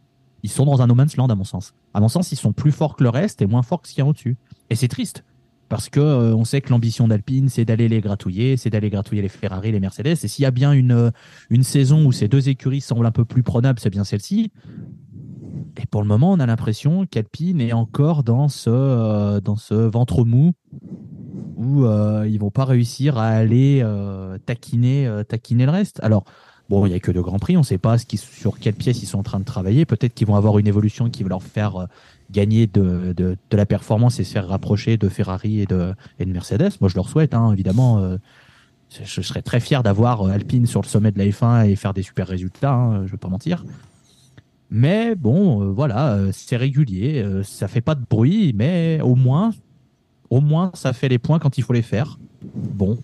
ils 0.42 0.50
sont 0.50 0.64
dans 0.64 0.80
un 0.80 0.86
no 0.86 0.94
man's 0.94 1.16
land 1.16 1.26
à 1.26 1.34
mon 1.34 1.44
sens. 1.44 1.74
À 1.92 2.00
mon 2.00 2.08
sens, 2.08 2.30
ils 2.30 2.36
sont 2.36 2.52
plus 2.52 2.70
forts 2.70 2.94
que 2.94 3.02
le 3.02 3.10
reste 3.10 3.42
et 3.42 3.46
moins 3.46 3.62
forts 3.62 3.82
que 3.82 3.88
ce 3.88 3.94
qu'il 3.94 4.02
y 4.02 4.06
a 4.06 4.08
au-dessus. 4.08 4.36
Et 4.70 4.76
c'est 4.76 4.88
triste. 4.88 5.24
Parce 5.68 5.88
que 5.88 6.00
euh, 6.00 6.34
on 6.34 6.44
sait 6.44 6.60
que 6.60 6.70
l'ambition 6.70 7.08
d'Alpine, 7.08 7.48
c'est 7.48 7.64
d'aller 7.64 7.88
les 7.88 8.00
gratouiller, 8.00 8.56
c'est 8.56 8.70
d'aller 8.70 8.90
gratouiller 8.90 9.22
les 9.22 9.28
Ferrari, 9.28 9.72
les 9.72 9.80
Mercedes. 9.80 10.18
Et 10.22 10.28
s'il 10.28 10.42
y 10.42 10.46
a 10.46 10.50
bien 10.50 10.72
une, 10.72 11.12
saison 11.62 12.04
où 12.04 12.12
ces 12.12 12.28
deux 12.28 12.48
écuries 12.48 12.80
semblent 12.80 13.06
un 13.06 13.12
peu 13.12 13.24
plus 13.24 13.42
prenables, 13.42 13.80
c'est 13.80 13.90
bien 13.90 14.04
celle-ci. 14.04 14.52
Et 15.76 15.86
pour 15.86 16.02
le 16.02 16.08
moment, 16.08 16.32
on 16.32 16.40
a 16.40 16.46
l'impression 16.46 17.06
qu'Alpine 17.06 17.60
est 17.60 17.72
encore 17.72 18.22
dans 18.22 18.48
ce 18.48 19.88
ventre 19.88 20.24
mou 20.24 20.52
où 21.56 21.84
euh, 21.84 22.26
ils 22.28 22.38
vont 22.38 22.50
pas 22.50 22.64
réussir 22.64 23.18
à 23.18 23.28
aller 23.28 23.80
euh, 23.82 24.38
taquiner, 24.46 25.06
euh, 25.06 25.24
taquiner 25.24 25.66
le 25.66 25.72
reste. 25.72 26.00
Alors, 26.02 26.24
bon, 26.68 26.86
il 26.86 26.92
y 26.92 26.94
a 26.94 27.00
que 27.00 27.10
deux 27.10 27.22
grands 27.22 27.38
prix, 27.38 27.56
on 27.56 27.60
ne 27.60 27.64
sait 27.64 27.78
pas 27.78 27.96
sur 27.98 28.58
quelle 28.58 28.74
pièce 28.74 29.02
ils 29.02 29.06
sont 29.06 29.18
en 29.18 29.22
train 29.22 29.40
de 29.40 29.44
travailler. 29.44 29.84
Peut-être 29.84 30.14
qu'ils 30.14 30.26
vont 30.26 30.36
avoir 30.36 30.58
une 30.58 30.66
évolution 30.66 31.10
qui 31.10 31.22
va 31.22 31.28
leur 31.28 31.42
faire 31.42 31.88
gagner 32.30 32.66
de, 32.66 33.36
la 33.50 33.66
performance 33.66 34.20
et 34.20 34.24
se 34.24 34.32
faire 34.32 34.48
rapprocher 34.48 34.96
de 34.96 35.08
Ferrari 35.08 35.60
et 35.60 35.66
de, 35.66 35.94
Mercedes. 36.24 36.70
Moi, 36.80 36.88
je 36.88 36.94
leur 36.94 37.08
souhaite, 37.08 37.34
hein, 37.34 37.52
évidemment. 37.52 38.16
je, 38.90 39.20
serais 39.20 39.42
très 39.42 39.60
fier 39.60 39.82
d'avoir 39.82 40.24
Alpine 40.26 40.66
sur 40.66 40.80
le 40.80 40.86
sommet 40.86 41.10
de 41.10 41.18
la 41.18 41.26
F1 41.26 41.68
et 41.68 41.76
faire 41.76 41.92
des 41.92 42.02
super 42.02 42.28
résultats, 42.28 42.72
hein, 42.72 43.06
je 43.06 43.12
vais 43.12 43.18
pas 43.18 43.28
mentir. 43.28 43.64
Mais 44.70 45.16
bon, 45.16 45.72
voilà, 45.72 46.16
c'est 46.30 46.56
régulier, 46.56 47.24
ça 47.42 47.66
fait 47.66 47.80
pas 47.80 47.96
de 47.96 48.04
bruit, 48.08 48.52
mais 48.54 49.00
au 49.02 49.16
moins, 49.16 49.50
au 50.30 50.40
moins, 50.40 50.70
ça 50.74 50.92
fait 50.92 51.08
les 51.08 51.18
points 51.18 51.38
quand 51.38 51.58
il 51.58 51.64
faut 51.64 51.72
les 51.72 51.82
faire. 51.82 52.18
Bon, 52.54 52.98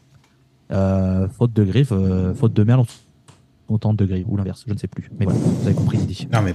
Euh, 0.73 1.29
faute 1.29 1.53
de 1.53 1.63
griffe, 1.63 1.93
euh, 1.93 2.35
faute 2.35 2.53
de 2.53 2.65
merde, 2.65 2.85
on 3.69 3.79
tente 3.79 3.97
de 3.97 4.05
griffe 4.05 4.27
ou 4.29 4.37
l'inverse, 4.37 4.65
je 4.67 4.73
ne 4.73 4.79
sais 4.79 4.89
plus. 4.89 5.09
Mais 5.17 5.27
voilà, 5.27 5.39
vous 5.39 5.67
avez 5.67 5.77
compris. 5.77 6.27
Non, 6.33 6.43
mais 6.43 6.53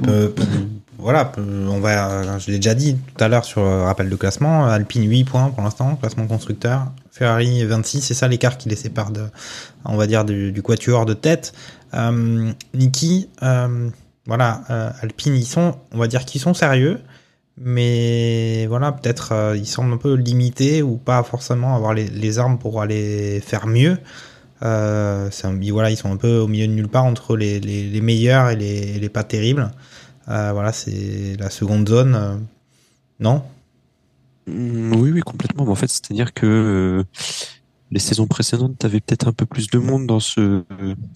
voilà, 0.97 1.32
on 1.38 1.80
va, 1.80 2.38
je 2.38 2.51
l'ai 2.51 2.57
déjà 2.57 2.76
dit 2.76 2.95
tout 2.95 3.24
à 3.24 3.28
l'heure 3.28 3.45
sur 3.45 3.61
le 3.61 3.84
rappel 3.84 4.09
de 4.09 4.15
classement, 4.15 4.65
Alpine 4.65 5.09
8 5.09 5.24
points 5.24 5.49
pour 5.49 5.63
l'instant, 5.63 5.95
classement 5.95 6.28
constructeur, 6.28 6.91
Ferrari 7.11 7.63
26, 7.63 8.01
c'est 8.01 8.13
ça 8.13 8.28
l'écart 8.28 8.57
qui 8.57 8.69
les 8.69 8.76
sépare 8.76 9.11
on 9.86 9.97
va 9.97 10.07
dire, 10.07 10.26
du, 10.26 10.61
quatuor 10.61 11.05
de 11.05 11.13
tête. 11.13 11.53
Euh, 11.93 12.51
Niki, 12.74 13.30
euh, 13.43 13.89
voilà, 14.26 14.61
euh, 14.69 14.91
Alpine, 15.01 15.36
ils 15.36 15.45
sont, 15.45 15.76
on 15.91 15.97
va 15.97 16.07
dire 16.07 16.26
qu'ils 16.26 16.41
sont 16.41 16.53
sérieux, 16.53 16.99
mais 17.58 18.66
voilà, 18.68 18.91
peut-être 18.91 19.32
euh, 19.34 19.58
ils 19.58 19.68
semblent 19.68 19.93
un 19.93 19.97
peu 19.97 20.14
limités 20.16 20.82
ou 20.82 20.97
pas 20.97 21.24
forcément 21.24 21.76
avoir 21.76 21.93
les, 21.93 22.08
les 22.08 22.39
armes 22.39 22.58
pour 22.58 22.82
aller 22.82 23.41
faire 23.41 23.68
mieux. 23.68 23.97
Euh, 24.64 25.30
un- 25.43 25.72
voilà, 25.72 25.91
ils 25.91 25.97
sont 25.97 26.12
un 26.12 26.18
peu 26.18 26.38
au 26.39 26.47
milieu 26.47 26.68
de 26.68 26.74
nulle 26.74 26.88
part 26.89 27.06
entre 27.06 27.38
les, 27.38 27.60
les, 27.60 27.89
les 27.89 28.02
meilleurs 28.02 28.49
et 28.52 28.56
les, 28.56 28.99
les 28.99 29.10
pas 29.10 29.24
terribles. 29.24 29.72
Euh, 30.30 30.52
voilà, 30.54 30.74
c'est 30.74 31.38
la 31.39 31.49
seconde 31.49 31.89
zone. 31.89 32.16
euh, 32.16 32.36
non? 33.20 33.43
Mm, 34.47 34.95
Oui, 34.95 35.12
oui, 35.12 35.22
complètement. 35.22 35.68
En 35.68 35.76
fait, 35.76 35.88
c'est-à-dire 35.88 36.34
que 36.34 36.45
euh, 36.45 37.04
les 37.92 38.00
saisons 38.00 38.26
précédentes, 38.26 38.78
tu 38.80 38.86
avais 38.86 39.02
peut-être 39.02 39.28
un 39.28 39.34
peu 39.34 39.46
plus 39.46 39.68
de 39.70 39.78
monde 39.78 40.08
dans 40.08 40.22
ce 40.22 40.64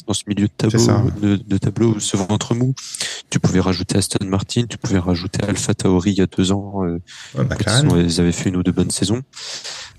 dans 0.06 0.14
ce 0.14 0.24
milieu 0.28 0.48
de 0.48 0.52
tableau, 0.58 0.80
de, 1.22 1.36
de 1.38 1.58
tableau, 1.58 2.00
ce 2.00 2.18
ventre 2.18 2.54
mou. 2.54 2.74
Tu 3.30 3.40
pouvais 3.40 3.62
rajouter 3.62 3.98
Aston 3.98 4.26
Martin, 4.28 4.66
tu 4.70 4.78
pouvais 4.78 5.00
rajouter 5.00 5.42
Alpha 5.44 5.74
Tauri 5.74 6.12
il 6.12 6.18
y 6.18 6.22
a 6.22 6.26
deux 6.28 6.52
ans. 6.52 6.84
euh, 6.86 7.00
Ouais, 7.38 7.46
ont- 7.94 7.98
ils 8.02 8.20
avaient 8.20 8.32
fait 8.34 8.50
une 8.50 8.58
ou 8.58 8.64
deux 8.64 8.74
bonnes 8.74 8.92
saisons. 8.92 9.22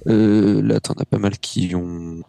Euh, 0.08 0.60
là, 0.62 0.78
t'en 0.80 0.92
as 0.94 1.04
pas 1.06 1.18
mal 1.18 1.38
qui 1.38 1.74
ont 1.74 2.22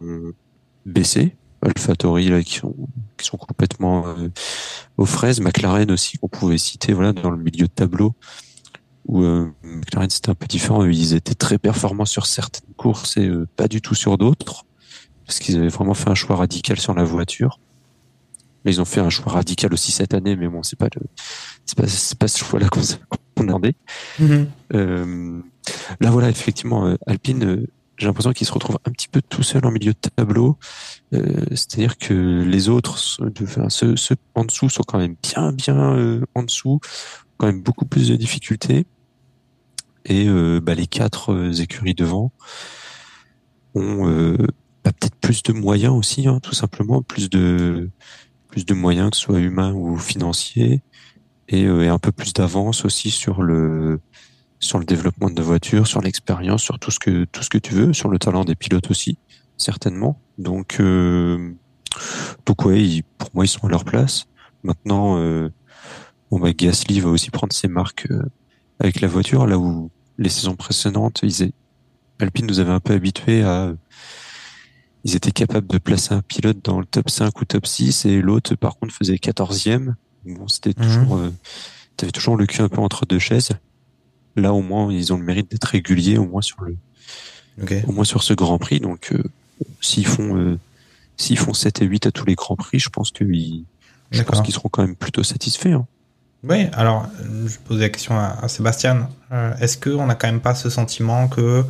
baissé. 0.85 1.35
Alpha 1.61 1.95
Tauri, 1.95 2.29
là, 2.29 2.43
qui 2.43 2.55
sont, 2.55 2.75
qui 3.17 3.25
sont 3.25 3.37
complètement 3.37 4.07
euh, 4.07 4.29
aux 4.97 5.05
fraises. 5.05 5.41
McLaren 5.41 5.91
aussi, 5.91 6.17
qu'on 6.17 6.27
pouvait 6.29 6.57
citer, 6.59 6.93
voilà, 6.93 7.13
dans 7.13 7.31
le 7.31 7.37
milieu 7.37 7.65
de 7.67 7.71
tableau. 7.71 8.13
Où 9.07 9.23
euh, 9.23 9.49
McLaren, 9.63 10.09
c'était 10.09 10.29
un 10.29 10.35
peu 10.35 10.47
différent. 10.47 10.85
Ils 10.85 11.13
étaient 11.13 11.35
très 11.35 11.57
performants 11.57 12.05
sur 12.05 12.25
certaines 12.25 12.73
courses 12.75 13.17
et 13.17 13.27
euh, 13.27 13.47
pas 13.55 13.67
du 13.67 13.81
tout 13.81 13.95
sur 13.95 14.17
d'autres. 14.17 14.65
Parce 15.25 15.39
qu'ils 15.39 15.57
avaient 15.57 15.67
vraiment 15.67 15.93
fait 15.93 16.09
un 16.09 16.15
choix 16.15 16.35
radical 16.35 16.77
sur 16.79 16.93
la 16.93 17.03
voiture. 17.03 17.59
Mais 18.65 18.73
ils 18.73 18.81
ont 18.81 18.85
fait 18.85 18.99
un 18.99 19.09
choix 19.09 19.31
radical 19.33 19.73
aussi 19.73 19.91
cette 19.91 20.13
année, 20.13 20.35
mais 20.35 20.47
bon, 20.47 20.63
c'est 20.63 20.77
pas 20.77 20.87
le, 20.95 21.01
c'est 21.65 21.77
pas, 21.77 21.87
c'est 21.87 22.17
pas 22.17 22.27
ce 22.27 22.37
choix-là 22.39 22.69
qu'on 22.69 22.81
qu'on 23.37 23.49
a 23.53 23.59
Mhm. 24.19 24.47
euh, 24.73 25.41
là, 26.01 26.09
voilà, 26.11 26.29
effectivement, 26.29 26.87
euh, 26.87 26.95
Alpine, 27.05 27.43
euh, 27.43 27.67
j'ai 27.97 28.07
l'impression 28.07 28.31
qu'il 28.33 28.45
se 28.47 28.51
retrouve 28.51 28.77
un 28.85 28.91
petit 28.91 29.07
peu 29.07 29.21
tout 29.21 29.43
seul 29.43 29.65
en 29.65 29.71
milieu 29.71 29.93
de 29.93 30.09
tableau. 30.15 30.57
Euh, 31.13 31.23
C'est-à-dire 31.51 31.97
que 31.97 32.13
les 32.43 32.69
autres, 32.69 32.99
enfin, 33.41 33.69
ceux, 33.69 33.95
ceux 33.95 34.15
en 34.35 34.43
dessous 34.45 34.69
sont 34.69 34.83
quand 34.83 34.97
même 34.99 35.15
bien, 35.21 35.51
bien 35.51 35.95
euh, 35.95 36.21
en 36.35 36.43
dessous, 36.43 36.79
quand 37.37 37.47
même 37.47 37.61
beaucoup 37.61 37.85
plus 37.85 38.09
de 38.09 38.15
difficultés. 38.15 38.85
Et 40.07 40.27
euh, 40.27 40.59
bah, 40.61 40.73
les 40.73 40.87
quatre 40.87 41.33
euh, 41.33 41.51
écuries 41.51 41.93
devant 41.93 42.31
ont 43.75 44.07
euh, 44.09 44.37
bah, 44.83 44.91
peut-être 44.99 45.15
plus 45.15 45.43
de 45.43 45.53
moyens 45.53 45.93
aussi, 45.93 46.27
hein, 46.27 46.39
tout 46.41 46.55
simplement, 46.55 47.01
plus 47.01 47.29
de 47.29 47.89
plus 48.49 48.65
de 48.65 48.73
moyens, 48.73 49.11
que 49.11 49.17
ce 49.17 49.23
soit 49.23 49.39
humains 49.39 49.73
ou 49.73 49.97
financiers, 49.97 50.81
et, 51.49 51.61
et 51.63 51.87
un 51.89 51.99
peu 51.99 52.11
plus 52.11 52.33
d'avance 52.33 52.85
aussi 52.85 53.11
sur 53.11 53.43
le 53.43 53.99
sur 54.59 54.79
le 54.79 54.85
développement 54.85 55.29
de 55.29 55.41
voitures, 55.41 55.85
sur 55.87 56.01
l'expérience, 56.01 56.63
sur 56.63 56.79
tout 56.79 56.91
ce 56.91 56.99
que 56.99 57.25
tout 57.25 57.43
ce 57.43 57.49
que 57.49 57.57
tu 57.59 57.73
veux, 57.73 57.93
sur 57.93 58.09
le 58.09 58.17
talent 58.19 58.45
des 58.45 58.55
pilotes 58.55 58.89
aussi, 58.89 59.19
certainement. 59.57 60.21
Donc 60.37 60.77
euh, 60.79 61.53
donc 62.45 62.65
ouais, 62.65 62.81
ils- 62.83 63.03
pour 63.17 63.29
moi 63.33 63.45
ils 63.45 63.49
sont 63.49 63.67
à 63.67 63.69
leur 63.69 63.85
place. 63.85 64.25
Maintenant, 64.63 65.17
euh, 65.19 65.49
bon 66.31 66.39
bah 66.39 66.53
Gasly 66.53 66.99
va 67.01 67.09
aussi 67.09 67.29
prendre 67.31 67.53
ses 67.53 67.67
marques 67.67 68.07
avec 68.79 69.01
la 69.01 69.07
voiture, 69.07 69.45
là 69.47 69.57
où 69.59 69.91
les 70.17 70.29
saisons 70.29 70.55
précédentes, 70.55 71.19
ils 71.23 71.51
Alpine 72.19 72.47
nous 72.47 72.59
avait 72.59 72.71
un 72.71 72.79
peu 72.79 72.93
habitués 72.93 73.43
à 73.43 73.73
ils 75.03 75.15
étaient 75.15 75.31
capables 75.31 75.67
de 75.67 75.77
placer 75.77 76.13
un 76.13 76.21
pilote 76.21 76.57
dans 76.63 76.79
le 76.79 76.85
top 76.85 77.09
5 77.09 77.39
ou 77.39 77.45
top 77.45 77.65
6 77.67 78.05
et 78.05 78.21
l'autre 78.21 78.55
par 78.55 78.77
contre 78.77 78.93
faisait 78.93 79.15
14e. 79.17 79.93
Bon, 80.25 80.47
c'était 80.47 80.73
Mhm. 80.77 80.85
toujours 80.87 81.17
euh, 81.17 81.31
t'avais 81.95 82.11
toujours 82.11 82.35
le 82.35 82.45
cul 82.47 82.61
un 82.61 82.69
peu 82.69 82.81
entre 82.81 83.05
deux 83.05 83.19
chaises. 83.19 83.51
Là, 84.35 84.53
au 84.53 84.61
moins, 84.61 84.91
ils 84.91 85.13
ont 85.13 85.17
le 85.17 85.23
mérite 85.23 85.49
d'être 85.51 85.63
réguliers, 85.65 86.17
au 86.17 86.25
moins 86.27 86.41
sur 86.41 86.61
le, 86.63 86.75
au 87.87 87.91
moins 87.91 88.03
sur 88.03 88.21
ce 88.23 88.33
Grand 88.33 88.57
Prix. 88.59 88.79
Donc, 88.79 89.11
euh, 89.13 89.23
s'ils 89.81 90.05
font, 90.05 90.35
euh, 90.37 90.59
s'ils 91.15 91.39
font 91.39 91.53
7 91.53 91.81
et 91.81 91.85
8 91.85 92.05
à 92.07 92.11
tous 92.11 92.25
les 92.25 92.35
grands 92.35 92.55
prix, 92.55 92.77
je 92.79 92.89
pense 92.89 93.09
qu'ils, 93.11 93.63
je 94.11 94.21
pense 94.23 94.41
qu'ils 94.41 94.53
seront 94.53 94.69
quand 94.69 94.81
même 94.83 94.95
plutôt 94.95 95.23
satisfaits. 95.23 95.69
Hein. 95.69 95.87
Oui, 96.49 96.67
alors 96.73 97.07
je 97.45 97.57
pose 97.65 97.79
la 97.79 97.89
question 97.89 98.17
à, 98.17 98.47
Sébastien. 98.47 99.09
Euh, 99.31 99.53
Est-ce 99.59 99.77
qu'on 99.77 100.05
n'a 100.05 100.15
quand 100.15 100.27
même 100.27 100.39
pas 100.39 100.55
ce 100.55 100.69
sentiment 100.69 101.27
que 101.27 101.63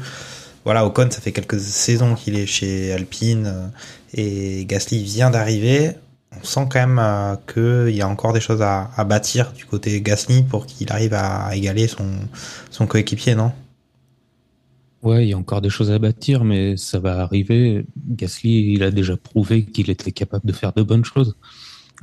voilà, 0.66 0.86
Ocon, 0.86 1.10
ça 1.10 1.22
fait 1.22 1.32
quelques 1.32 1.60
saisons 1.60 2.14
qu'il 2.14 2.38
est 2.38 2.46
chez 2.46 2.92
Alpine 2.92 3.46
euh, 3.48 3.68
et 4.14 4.66
Gasly 4.66 5.02
vient 5.04 5.32
d'arriver. 5.32 5.92
On 6.40 6.44
sent 6.44 6.68
quand 6.70 6.80
même 6.80 7.00
euh, 7.00 7.36
qu'il 7.88 7.96
y 7.96 8.02
a 8.02 8.08
encore 8.08 8.34
des 8.34 8.42
choses 8.42 8.62
à, 8.62 8.92
à 8.96 9.04
bâtir 9.04 9.54
du 9.54 9.66
côté 9.66 10.00
Gasly 10.02 10.44
pour 10.44 10.66
qu'il 10.66 10.92
arrive 10.92 11.14
à 11.14 11.56
égaler 11.56 11.88
son, 11.88 12.06
son 12.70 12.86
coéquipier, 12.86 13.34
non? 13.34 13.54
Ouais, 15.04 15.26
il 15.26 15.30
y 15.30 15.34
a 15.34 15.38
encore 15.38 15.62
des 15.62 15.70
choses 15.70 15.90
à 15.90 16.00
bâtir, 16.00 16.44
mais 16.44 16.76
ça 16.76 17.00
va 17.00 17.20
arriver. 17.22 17.86
Gasly, 18.10 18.74
il 18.74 18.84
a 18.84 18.92
déjà 18.92 19.16
prouvé 19.16 19.64
qu'il 19.66 19.90
était 19.90 20.12
capable 20.12 20.46
de 20.46 20.52
faire 20.54 20.74
de 20.74 20.84
bonnes 20.84 21.06
choses. 21.06 21.36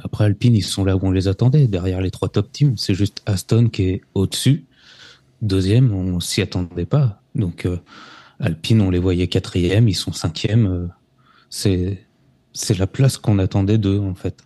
Après 0.03 0.25
Alpine, 0.25 0.57
ils 0.57 0.63
sont 0.63 0.85
là 0.85 0.97
où 0.97 1.01
on 1.03 1.11
les 1.13 1.29
attendait, 1.29 1.69
derrière 1.69 2.01
les 2.01 2.11
trois 2.11 2.29
top 2.29 2.51
teams. 2.51 2.77
C'est 2.77 2.95
juste 2.95 3.23
Aston 3.27 3.69
qui 3.69 3.83
est 3.85 4.01
au-dessus. 4.15 4.65
Deuxième, 5.41 5.93
on 5.93 6.21
s'y 6.21 6.43
attendait 6.43 6.87
pas. 6.87 7.21
Donc 7.35 7.67
euh, 7.67 7.79
Alpine, 8.41 8.81
on 8.81 8.91
les 8.91 8.99
voyait 8.99 9.29
quatrième, 9.29 9.89
ils 9.89 9.95
sont 9.95 10.13
cinquième. 10.13 10.67
Euh, 10.67 10.87
c'est 11.51 12.07
c'est 12.53 12.79
la 12.79 12.87
place 12.87 13.19
qu'on 13.19 13.39
attendait 13.39 13.79
d'eux 13.79 14.01
en 14.01 14.15
fait. 14.15 14.43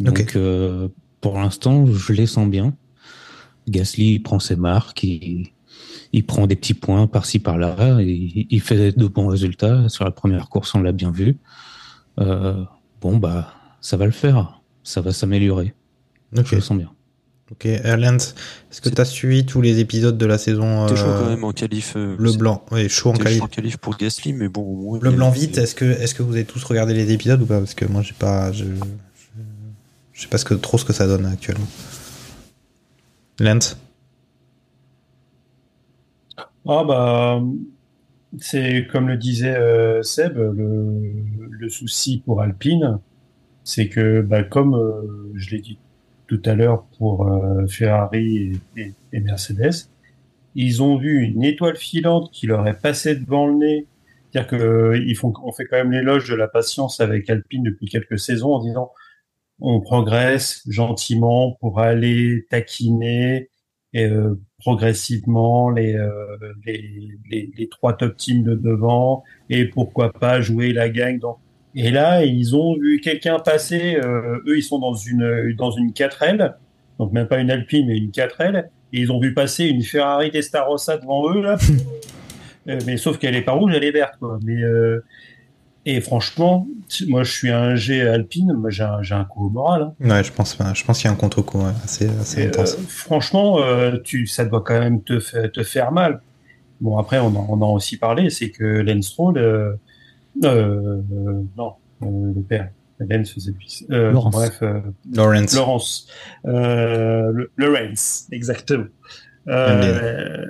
Donc 0.00 0.34
euh, 0.34 0.88
pour 1.20 1.38
l'instant, 1.38 1.86
je 1.86 2.12
les 2.12 2.26
sens 2.26 2.48
bien. 2.48 2.74
Gasly 3.68 4.14
il 4.14 4.22
prend 4.22 4.38
ses 4.40 4.56
marques, 4.56 5.02
il, 5.02 5.48
il 6.12 6.24
prend 6.24 6.46
des 6.46 6.56
petits 6.56 6.74
points 6.74 7.06
par-ci 7.06 7.38
par-là, 7.38 8.00
il, 8.00 8.46
il 8.50 8.60
fait 8.60 8.96
de 8.96 9.06
bons 9.06 9.28
résultats. 9.28 9.88
Sur 9.88 10.04
la 10.04 10.10
première 10.10 10.48
course, 10.48 10.74
on 10.74 10.80
l'a 10.80 10.92
bien 10.92 11.10
vu. 11.10 11.38
Bon 12.16 13.16
bah, 13.16 13.54
ça 13.80 13.96
va 13.96 14.06
le 14.06 14.12
faire, 14.12 14.62
ça 14.84 15.00
va 15.00 15.12
s'améliorer. 15.12 15.74
Ok, 16.38 16.46
Je 16.46 16.54
le 16.56 16.60
sens 16.60 16.78
bien. 16.78 16.90
ok. 17.50 17.64
Erland, 17.66 18.16
est-ce 18.18 18.80
que 18.80 18.88
tu 18.88 19.00
as 19.00 19.04
suivi 19.04 19.44
tous 19.46 19.60
les 19.60 19.78
épisodes 19.80 20.16
de 20.16 20.26
la 20.26 20.38
saison 20.38 20.86
T'es 20.86 20.94
chaud 20.96 21.06
euh, 21.08 21.18
quand 21.20 21.28
même 21.30 21.44
en 21.44 21.52
qualif. 21.52 21.94
euh, 21.96 22.14
Le 22.18 22.32
Blanc, 22.32 22.64
oui, 22.70 22.88
chaud 22.88 23.10
en 23.10 23.14
qualif. 23.14 23.38
chaud 23.38 23.44
en 23.44 23.48
qualif 23.48 23.76
pour 23.78 23.96
Gasly, 23.96 24.32
mais 24.32 24.48
bon, 24.48 24.62
au 24.62 24.76
moins. 24.76 24.98
Le 25.02 25.10
blanc 25.10 25.30
vite, 25.30 25.58
est-ce 25.58 25.74
que, 25.74 25.84
est-ce 25.84 26.14
que 26.14 26.22
vous 26.22 26.34
avez 26.34 26.44
tous 26.44 26.62
regardé 26.64 26.94
les 26.94 27.10
épisodes 27.12 27.40
ou 27.42 27.46
pas? 27.46 27.58
Parce 27.58 27.74
que 27.74 27.84
moi, 27.86 28.02
j'ai 28.02 28.14
pas, 28.14 28.52
je, 28.52 28.64
je, 28.64 28.70
je 30.12 30.22
sais 30.22 30.28
pas 30.28 30.38
ce 30.38 30.44
que, 30.44 30.54
trop 30.54 30.78
ce 30.78 30.84
que 30.84 30.92
ça 30.92 31.06
donne 31.06 31.26
actuellement. 31.26 31.66
Lens 33.40 33.76
Ah 36.66 36.82
bah, 36.84 37.42
c'est 38.40 38.86
comme 38.90 39.06
le 39.08 39.16
disait 39.16 39.54
euh, 39.56 40.02
Seb, 40.02 40.36
le, 40.36 41.00
le 41.50 41.68
souci 41.68 42.22
pour 42.24 42.40
Alpine, 42.40 42.98
c'est 43.64 43.88
que 43.90 44.22
bah, 44.22 44.44
comme 44.44 44.74
euh, 44.76 45.32
je 45.36 45.50
l'ai 45.56 45.60
dit 45.62 45.80
tout 46.28 46.42
à 46.46 46.54
l'heure 46.54 46.86
pour 46.98 47.28
euh, 47.28 47.66
Ferrari 47.68 48.52
et, 48.76 48.80
et- 48.82 48.94
et 49.14 49.20
Mercedes, 49.20 49.90
ils 50.54 50.82
ont 50.82 50.96
vu 50.98 51.22
une 51.22 51.42
étoile 51.44 51.76
filante 51.76 52.30
qui 52.32 52.46
leur 52.46 52.66
est 52.68 52.80
passée 52.80 53.16
devant 53.16 53.46
le 53.46 53.54
nez. 53.56 53.88
C'est-à-dire 54.32 54.48
que 54.50 54.56
euh, 54.56 55.14
font, 55.16 55.32
on 55.44 55.52
fait 55.52 55.66
quand 55.66 55.76
même 55.76 55.92
l'éloge 55.92 56.28
de 56.28 56.34
la 56.34 56.48
patience 56.48 57.00
avec 57.00 57.28
Alpine 57.30 57.62
depuis 57.64 57.86
quelques 57.88 58.18
saisons 58.18 58.54
en 58.54 58.60
disant 58.64 58.92
on 59.60 59.80
progresse 59.80 60.62
gentiment 60.68 61.56
pour 61.60 61.80
aller 61.80 62.46
taquiner 62.50 63.50
et 63.92 64.06
euh, 64.06 64.40
progressivement 64.58 65.70
les, 65.70 65.94
euh, 65.94 66.10
les, 66.66 67.52
les 67.56 67.68
trois 67.68 67.96
top 67.96 68.16
teams 68.16 68.42
de 68.42 68.54
devant 68.54 69.22
et 69.50 69.66
pourquoi 69.66 70.12
pas 70.12 70.40
jouer 70.40 70.72
la 70.72 70.88
gang 70.88 71.18
dans 71.20 71.38
et 71.74 71.90
là 71.90 72.24
ils 72.24 72.54
ont 72.56 72.76
vu 72.76 73.00
quelqu'un 73.00 73.38
passer 73.38 73.96
euh, 73.96 74.38
eux 74.46 74.56
ils 74.58 74.62
sont 74.62 74.78
dans 74.78 74.94
une 74.94 75.54
dans 75.56 75.70
une 75.70 75.90
4L 75.90 76.54
donc 76.98 77.12
même 77.12 77.26
pas 77.26 77.38
une 77.38 77.50
Alpine 77.50 77.86
mais 77.88 77.96
une 77.98 78.10
4L 78.10 78.64
et 78.92 79.00
ils 79.00 79.10
ont 79.10 79.18
vu 79.20 79.34
passer 79.34 79.64
une 79.64 79.82
Ferrari 79.82 80.30
Testarossa 80.30 80.98
devant 80.98 81.30
eux 81.32 81.40
là 81.42 81.56
Euh, 82.66 82.78
mais 82.86 82.96
sauf 82.96 83.18
qu'elle 83.18 83.34
est 83.36 83.42
pas 83.42 83.52
rouge 83.52 83.72
elle 83.76 83.84
est 83.84 83.90
verte 83.90 84.14
quoi 84.18 84.38
mais 84.42 84.62
euh, 84.62 85.04
et 85.84 86.00
franchement 86.00 86.66
moi 87.08 87.22
je 87.22 87.30
suis 87.30 87.50
un 87.50 87.74
G 87.74 88.00
Alpine 88.00 88.54
moi 88.54 88.70
j'ai 88.70 88.84
un, 88.84 89.00
un 89.10 89.24
coup 89.26 89.48
au 89.48 89.50
moral 89.50 89.82
hein. 89.82 89.92
Ouais, 90.00 90.24
je 90.24 90.32
pense, 90.32 90.56
je 90.74 90.82
pense 90.84 90.98
qu'il 90.98 91.06
y 91.06 91.10
a 91.10 91.12
un 91.12 91.16
contre-coup 91.16 91.58
ouais, 91.58 91.72
assez, 91.84 92.08
assez 92.08 92.46
intense. 92.46 92.72
euh, 92.78 92.82
franchement, 92.88 93.58
tu, 94.02 94.26
ça 94.26 94.46
doit 94.46 94.62
quand 94.62 94.80
même 94.80 95.02
te, 95.02 95.46
te 95.48 95.62
faire 95.62 95.92
mal. 95.92 96.22
Bon, 96.80 96.96
après, 96.96 97.18
on 97.18 97.26
en, 97.26 97.46
on 97.50 97.60
en 97.60 97.68
a 97.68 97.72
aussi 97.74 97.98
parlé, 97.98 98.30
c'est 98.30 98.48
que 98.48 98.64
Lance 98.64 99.08
Stroll, 99.08 99.78
euh, 100.42 101.00
euh, 101.12 101.42
non, 101.56 101.74
euh, 102.02 102.32
le 102.34 102.42
père, 102.42 102.70
Lance 103.00 103.32
faisait. 103.32 103.52
Euh, 103.90 104.12
Laurence. 104.12 104.34
Bref, 104.34 104.58
euh, 104.62 104.80
Lawrence. 105.14 105.54
Laurence, 105.54 106.08
euh, 106.46 107.30
le- 107.32 107.50
Lawrence, 107.56 108.26
exactement. 108.32 108.86
Euh, 109.48 110.46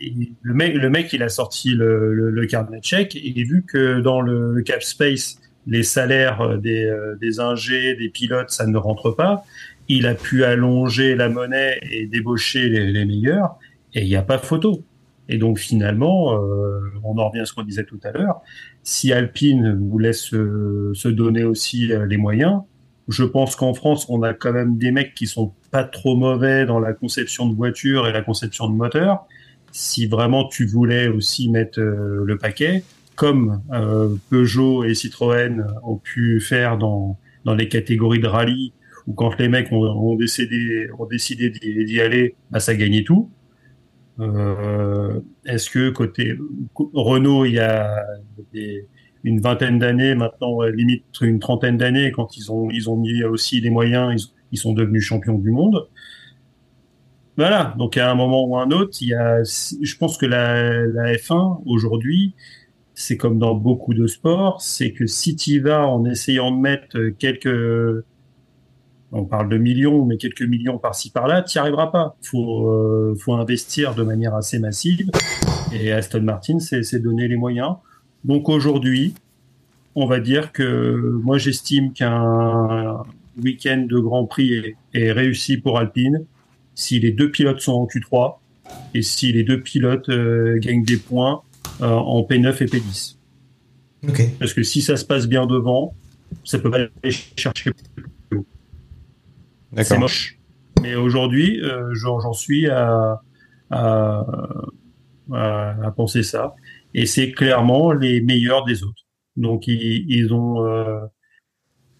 et 0.00 0.12
le 0.42 0.54
mec, 0.54 0.74
le 0.74 0.90
mec, 0.90 1.12
il 1.12 1.22
a 1.22 1.28
sorti 1.28 1.70
le, 1.70 2.12
le, 2.14 2.30
le 2.30 2.46
carnet 2.46 2.80
de 2.80 2.84
chèque 2.84 3.16
et 3.16 3.44
vu 3.44 3.64
que 3.64 4.00
dans 4.00 4.20
le, 4.20 4.60
cap 4.62 4.82
space, 4.82 5.38
les 5.66 5.82
salaires 5.82 6.58
des, 6.58 6.84
euh, 6.84 7.14
des 7.20 7.40
ingés, 7.40 7.94
des 7.94 8.08
pilotes, 8.08 8.50
ça 8.50 8.66
ne 8.66 8.76
rentre 8.76 9.12
pas, 9.12 9.44
il 9.88 10.06
a 10.06 10.14
pu 10.14 10.44
allonger 10.44 11.14
la 11.14 11.28
monnaie 11.28 11.78
et 11.90 12.06
débaucher 12.06 12.68
les, 12.68 12.90
les 12.90 13.04
meilleurs 13.04 13.56
et 13.94 14.02
il 14.02 14.08
n'y 14.08 14.16
a 14.16 14.22
pas 14.22 14.38
photo. 14.38 14.82
Et 15.28 15.38
donc 15.38 15.58
finalement, 15.58 16.34
euh, 16.34 16.80
on 17.02 17.18
en 17.18 17.28
revient 17.28 17.40
à 17.40 17.46
ce 17.46 17.52
qu'on 17.52 17.62
disait 17.62 17.84
tout 17.84 18.00
à 18.04 18.12
l'heure, 18.12 18.42
si 18.82 19.12
Alpine 19.12 19.78
voulait 19.88 20.12
se, 20.12 20.90
se 20.94 21.08
donner 21.08 21.44
aussi 21.44 21.92
euh, 21.92 22.06
les 22.06 22.18
moyens, 22.18 22.60
je 23.08 23.24
pense 23.24 23.56
qu'en 23.56 23.74
France, 23.74 24.06
on 24.08 24.22
a 24.22 24.32
quand 24.32 24.52
même 24.52 24.78
des 24.78 24.90
mecs 24.90 25.14
qui 25.14 25.26
sont 25.26 25.52
pas 25.70 25.84
trop 25.84 26.16
mauvais 26.16 26.64
dans 26.66 26.78
la 26.78 26.92
conception 26.92 27.48
de 27.48 27.54
voiture 27.54 28.06
et 28.06 28.12
la 28.12 28.22
conception 28.22 28.68
de 28.68 28.74
moteur. 28.74 29.26
Si 29.72 30.06
vraiment 30.06 30.46
tu 30.48 30.66
voulais 30.66 31.08
aussi 31.08 31.50
mettre 31.50 31.80
euh, 31.80 32.22
le 32.24 32.38
paquet, 32.38 32.84
comme 33.14 33.62
euh, 33.72 34.14
Peugeot 34.30 34.84
et 34.84 34.94
Citroën 34.94 35.64
ont 35.82 35.96
pu 35.96 36.40
faire 36.40 36.78
dans, 36.78 37.18
dans 37.44 37.54
les 37.54 37.68
catégories 37.68 38.20
de 38.20 38.26
rallye, 38.26 38.72
où 39.06 39.12
quand 39.12 39.38
les 39.38 39.48
mecs 39.48 39.70
ont, 39.72 39.84
ont 39.84 40.16
décidé, 40.16 40.88
ont 40.98 41.06
décidé 41.06 41.50
d'y 41.50 42.00
aller, 42.00 42.34
bah, 42.50 42.60
ça 42.60 42.74
gagnait 42.74 43.04
tout. 43.04 43.30
Euh, 44.20 45.20
Est-ce 45.44 45.70
que 45.70 45.90
côté 45.90 46.36
Renault, 46.74 47.44
il 47.46 47.54
y 47.54 47.58
a 47.58 48.04
une 49.24 49.40
vingtaine 49.40 49.78
d'années, 49.78 50.14
maintenant 50.14 50.62
euh, 50.62 50.70
limite 50.70 51.04
une 51.20 51.40
trentaine 51.40 51.76
d'années, 51.78 52.12
quand 52.12 52.36
ils 52.36 52.52
ont 52.52 52.70
ils 52.70 52.90
ont 52.90 52.96
mis 52.96 53.24
aussi 53.24 53.60
les 53.60 53.70
moyens, 53.70 54.12
ils, 54.22 54.32
ils 54.52 54.58
sont 54.58 54.72
devenus 54.72 55.02
champions 55.02 55.38
du 55.38 55.50
monde. 55.50 55.88
Voilà, 57.36 57.74
donc 57.78 57.96
à 57.96 58.10
un 58.10 58.14
moment 58.14 58.44
ou 58.46 58.56
à 58.56 58.62
un 58.62 58.70
autre, 58.70 58.96
il 59.00 59.08
y 59.08 59.14
a, 59.14 59.42
je 59.42 59.96
pense 59.96 60.16
que 60.18 60.26
la, 60.26 60.86
la 60.86 61.12
F1 61.14 61.62
aujourd'hui, 61.66 62.34
c'est 62.94 63.16
comme 63.16 63.38
dans 63.38 63.54
beaucoup 63.56 63.94
de 63.94 64.06
sports, 64.06 64.60
c'est 64.62 64.92
que 64.92 65.06
si 65.06 65.36
tu 65.36 65.60
vas 65.60 65.86
en 65.86 66.04
essayant 66.04 66.52
de 66.52 66.60
mettre 66.60 67.08
quelques, 67.18 68.04
on 69.14 69.24
parle 69.24 69.48
de 69.48 69.56
millions, 69.56 70.04
mais 70.04 70.16
quelques 70.16 70.42
millions 70.42 70.78
par-ci 70.78 71.10
par-là, 71.10 71.42
tu 71.42 71.56
n'y 71.56 71.60
arriveras 71.60 71.86
pas. 71.86 72.16
Faut, 72.20 72.68
euh, 72.68 73.16
faut 73.18 73.34
investir 73.34 73.94
de 73.94 74.02
manière 74.02 74.34
assez 74.34 74.58
massive. 74.58 75.10
Et 75.72 75.92
Aston 75.92 76.22
Martin, 76.22 76.58
c'est 76.58 76.98
donner 76.98 77.28
les 77.28 77.36
moyens. 77.36 77.76
Donc 78.24 78.48
aujourd'hui, 78.48 79.14
on 79.94 80.06
va 80.06 80.18
dire 80.18 80.52
que 80.52 81.20
moi 81.22 81.38
j'estime 81.38 81.92
qu'un 81.92 83.02
week-end 83.42 83.86
de 83.88 83.98
Grand 83.98 84.26
Prix 84.26 84.52
est, 84.52 84.76
est, 84.94 85.12
réussi 85.12 85.58
pour 85.58 85.78
Alpine 85.78 86.24
si 86.74 86.98
les 86.98 87.12
deux 87.12 87.30
pilotes 87.30 87.60
sont 87.60 87.72
en 87.72 87.86
Q3 87.86 88.36
et 88.94 89.02
si 89.02 89.32
les 89.32 89.44
deux 89.44 89.60
pilotes 89.60 90.08
euh, 90.08 90.58
gagnent 90.58 90.84
des 90.84 90.96
points 90.96 91.42
euh, 91.80 91.86
en 91.86 92.22
P9 92.22 92.62
et 92.62 92.66
P10. 92.66 93.16
Okay. 94.08 94.30
Parce 94.38 94.52
que 94.52 94.62
si 94.62 94.82
ça 94.82 94.96
se 94.96 95.04
passe 95.04 95.26
bien 95.26 95.46
devant, 95.46 95.94
ça 96.44 96.58
peut 96.58 96.70
pas 96.70 96.78
aller 97.02 97.14
chercher. 97.36 97.70
C'est 99.82 99.98
moche. 99.98 100.38
Mais 100.82 100.94
aujourd'hui, 100.94 101.60
euh, 101.62 101.94
j'en 101.94 102.32
suis 102.32 102.68
à, 102.68 103.20
à, 103.70 104.26
à, 105.32 105.90
penser 105.96 106.22
ça. 106.22 106.54
Et 106.92 107.06
c'est 107.06 107.32
clairement 107.32 107.92
les 107.92 108.20
meilleurs 108.20 108.64
des 108.64 108.82
autres. 108.82 109.02
Donc 109.36 109.66
ils, 109.66 110.04
ils 110.08 110.32
ont 110.32 110.64
euh, 110.64 111.00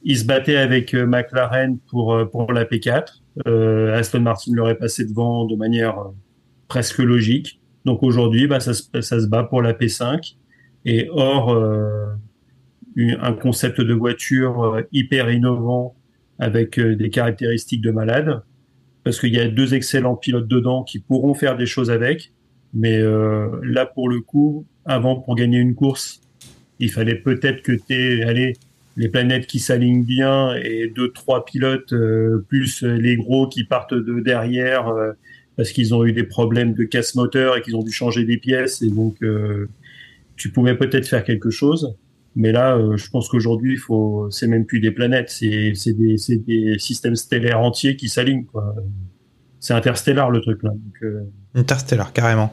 ils 0.03 0.19
se 0.19 0.25
battaient 0.25 0.57
avec 0.57 0.95
euh, 0.95 1.07
McLaren 1.07 1.79
pour 1.91 2.17
pour 2.31 2.53
la 2.53 2.65
P4. 2.65 3.25
Euh, 3.47 3.97
Aston 3.97 4.21
Martin 4.21 4.53
leur 4.55 4.69
est 4.69 4.77
passé 4.77 5.05
devant 5.05 5.45
de 5.45 5.57
manière 5.57 5.99
euh, 5.99 6.11
presque 6.69 6.99
logique. 6.99 7.61
Donc 7.85 8.03
aujourd'hui, 8.03 8.47
bah, 8.47 8.61
ça, 8.61 8.73
ça 8.75 9.21
se 9.21 9.27
bat 9.27 9.45
pour 9.45 9.63
la 9.63 9.73
P5. 9.73 10.37
Et 10.85 11.09
or, 11.11 11.53
euh, 11.53 12.07
un 12.97 13.33
concept 13.33 13.81
de 13.81 13.95
voiture 13.95 14.63
euh, 14.63 14.83
hyper 14.93 15.31
innovant 15.31 15.97
avec 16.39 16.79
euh, 16.79 16.97
des 16.97 17.11
caractéristiques 17.11 17.83
de 17.83 17.91
malade, 17.91 18.43
parce 19.05 19.21
qu'il 19.21 19.35
y 19.35 19.39
a 19.39 19.49
deux 19.49 19.75
excellents 19.75 20.17
pilotes 20.17 20.49
dedans 20.49 20.83
qui 20.83 20.99
pourront 20.99 21.35
faire 21.35 21.57
des 21.57 21.67
choses 21.67 21.91
avec. 21.91 22.33
Mais 22.73 22.99
euh, 22.99 23.49
là, 23.63 23.87
pour 23.87 24.09
le 24.09 24.21
coup, 24.21 24.67
avant, 24.85 25.17
pour 25.17 25.37
gagner 25.37 25.59
une 25.59 25.75
course, 25.75 26.21
il 26.81 26.91
fallait 26.91 27.15
peut-être 27.15 27.63
que 27.63 27.73
tu 27.73 28.25
allez, 28.25 28.55
les 28.97 29.09
planètes 29.09 29.47
qui 29.47 29.61
s'alignent 29.61 30.05
bien 30.05 30.55
et 30.57 30.89
deux 30.95 31.13
trois 31.13 31.45
pilotes 31.45 31.93
euh, 31.93 32.45
plus 32.49 32.83
les 32.83 33.17
gros 33.17 33.47
qui 33.47 33.65
partent 33.65 33.95
de 33.95 34.21
derrière 34.21 34.89
euh, 34.89 35.13
parce 35.57 35.71
qu'ils 35.71 35.95
ont 35.95 36.05
eu 36.05 36.13
des 36.13 36.25
problèmes 36.25 36.75
de 36.75 36.83
casse 36.85 37.15
moteur 37.15 37.57
et 37.57 37.63
qu'ils 37.63 37.77
ont 37.77 37.83
dû 37.83 37.93
changer 37.93 38.25
des 38.25 38.39
pièces 38.39 38.83
et 38.83 38.91
donc 38.91 39.19
tu 40.37 40.51
pouvais 40.51 40.77
peut-être 40.77 41.07
faire 41.07 41.23
quelque 41.23 41.51
chose 41.51 41.95
mais 42.37 42.53
là 42.53 42.79
je 42.97 43.09
pense 43.11 43.29
qu'aujourd'hui 43.29 43.75
il 43.75 43.79
faut 43.79 44.29
c'est 44.31 44.47
même 44.47 44.65
plus 44.67 44.81
des 44.81 44.91
planètes 44.91 45.31
c'est 45.31 45.73
c'est 45.75 45.93
des 45.93 46.17
c'est 46.19 46.37
des 46.37 46.79
systèmes 46.79 47.15
stellaires 47.17 47.61
entiers 47.61 47.97
qui 47.97 48.09
s'alignent 48.09 48.45
quoi 48.45 48.75
c'est 49.61 49.75
interstellar 49.75 50.31
le 50.31 50.41
truc 50.41 50.63
là 50.63 50.71
donc, 50.71 51.25
interstellar 51.55 52.13
carrément 52.13 52.53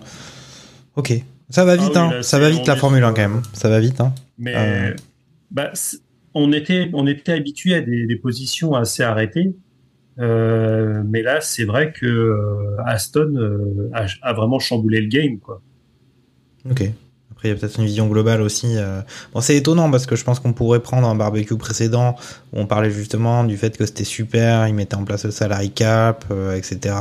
ok 0.96 1.14
ça 1.50 1.66
va 1.66 1.76
vite 1.76 1.92
Ah 1.96 2.08
oui, 2.08 2.12
hein 2.12 2.12
là, 2.18 2.24
ça 2.24 2.40
va 2.40 2.50
vite 2.50 2.68
la 2.68 2.76
Formule 2.76 3.00
sur- 3.00 3.08
1 3.10 3.14
quand 3.14 3.22
même 3.30 3.42
ça 3.54 3.70
va 3.70 3.80
vite 3.80 4.00
hein 4.02 4.14
Mais 4.38 4.54
Euh. 4.56 4.94
bah, 5.52 5.72
on 6.34 6.54
était 6.54 6.90
on 6.94 7.08
était 7.08 7.34
habitué 7.34 7.74
à 7.76 7.82
des, 7.82 8.06
des 8.06 8.16
positions 8.16 8.74
assez 8.74 9.04
arrêtées. 9.04 9.54
Euh, 10.20 11.02
mais 11.06 11.24
là, 11.24 11.40
c'est 11.42 11.64
vrai 11.64 11.92
que 11.94 12.06
euh, 12.06 12.76
Aston 12.86 13.34
euh, 13.36 13.90
a, 13.94 14.06
a 14.22 14.34
vraiment 14.34 14.60
chamboulé 14.60 15.02
le 15.02 15.08
game, 15.08 15.40
quoi. 15.40 15.62
Ok. 16.70 16.84
Après, 17.42 17.50
il 17.50 17.54
y 17.54 17.58
a 17.58 17.60
peut-être 17.60 17.80
une 17.80 17.86
vision 17.86 18.06
globale 18.08 18.40
aussi. 18.40 18.78
euh. 18.78 19.02
Bon, 19.34 19.42
c'est 19.42 19.56
étonnant 19.58 19.90
parce 19.90 20.06
que 20.06 20.16
je 20.16 20.24
pense 20.24 20.40
qu'on 20.40 20.54
pourrait 20.54 20.80
prendre 20.80 21.08
un 21.08 21.16
barbecue 21.16 21.58
précédent 21.58 22.16
où 22.54 22.60
on 22.60 22.68
parlait 22.68 22.92
justement 22.92 23.44
du 23.46 23.58
fait 23.58 23.76
que 23.76 23.88
c'était 23.88 24.04
super, 24.04 24.68
ils 24.68 24.76
mettaient 24.76 24.94
en 24.94 25.06
place 25.06 25.26
le 25.26 25.32
salary 25.32 25.72
cap, 25.72 26.24
euh, 26.30 26.56
etc. 26.56 26.94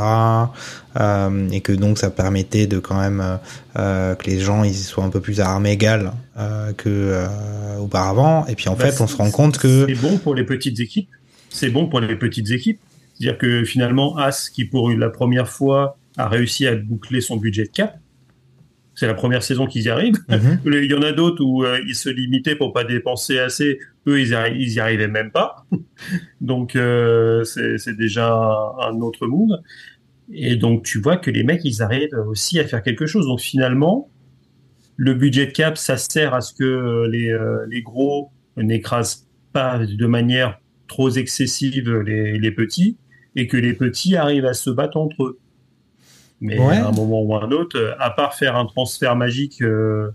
euh, 0.98 1.48
et 1.50 1.60
que 1.60 1.72
donc 1.72 1.98
ça 1.98 2.08
permettait 2.08 2.66
de 2.66 2.78
quand 2.78 2.98
même 2.98 3.38
euh, 3.78 4.14
que 4.14 4.30
les 4.30 4.40
gens 4.40 4.64
ils 4.64 4.74
soient 4.74 5.04
un 5.04 5.10
peu 5.10 5.20
plus 5.20 5.40
à 5.42 5.50
armes 5.50 5.66
égales 5.66 6.12
que 6.78 7.26
auparavant. 7.78 8.46
Et 8.46 8.54
puis 8.54 8.70
en 8.70 8.76
Bah, 8.76 8.90
fait, 8.90 8.98
on 9.02 9.06
se 9.06 9.16
rend 9.18 9.30
compte 9.30 9.58
que 9.58 9.84
c'est 9.86 9.94
bon 9.94 10.16
pour 10.16 10.34
les 10.34 10.44
petites 10.44 10.80
équipes. 10.80 11.10
C'est 11.50 11.68
bon 11.68 11.86
pour 11.86 12.00
les 12.00 12.16
petites 12.16 12.50
équipes. 12.50 12.80
C'est-à-dire 13.18 13.36
que 13.36 13.64
finalement, 13.64 14.16
As, 14.16 14.48
qui 14.48 14.64
pour 14.64 14.90
la 14.90 15.10
première 15.10 15.50
fois 15.50 15.98
a 16.16 16.28
réussi 16.28 16.66
à 16.66 16.74
boucler 16.76 17.20
son 17.20 17.36
budget 17.36 17.64
de 17.64 17.68
cap, 17.68 17.98
c'est 19.00 19.06
la 19.06 19.14
première 19.14 19.42
saison 19.42 19.66
qu'ils 19.66 19.84
y 19.84 19.88
arrivent. 19.88 20.18
Mhm. 20.28 20.60
Il 20.66 20.90
y 20.90 20.94
en 20.94 21.00
a 21.00 21.12
d'autres 21.12 21.42
où 21.42 21.64
euh, 21.64 21.80
ils 21.88 21.94
se 21.94 22.10
limitaient 22.10 22.54
pour 22.54 22.74
pas 22.74 22.84
dépenser 22.84 23.38
assez. 23.38 23.78
Eux, 24.06 24.20
ils, 24.20 24.28
y 24.28 24.32
arri- 24.32 24.56
ils 24.58 24.72
y 24.74 24.78
arrivaient 24.78 25.08
même 25.08 25.30
pas. 25.30 25.64
donc, 26.42 26.76
euh, 26.76 27.42
c'est 27.44 27.78
c'est 27.78 27.96
déjà 27.96 28.30
un, 28.30 28.90
un 28.90 29.00
autre 29.00 29.26
monde. 29.26 29.62
Et 30.30 30.56
donc, 30.56 30.84
tu 30.84 31.00
vois 31.00 31.16
que 31.16 31.30
les 31.30 31.44
mecs, 31.44 31.64
ils 31.64 31.80
arrivent 31.80 32.14
aussi 32.28 32.60
à 32.60 32.64
faire 32.66 32.82
quelque 32.82 33.06
chose. 33.06 33.26
Donc, 33.26 33.40
finalement, 33.40 34.10
le 34.96 35.14
budget 35.14 35.46
de 35.46 35.52
cap, 35.52 35.78
ça 35.78 35.96
sert 35.96 36.34
à 36.34 36.42
ce 36.42 36.52
que 36.52 37.08
les, 37.10 37.30
euh, 37.30 37.64
les 37.70 37.80
gros 37.80 38.30
n'écrasent 38.58 39.26
pas 39.54 39.78
de 39.78 40.06
manière 40.06 40.60
trop 40.88 41.08
excessive 41.08 41.90
les, 42.00 42.38
les 42.38 42.50
petits 42.50 42.98
et 43.34 43.46
que 43.46 43.56
les 43.56 43.72
petits 43.72 44.14
arrivent 44.16 44.44
à 44.44 44.52
se 44.52 44.68
battre 44.68 44.98
entre 44.98 45.24
eux. 45.24 45.38
Mais 46.40 46.58
Ouais. 46.58 46.76
à 46.76 46.88
un 46.88 46.92
moment 46.92 47.22
ou 47.22 47.34
à 47.34 47.44
un 47.44 47.50
autre, 47.50 47.76
euh, 47.78 47.92
à 47.98 48.10
part 48.10 48.34
faire 48.34 48.56
un 48.56 48.64
transfert 48.66 49.14
magique 49.16 49.60
euh, 49.62 50.10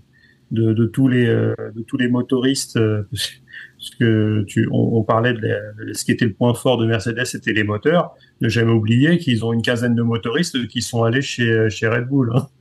de, 0.52 0.74
de 0.74 0.86
tous 0.86 1.08
les 1.08 1.28
euh, 1.28 1.54
de 1.76 1.82
tous 1.84 1.98
les 1.98 2.08
motoristes, 2.08 2.80
parce 3.12 3.90
que 4.00 4.44
tu, 4.48 4.68
on, 4.72 4.98
on 4.98 5.04
parlait 5.04 5.34
de, 5.34 5.40
la- 5.42 5.86
de 5.86 5.94
ce 5.94 6.04
qui 6.06 6.12
était 6.12 6.26
le 6.26 6.34
point 6.34 6.54
fort 6.54 6.78
de 6.78 6.86
Mercedes, 6.88 7.26
c'était 7.26 7.54
les 7.54 7.64
moteurs. 7.64 8.14
Ne 8.42 8.50
jamais 8.50 8.72
oublier 8.72 9.18
qu'ils 9.20 9.46
ont 9.46 9.54
une 9.54 9.62
quinzaine 9.62 9.96
de 9.96 10.02
motoristes 10.04 10.68
qui 10.68 10.82
sont 10.82 11.04
allés 11.04 11.22
chez 11.22 11.70
chez 11.70 11.88
Red 11.88 12.08
Bull. 12.08 12.32
hein. 12.36 12.48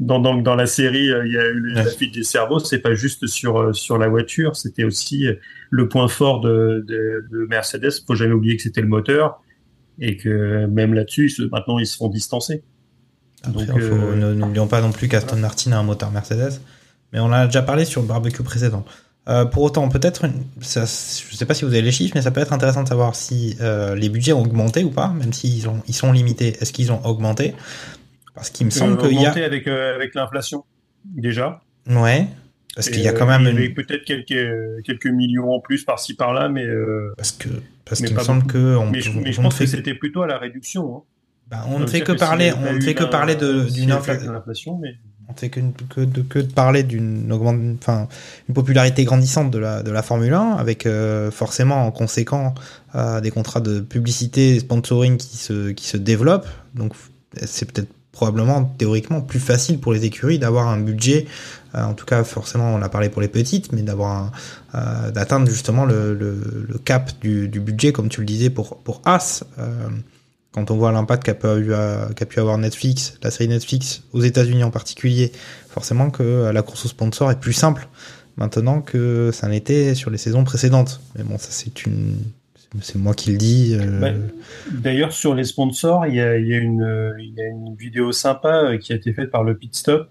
Dans, 0.00 0.18
dans, 0.18 0.34
dans 0.36 0.54
la 0.56 0.64
série, 0.66 1.04
il 1.26 1.32
y 1.32 1.36
a 1.36 1.46
eu 1.48 1.60
la 1.74 1.84
fuite 1.84 2.14
des 2.14 2.22
cerveaux. 2.22 2.58
C'est 2.58 2.78
pas 2.78 2.94
juste 2.94 3.26
sur 3.26 3.74
sur 3.76 3.98
la 3.98 4.08
voiture, 4.08 4.56
c'était 4.56 4.84
aussi 4.84 5.26
le 5.70 5.88
point 5.88 6.08
fort 6.08 6.40
de, 6.40 6.82
de, 6.88 7.26
de 7.30 7.46
Mercedes. 7.50 7.90
Faut 8.06 8.14
jamais 8.14 8.32
oublier 8.32 8.56
que 8.56 8.62
c'était 8.62 8.80
le 8.80 8.88
moteur 8.88 9.42
et 10.04 10.16
que 10.16 10.66
même 10.66 10.92
là-dessus, 10.94 11.32
maintenant 11.52 11.78
ils 11.78 11.86
se 11.86 11.96
font 11.96 12.08
distancer. 12.08 12.62
Après, 13.44 13.64
Donc, 13.66 13.78
euh, 13.78 14.14
ne- 14.16 14.34
n'oublions 14.34 14.66
pas 14.66 14.80
non 14.80 14.92
plus 14.92 15.08
qu'Aston 15.08 15.36
Martin 15.36 15.72
a 15.72 15.78
un 15.78 15.82
moteur 15.82 16.10
Mercedes, 16.10 16.60
mais 17.12 17.20
on 17.20 17.26
en 17.26 17.32
a 17.32 17.46
déjà 17.46 17.62
parlé 17.62 17.84
sur 17.84 18.02
le 18.02 18.08
barbecue 18.08 18.42
précédent. 18.42 18.84
Euh, 19.28 19.44
pour 19.44 19.62
autant, 19.62 19.88
peut-être, 19.88 20.24
une- 20.24 20.42
je 20.60 20.84
sais 20.84 21.46
pas 21.46 21.54
si 21.54 21.64
vous 21.64 21.70
avez 21.70 21.82
les 21.82 21.92
chiffres, 21.92 22.12
mais 22.16 22.22
ça 22.22 22.32
peut 22.32 22.40
être 22.40 22.52
intéressant 22.52 22.82
de 22.82 22.88
savoir 22.88 23.14
si 23.14 23.56
euh, 23.60 23.94
les 23.94 24.08
budgets 24.08 24.32
ont 24.32 24.42
augmenté 24.42 24.82
ou 24.82 24.90
pas, 24.90 25.08
même 25.08 25.32
s'ils 25.32 25.68
ont, 25.68 25.80
ils 25.86 25.94
sont 25.94 26.10
limités. 26.10 26.56
Est-ce 26.60 26.72
qu'ils 26.72 26.90
ont 26.90 27.04
augmenté? 27.06 27.54
Parce 28.34 28.50
qu'il 28.50 28.66
me 28.66 28.70
semble 28.70 28.96
qu'il 28.98 29.12
y 29.12 29.18
a, 29.18 29.20
augmenter 29.30 29.44
avec 29.44 29.68
euh, 29.68 29.94
avec 29.94 30.14
l'inflation 30.16 30.64
déjà. 31.04 31.60
ouais, 31.88 32.26
parce 32.74 32.88
qu'il 32.90 33.00
y 33.02 33.08
a 33.08 33.12
euh, 33.12 33.14
quand 33.18 33.26
même 33.26 33.46
une- 33.46 33.74
peut-être 33.74 34.04
quelques 34.04 34.82
quelques 34.84 35.06
millions 35.06 35.52
en 35.52 35.60
plus 35.60 35.84
par-ci 35.84 36.14
par-là, 36.14 36.48
mais 36.48 36.64
euh, 36.64 37.12
parce 37.16 37.32
que 37.32 37.48
parce 37.84 38.00
qu'il 38.00 38.14
me 38.14 38.20
semble 38.22 38.46
que 38.46 38.76
on, 38.76 38.90
mais 38.90 39.00
je, 39.00 39.10
mais 39.18 39.38
on 39.38 39.42
pense 39.42 39.58
que 39.58 39.66
c'était 39.66 39.94
plutôt 39.94 40.22
à 40.22 40.26
la 40.26 40.38
réduction. 40.38 40.96
hein. 40.96 41.02
bah, 41.50 41.64
on 41.68 41.78
ne 41.78 41.86
fait 41.86 42.00
que 42.00 42.12
parler, 42.12 42.52
on 42.66 42.72
ne 42.72 42.80
fait 42.80 42.94
que 42.94 43.04
parler 43.04 43.34
d'une 43.36 43.90
inflation. 43.92 44.78
mais 44.80 44.94
On 45.28 45.34
fait 45.34 45.50
que, 45.50 45.60
que, 45.94 46.00
de, 46.00 46.22
que 46.22 46.38
de 46.38 46.52
parler 46.52 46.82
d'une 46.82 47.30
enfin, 47.80 48.08
une 48.48 48.54
popularité 48.54 49.04
grandissante 49.04 49.50
de 49.50 49.58
la, 49.58 49.82
de 49.82 49.90
la 49.90 50.02
Formule 50.02 50.32
1, 50.32 50.52
avec 50.52 50.86
euh, 50.86 51.30
forcément 51.30 51.86
en 51.86 51.90
conséquent 51.90 52.54
euh, 52.94 53.20
des 53.20 53.30
contrats 53.30 53.60
de 53.60 53.80
publicité 53.80 54.56
et 54.56 54.60
sponsoring 54.60 55.16
qui 55.18 55.36
se, 55.36 55.70
qui 55.72 55.86
se 55.86 55.96
développent. 55.98 56.48
Donc 56.74 56.92
c'est 57.42 57.70
peut-être 57.70 57.88
probablement 58.12 58.64
théoriquement 58.64 59.20
plus 59.22 59.40
facile 59.40 59.78
pour 59.80 59.92
les 59.94 60.04
écuries 60.04 60.38
d'avoir 60.38 60.68
un 60.68 60.78
budget, 60.78 61.26
en 61.74 61.94
tout 61.94 62.04
cas 62.04 62.24
forcément 62.24 62.74
on 62.74 62.82
a 62.82 62.88
parlé 62.88 63.08
pour 63.08 63.22
les 63.22 63.28
petites, 63.28 63.72
mais 63.72 63.82
d'avoir 63.82 64.32
euh, 64.74 65.10
d'atteindre 65.10 65.48
justement 65.48 65.84
le, 65.84 66.36
cap 66.84 67.10
du, 67.20 67.48
budget, 67.48 67.92
comme 67.92 68.08
tu 68.08 68.20
le 68.20 68.26
disais 68.26 68.50
pour, 68.50 68.78
pour 68.78 69.00
As. 69.04 69.44
Euh, 69.58 69.88
quand 70.52 70.70
on 70.70 70.76
voit 70.76 70.92
l'impact 70.92 71.24
qu'a 71.24 71.34
pu, 71.34 72.38
avoir- 72.38 72.58
Netflix, 72.58 73.14
la 73.22 73.30
série 73.30 73.48
Netflix, 73.48 74.02
aux 74.12 74.20
États-Unis 74.20 74.64
en 74.64 74.70
particulier, 74.70 75.32
forcément 75.70 76.10
que 76.10 76.22
euh, 76.22 76.52
la 76.52 76.60
course 76.62 76.84
au 76.84 76.88
sponsor 76.88 77.30
est 77.30 77.40
plus 77.40 77.54
simple 77.54 77.88
maintenant 78.36 78.82
que 78.82 79.30
ça 79.32 79.48
n'était 79.48 79.94
sur 79.94 80.10
les 80.10 80.18
saisons 80.18 80.44
précédentes. 80.44 81.00
Mais 81.16 81.24
bon, 81.24 81.38
ça 81.38 81.48
c'est 82.80 82.96
moi 82.96 83.14
qui 83.14 83.32
le 83.32 83.38
dis. 83.38 83.76
euh, 83.78 84.00
Bah, 84.00 84.10
D'ailleurs, 84.70 85.12
sur 85.12 85.34
les 85.34 85.44
sponsors, 85.44 86.06
il 86.06 86.14
y 86.14 86.16
y 86.16 86.20
a 86.20 86.34
une, 86.36 86.82
euh, 86.82 87.12
vidéo 87.78 88.12
sympa 88.12 88.64
euh, 88.64 88.78
qui 88.78 88.92
a 88.92 88.96
été 88.96 89.12
faite 89.12 89.30
par 89.30 89.44
le 89.44 89.56
Pit 89.56 89.74
Stop 89.74 90.08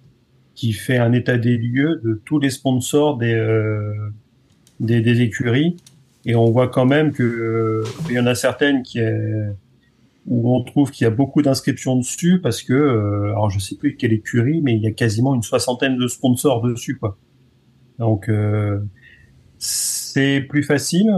qui 0.61 0.73
fait 0.73 0.97
un 0.97 1.11
état 1.11 1.39
des 1.39 1.57
lieux 1.57 1.99
de 2.03 2.21
tous 2.23 2.38
les 2.38 2.51
sponsors 2.51 3.17
des, 3.17 3.33
euh, 3.33 4.11
des, 4.79 5.01
des 5.01 5.21
écuries. 5.21 5.75
Et 6.23 6.35
on 6.35 6.51
voit 6.51 6.67
quand 6.67 6.85
même 6.85 7.13
que 7.13 7.23
euh, 7.23 7.83
y 8.11 8.19
en 8.19 8.27
a 8.27 8.35
certaines 8.35 8.83
qui 8.83 8.99
est, 8.99 9.47
où 10.27 10.55
on 10.55 10.63
trouve 10.63 10.91
qu'il 10.91 11.05
y 11.05 11.07
a 11.07 11.09
beaucoup 11.09 11.41
d'inscriptions 11.41 11.95
dessus 11.95 12.41
parce 12.41 12.61
que, 12.61 12.73
euh, 12.73 13.31
alors 13.31 13.49
je 13.49 13.57
sais 13.57 13.75
plus 13.75 13.95
quelle 13.95 14.13
écurie, 14.13 14.61
mais 14.61 14.75
il 14.75 14.83
y 14.83 14.85
a 14.85 14.91
quasiment 14.91 15.33
une 15.33 15.41
soixantaine 15.41 15.97
de 15.97 16.07
sponsors 16.07 16.61
dessus, 16.61 16.95
quoi. 16.95 17.17
Donc, 17.97 18.29
euh, 18.29 18.81
c'est 19.57 20.41
plus 20.41 20.61
facile. 20.61 21.11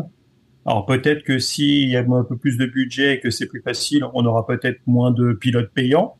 Alors 0.65 0.85
peut-être 0.85 1.23
que 1.25 1.37
s'il 1.37 1.89
y 1.89 1.97
a 1.97 1.99
un 1.99 2.23
peu 2.23 2.37
plus 2.37 2.55
de 2.55 2.65
budget 2.65 3.15
et 3.15 3.19
que 3.19 3.29
c'est 3.29 3.47
plus 3.47 3.61
facile, 3.61 4.05
on 4.13 4.25
aura 4.25 4.47
peut-être 4.47 4.79
moins 4.87 5.11
de 5.11 5.33
pilotes 5.33 5.73
payants. 5.73 6.15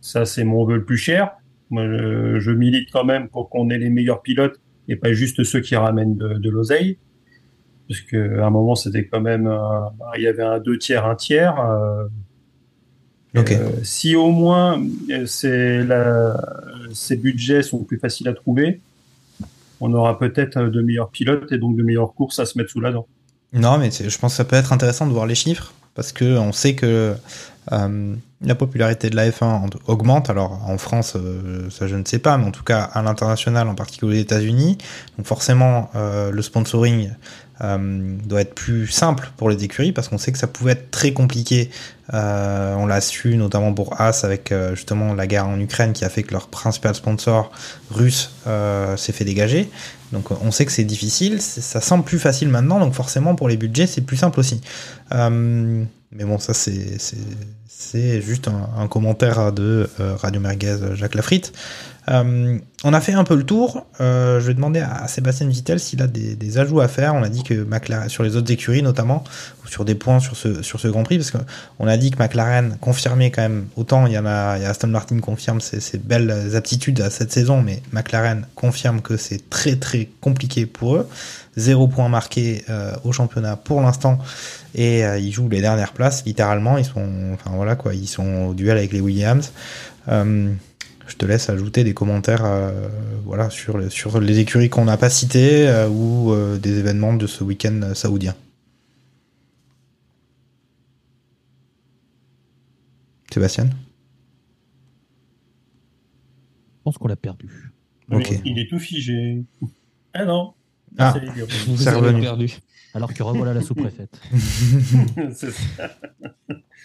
Ça, 0.00 0.24
c'est 0.24 0.42
mon 0.42 0.64
vœu 0.64 0.74
le 0.74 0.84
plus 0.84 0.98
cher. 0.98 1.36
Moi, 1.70 1.86
je, 1.86 2.38
je 2.40 2.50
milite 2.50 2.90
quand 2.92 3.04
même 3.04 3.28
pour 3.28 3.48
qu'on 3.48 3.70
ait 3.70 3.78
les 3.78 3.90
meilleurs 3.90 4.22
pilotes 4.22 4.60
et 4.88 4.96
pas 4.96 5.12
juste 5.12 5.42
ceux 5.44 5.60
qui 5.60 5.76
ramènent 5.76 6.16
de, 6.16 6.34
de 6.34 6.50
l'oseille. 6.50 6.98
Parce 7.88 8.00
que 8.00 8.38
à 8.40 8.46
un 8.46 8.50
moment, 8.50 8.74
c'était 8.74 9.06
quand 9.06 9.20
même, 9.20 9.46
euh, 9.46 9.80
il 10.16 10.22
y 10.22 10.26
avait 10.26 10.42
un 10.42 10.58
deux 10.58 10.78
tiers, 10.78 11.06
un 11.06 11.16
tiers. 11.16 11.58
euh, 11.60 12.04
Ok. 13.36 13.50
euh, 13.50 13.68
si 13.82 14.14
au 14.14 14.30
moins 14.30 14.80
euh, 15.10 15.84
la, 15.84 16.36
ces 16.92 17.16
budgets 17.16 17.62
sont 17.62 17.82
plus 17.82 17.98
faciles 17.98 18.28
à 18.28 18.32
trouver, 18.32 18.80
on 19.80 19.92
aura 19.92 20.18
peut-être 20.20 20.62
de 20.62 20.80
meilleurs 20.80 21.10
pilotes 21.10 21.50
et 21.50 21.58
donc 21.58 21.76
de 21.76 21.82
meilleures 21.82 22.14
courses 22.14 22.38
à 22.38 22.46
se 22.46 22.56
mettre 22.56 22.70
sous 22.70 22.80
la 22.80 22.92
dent. 22.92 23.06
Non, 23.52 23.76
mais 23.78 23.90
je 23.90 24.18
pense 24.18 24.32
que 24.32 24.36
ça 24.36 24.44
peut 24.44 24.56
être 24.56 24.72
intéressant 24.72 25.06
de 25.06 25.12
voir 25.12 25.26
les 25.26 25.34
chiffres 25.34 25.74
parce 25.94 26.12
que 26.12 26.36
on 26.38 26.52
sait 26.52 26.74
que 26.74 27.14
euh, 27.72 28.14
la 28.42 28.54
popularité 28.54 29.08
de 29.08 29.16
la 29.16 29.30
F1 29.30 29.44
en- 29.44 29.66
augmente. 29.86 30.28
Alors 30.28 30.60
en 30.68 30.76
France, 30.78 31.14
euh, 31.16 31.70
ça 31.70 31.86
je 31.86 31.96
ne 31.96 32.04
sais 32.04 32.18
pas, 32.18 32.36
mais 32.36 32.46
en 32.46 32.50
tout 32.50 32.62
cas 32.64 32.82
à 32.82 33.02
l'international, 33.02 33.68
en 33.68 33.74
particulier 33.74 34.18
aux 34.18 34.22
États-Unis. 34.22 34.76
Donc 35.16 35.26
forcément, 35.26 35.90
euh, 35.94 36.30
le 36.30 36.42
sponsoring 36.42 37.10
doit 37.60 38.40
être 38.40 38.54
plus 38.54 38.88
simple 38.88 39.30
pour 39.36 39.48
les 39.48 39.62
écuries 39.62 39.92
parce 39.92 40.08
qu'on 40.08 40.18
sait 40.18 40.32
que 40.32 40.38
ça 40.38 40.48
pouvait 40.48 40.72
être 40.72 40.90
très 40.90 41.12
compliqué. 41.12 41.70
On 42.12 42.84
l'a 42.86 43.00
su 43.00 43.36
notamment 43.36 43.72
pour 43.72 43.98
As 44.00 44.24
avec 44.24 44.52
justement 44.74 45.14
la 45.14 45.28
guerre 45.28 45.46
en 45.46 45.58
Ukraine 45.60 45.92
qui 45.92 46.04
a 46.04 46.08
fait 46.08 46.24
que 46.24 46.32
leur 46.32 46.48
principal 46.48 46.96
sponsor 46.96 47.52
russe 47.92 48.32
s'est 48.96 49.12
fait 49.12 49.24
dégager. 49.24 49.70
Donc 50.14 50.30
on 50.30 50.50
sait 50.50 50.64
que 50.64 50.72
c'est 50.72 50.84
difficile, 50.84 51.42
ça 51.42 51.80
semble 51.80 52.04
plus 52.04 52.18
facile 52.18 52.48
maintenant, 52.48 52.78
donc 52.78 52.94
forcément 52.94 53.34
pour 53.34 53.48
les 53.48 53.56
budgets 53.56 53.86
c'est 53.86 54.00
plus 54.00 54.16
simple 54.16 54.40
aussi. 54.40 54.60
Euh, 55.12 55.84
Mais 56.12 56.24
bon, 56.24 56.38
ça, 56.38 56.54
c'est 56.54 58.22
juste 58.22 58.48
un, 58.48 58.70
un 58.78 58.86
commentaire 58.86 59.52
de 59.52 59.90
euh, 60.00 60.14
Radio 60.16 60.40
Merguez 60.40 60.78
Jacques 60.94 61.16
Lafritte. 61.16 61.52
Euh, 62.10 62.58
on 62.84 62.92
a 62.92 63.00
fait 63.00 63.14
un 63.14 63.24
peu 63.24 63.34
le 63.34 63.44
tour. 63.44 63.86
Euh, 64.00 64.40
je 64.40 64.46
vais 64.46 64.54
demander 64.54 64.80
à 64.80 65.08
Sébastien 65.08 65.48
Vittel 65.48 65.80
s'il 65.80 66.02
a 66.02 66.06
des, 66.06 66.36
des 66.36 66.58
ajouts 66.58 66.80
à 66.80 66.88
faire. 66.88 67.14
On 67.14 67.22
a 67.22 67.28
dit 67.28 67.42
que 67.42 67.54
McLaren, 67.64 68.08
sur 68.08 68.22
les 68.22 68.36
autres 68.36 68.50
écuries 68.52 68.82
notamment, 68.82 69.24
ou 69.64 69.68
sur 69.68 69.84
des 69.84 69.94
points 69.94 70.20
sur 70.20 70.36
ce, 70.36 70.62
sur 70.62 70.80
ce 70.80 70.88
Grand 70.88 71.02
Prix, 71.02 71.16
parce 71.16 71.30
qu'on 71.30 71.86
a 71.86 71.96
dit 71.96 72.10
que 72.10 72.18
McLaren 72.18 72.76
confirmait 72.80 73.30
quand 73.30 73.42
même, 73.42 73.66
autant 73.76 74.06
il 74.06 74.12
y 74.12 74.18
en 74.18 74.26
a, 74.26 74.58
y 74.58 74.64
a 74.64 74.70
Aston 74.70 74.88
Martin 74.88 75.18
confirme 75.20 75.60
ses, 75.60 75.80
ses 75.80 75.96
belles 75.96 76.54
aptitudes 76.56 77.00
à 77.00 77.08
cette 77.08 77.32
saison, 77.32 77.62
mais 77.62 77.82
McLaren 77.92 78.46
confirme 78.54 79.00
que 79.00 79.16
c'est 79.16 79.48
très 79.48 79.76
très 79.76 80.08
compliqué 80.20 80.66
pour 80.66 80.96
eux. 80.96 81.08
Zéro 81.56 81.86
point 81.86 82.08
marqué 82.08 82.64
euh, 82.68 82.92
au 83.04 83.12
championnat 83.12 83.56
pour 83.56 83.80
l'instant 83.80 84.18
et 84.74 85.04
euh, 85.04 85.18
ils 85.18 85.32
jouent 85.32 85.48
les 85.48 85.60
dernières 85.60 85.92
places 85.92 86.24
littéralement 86.26 86.78
ils 86.78 86.84
sont 86.84 87.06
enfin 87.32 87.52
voilà 87.54 87.76
quoi 87.76 87.94
ils 87.94 88.08
sont 88.08 88.46
au 88.46 88.54
duel 88.54 88.76
avec 88.76 88.92
les 88.92 89.00
Williams 89.00 89.52
Euh, 90.08 90.52
je 91.06 91.16
te 91.16 91.26
laisse 91.26 91.50
ajouter 91.50 91.84
des 91.84 91.94
commentaires 91.94 92.44
euh, 92.44 92.88
voilà 93.24 93.50
sur 93.50 93.78
les, 93.78 93.90
sur 93.90 94.20
les 94.20 94.38
écuries 94.38 94.70
qu'on 94.70 94.84
n'a 94.84 94.96
pas 94.96 95.10
citées 95.10 95.68
euh, 95.68 95.88
ou 95.88 96.32
euh, 96.32 96.58
des 96.58 96.78
événements 96.78 97.14
de 97.14 97.26
ce 97.26 97.44
week-end 97.44 97.92
saoudien 97.94 98.34
Sébastien? 103.32 103.64
Je 103.64 103.70
pense 106.84 106.98
qu'on 106.98 107.08
l'a 107.08 107.16
perdu. 107.16 107.72
Il 108.44 108.60
est 108.60 108.70
tout 108.70 108.78
figé. 108.78 109.42
Ah 110.12 110.24
non. 110.24 110.54
Ah. 110.98 111.14
C'est 111.76 111.90
revenu. 111.90 112.20
perdu. 112.20 112.52
Alors 112.94 113.12
que 113.12 113.22
revoilà 113.22 113.52
la 113.54 113.60
sous-préfète. 113.62 114.20
C'est 115.34 115.50
ça. 115.50 115.90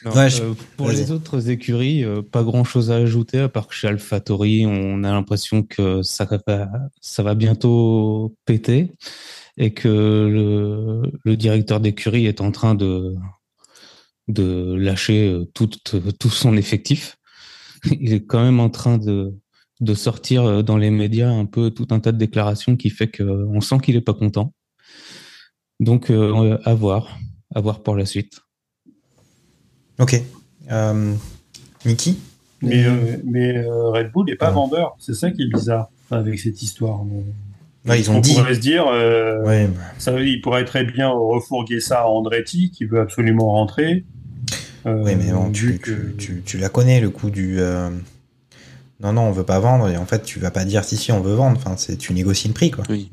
Non, 0.05 0.11
Ouais, 0.11 0.29
je- 0.29 0.41
euh, 0.43 0.53
pour 0.77 0.89
les 0.89 1.11
autres 1.11 1.49
écuries, 1.49 2.03
euh, 2.03 2.21
pas 2.21 2.43
grand 2.43 2.63
chose 2.63 2.89
à 2.89 2.95
ajouter, 2.95 3.39
à 3.39 3.49
part 3.49 3.67
que 3.67 3.75
chez 3.75 3.87
AlphaTauri, 3.87 4.65
on 4.65 5.03
a 5.03 5.11
l'impression 5.11 5.61
que 5.61 6.01
ça 6.03 6.25
va, 6.47 6.69
ça 7.01 7.21
va 7.21 7.35
bientôt 7.35 8.33
péter 8.45 8.91
et 9.57 9.71
que 9.73 9.87
le, 9.89 11.01
le 11.25 11.35
directeur 11.37 11.79
d'écurie 11.81 12.25
est 12.27 12.39
en 12.41 12.51
train 12.51 12.75
de, 12.75 13.13
de 14.27 14.73
lâcher 14.75 15.27
euh, 15.29 15.45
tout, 15.53 15.69
tout 16.19 16.29
son 16.29 16.55
effectif. 16.55 17.17
Il 17.99 18.13
est 18.13 18.25
quand 18.25 18.41
même 18.41 18.59
en 18.61 18.69
train 18.69 18.97
de, 18.97 19.33
de 19.81 19.93
sortir 19.93 20.63
dans 20.63 20.77
les 20.77 20.91
médias 20.91 21.29
un 21.29 21.45
peu 21.45 21.71
tout 21.71 21.87
un 21.91 21.99
tas 21.99 22.11
de 22.11 22.17
déclarations 22.17 22.75
qui 22.77 22.89
fait 22.89 23.09
qu'on 23.15 23.61
sent 23.61 23.77
qu'il 23.83 23.95
est 23.95 24.01
pas 24.01 24.13
content. 24.13 24.53
Donc, 25.79 26.11
euh, 26.11 26.57
à 26.65 26.73
voir, 26.73 27.17
à 27.55 27.61
voir 27.61 27.81
pour 27.81 27.95
la 27.95 28.05
suite. 28.05 28.39
ok 29.99 30.21
euh, 30.71 31.13
Niki 31.85 32.19
Mais, 32.61 32.85
euh, 32.85 33.17
mais 33.23 33.57
euh, 33.57 33.89
Red 33.91 34.11
Bull 34.11 34.25
n'est 34.27 34.35
pas 34.35 34.51
vendeur. 34.51 34.95
C'est 34.99 35.13
ça 35.15 35.31
qui 35.31 35.43
est 35.43 35.47
bizarre 35.49 35.89
avec 36.11 36.37
cette 36.39 36.61
histoire. 36.61 37.01
Ouais, 37.85 37.99
ils 38.01 38.11
ont 38.11 38.17
On 38.17 38.19
dit 38.19 38.35
pourrait 38.35 38.55
se 38.55 38.59
dire, 38.59 38.85
euh, 38.87 39.41
ouais, 39.45 39.67
bah, 39.67 39.79
ça, 39.97 40.19
il 40.19 40.41
pourrait 40.41 40.65
très 40.65 40.83
bien 40.83 41.09
refourguer 41.09 41.79
ça 41.79 42.01
à 42.01 42.05
Andretti 42.07 42.71
qui 42.71 42.83
veut 42.85 42.99
absolument 42.99 43.51
rentrer. 43.51 44.03
Euh, 44.85 45.01
Oui, 45.03 45.15
mais 45.15 45.31
bon, 45.31 45.49
tu, 45.51 45.77
que- 45.79 46.11
tu, 46.11 46.15
tu, 46.17 46.41
tu 46.45 46.57
la 46.57 46.67
connais, 46.69 46.99
le 46.99 47.09
coup 47.09 47.29
du. 47.29 47.59
euh, 47.59 47.89
Non, 48.99 49.13
non, 49.13 49.21
on 49.23 49.31
veut 49.31 49.45
pas 49.45 49.59
vendre, 49.59 49.87
et 49.89 49.95
en 49.97 50.05
fait, 50.05 50.23
tu 50.23 50.39
vas 50.39 50.51
pas 50.51 50.65
dire 50.65 50.83
si, 50.83 50.97
si, 50.97 51.11
on 51.13 51.21
veut 51.21 51.33
vendre. 51.35 51.57
Enfin, 51.57 51.75
c'est, 51.77 51.95
tu 51.97 52.13
négocies 52.13 52.49
le 52.49 52.53
prix, 52.53 52.69
quoi. 52.69 52.83
Oui. 52.89 53.09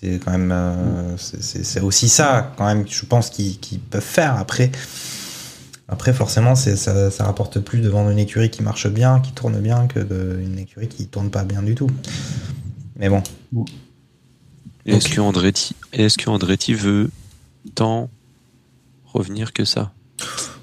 C'est 0.00 0.20
quand 0.24 0.30
même. 0.30 0.52
euh, 0.52 1.16
c'est, 1.16 1.80
aussi 1.80 2.08
ça, 2.08 2.52
quand 2.56 2.66
même, 2.66 2.84
je 2.88 3.04
pense 3.04 3.30
qu'ils, 3.30 3.58
peuvent 3.90 4.00
faire. 4.00 4.36
Après, 4.36 4.70
après 5.88 6.12
forcément, 6.12 6.54
ça, 6.54 6.76
ça 7.10 7.24
rapporte 7.24 7.58
plus 7.58 7.80
de 7.80 7.88
vendre 7.88 8.10
une 8.10 8.18
écurie 8.18 8.50
qui 8.50 8.62
marche 8.62 8.86
bien, 8.88 9.18
qui 9.20 9.32
tourne 9.32 9.58
bien, 9.60 9.88
que 9.88 9.98
de, 9.98 10.38
une 10.40 10.58
écurie 10.58 10.88
qui 10.88 11.06
tourne 11.08 11.30
pas 11.30 11.42
bien 11.42 11.62
du 11.62 11.74
tout. 11.74 11.90
Mais 12.96 13.08
bon, 13.08 13.22
Est-ce 14.86 15.08
que 15.08 15.20
Andretti, 15.20 15.74
est-ce 15.92 16.16
que 16.16 16.30
Andretti 16.30 16.74
veut 16.74 17.10
tant 17.74 18.08
revenir 19.04 19.52
que 19.52 19.64
ça? 19.64 19.92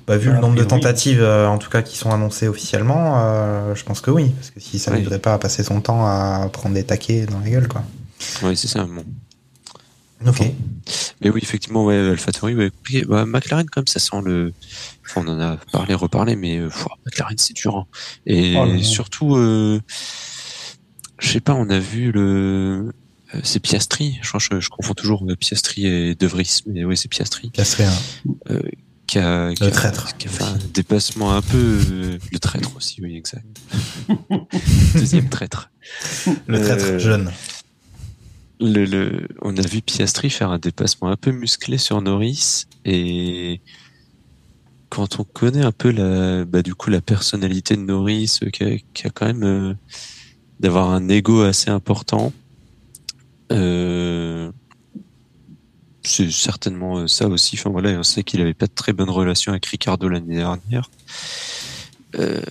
Bah, 0.07 0.17
vu 0.17 0.31
le 0.31 0.39
nombre 0.39 0.55
de 0.55 0.63
tentatives, 0.63 1.21
euh, 1.21 1.47
en 1.47 1.57
tout 1.57 1.69
cas, 1.69 1.81
qui 1.81 1.97
sont 1.97 2.11
annoncées 2.11 2.47
officiellement, 2.47 3.15
euh, 3.17 3.75
je 3.75 3.83
pense 3.83 3.99
que 4.01 4.11
oui. 4.11 4.29
Parce 4.29 4.51
que 4.51 4.59
si 4.59 4.77
ça 4.79 4.91
Oui. 4.91 4.99
n'aiderait 4.99 5.19
pas 5.19 5.33
à 5.33 5.39
passer 5.39 5.63
son 5.63 5.81
temps 5.81 6.05
à 6.05 6.47
prendre 6.53 6.75
des 6.75 6.83
taquets 6.83 7.25
dans 7.25 7.39
la 7.39 7.49
gueule, 7.49 7.67
quoi. 7.67 7.83
Oui, 8.43 8.55
c'est 8.55 8.67
ça. 8.67 8.85
Bon. 8.85 9.03
Ok. 10.25 10.41
Mais 11.21 11.29
oui, 11.29 11.39
effectivement, 11.43 11.83
ouais, 11.85 11.97
AlphaTauri, 11.97 12.55
ouais. 12.55 12.71
Bah, 13.07 13.25
McLaren, 13.25 13.69
comme 13.69 13.87
ça 13.87 13.99
sent 13.99 14.21
le. 14.23 14.53
Enfin, 15.05 15.23
on 15.25 15.29
en 15.29 15.39
a 15.39 15.57
parlé, 15.71 15.93
reparlé, 15.93 16.35
mais 16.35 16.57
euh, 16.57 16.67
pff, 16.69 16.85
McLaren, 17.05 17.37
c'est 17.37 17.53
dur. 17.53 17.75
hein. 17.77 17.85
Et 18.25 18.55
Oh 18.57 18.77
surtout, 18.81 19.35
euh, 19.35 19.79
je 21.19 21.27
sais 21.29 21.39
pas, 21.41 21.53
on 21.53 21.69
a 21.69 21.79
vu 21.79 22.11
le. 22.11 22.91
euh, 23.35 23.39
C'est 23.43 23.59
Piastri, 23.59 24.17
je, 24.21 24.27
crois 24.29 24.39
que 24.39 24.45
je, 24.55 24.59
je 24.61 24.69
confonds 24.69 24.93
toujours 24.93 25.25
euh, 25.29 25.35
Piastri 25.35 25.85
et 25.85 26.15
De 26.15 26.27
Vries, 26.27 26.61
mais 26.67 26.85
oui, 26.85 26.95
c'est 26.97 27.07
Piastri 27.09 27.49
Piastri, 27.49 27.83
hein. 27.83 27.93
qui 29.07 29.19
a, 29.19 29.53
qui 29.53 29.61
Le 29.63 29.67
a- 29.67 29.71
traître. 29.71 30.15
qui 30.17 30.27
a 30.27 30.31
fait 30.31 30.43
un 30.43 30.57
dépassement 30.73 31.33
un 31.33 31.41
peu 31.41 31.57
euh, 31.91 32.17
le 32.31 32.39
traître 32.39 32.75
aussi, 32.77 33.01
oui, 33.01 33.15
exact. 33.15 33.45
Deuxième 34.95 35.29
traître. 35.29 35.69
Le 36.47 36.61
traître 36.61 36.85
Euh, 36.85 36.99
jeune. 36.99 37.31
Le, 38.59 38.85
le, 38.85 39.27
on 39.41 39.55
a 39.57 39.61
vu 39.61 39.81
Piastri 39.81 40.29
faire 40.29 40.51
un 40.51 40.59
dépassement 40.59 41.09
un 41.09 41.17
peu 41.17 41.31
musclé 41.31 41.77
sur 41.77 42.01
Norris 42.01 42.65
et 42.85 43.61
quand 44.89 45.19
on 45.19 45.23
connaît 45.23 45.63
un 45.65 45.71
peu 45.71 45.91
la, 45.91 46.45
bah, 46.45 46.61
du 46.61 46.73
coup 46.75 46.89
la 46.89 47.01
personnalité 47.01 47.75
de 47.75 47.81
Norris 47.81 48.39
euh, 48.43 48.49
qui 48.49 48.63
a, 48.63 49.07
a 49.07 49.09
quand 49.09 49.25
même 49.25 49.43
euh, 49.43 49.73
d'avoir 50.59 50.91
un 50.91 51.09
ego 51.09 51.41
assez 51.41 51.69
important, 51.69 52.31
euh, 53.51 54.51
c'est 56.03 56.31
certainement 56.31 56.99
euh, 56.99 57.07
ça 57.07 57.27
aussi. 57.27 57.57
Enfin 57.59 57.71
voilà, 57.71 57.89
on 57.91 58.03
sait 58.03 58.23
qu'il 58.23 58.41
avait 58.41 58.53
pas 58.53 58.67
de 58.67 58.73
très 58.73 58.93
bonne 58.93 59.09
relation 59.09 59.51
avec 59.51 59.65
Ricardo 59.65 60.07
l'année 60.07 60.37
dernière. 60.37 60.89
Euh, 62.15 62.41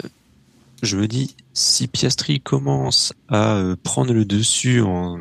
je 0.83 0.99
me 0.99 1.09
dis, 1.09 1.35
si 1.55 1.89
Piastri 1.89 2.41
commence 2.41 3.15
à 3.29 3.63
prendre 3.83 4.13
le 4.13 4.27
dessus 4.27 4.83
en 4.83 5.19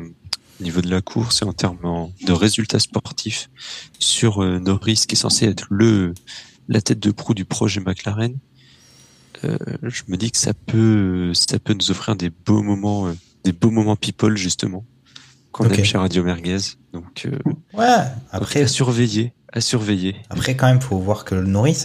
au 0.60 0.62
niveau 0.64 0.80
de 0.80 0.90
la 0.90 1.00
course 1.00 1.42
et 1.42 1.44
en 1.44 1.52
termes 1.52 2.10
de 2.26 2.32
résultats 2.32 2.78
sportifs 2.78 3.50
sur 3.98 4.42
euh, 4.42 4.58
Norris, 4.58 5.04
qui 5.08 5.14
est 5.14 5.18
censé 5.18 5.46
être 5.46 5.66
le 5.70 6.14
la 6.68 6.80
tête 6.80 7.00
de 7.00 7.10
proue 7.10 7.34
du 7.34 7.44
projet 7.44 7.80
McLaren, 7.80 8.36
euh, 9.44 9.58
je 9.82 10.02
me 10.08 10.16
dis 10.16 10.30
que 10.30 10.38
ça 10.38 10.54
peut 10.54 11.32
ça 11.34 11.58
peut 11.58 11.74
nous 11.74 11.90
offrir 11.90 12.16
des 12.16 12.30
beaux 12.30 12.62
moments, 12.62 13.08
euh, 13.08 13.12
des 13.44 13.52
beaux 13.52 13.70
moments 13.70 13.96
people 13.96 14.36
justement 14.36 14.84
qu'on 15.52 15.66
Ok. 15.66 15.78
aime 15.78 15.84
chez 15.84 15.98
Radio 15.98 16.24
Merguez. 16.24 16.58
Donc 16.92 17.26
euh, 17.26 17.38
Ouais, 17.74 17.96
après 18.32 18.62
à 18.62 18.66
surveiller, 18.68 19.32
à 19.52 19.60
surveiller. 19.60 20.16
après 20.30 20.56
quand 20.56 20.66
même, 20.66 20.80
faut 20.80 20.98
voir 20.98 21.24
que 21.24 21.34
le 21.34 21.44
Norris, 21.46 21.84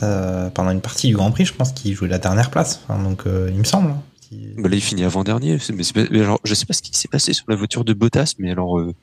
pendant 0.54 0.72
une 0.72 0.82
partie 0.82 1.08
du 1.08 1.16
Grand 1.16 1.32
Prix, 1.32 1.46
je 1.46 1.54
pense 1.54 1.72
qu'il 1.74 1.94
jouait 1.96 2.08
la 2.08 2.20
dernière 2.20 2.50
place. 2.52 2.82
Donc, 2.88 3.24
il 3.26 3.56
me 3.56 3.64
semble. 3.64 3.94
Hein. 4.32 4.62
Bah 4.62 4.70
là, 4.70 4.76
il 4.76 4.82
finit 4.82 5.04
avant 5.04 5.24
dernier. 5.24 5.58
Mais, 5.74 5.84
mais 6.12 6.22
alors, 6.22 6.40
je 6.44 6.54
sais 6.54 6.66
pas 6.66 6.74
ce 6.74 6.82
qui 6.82 6.96
s'est 6.98 7.08
passé 7.08 7.34
sur 7.34 7.46
la 7.50 7.56
voiture 7.56 7.84
de 7.86 7.94
Bottas, 7.94 8.36
mais 8.40 8.52
alors 8.52 8.80
euh, 8.80 8.94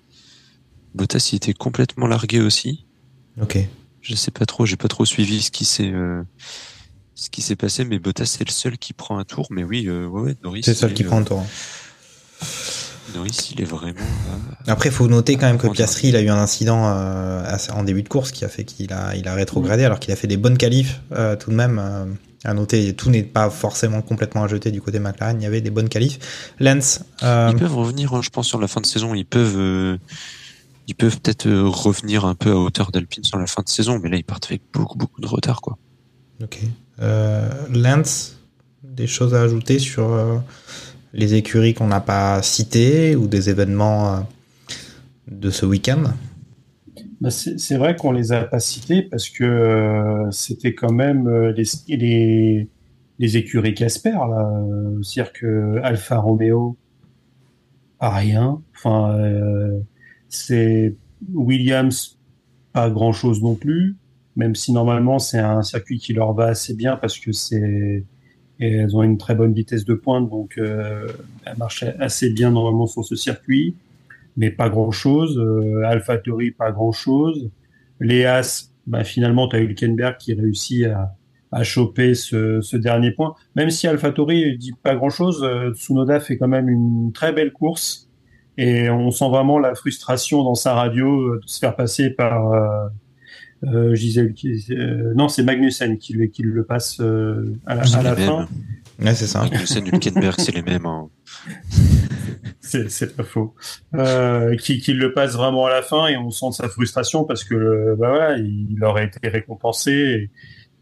Bottas 0.94 1.30
il 1.32 1.36
était 1.36 1.52
complètement 1.54 2.06
largué 2.06 2.40
aussi. 2.40 2.84
Ok. 3.40 3.58
Je 4.00 4.14
sais 4.14 4.30
pas 4.30 4.46
trop, 4.46 4.66
j'ai 4.66 4.76
pas 4.76 4.88
trop 4.88 5.04
suivi 5.04 5.42
ce 5.42 5.50
qui 5.50 5.64
s'est 5.64 5.90
euh, 5.92 6.22
ce 7.14 7.28
qui 7.28 7.42
s'est 7.42 7.56
passé, 7.56 7.84
mais 7.84 7.98
Bottas 7.98 8.26
c'est 8.26 8.46
le 8.46 8.52
seul 8.52 8.78
qui 8.78 8.92
prend 8.92 9.18
un 9.18 9.24
tour. 9.24 9.46
Mais 9.50 9.64
oui, 9.64 9.86
euh, 9.88 10.06
ouais, 10.06 10.20
ouais, 10.22 10.36
Norris. 10.44 10.62
C'est 10.64 10.70
le 10.72 10.76
seul 10.76 10.90
il 10.92 10.94
qui 10.94 11.04
prend 11.04 11.18
le 11.18 11.24
tour. 11.24 11.40
euh, 11.40 12.46
Norris, 13.14 13.50
il 13.52 13.60
est 13.60 13.64
vraiment. 13.64 13.94
euh, 13.98 14.62
Après, 14.66 14.90
faut 14.90 15.06
noter 15.08 15.36
quand 15.36 15.46
même 15.46 15.58
que 15.58 15.68
Piastri, 15.68 16.08
il 16.08 16.16
a 16.16 16.20
eu 16.22 16.28
un 16.28 16.36
incident 16.38 16.88
euh, 16.88 17.56
en 17.72 17.84
début 17.84 18.02
de 18.02 18.08
course 18.08 18.32
qui 18.32 18.44
a 18.44 18.48
fait 18.48 18.64
qu'il 18.64 18.92
a, 18.92 19.14
il 19.16 19.26
a 19.28 19.34
rétrogradé, 19.34 19.84
alors 19.84 20.00
qu'il 20.00 20.12
a 20.12 20.16
fait 20.16 20.26
des 20.26 20.36
bonnes 20.36 20.58
qualifs 20.58 21.00
euh, 21.12 21.36
tout 21.36 21.50
de 21.50 21.56
même. 21.56 22.16
À 22.46 22.54
noter, 22.54 22.94
tout 22.94 23.10
n'est 23.10 23.22
pas 23.22 23.50
forcément 23.50 24.02
complètement 24.02 24.44
à 24.44 24.48
jeter 24.48 24.70
du 24.70 24.80
côté 24.80 24.98
McLaren. 24.98 25.40
Il 25.40 25.44
y 25.44 25.46
avait 25.46 25.60
des 25.60 25.70
bonnes 25.70 25.88
qualifs. 25.88 26.18
Lance, 26.60 27.00
euh, 27.22 27.50
Ils 27.52 27.58
peuvent 27.58 27.76
revenir, 27.76 28.14
hein, 28.14 28.22
je 28.22 28.30
pense, 28.30 28.46
sur 28.46 28.60
la 28.60 28.68
fin 28.68 28.80
de 28.80 28.86
saison. 28.86 29.14
Ils 29.14 29.26
peuvent, 29.26 29.58
euh, 29.58 29.98
ils 30.86 30.94
peuvent 30.94 31.20
peut-être 31.20 31.46
euh, 31.46 31.68
revenir 31.68 32.24
un 32.24 32.34
peu 32.34 32.52
à 32.52 32.56
hauteur 32.56 32.92
d'Alpine 32.92 33.24
sur 33.24 33.38
la 33.38 33.46
fin 33.46 33.62
de 33.62 33.68
saison, 33.68 33.98
mais 34.02 34.08
là 34.08 34.16
ils 34.16 34.24
partent 34.24 34.46
avec 34.46 34.62
beaucoup, 34.72 34.96
beaucoup 34.96 35.20
de 35.20 35.26
retard, 35.26 35.60
quoi. 35.60 35.76
ok. 36.42 36.60
Euh, 37.02 37.50
Lance, 37.70 38.36
des 38.82 39.06
choses 39.06 39.34
à 39.34 39.42
ajouter 39.42 39.78
sur 39.78 40.42
les 41.12 41.34
écuries 41.34 41.74
qu'on 41.74 41.88
n'a 41.88 42.00
pas 42.00 42.40
citées 42.42 43.16
ou 43.16 43.26
des 43.26 43.50
événements 43.50 44.26
de 45.28 45.50
ce 45.50 45.66
week-end? 45.66 46.04
Bah, 47.20 47.30
C'est 47.30 47.76
vrai 47.76 47.96
qu'on 47.96 48.12
les 48.12 48.32
a 48.32 48.44
pas 48.44 48.60
cités 48.60 49.02
parce 49.02 49.28
que 49.30 49.44
euh, 49.44 50.30
c'était 50.30 50.74
quand 50.74 50.92
même 50.92 51.26
euh, 51.28 51.52
les, 51.88 52.68
écuries 53.36 53.74
Casper, 53.74 54.10
là. 54.12 54.50
euh, 54.68 55.02
C'est-à-dire 55.02 55.32
que 55.32 55.78
Alfa 55.82 56.18
Romeo 56.18 56.76
a 58.00 58.10
rien. 58.16 58.60
Enfin, 58.76 59.16
euh, 59.18 59.80
c'est 60.28 60.94
Williams, 61.34 62.18
pas 62.72 62.90
grand-chose 62.90 63.42
non 63.42 63.54
plus. 63.54 63.96
même 64.36 64.54
si 64.54 64.72
normalement 64.72 65.18
c'est 65.18 65.38
un 65.38 65.62
circuit 65.62 65.98
qui 65.98 66.12
leur 66.12 66.34
va 66.34 66.46
assez 66.46 66.74
bien 66.74 66.96
parce 66.96 67.18
que 67.18 67.32
c'est 67.32 68.04
elles 68.58 68.96
ont 68.96 69.02
une 69.02 69.18
très 69.18 69.34
bonne 69.34 69.52
vitesse 69.52 69.84
de 69.84 69.94
pointe, 69.94 70.30
donc 70.30 70.56
euh, 70.58 71.08
elles 71.44 71.56
marchent 71.58 71.84
assez 71.98 72.30
bien 72.30 72.50
normalement 72.50 72.86
sur 72.86 73.04
ce 73.04 73.14
circuit, 73.16 73.74
mais 74.36 74.50
pas 74.50 74.68
grand-chose. 74.68 75.38
Euh, 75.38 75.84
AlphaTauri, 75.84 76.50
pas 76.52 76.72
grand-chose. 76.72 77.50
Les 78.00 78.24
As, 78.24 78.72
bah, 78.86 79.04
finalement, 79.04 79.48
tu 79.48 79.56
as 79.56 79.60
Hülkenberg 79.60 80.16
qui 80.18 80.34
réussit 80.34 80.86
à, 80.86 81.14
à 81.52 81.62
choper 81.62 82.14
ce, 82.14 82.60
ce, 82.60 82.76
dernier 82.76 83.10
point. 83.12 83.34
Même 83.54 83.70
si 83.70 83.86
AlphaTauri 83.86 84.58
dit 84.58 84.74
pas 84.82 84.94
grand-chose, 84.94 85.42
euh, 85.42 85.72
Tsunoda 85.72 86.20
fait 86.20 86.36
quand 86.36 86.48
même 86.48 86.68
une 86.68 87.12
très 87.12 87.32
belle 87.32 87.52
course 87.52 88.10
et 88.58 88.88
on 88.90 89.10
sent 89.10 89.28
vraiment 89.28 89.58
la 89.58 89.74
frustration 89.74 90.42
dans 90.42 90.54
sa 90.54 90.74
radio 90.74 91.34
euh, 91.34 91.40
de 91.42 91.48
se 91.48 91.58
faire 91.58 91.76
passer 91.76 92.10
par 92.10 92.52
euh, 92.52 92.88
euh, 93.64 93.94
Gisèle, 93.94 94.34
euh, 94.70 95.14
non, 95.14 95.28
c'est 95.28 95.42
Magnussen 95.42 95.98
qui, 95.98 96.30
qui, 96.30 96.42
le 96.42 96.64
passe 96.64 97.00
euh, 97.00 97.54
à 97.66 97.74
la 97.74 98.16
fin. 98.16 98.48
Ouais, 98.98 99.14
c'est 99.14 99.26
ça. 99.26 99.42
Magnussen, 99.42 99.86
Hülkenberg, 99.86 100.34
c'est 100.38 100.54
les 100.54 100.62
mêmes. 100.62 100.86
Hein. 100.86 101.08
c'est 102.60 103.16
pas 103.16 103.24
faux. 103.24 103.54
Euh, 103.94 104.56
qui, 104.56 104.78
qui, 104.78 104.92
le 104.94 105.12
passe 105.12 105.34
vraiment 105.34 105.66
à 105.66 105.70
la 105.70 105.82
fin 105.82 106.06
et 106.08 106.16
on 106.16 106.30
sent 106.30 106.52
sa 106.52 106.68
frustration 106.68 107.24
parce 107.24 107.44
que 107.44 107.94
bah 107.98 108.08
voilà, 108.08 108.38
il, 108.38 108.82
aurait 108.82 109.06
été 109.06 109.28
récompensé 109.28 110.30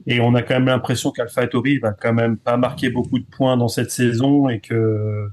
et, 0.06 0.14
et 0.16 0.20
on 0.20 0.34
a 0.34 0.42
quand 0.42 0.54
même 0.54 0.66
l'impression 0.66 1.10
qu'AlphaTauri 1.10 1.78
va 1.78 1.92
quand 1.92 2.12
même 2.12 2.36
pas 2.36 2.56
marquer 2.56 2.90
beaucoup 2.90 3.18
de 3.18 3.26
points 3.26 3.56
dans 3.56 3.68
cette 3.68 3.90
saison 3.90 4.48
et 4.48 4.60
que 4.60 5.28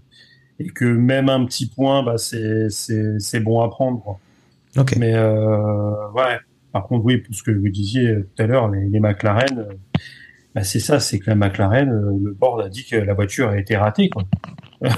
et 0.60 0.70
que 0.70 0.86
même 0.86 1.30
un 1.30 1.46
petit 1.46 1.68
point, 1.68 2.04
bah 2.04 2.18
c'est 2.18 2.70
c'est 2.70 3.40
bon 3.40 3.62
à 3.62 3.70
prendre. 3.70 4.02
Quoi. 4.02 4.20
Ok. 4.78 4.96
Mais 4.98 5.14
euh, 5.16 6.10
ouais. 6.12 6.40
Par 6.72 6.88
contre, 6.88 7.04
oui, 7.04 7.18
pour 7.18 7.36
ce 7.36 7.44
que 7.44 7.52
vous 7.52 7.68
disiez 7.68 8.16
tout 8.16 8.44
à 8.44 8.48
l'heure, 8.48 8.70
les, 8.70 8.88
les, 8.88 9.00
McLaren, 9.02 9.60
euh, 9.60 9.74
bah 10.54 10.64
c'est 10.64 10.80
ça, 10.80 11.00
c'est 11.00 11.20
que 11.20 11.30
la 11.30 11.36
McLaren, 11.36 11.90
euh, 11.90 12.18
le 12.22 12.34
board 12.34 12.62
a 12.62 12.70
dit 12.70 12.86
que 12.86 12.98
la 12.98 13.14
voiture 13.14 13.50
a 13.50 13.58
été 13.58 13.78
ratée. 13.78 14.10
Quoi. 14.10 14.24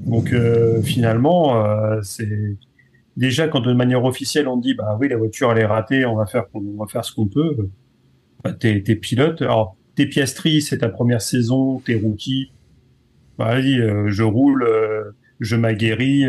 Donc 0.00 0.32
euh, 0.32 0.82
finalement, 0.82 1.64
euh, 1.64 2.00
c'est 2.02 2.56
déjà 3.16 3.48
quand 3.48 3.60
de 3.60 3.72
manière 3.72 4.04
officielle 4.04 4.48
on 4.48 4.56
dit 4.56 4.74
bah 4.74 4.96
oui 5.00 5.08
la 5.08 5.16
voiture 5.16 5.52
elle 5.52 5.58
est 5.58 5.66
ratée, 5.66 6.04
on 6.04 6.16
va 6.16 6.26
faire 6.26 6.44
on 6.54 6.76
va 6.78 6.86
faire 6.86 7.04
ce 7.04 7.14
qu'on 7.14 7.26
peut. 7.26 7.68
Bah, 8.42 8.52
t'es, 8.52 8.82
t'es 8.82 8.96
pilote, 8.96 9.42
alors 9.42 9.76
t'es 9.94 10.06
Piastri, 10.06 10.62
c'est 10.62 10.78
ta 10.78 10.88
première 10.88 11.22
saison, 11.22 11.78
t'es 11.80 11.94
rookie. 11.94 12.52
Bah, 13.38 13.54
vas-y, 13.54 13.80
euh, 13.80 14.08
je 14.08 14.24
roule, 14.24 14.66
je 15.38 15.54
m'aguerris, 15.54 16.24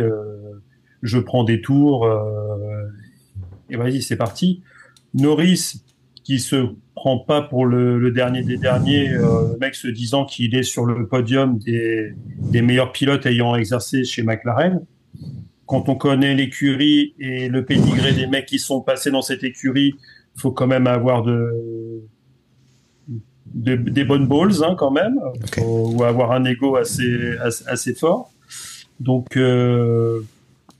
je 1.01 1.17
prends 1.17 1.43
des 1.43 1.61
tours 1.61 2.07
et 3.71 3.77
vas-y 3.77 4.03
c'est 4.03 4.15
parti. 4.15 4.61
Norris 5.15 5.81
qui 6.29 6.37
se 6.37 6.75
prend 6.93 7.17
pas 7.17 7.41
pour 7.41 7.65
le, 7.65 7.97
le 7.97 8.11
dernier 8.11 8.43
des 8.43 8.57
derniers, 8.57 9.09
euh, 9.09 9.53
le 9.53 9.57
mec 9.57 9.73
se 9.73 9.87
disant 9.87 10.25
qu'il 10.25 10.53
est 10.53 10.61
sur 10.61 10.85
le 10.85 11.07
podium 11.07 11.57
des, 11.57 12.13
des, 12.37 12.61
meilleurs 12.61 12.91
pilotes 12.91 13.25
ayant 13.25 13.55
exercé 13.55 14.03
chez 14.03 14.21
McLaren. 14.21 14.85
Quand 15.65 15.89
on 15.89 15.95
connaît 15.95 16.35
l'écurie 16.35 17.15
et 17.19 17.49
le 17.49 17.65
pédigré 17.65 18.13
des 18.13 18.27
mecs 18.27 18.45
qui 18.45 18.59
sont 18.59 18.81
passés 18.81 19.09
dans 19.09 19.23
cette 19.23 19.43
écurie, 19.43 19.95
faut 20.35 20.51
quand 20.51 20.67
même 20.67 20.85
avoir 20.85 21.23
de, 21.23 22.03
de 23.55 23.75
des 23.75 24.03
bonnes 24.03 24.27
balls 24.27 24.63
hein, 24.63 24.75
quand 24.77 24.91
même, 24.91 25.17
okay. 25.45 25.63
ou 25.65 26.03
avoir 26.03 26.31
un 26.31 26.45
ego 26.45 26.75
assez 26.75 27.37
assez, 27.41 27.63
assez 27.67 27.93
fort. 27.95 28.31
Donc 28.99 29.35
euh, 29.35 30.21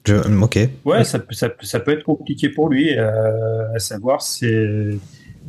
je, 0.06 0.14
ok. 0.14 0.60
Ouais, 0.86 1.04
ça, 1.04 1.20
ça, 1.32 1.50
ça, 1.60 1.80
peut 1.80 1.94
être 1.94 2.04
compliqué 2.04 2.50
pour 2.50 2.70
lui, 2.70 2.96
euh, 2.96 3.74
à 3.74 3.80
savoir, 3.80 4.22
c'est 4.22 5.00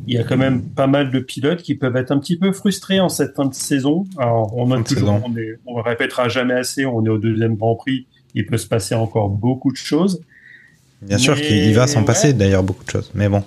il 0.07 0.13
y 0.15 0.17
a 0.17 0.23
quand 0.23 0.37
même 0.37 0.61
pas 0.61 0.87
mal 0.87 1.11
de 1.11 1.19
pilotes 1.19 1.61
qui 1.61 1.75
peuvent 1.75 1.95
être 1.95 2.11
un 2.11 2.19
petit 2.19 2.37
peu 2.37 2.51
frustrés 2.51 2.99
en 2.99 3.09
cette 3.09 3.35
fin 3.35 3.45
de 3.45 3.53
saison. 3.53 4.05
Alors, 4.17 4.55
on, 4.57 4.71
a 4.71 4.81
toujours, 4.83 5.21
on, 5.25 5.35
est, 5.37 5.59
on 5.65 5.81
répétera 5.81 6.27
jamais 6.27 6.53
assez, 6.53 6.85
on 6.85 7.05
est 7.05 7.09
au 7.09 7.17
deuxième 7.17 7.55
Grand 7.55 7.75
Prix, 7.75 8.07
il 8.33 8.45
peut 8.45 8.57
se 8.57 8.67
passer 8.67 8.95
encore 8.95 9.29
beaucoup 9.29 9.71
de 9.71 9.77
choses. 9.77 10.21
Bien 11.01 11.17
sûr 11.17 11.35
qu'il 11.35 11.73
va 11.73 11.87
s'en 11.87 11.99
ouais. 11.99 12.05
passer 12.05 12.33
d'ailleurs 12.33 12.63
beaucoup 12.63 12.83
de 12.83 12.89
choses, 12.89 13.11
mais 13.15 13.27
bon. 13.27 13.43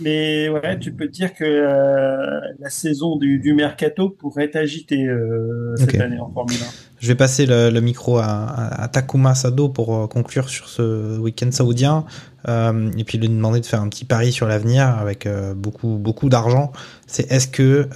Mais 0.00 0.48
ouais, 0.48 0.78
tu 0.78 0.92
peux 0.92 1.08
dire 1.08 1.34
que 1.34 1.44
euh, 1.44 2.40
la 2.58 2.70
saison 2.70 3.16
du, 3.16 3.38
du, 3.38 3.52
mercato 3.52 4.08
pourrait 4.08 4.44
être 4.44 4.56
agitée 4.56 5.06
euh, 5.06 5.74
cette 5.76 5.90
okay. 5.90 6.00
année 6.00 6.18
en 6.18 6.30
Formule 6.30 6.56
1. 6.56 6.91
Je 7.02 7.08
vais 7.08 7.16
passer 7.16 7.46
le, 7.46 7.68
le 7.68 7.80
micro 7.80 8.18
à, 8.18 8.46
à, 8.80 8.86
Takuma 8.86 9.34
Sado 9.34 9.68
pour 9.68 9.96
euh, 9.96 10.06
conclure 10.06 10.48
sur 10.48 10.68
ce 10.68 11.18
week-end 11.18 11.50
saoudien 11.50 12.04
euh, 12.46 12.92
et 12.96 13.02
puis 13.02 13.18
lui 13.18 13.28
demander 13.28 13.60
de 13.60 13.66
faire 13.66 13.80
un 13.80 13.88
petit 13.88 14.04
pari 14.04 14.30
sur 14.30 14.46
l'avenir 14.46 14.86
avec 14.86 15.26
euh, 15.26 15.52
beaucoup 15.52 15.98
beaucoup 15.98 16.28
d'argent. 16.28 16.70
C'est 17.08 17.30
est-ce 17.32 17.48
que 17.48 17.88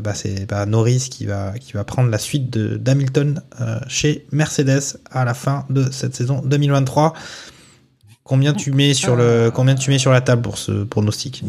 bah 0.00 0.14
c'est 0.14 0.46
bah 0.48 0.64
Norris 0.64 1.08
qui 1.10 1.26
va 1.26 1.52
qui 1.60 1.74
va 1.74 1.84
prendre 1.84 2.08
la 2.08 2.16
suite 2.18 2.48
de 2.48 2.78
d'Hamilton 2.78 3.42
chez 3.88 4.26
Mercedes 4.32 4.98
à 5.10 5.26
la 5.26 5.34
fin 5.34 5.66
de 5.68 5.90
cette 5.90 6.14
saison 6.14 6.40
2023. 6.42 7.12
Combien 8.24 8.54
tu 8.54 8.72
mets 8.72 8.94
sur 8.94 9.16
le 9.16 9.50
combien 9.52 9.74
tu 9.74 9.90
mets 9.90 9.98
sur 9.98 10.12
la 10.12 10.22
table 10.22 10.40
pour 10.40 10.56
ce 10.56 10.84
pronostic? 10.84 11.44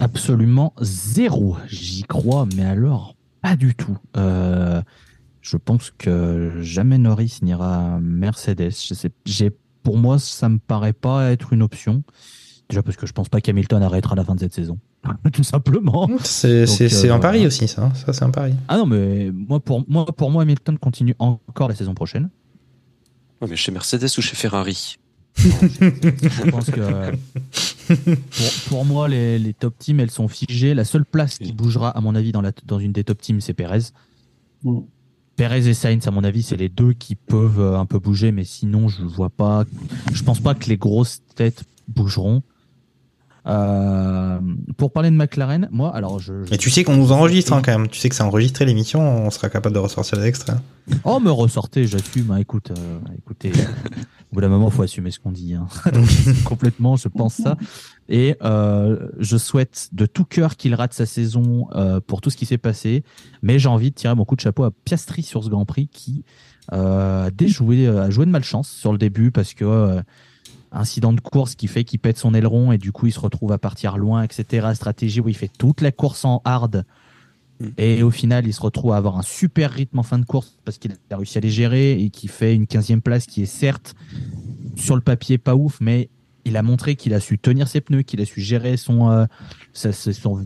Absolument 0.00 0.74
zéro. 0.82 1.56
J'y 1.66 2.02
crois, 2.02 2.46
mais 2.54 2.64
alors 2.64 3.14
pas 3.42 3.56
du 3.56 3.74
tout. 3.74 3.96
Euh, 4.16 4.82
je 5.42 5.56
pense 5.56 5.92
que 5.96 6.58
jamais 6.60 6.98
Norris 6.98 7.38
n'ira 7.42 7.94
à 7.94 7.98
Mercedes. 8.00 8.72
J'ai 9.24 9.50
pour 9.82 9.96
moi, 9.96 10.18
ça 10.18 10.48
me 10.48 10.58
paraît 10.58 10.92
pas 10.92 11.30
être 11.30 11.52
une 11.52 11.62
option. 11.62 12.02
Déjà 12.68 12.82
parce 12.82 12.96
que 12.96 13.06
je 13.06 13.12
pense 13.12 13.28
pas 13.28 13.40
qu'Hamilton 13.40 13.82
arrêtera 13.82 14.12
à 14.12 14.16
la 14.16 14.24
fin 14.24 14.34
de 14.34 14.40
cette 14.40 14.54
saison. 14.54 14.78
Tout 15.32 15.42
simplement. 15.42 16.08
C'est 16.22 16.64
euh, 16.82 17.14
un 17.14 17.18
pari 17.18 17.46
aussi, 17.46 17.66
ça. 17.66 17.92
Ça, 17.94 18.12
c'est 18.12 18.22
un 18.22 18.30
pari. 18.30 18.54
Ah 18.68 18.76
non, 18.76 18.86
mais 18.86 19.30
moi 19.32 19.60
pour, 19.60 19.84
moi, 19.88 20.04
pour 20.06 20.30
moi, 20.30 20.42
Hamilton 20.42 20.78
continue 20.78 21.14
encore 21.18 21.68
la 21.68 21.74
saison 21.74 21.94
prochaine. 21.94 22.28
Ouais, 23.40 23.48
mais 23.48 23.56
chez 23.56 23.72
Mercedes 23.72 24.08
ou 24.18 24.20
chez 24.20 24.36
Ferrari? 24.36 24.98
Je 25.36 26.50
pense 26.50 26.70
que 26.70 27.12
pour, 27.90 28.52
pour, 28.68 28.84
moi, 28.84 29.08
les, 29.08 29.38
les, 29.38 29.54
top 29.54 29.78
teams, 29.78 30.00
elles 30.00 30.10
sont 30.10 30.28
figées. 30.28 30.74
La 30.74 30.84
seule 30.84 31.06
place 31.06 31.38
qui 31.38 31.52
bougera, 31.52 31.90
à 31.90 32.00
mon 32.00 32.14
avis, 32.14 32.32
dans, 32.32 32.42
la, 32.42 32.52
dans 32.66 32.78
une 32.78 32.92
des 32.92 33.04
top 33.04 33.22
teams, 33.22 33.40
c'est 33.40 33.54
Perez. 33.54 33.92
Mm. 34.64 34.80
Perez 35.40 35.66
et 35.68 35.72
Sainz, 35.72 36.06
à 36.06 36.10
mon 36.10 36.22
avis, 36.22 36.42
c'est 36.42 36.58
les 36.58 36.68
deux 36.68 36.92
qui 36.92 37.14
peuvent 37.14 37.62
un 37.74 37.86
peu 37.86 37.98
bouger, 37.98 38.30
mais 38.30 38.44
sinon, 38.44 38.88
je 38.88 39.02
vois 39.02 39.30
pas. 39.30 39.64
Je 40.12 40.22
pense 40.22 40.38
pas 40.38 40.52
que 40.52 40.68
les 40.68 40.76
grosses 40.76 41.22
têtes 41.34 41.64
bougeront. 41.88 42.42
Euh, 43.46 44.38
pour 44.76 44.92
parler 44.92 45.10
de 45.10 45.16
McLaren, 45.16 45.66
moi, 45.72 45.96
alors 45.96 46.18
je. 46.18 46.44
je 46.44 46.50
Mais 46.50 46.58
tu 46.58 46.68
sais 46.68 46.84
qu'on 46.84 46.98
nous 46.98 47.10
enregistre 47.10 47.54
hein, 47.54 47.62
quand 47.64 47.72
même. 47.72 47.88
Tu 47.88 47.98
sais 47.98 48.10
que 48.10 48.14
c'est 48.14 48.22
enregistré 48.22 48.66
l'émission, 48.66 49.00
on 49.00 49.30
sera 49.30 49.48
capable 49.48 49.74
de 49.74 49.80
ressortir 49.80 50.18
les 50.18 50.26
extraits. 50.26 50.58
Oh, 51.04 51.20
me 51.20 51.30
ressortez, 51.30 51.86
j'assume. 51.86 52.32
Hein, 52.32 52.36
écoute, 52.36 52.72
euh, 52.76 52.98
écoutez, 53.16 53.50
au 54.30 54.36
bout 54.36 54.40
d'un 54.42 54.48
moment, 54.48 54.70
faut 54.70 54.82
assumer 54.82 55.10
ce 55.10 55.18
qu'on 55.18 55.32
dit. 55.32 55.54
Hein. 55.54 55.66
Complètement, 56.44 56.96
je 56.96 57.08
pense 57.08 57.34
ça. 57.34 57.56
Et 58.08 58.36
euh, 58.42 59.08
je 59.18 59.36
souhaite 59.36 59.88
de 59.92 60.06
tout 60.06 60.24
cœur 60.24 60.56
qu'il 60.56 60.74
rate 60.74 60.92
sa 60.92 61.06
saison 61.06 61.68
euh, 61.74 62.00
pour 62.00 62.20
tout 62.20 62.30
ce 62.30 62.36
qui 62.36 62.46
s'est 62.46 62.58
passé. 62.58 63.02
Mais 63.42 63.58
j'ai 63.58 63.68
envie 63.68 63.90
de 63.90 63.94
tirer 63.96 64.14
mon 64.14 64.24
coup 64.24 64.36
de 64.36 64.40
chapeau 64.40 64.62
à 64.64 64.70
Piastri 64.70 65.22
sur 65.22 65.42
ce 65.42 65.48
Grand 65.48 65.64
Prix 65.64 65.88
qui 65.88 66.24
euh, 66.72 67.26
a 67.26 67.30
déjoué, 67.30 67.88
a 67.88 68.10
joué 68.10 68.24
de 68.24 68.30
malchance 68.30 68.68
sur 68.68 68.92
le 68.92 68.98
début 68.98 69.32
parce 69.32 69.54
que 69.54 70.00
incident 70.72 71.12
de 71.12 71.20
course 71.20 71.56
qui 71.56 71.66
fait 71.66 71.82
qu'il 71.82 71.98
pète 71.98 72.16
son 72.16 72.32
aileron 72.32 72.70
et 72.70 72.78
du 72.78 72.92
coup 72.92 73.06
il 73.06 73.12
se 73.12 73.18
retrouve 73.18 73.50
à 73.50 73.58
partir 73.58 73.98
loin, 73.98 74.22
etc. 74.22 74.68
Stratégie 74.74 75.20
où 75.20 75.28
il 75.28 75.34
fait 75.34 75.50
toute 75.58 75.80
la 75.80 75.90
course 75.90 76.24
en 76.24 76.40
hard. 76.44 76.84
Et 77.76 78.02
au 78.02 78.10
final, 78.10 78.46
il 78.46 78.54
se 78.54 78.60
retrouve 78.62 78.92
à 78.92 78.96
avoir 78.96 79.18
un 79.18 79.22
super 79.22 79.70
rythme 79.70 79.98
en 79.98 80.02
fin 80.02 80.18
de 80.18 80.24
course 80.24 80.56
parce 80.64 80.78
qu'il 80.78 80.92
a 81.10 81.16
réussi 81.16 81.38
à 81.38 81.40
les 81.40 81.50
gérer 81.50 82.00
et 82.00 82.10
qui 82.10 82.28
fait 82.28 82.54
une 82.54 82.64
15e 82.64 83.00
place 83.00 83.26
qui 83.26 83.42
est 83.42 83.46
certes 83.46 83.94
sur 84.76 84.94
le 84.94 85.02
papier 85.02 85.36
pas 85.36 85.54
ouf, 85.54 85.78
mais 85.80 86.08
il 86.44 86.56
a 86.56 86.62
montré 86.62 86.96
qu'il 86.96 87.12
a 87.12 87.20
su 87.20 87.38
tenir 87.38 87.68
ses 87.68 87.80
pneus, 87.80 88.02
qu'il 88.02 88.20
a 88.20 88.24
su 88.24 88.40
gérer 88.40 88.76
son, 88.76 89.10
euh, 89.10 89.26
son, 89.74 90.42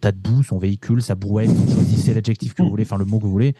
tas 0.00 0.12
de 0.12 0.18
boue, 0.18 0.42
son 0.42 0.58
véhicule, 0.58 1.00
sa 1.02 1.14
brouette, 1.14 1.50
choisissez 1.72 2.12
l'adjectif 2.12 2.54
que 2.54 2.62
vous 2.62 2.68
voulez, 2.68 2.84
enfin 2.84 2.98
le 2.98 3.06
mot 3.06 3.18
que 3.18 3.24
vous 3.24 3.30
voulez. 3.30 3.54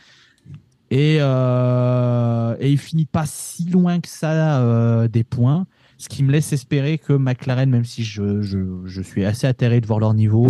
Et, 0.90 1.18
euh, 1.20 2.54
il 2.60 2.76
finit 2.76 3.06
pas 3.06 3.24
si 3.26 3.64
loin 3.64 4.00
que 4.00 4.08
ça 4.08 4.60
euh, 4.60 5.08
des 5.08 5.24
points, 5.24 5.66
ce 5.96 6.10
qui 6.10 6.22
me 6.22 6.30
laisse 6.30 6.52
espérer 6.52 6.98
que 6.98 7.14
McLaren, 7.14 7.70
même 7.70 7.86
si 7.86 8.04
je, 8.04 8.42
je 8.42 9.02
suis 9.02 9.24
assez 9.24 9.46
atterré 9.46 9.80
de 9.80 9.86
voir 9.86 10.00
leur 10.00 10.12
niveau, 10.12 10.48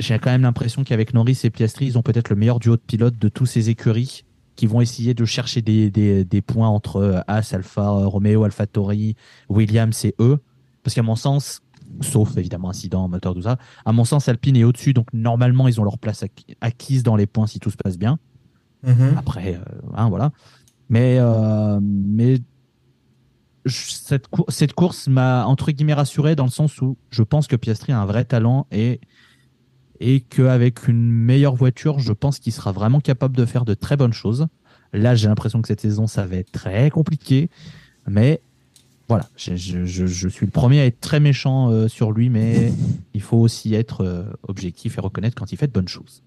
j'ai 0.00 0.18
quand 0.18 0.30
même 0.30 0.42
l'impression 0.42 0.82
qu'avec 0.84 1.14
Norris 1.14 1.38
et 1.44 1.50
Piastri, 1.50 1.86
ils 1.86 1.96
ont 1.98 2.02
peut-être 2.02 2.28
le 2.30 2.36
meilleur 2.36 2.58
duo 2.58 2.74
de 2.76 2.82
pilotes 2.92 3.18
de 3.18 3.28
tous 3.28 3.46
ces 3.46 3.70
écuries 3.70 4.24
qui 4.56 4.66
vont 4.66 4.80
essayer 4.80 5.14
de 5.14 5.24
chercher 5.24 5.62
des, 5.62 5.90
des, 5.90 6.24
des 6.24 6.42
points 6.42 6.68
entre 6.68 7.22
As, 7.28 7.54
Alpha, 7.54 7.88
Romeo, 7.88 8.44
Alpha 8.44 8.66
Tori, 8.66 9.14
Williams 9.48 10.04
et 10.04 10.14
eux. 10.18 10.38
Parce 10.82 10.94
qu'à 10.94 11.02
mon 11.02 11.16
sens, 11.16 11.60
sauf 12.00 12.36
évidemment 12.36 12.70
incident, 12.70 13.08
moteur, 13.08 13.34
tout 13.34 13.42
ça, 13.42 13.56
à 13.84 13.92
mon 13.92 14.04
sens, 14.04 14.28
Alpine 14.28 14.56
est 14.56 14.64
au-dessus. 14.64 14.92
Donc 14.92 15.06
normalement, 15.12 15.68
ils 15.68 15.80
ont 15.80 15.84
leur 15.84 15.98
place 15.98 16.24
acquise 16.60 17.02
dans 17.02 17.16
les 17.16 17.26
points 17.26 17.46
si 17.46 17.58
tout 17.58 17.70
se 17.70 17.76
passe 17.76 17.98
bien. 17.98 18.18
Mm 18.82 18.92
-hmm. 18.92 19.18
Après, 19.18 19.54
euh, 19.54 19.94
hein, 19.94 20.08
voilà. 20.08 20.32
Mais, 20.88 21.18
euh, 21.18 21.78
mais 21.82 22.40
cette, 23.66 24.28
cour- 24.28 24.46
cette 24.48 24.72
course 24.72 25.06
m'a 25.08 25.44
entre 25.46 25.70
guillemets 25.70 25.94
rassuré 25.94 26.34
dans 26.34 26.44
le 26.44 26.50
sens 26.50 26.80
où 26.80 26.96
je 27.10 27.22
pense 27.22 27.46
que 27.46 27.56
Piastri 27.56 27.92
a 27.92 28.00
un 28.00 28.06
vrai 28.06 28.24
talent 28.24 28.66
et, 28.72 29.00
et 30.00 30.20
qu'avec 30.20 30.88
une 30.88 31.10
meilleure 31.10 31.54
voiture, 31.54 31.98
je 31.98 32.12
pense 32.12 32.38
qu'il 32.38 32.52
sera 32.52 32.72
vraiment 32.72 33.00
capable 33.00 33.36
de 33.36 33.44
faire 33.44 33.64
de 33.64 33.74
très 33.74 33.96
bonnes 33.96 34.12
choses. 34.12 34.46
Là, 34.92 35.14
j'ai 35.14 35.28
l'impression 35.28 35.60
que 35.62 35.68
cette 35.68 35.80
saison, 35.80 36.06
ça 36.06 36.26
va 36.26 36.36
être 36.36 36.50
très 36.50 36.90
compliqué. 36.90 37.50
Mais 38.08 38.40
voilà, 39.08 39.28
je, 39.36 39.84
suis 39.84 40.46
le 40.46 40.50
premier 40.50 40.80
à 40.80 40.86
être 40.86 41.00
très 41.00 41.20
méchant 41.20 41.70
euh, 41.70 41.88
sur 41.88 42.12
lui, 42.12 42.28
mais 42.30 42.72
il 43.14 43.20
faut 43.20 43.38
aussi 43.38 43.74
être 43.74 44.04
euh, 44.04 44.22
objectif 44.46 44.98
et 44.98 45.00
reconnaître 45.00 45.36
quand 45.36 45.52
il 45.52 45.56
fait 45.56 45.66
de 45.66 45.72
bonnes 45.72 45.88
choses. 45.88 46.22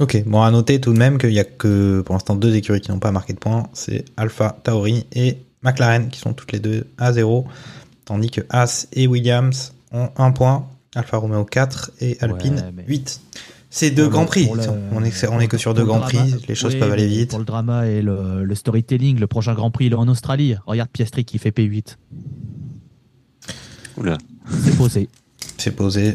Ok, 0.00 0.20
bon 0.26 0.42
à 0.42 0.50
noter 0.50 0.80
tout 0.80 0.92
de 0.92 0.98
même 0.98 1.16
qu'il 1.18 1.32
y 1.32 1.38
a 1.38 1.44
que 1.44 2.00
pour 2.00 2.14
l'instant 2.14 2.34
deux 2.34 2.56
écuries 2.56 2.80
qui 2.80 2.90
n'ont 2.90 2.98
pas 2.98 3.12
marqué 3.12 3.34
de 3.34 3.38
points, 3.38 3.68
c'est 3.72 4.04
Alpha 4.16 4.58
Tauri 4.64 5.06
et 5.12 5.38
McLaren 5.62 6.08
qui 6.08 6.18
sont 6.18 6.32
toutes 6.32 6.50
les 6.50 6.58
deux 6.58 6.86
à 6.98 7.12
0, 7.12 7.46
tandis 8.04 8.30
que 8.30 8.40
Haas 8.50 8.88
et 8.92 9.06
Williams 9.06 9.72
ont 9.92 10.10
un 10.16 10.32
point, 10.32 10.66
Alfa 10.94 11.16
Romeo 11.16 11.44
4 11.44 11.92
et 12.00 12.16
Alpine 12.20 12.54
Ouais, 12.56 12.72
mais- 12.74 12.84
8. 12.86 13.20
C'est 13.74 13.90
deux 13.90 14.06
grands 14.08 14.26
prix, 14.26 14.46
on 14.50 14.58
est, 14.60 14.68
on 15.30 15.40
est 15.40 15.48
que 15.48 15.56
sur 15.56 15.72
deux 15.72 15.84
grands 15.86 16.00
drama- 16.00 16.12
prix, 16.24 16.44
les 16.46 16.54
choses 16.54 16.74
oui, 16.74 16.78
peuvent 16.80 16.92
aller 16.92 17.06
vite. 17.06 17.30
Pour 17.30 17.38
le 17.38 17.46
drama 17.46 17.86
et 17.86 18.02
le, 18.02 18.44
le 18.44 18.54
storytelling, 18.54 19.18
le 19.18 19.26
prochain 19.26 19.54
Grand 19.54 19.70
Prix, 19.70 19.86
il 19.86 19.92
est 19.92 19.96
en 19.96 20.08
Australie. 20.08 20.56
Regarde 20.66 20.90
Piastri 20.90 21.24
qui 21.24 21.38
fait 21.38 21.52
P8. 21.56 21.96
Oula. 23.96 24.18
C'est 24.62 24.76
posé. 24.76 25.08
C'est 25.56 25.70
posé. 25.74 26.14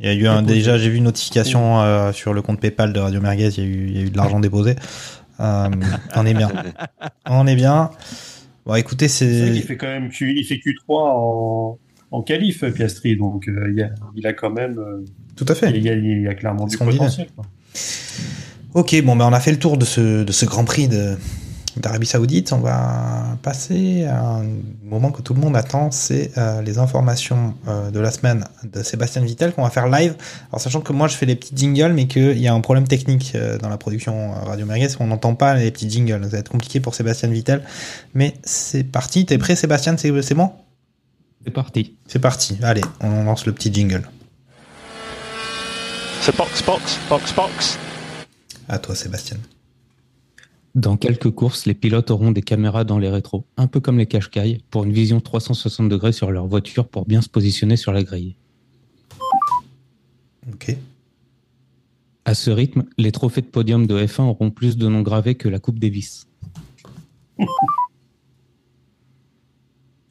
Il 0.00 0.06
y 0.06 0.08
a 0.10 0.14
eu 0.14 0.26
un, 0.26 0.42
déjà, 0.42 0.76
j'ai 0.76 0.90
vu 0.90 0.96
une 0.96 1.04
notification 1.04 1.80
euh, 1.80 2.12
sur 2.12 2.32
le 2.34 2.42
compte 2.42 2.60
PayPal 2.60 2.92
de 2.92 3.00
Radio 3.00 3.20
Merguez, 3.22 3.48
il 3.56 3.64
y 3.64 3.66
a 3.66 3.70
eu, 3.70 3.86
il 3.88 3.96
y 3.96 4.00
a 4.00 4.02
eu 4.02 4.10
de 4.10 4.16
l'argent 4.18 4.40
déposé. 4.40 4.76
Euh, 5.40 5.70
on 6.16 6.26
est 6.26 6.34
bien. 6.34 6.50
On 7.26 7.46
est 7.46 7.54
bien. 7.56 7.90
Bon, 8.66 8.74
écoutez, 8.74 9.08
C'est 9.08 9.50
qu'il 9.54 9.62
fait 9.62 9.76
quand 9.78 9.86
même 9.86 10.10
Q, 10.10 10.34
il 10.38 10.44
fait 10.44 10.56
Q3 10.56 10.74
en, 10.88 11.78
en 12.10 12.22
qualif, 12.22 12.64
Piastri, 12.72 13.16
donc 13.16 13.48
euh, 13.48 13.70
il, 13.72 13.82
a, 13.82 13.90
il 14.16 14.26
a 14.26 14.32
quand 14.32 14.50
même. 14.50 14.78
euh, 14.78 15.04
Tout 15.36 15.46
à 15.48 15.54
fait. 15.54 15.70
il, 15.70 15.82
y 15.84 15.88
a, 15.88 15.94
il 15.94 16.22
y 16.22 16.28
a 16.28 16.34
clairement 16.34 16.66
du 16.66 16.76
potentiel. 16.76 17.28
quoi. 17.36 17.44
Ok, 18.74 19.00
bon, 19.04 19.16
ben 19.16 19.26
on 19.26 19.32
a 19.32 19.40
fait 19.40 19.50
le 19.52 19.58
tour 19.58 19.76
de 19.78 19.84
ce, 19.84 20.22
de 20.24 20.32
ce 20.32 20.44
Grand 20.44 20.64
Prix 20.64 20.86
de, 20.86 21.16
d'Arabie 21.76 22.06
Saoudite. 22.06 22.52
On 22.52 22.58
va 22.58 23.36
passer 23.42 24.04
à 24.04 24.24
un 24.36 24.44
moment 24.84 25.10
que 25.10 25.22
tout 25.22 25.34
le 25.34 25.40
monde 25.40 25.56
attend, 25.56 25.90
c'est 25.90 26.30
euh, 26.38 26.62
les 26.62 26.78
informations 26.78 27.54
euh, 27.68 27.90
de 27.90 27.98
la 27.98 28.10
semaine 28.12 28.44
de 28.64 28.82
Sébastien 28.82 29.22
Vittel 29.22 29.52
qu'on 29.52 29.62
va 29.62 29.70
faire 29.70 29.88
live. 29.88 30.14
Alors 30.50 30.60
sachant 30.60 30.80
que 30.82 30.92
moi 30.92 31.08
je 31.08 31.14
fais 31.16 31.26
les 31.26 31.34
petits 31.36 31.56
jingles, 31.56 31.92
mais 31.94 32.06
qu'il 32.06 32.38
y 32.38 32.46
a 32.46 32.54
un 32.54 32.60
problème 32.60 32.86
technique 32.86 33.32
euh, 33.34 33.58
dans 33.58 33.68
la 33.68 33.76
production 33.78 34.32
euh, 34.32 34.44
Radio 34.44 34.66
Merguez, 34.66 34.88
on 35.00 35.08
n'entend 35.08 35.34
pas 35.34 35.54
les 35.54 35.70
petits 35.72 35.90
jingles. 35.90 36.22
Ça 36.24 36.28
va 36.30 36.38
être 36.38 36.50
compliqué 36.50 36.78
pour 36.80 36.94
Sébastien 36.94 37.28
Vittel. 37.28 37.62
Mais 38.14 38.34
c'est 38.44 38.84
parti. 38.84 39.26
T'es 39.26 39.38
prêt, 39.38 39.56
Sébastien? 39.56 39.96
C'est, 39.96 40.22
c'est 40.22 40.34
bon? 40.34 40.50
C'est 41.44 41.50
parti. 41.50 41.96
C'est 42.06 42.18
parti. 42.18 42.58
Allez, 42.62 42.82
on 43.00 43.24
lance 43.24 43.46
le 43.46 43.52
petit 43.52 43.72
jingle. 43.72 44.08
C'est 46.20 46.36
box, 46.36 46.62
box, 46.64 46.98
box, 47.08 47.34
box. 47.34 47.78
À 48.68 48.78
toi, 48.78 48.94
Sébastien. 48.94 49.38
Dans 50.74 50.96
quelques 50.96 51.30
courses, 51.30 51.66
les 51.66 51.74
pilotes 51.74 52.10
auront 52.10 52.30
des 52.30 52.42
caméras 52.42 52.84
dans 52.84 52.98
les 52.98 53.08
rétros, 53.08 53.44
un 53.56 53.66
peu 53.66 53.80
comme 53.80 53.98
les 53.98 54.06
Qashqai, 54.06 54.62
pour 54.70 54.84
une 54.84 54.92
vision 54.92 55.20
360 55.20 55.88
degrés 55.88 56.12
sur 56.12 56.30
leur 56.30 56.46
voiture 56.46 56.86
pour 56.86 57.06
bien 57.06 57.22
se 57.22 57.28
positionner 57.28 57.76
sur 57.76 57.92
la 57.92 58.04
grille. 58.04 58.36
Ok. 60.52 60.76
À 62.24 62.34
ce 62.34 62.50
rythme, 62.50 62.84
les 62.98 63.12
trophées 63.12 63.40
de 63.40 63.46
podium 63.46 63.86
de 63.86 64.06
F1 64.06 64.22
auront 64.22 64.50
plus 64.50 64.76
de 64.76 64.86
noms 64.88 65.02
gravés 65.02 65.34
que 65.34 65.48
la 65.48 65.58
Coupe 65.58 65.78
Davis. 65.80 66.28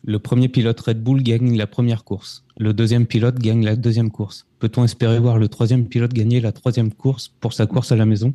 Le 0.03 0.17
premier 0.17 0.47
pilote 0.47 0.79
Red 0.79 1.03
Bull 1.03 1.21
gagne 1.21 1.57
la 1.57 1.67
première 1.67 2.03
course. 2.03 2.45
Le 2.57 2.73
deuxième 2.73 3.05
pilote 3.05 3.37
gagne 3.37 3.65
la 3.65 3.75
deuxième 3.75 4.11
course. 4.11 4.47
Peut-on 4.59 4.83
espérer 4.83 5.19
voir 5.19 5.37
le 5.37 5.49
troisième 5.49 5.87
pilote 5.87 6.13
gagner 6.13 6.39
la 6.39 6.51
troisième 6.51 6.93
course 6.93 7.27
pour 7.27 7.53
sa 7.53 7.67
course 7.67 7.91
à 7.91 7.95
la 7.95 8.05
maison? 8.05 8.33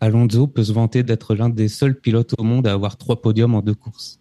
Alonso 0.00 0.46
peut 0.46 0.64
se 0.64 0.72
vanter 0.72 1.02
d'être 1.02 1.34
l'un 1.34 1.48
des 1.48 1.68
seuls 1.68 1.98
pilotes 1.98 2.34
au 2.38 2.42
monde 2.42 2.66
à 2.66 2.72
avoir 2.72 2.96
trois 2.96 3.22
podiums 3.22 3.54
en 3.54 3.62
deux 3.62 3.74
courses. 3.74 4.20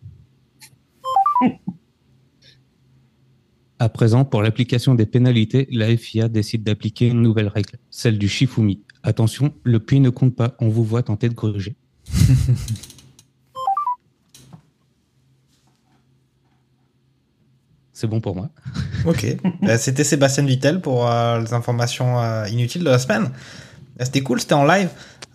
À 3.79 3.89
présent, 3.89 4.23
pour 4.23 4.41
l'application 4.41 4.95
des 4.95 5.05
pénalités, 5.05 5.67
la 5.71 5.95
FIA 5.97 6.29
décide 6.29 6.63
d'appliquer 6.63 7.07
une 7.07 7.21
nouvelle 7.21 7.49
règle, 7.49 7.79
celle 7.89 8.17
du 8.17 8.29
Shifumi. 8.29 8.81
Attention, 9.01 9.53
le 9.63 9.79
puits 9.79 9.99
ne 9.99 10.09
compte 10.09 10.35
pas, 10.35 10.55
on 10.59 10.69
vous 10.69 10.85
voit 10.85 11.03
tenter 11.03 11.27
de 11.27 11.33
gruger. 11.33 11.75
C'est 18.03 18.07
bon 18.09 18.19
pour 18.19 18.35
moi. 18.35 18.49
Ok. 19.05 19.25
Euh, 19.63 19.77
c'était 19.77 20.03
Sébastien 20.03 20.43
Vittel 20.45 20.81
pour 20.81 21.09
euh, 21.09 21.39
les 21.39 21.53
informations 21.53 22.19
euh, 22.21 22.45
inutiles 22.49 22.83
de 22.83 22.89
la 22.89 22.99
semaine. 22.99 23.29
C'était 23.97 24.19
cool, 24.21 24.41
c'était 24.41 24.55
en 24.55 24.65
live. 24.65 24.89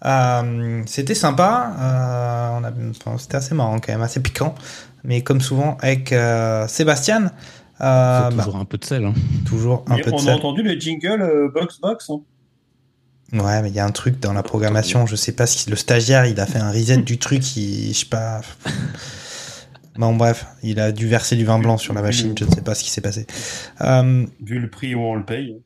Euh, 0.04 0.82
c'était 0.84 1.14
sympa. 1.14 1.72
euh, 1.80 2.90
enfin, 2.90 3.16
c'était 3.18 3.36
assez 3.36 3.54
marrant 3.54 3.78
quand 3.78 3.90
même, 3.92 4.02
assez 4.02 4.20
piquant. 4.20 4.54
Mais 5.02 5.22
comme 5.22 5.40
souvent 5.40 5.78
avec 5.80 6.12
euh, 6.12 6.68
Sébastien, 6.68 7.32
euh, 7.80 8.30
bah, 8.30 8.30
toujours 8.44 8.56
un 8.56 8.64
peu 8.66 8.76
de 8.76 8.84
sel. 8.84 9.04
hein. 9.06 9.14
toujours 9.46 9.82
un 9.88 9.96
Mais 9.96 10.02
peu 10.02 10.10
de 10.10 10.16
on 10.16 10.18
a 10.18 10.22
sel. 10.24 10.34
entendu 10.34 10.62
le 10.62 10.78
jingle 10.78 11.22
euh, 11.22 11.48
box 11.52 11.80
box. 11.80 12.10
hein. 12.10 12.20
Ouais, 13.32 13.62
mais 13.62 13.68
il 13.70 13.74
y 13.74 13.80
a 13.80 13.84
un 13.86 13.90
truc 13.92 14.20
dans 14.20 14.34
la 14.34 14.42
programmation. 14.42 15.06
Je 15.06 15.16
sais 15.16 15.32
pas 15.32 15.46
si 15.46 15.70
le 15.70 15.76
stagiaire, 15.76 16.26
il 16.26 16.38
a 16.38 16.44
fait 16.46 16.58
un 16.58 16.70
reset 16.70 16.98
du 16.98 17.18
truc. 17.18 17.56
Il, 17.56 17.94
je 17.94 17.98
sais 18.00 18.06
pas. 18.06 18.40
Bon, 19.98 20.14
bref, 20.14 20.46
il 20.62 20.78
a 20.80 20.92
dû 20.92 21.06
verser 21.08 21.36
du 21.36 21.44
vin 21.44 21.58
blanc 21.58 21.76
sur 21.76 21.92
la 21.92 22.00
machine. 22.02 22.34
Je 22.38 22.44
ne 22.44 22.50
sais 22.50 22.62
pas 22.62 22.74
ce 22.74 22.84
qui 22.84 22.90
s'est 22.90 23.00
passé. 23.00 23.26
Euh, 23.80 24.24
Vu 24.40 24.58
le 24.60 24.70
prix 24.70 24.94
où 24.94 25.00
on 25.00 25.14
le 25.16 25.24
paye. 25.24 25.60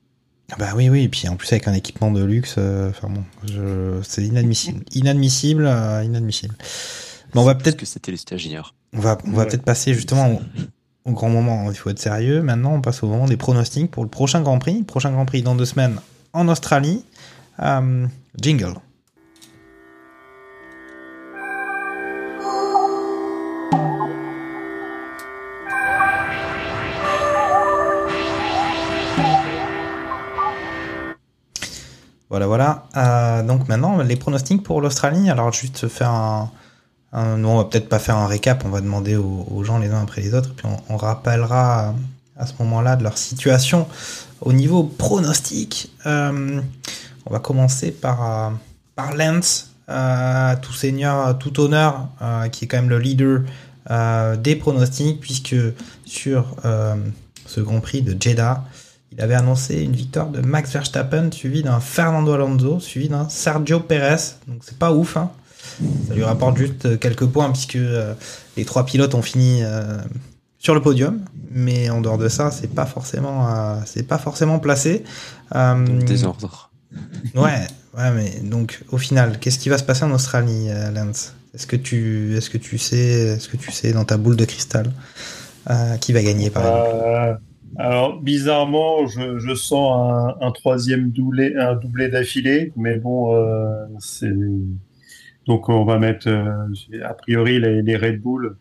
Bah 0.59 0.71
oui, 0.75 0.89
oui, 0.89 1.05
et 1.05 1.09
puis 1.09 1.29
en 1.29 1.37
plus 1.37 1.51
avec 1.53 1.69
un 1.69 1.73
équipement 1.73 2.11
de 2.11 2.23
luxe, 2.25 2.57
euh, 2.59 2.91
enfin 2.91 3.09
bon, 3.09 3.23
je... 3.47 4.01
c'est 4.03 4.23
inadmissible, 4.23 4.83
inadmissible, 4.95 5.65
euh, 5.67 6.03
inadmissible. 6.05 6.55
Bon, 7.33 7.41
on 7.43 7.45
va 7.45 7.55
Parce 7.55 7.65
peut-être, 7.65 7.77
que 7.79 7.87
c'était 7.87 8.11
les 8.11 8.17
stagiaires. 8.19 8.75
on 8.93 9.01
va, 9.01 9.17
on 9.27 9.31
va 9.33 9.39
Ouais. 9.39 9.47
peut-être 9.49 9.63
passer 9.65 9.95
justement 9.95 10.31
au, 10.31 10.41
au 11.11 11.13
grand 11.13 11.31
moment. 11.31 11.71
Il 11.71 11.77
faut 11.77 11.89
être 11.91 11.99
sérieux. 11.99 12.43
Maintenant, 12.43 12.75
on 12.75 12.81
passe 12.83 13.03
au 13.03 13.07
moment 13.09 13.27
des 13.27 13.37
pronostics 13.39 13.91
pour 13.91 14.03
le 14.03 14.11
prochain 14.11 14.43
Grand 14.43 14.59
Prix. 14.59 14.83
Prochain 14.83 15.13
Grand 15.13 15.25
Prix 15.25 15.43
dans 15.43 15.55
deux 15.55 15.65
semaines 15.67 15.97
en 16.35 16.49
Australie. 16.49 17.05
Euh, 17.61 18.07
jingle. 18.41 18.75
Voilà, 32.33 32.47
voilà. 32.47 32.87
Euh, 32.97 33.43
donc 33.43 33.69
maintenant, 33.69 33.99
les 33.99 34.17
pronostics 34.17 34.63
pour 34.63 34.81
l'Australie. 34.81 35.29
Alors, 35.29 35.53
juste 35.53 35.87
faire 35.87 36.09
un, 36.09 36.51
Non, 37.13 37.51
on 37.51 37.57
va 37.59 37.65
peut-être 37.65 37.91
pas 37.91 37.99
faire 37.99 38.17
un 38.17 38.27
récap. 38.27 38.65
On 38.65 38.71
va 38.71 38.81
demander 38.81 39.17
aux, 39.17 39.63
gens 39.65 39.77
les 39.77 39.91
uns 39.91 40.01
après 40.01 40.23
les 40.23 40.33
autres. 40.33 40.55
Puis 40.55 40.67
on, 40.89 40.97
rappellera 40.97 41.89
euh, 41.89 41.93
à 42.39 42.47
ce 42.47 42.55
moment-là 42.61 42.97
de 42.97 43.03
leur 43.03 43.19
situation 43.19 43.87
au 44.41 44.55
niveau 44.55 44.83
pronostic. 44.83 45.93
Euh, 46.07 46.63
on 47.27 47.31
va 47.31 47.39
commencer 47.39 47.91
par, 47.91 48.55
par 48.97 49.15
Lance, 49.15 49.75
tout 50.63 50.73
seigneur, 50.73 51.37
tout 51.37 51.61
honneur, 51.61 52.09
qui 52.51 52.65
est 52.65 52.67
quand 52.67 52.79
même 52.79 52.89
le 52.89 52.99
leader 52.99 53.43
des 54.39 54.57
pronostics, 54.57 55.21
puisque 55.21 55.55
sur 56.07 56.57
ce 57.47 57.61
Grand 57.61 57.81
Prix 57.81 58.01
de 58.01 58.17
Jeddah, 58.19 58.65
il 59.13 59.21
avait 59.21 59.35
annoncé 59.35 59.83
une 59.83 59.93
victoire 59.93 60.29
de 60.29 60.41
Max 60.41 60.73
Verstappen, 60.73 61.31
suivi 61.31 61.63
d'un 61.63 61.81
Fernando 61.81 62.33
Alonso, 62.33 62.81
suivi 62.81 63.09
d'un 63.09 63.29
Sergio 63.29 63.81
Perez. 63.81 64.37
Donc 64.49 64.63
c'est 64.63 64.79
pas 64.79 64.93
ouf, 64.93 65.17
hein. 65.17 65.31
Ça 66.09 66.15
lui 66.15 66.25
rapporte 66.25 66.57
juste 66.57 66.87
euh, 66.87 66.97
quelques 66.97 67.27
points, 67.27 67.51
puisque 67.51 67.77
euh, 67.77 68.15
les 68.57 68.65
trois 68.65 68.85
pilotes 68.85 69.15
ont 69.15 69.23
fini 69.23 69.61
euh, 69.63 69.99
sur 70.59 70.75
le 70.75 70.83
podium. 70.83 71.21
Mais 71.51 71.91
en 71.91 72.01
dehors 72.01 72.19
de 72.19 72.29
ça, 72.29 72.51
c'est 72.51 72.75
pas 72.75 72.87
forcément, 72.87 73.47
euh, 73.49 73.77
c'est 73.85 74.03
pas 74.03 74.19
forcément 74.19 74.59
placé. 74.59 75.05
Euh, 75.55 76.03
Désordre. 76.03 76.71
Ouais, 77.35 77.67
ouais, 77.97 78.11
mais 78.11 78.41
donc 78.43 78.83
au 78.91 78.99
final, 78.99 79.39
qu'est-ce 79.39 79.59
qui 79.59 79.69
va 79.69 79.79
se 79.79 79.85
passer 79.85 80.05
en 80.05 80.11
Australie, 80.13 80.69
euh, 80.71 80.91
Lance? 80.91 81.35
Est-ce 81.55 81.67
que 81.67 81.77
tu, 81.77 82.37
est-ce 82.37 82.49
que 82.51 82.59
tu 82.59 82.79
sais, 82.79 82.97
est-ce 83.37 83.49
que 83.49 83.59
tu 83.59 83.71
sais 83.71 83.93
dans 83.93 84.05
ta 84.05 84.17
boule 84.17 84.37
de 84.37 84.45
cristal 84.47 84.91
euh, 85.71 85.97
qui 85.99 86.13
va 86.13 86.23
gagner 86.23 86.51
par 86.51 86.63
exemple? 86.67 87.41
Alors 87.77 88.21
bizarrement, 88.21 89.07
je, 89.07 89.39
je 89.39 89.55
sens 89.55 90.37
un, 90.41 90.51
troisième 90.53 91.11
doublé, 91.11 91.55
un 91.57 91.75
doublé 91.75 92.09
d'affilée, 92.09 92.73
mais 92.77 92.99
bon, 92.99 93.35
euh, 93.35 93.87
c'est 93.99 94.33
donc 95.47 95.69
on 95.69 95.85
va 95.85 95.99
mettre 95.99 96.29
euh, 96.29 97.03
a 97.05 97.15
priori 97.15 97.59
les, 97.61 97.83
les 97.83 97.97
Red 97.97 98.21
Bull 98.21 98.57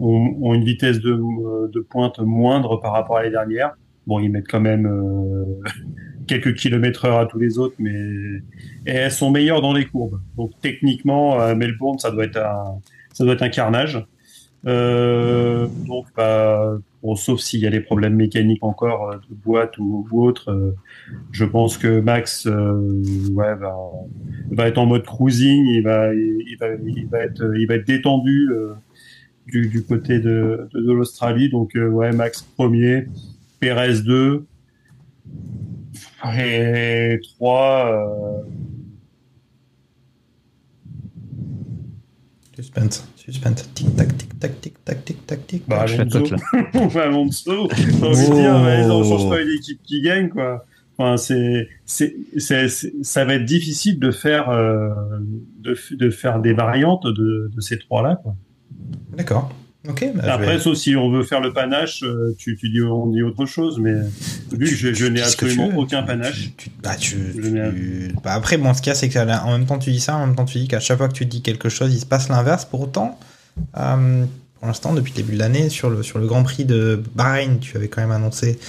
ont, 0.00 0.36
ont 0.40 0.54
une 0.54 0.64
vitesse 0.64 1.00
de, 1.00 1.68
de 1.68 1.80
pointe 1.80 2.18
moindre 2.20 2.76
par 2.76 2.92
rapport 2.92 3.16
à 3.16 3.22
l'année 3.22 3.32
dernière. 3.32 3.76
Bon, 4.06 4.18
ils 4.18 4.30
mettent 4.30 4.48
quand 4.48 4.60
même 4.60 4.86
euh, 4.86 5.70
quelques 6.26 6.54
kilomètres 6.54 7.04
heure 7.04 7.18
à 7.18 7.26
tous 7.26 7.38
les 7.38 7.58
autres, 7.58 7.76
mais 7.78 7.92
et 8.86 8.90
elles 8.90 9.12
sont 9.12 9.30
meilleures 9.30 9.62
dans 9.62 9.72
les 9.72 9.86
courbes. 9.86 10.20
Donc 10.36 10.52
techniquement, 10.60 11.40
euh, 11.40 11.54
Melbourne, 11.54 11.98
ça 11.98 12.10
doit 12.10 12.24
être 12.24 12.38
un, 12.38 12.80
ça 13.12 13.24
doit 13.24 13.34
être 13.34 13.42
un 13.42 13.48
carnage. 13.48 14.04
Euh, 14.66 15.66
donc, 15.86 16.06
bah, 16.16 16.78
bon, 17.02 17.16
sauf 17.16 17.40
s'il 17.40 17.60
y 17.60 17.66
a 17.66 17.70
des 17.70 17.80
problèmes 17.80 18.14
mécaniques 18.14 18.62
encore 18.62 19.10
euh, 19.10 19.16
de 19.28 19.34
boîte 19.34 19.76
ou, 19.78 20.06
autre, 20.12 20.50
euh, 20.50 20.74
je 21.32 21.44
pense 21.44 21.78
que 21.78 22.00
Max, 22.00 22.46
euh, 22.46 23.02
ouais, 23.32 23.54
va, 23.56 23.74
va 24.50 24.68
être 24.68 24.78
en 24.78 24.86
mode 24.86 25.04
cruising, 25.04 25.66
il 25.66 25.82
va, 25.82 26.14
il, 26.14 26.56
va, 26.60 26.66
il 26.74 27.06
va 27.08 27.18
être, 27.20 27.52
il 27.56 27.66
va 27.66 27.74
être 27.74 27.86
détendu 27.86 28.50
du, 29.46 29.68
du 29.68 29.82
côté 29.82 30.20
de, 30.20 30.68
de, 30.72 30.92
l'Australie. 30.92 31.48
Donc, 31.48 31.72
ouais, 31.74 32.12
Max 32.12 32.42
premier, 32.42 33.06
Perez 33.58 34.02
2 34.02 34.46
et 36.36 37.20
3. 37.36 38.44
Suspense, 42.54 43.11
suspense. 43.24 43.68
Tic 43.74 43.94
tac, 43.96 44.16
tic 44.16 44.38
tac, 44.38 44.60
tic 44.60 44.84
tac, 44.84 45.04
tic 45.04 45.26
tac, 45.26 45.46
tic 45.46 45.62
Bah, 45.68 45.78
tac. 45.78 45.88
je 45.88 45.96
fais 45.96 46.04
la 46.04 47.02
Alonso. 47.02 47.52
Alonso. 47.52 47.68
J'ai 47.76 48.04
envie 48.06 48.28
de 48.28 48.34
dire, 48.34 48.58
mais 48.60 48.84
on 48.90 49.04
change 49.04 49.28
pas 49.28 49.40
une 49.40 49.50
équipe 49.56 49.80
qui 49.82 50.02
gagne, 50.02 50.28
quoi. 50.28 50.64
Enfin, 50.98 51.16
c'est, 51.16 51.68
c'est, 51.86 52.14
c'est, 52.36 52.68
ça 52.68 53.24
va 53.24 53.34
être 53.34 53.44
difficile 53.44 53.98
de 53.98 54.10
faire, 54.10 54.50
euh, 54.50 54.90
de, 55.60 55.76
de 55.96 56.10
faire 56.10 56.40
des 56.40 56.52
variantes 56.52 57.06
de, 57.06 57.50
de 57.54 57.60
ces 57.60 57.78
trois-là, 57.78 58.20
quoi. 58.22 58.34
D'accord. 59.16 59.50
Ok. 59.88 60.04
bah, 60.14 60.34
Après, 60.34 60.56
vais- 60.56 60.60
sauf 60.60 60.76
si 60.76 60.94
on 60.94 61.10
veut 61.10 61.24
faire 61.24 61.40
le 61.40 61.52
panache, 61.52 62.02
euh, 62.04 62.34
tu, 62.38 62.56
tu 62.56 62.68
dis, 62.70 62.80
on 62.82 63.08
dit 63.08 63.22
autre 63.22 63.46
chose, 63.46 63.78
mais 63.80 63.94
vu 64.52 64.58
que 64.70 64.74
je, 64.76 64.92
je 64.94 65.06
n'ai 65.06 65.20
absolument 65.22 65.70
aucun 65.76 66.02
panache. 66.04 66.50
Tu- 66.56 66.70
bah, 66.82 66.94
tu, 66.96 67.16
bah, 68.22 68.32
après, 68.34 68.58
bon, 68.58 68.72
ce 68.74 68.80
qu'il 68.80 68.90
y 68.90 68.92
a, 68.92 68.94
c'est 68.94 69.08
qu'en 69.08 69.26
même 69.50 69.66
temps, 69.66 69.78
tu 69.78 69.90
dis 69.90 69.98
ça, 70.00 70.16
en 70.16 70.26
même 70.26 70.36
temps, 70.36 70.44
tu 70.44 70.58
dis 70.58 70.68
qu'à 70.68 70.78
chaque 70.80 70.98
fois 70.98 71.08
que 71.08 71.14
tu 71.14 71.26
dis 71.26 71.42
quelque 71.42 71.68
chose, 71.68 71.92
il 71.92 71.98
se 71.98 72.06
passe 72.06 72.28
l'inverse. 72.28 72.64
Pour 72.64 72.80
autant, 72.82 73.18
euh, 73.76 74.24
pour 74.58 74.66
l'instant, 74.68 74.92
depuis 74.94 75.12
le 75.12 75.16
début 75.16 75.32
de 75.32 75.38
l'année, 75.40 75.68
sur 75.68 75.90
le, 75.90 76.04
sur 76.04 76.20
le 76.20 76.26
Grand 76.28 76.44
Prix 76.44 76.64
de 76.64 77.02
Bahreïn, 77.16 77.58
tu 77.58 77.76
avais 77.76 77.88
quand 77.88 78.02
même 78.02 78.12
annoncé 78.12 78.60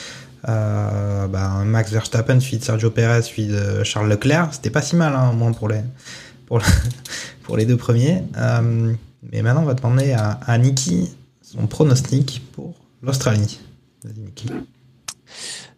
euh, 0.50 1.28
bah, 1.28 1.62
Max 1.64 1.92
Verstappen 1.92 2.40
suivi 2.40 2.58
de 2.58 2.64
Sergio 2.64 2.90
Perez, 2.90 3.22
suivi 3.22 3.50
de 3.54 3.84
Charles 3.84 4.10
Leclerc. 4.10 4.50
C'était 4.52 4.72
pas 4.72 4.82
si 4.82 4.96
mal, 4.96 5.14
hein, 5.16 5.30
au 5.32 5.36
moins 5.36 5.52
pour 5.52 5.70
les, 5.70 5.82
pour, 6.48 6.58
le- 6.58 6.64
pour 7.44 7.56
les 7.56 7.66
deux 7.66 7.78
premiers. 7.78 8.24
Euh, 8.38 8.94
mais 9.32 9.42
maintenant, 9.42 9.62
on 9.62 9.66
va 9.66 9.74
demander 9.74 10.12
à, 10.12 10.32
à 10.32 10.58
Niki 10.58 11.10
son 11.42 11.68
pronostic 11.68 12.42
pour 12.54 12.76
l'Australie. 13.02 13.60
Vas-y, 14.04 14.20
Niki. 14.20 14.48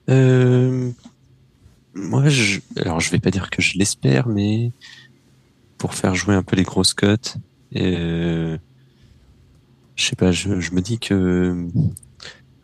Euh, 0.09 0.91
moi, 1.93 2.27
je, 2.29 2.59
alors 2.77 2.99
je 2.99 3.09
vais 3.11 3.19
pas 3.19 3.31
dire 3.31 3.49
que 3.49 3.61
je 3.61 3.77
l'espère, 3.77 4.27
mais 4.27 4.71
pour 5.77 5.93
faire 5.93 6.15
jouer 6.15 6.35
un 6.35 6.43
peu 6.43 6.55
les 6.55 6.63
grosses 6.63 6.93
cotes, 6.93 7.37
euh, 7.75 8.57
je 9.95 10.05
sais 10.05 10.15
pas, 10.15 10.31
je, 10.31 10.59
je 10.59 10.71
me 10.71 10.81
dis 10.81 10.99
que 10.99 11.67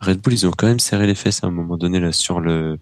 Red 0.00 0.20
Bull, 0.20 0.32
ils 0.32 0.46
ont 0.46 0.50
quand 0.52 0.66
même 0.66 0.80
serré 0.80 1.06
les 1.06 1.14
fesses 1.14 1.42
à 1.44 1.46
un 1.46 1.50
moment 1.50 1.76
donné 1.76 2.00
là 2.00 2.12
sur 2.12 2.40
le 2.40 2.78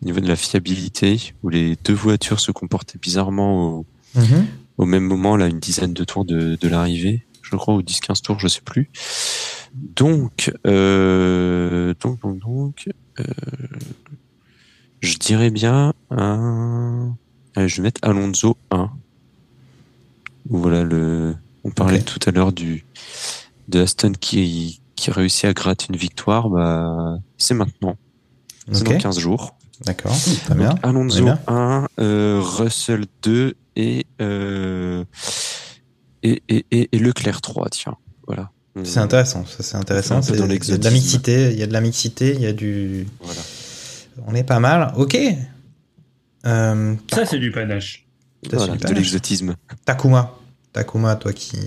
au 0.00 0.04
niveau 0.04 0.18
de 0.20 0.26
la 0.26 0.34
fiabilité, 0.36 1.32
où 1.44 1.48
les 1.48 1.76
deux 1.84 1.94
voitures 1.94 2.40
se 2.40 2.50
comportaient 2.50 2.98
bizarrement 3.00 3.78
au, 3.78 3.86
Mhm. 4.16 4.46
au 4.78 4.84
même 4.84 5.04
moment, 5.04 5.36
là, 5.36 5.46
une 5.46 5.60
dizaine 5.60 5.94
de 5.94 6.04
tours 6.04 6.24
de, 6.24 6.56
de 6.60 6.68
l'arrivée, 6.68 7.24
je 7.52 7.56
crois, 7.56 7.74
ou 7.74 7.82
10-15 7.82 8.22
tours, 8.22 8.38
je 8.40 8.48
sais 8.48 8.62
plus. 8.62 8.90
Donc, 9.74 10.50
euh, 10.66 11.94
donc, 12.00 12.20
donc, 12.20 12.38
donc, 12.40 12.88
euh, 13.20 13.24
je 15.00 15.16
dirais 15.18 15.50
bien 15.50 15.92
un, 16.10 17.14
allez, 17.54 17.68
je 17.68 17.76
vais 17.76 17.82
mettre 17.82 18.00
Alonso 18.02 18.56
1. 18.70 18.90
Voilà 20.48 20.82
le, 20.82 21.34
on 21.64 21.70
parlait 21.70 22.02
tout 22.02 22.18
à 22.26 22.30
l'heure 22.32 22.52
du, 22.52 22.84
de 23.68 23.80
Aston 23.80 24.12
qui, 24.18 24.80
qui 24.96 25.10
réussit 25.10 25.44
à 25.44 25.52
gratter 25.52 25.86
une 25.90 25.96
victoire, 25.96 26.48
bah, 26.48 27.18
c'est 27.38 27.54
maintenant. 27.54 27.96
C'est 28.70 28.82
Ok. 28.82 28.92
dans 28.94 28.98
15 28.98 29.18
jours. 29.18 29.56
D'accord, 29.84 30.16
très 30.44 30.54
bien. 30.54 30.70
Donc, 30.70 30.78
Alonso 30.82 31.24
bien. 31.24 31.40
1, 31.48 31.88
euh, 31.98 32.40
Russell 32.42 33.06
2 33.22 33.54
et, 33.74 34.06
euh, 34.20 35.04
et, 36.22 36.42
et, 36.48 36.66
et, 36.70 36.88
et 36.92 36.98
Leclerc 36.98 37.40
3, 37.40 37.68
tiens. 37.70 37.96
Voilà. 38.26 38.50
C'est 38.84 39.00
intéressant, 39.00 39.44
ça 39.44 39.62
c'est 39.62 39.76
intéressant. 39.76 40.20
Il 40.22 40.38
y 40.38 40.72
a 40.72 40.78
de 40.78 40.84
la 40.84 40.90
mixité, 40.90 41.52
il 41.52 41.58
y 41.58 41.62
a 41.62 41.66
de 41.66 41.72
la 41.74 41.82
mixité, 41.82 42.32
il 42.34 42.40
y 42.40 42.46
a 42.46 42.54
du. 42.54 43.06
Voilà. 43.20 43.40
On 44.26 44.34
est 44.34 44.44
pas 44.44 44.60
mal. 44.60 44.92
Ok. 44.96 45.16
Euh, 46.46 46.94
Ça, 47.12 47.26
c'est 47.26 47.38
du 47.38 47.50
panache. 47.50 48.06
Voilà, 48.50 48.76
de 48.76 48.94
l'exotisme. 48.94 49.56
Takuma. 49.84 50.34
Takuma, 50.72 51.16
toi 51.16 51.32
qui. 51.34 51.58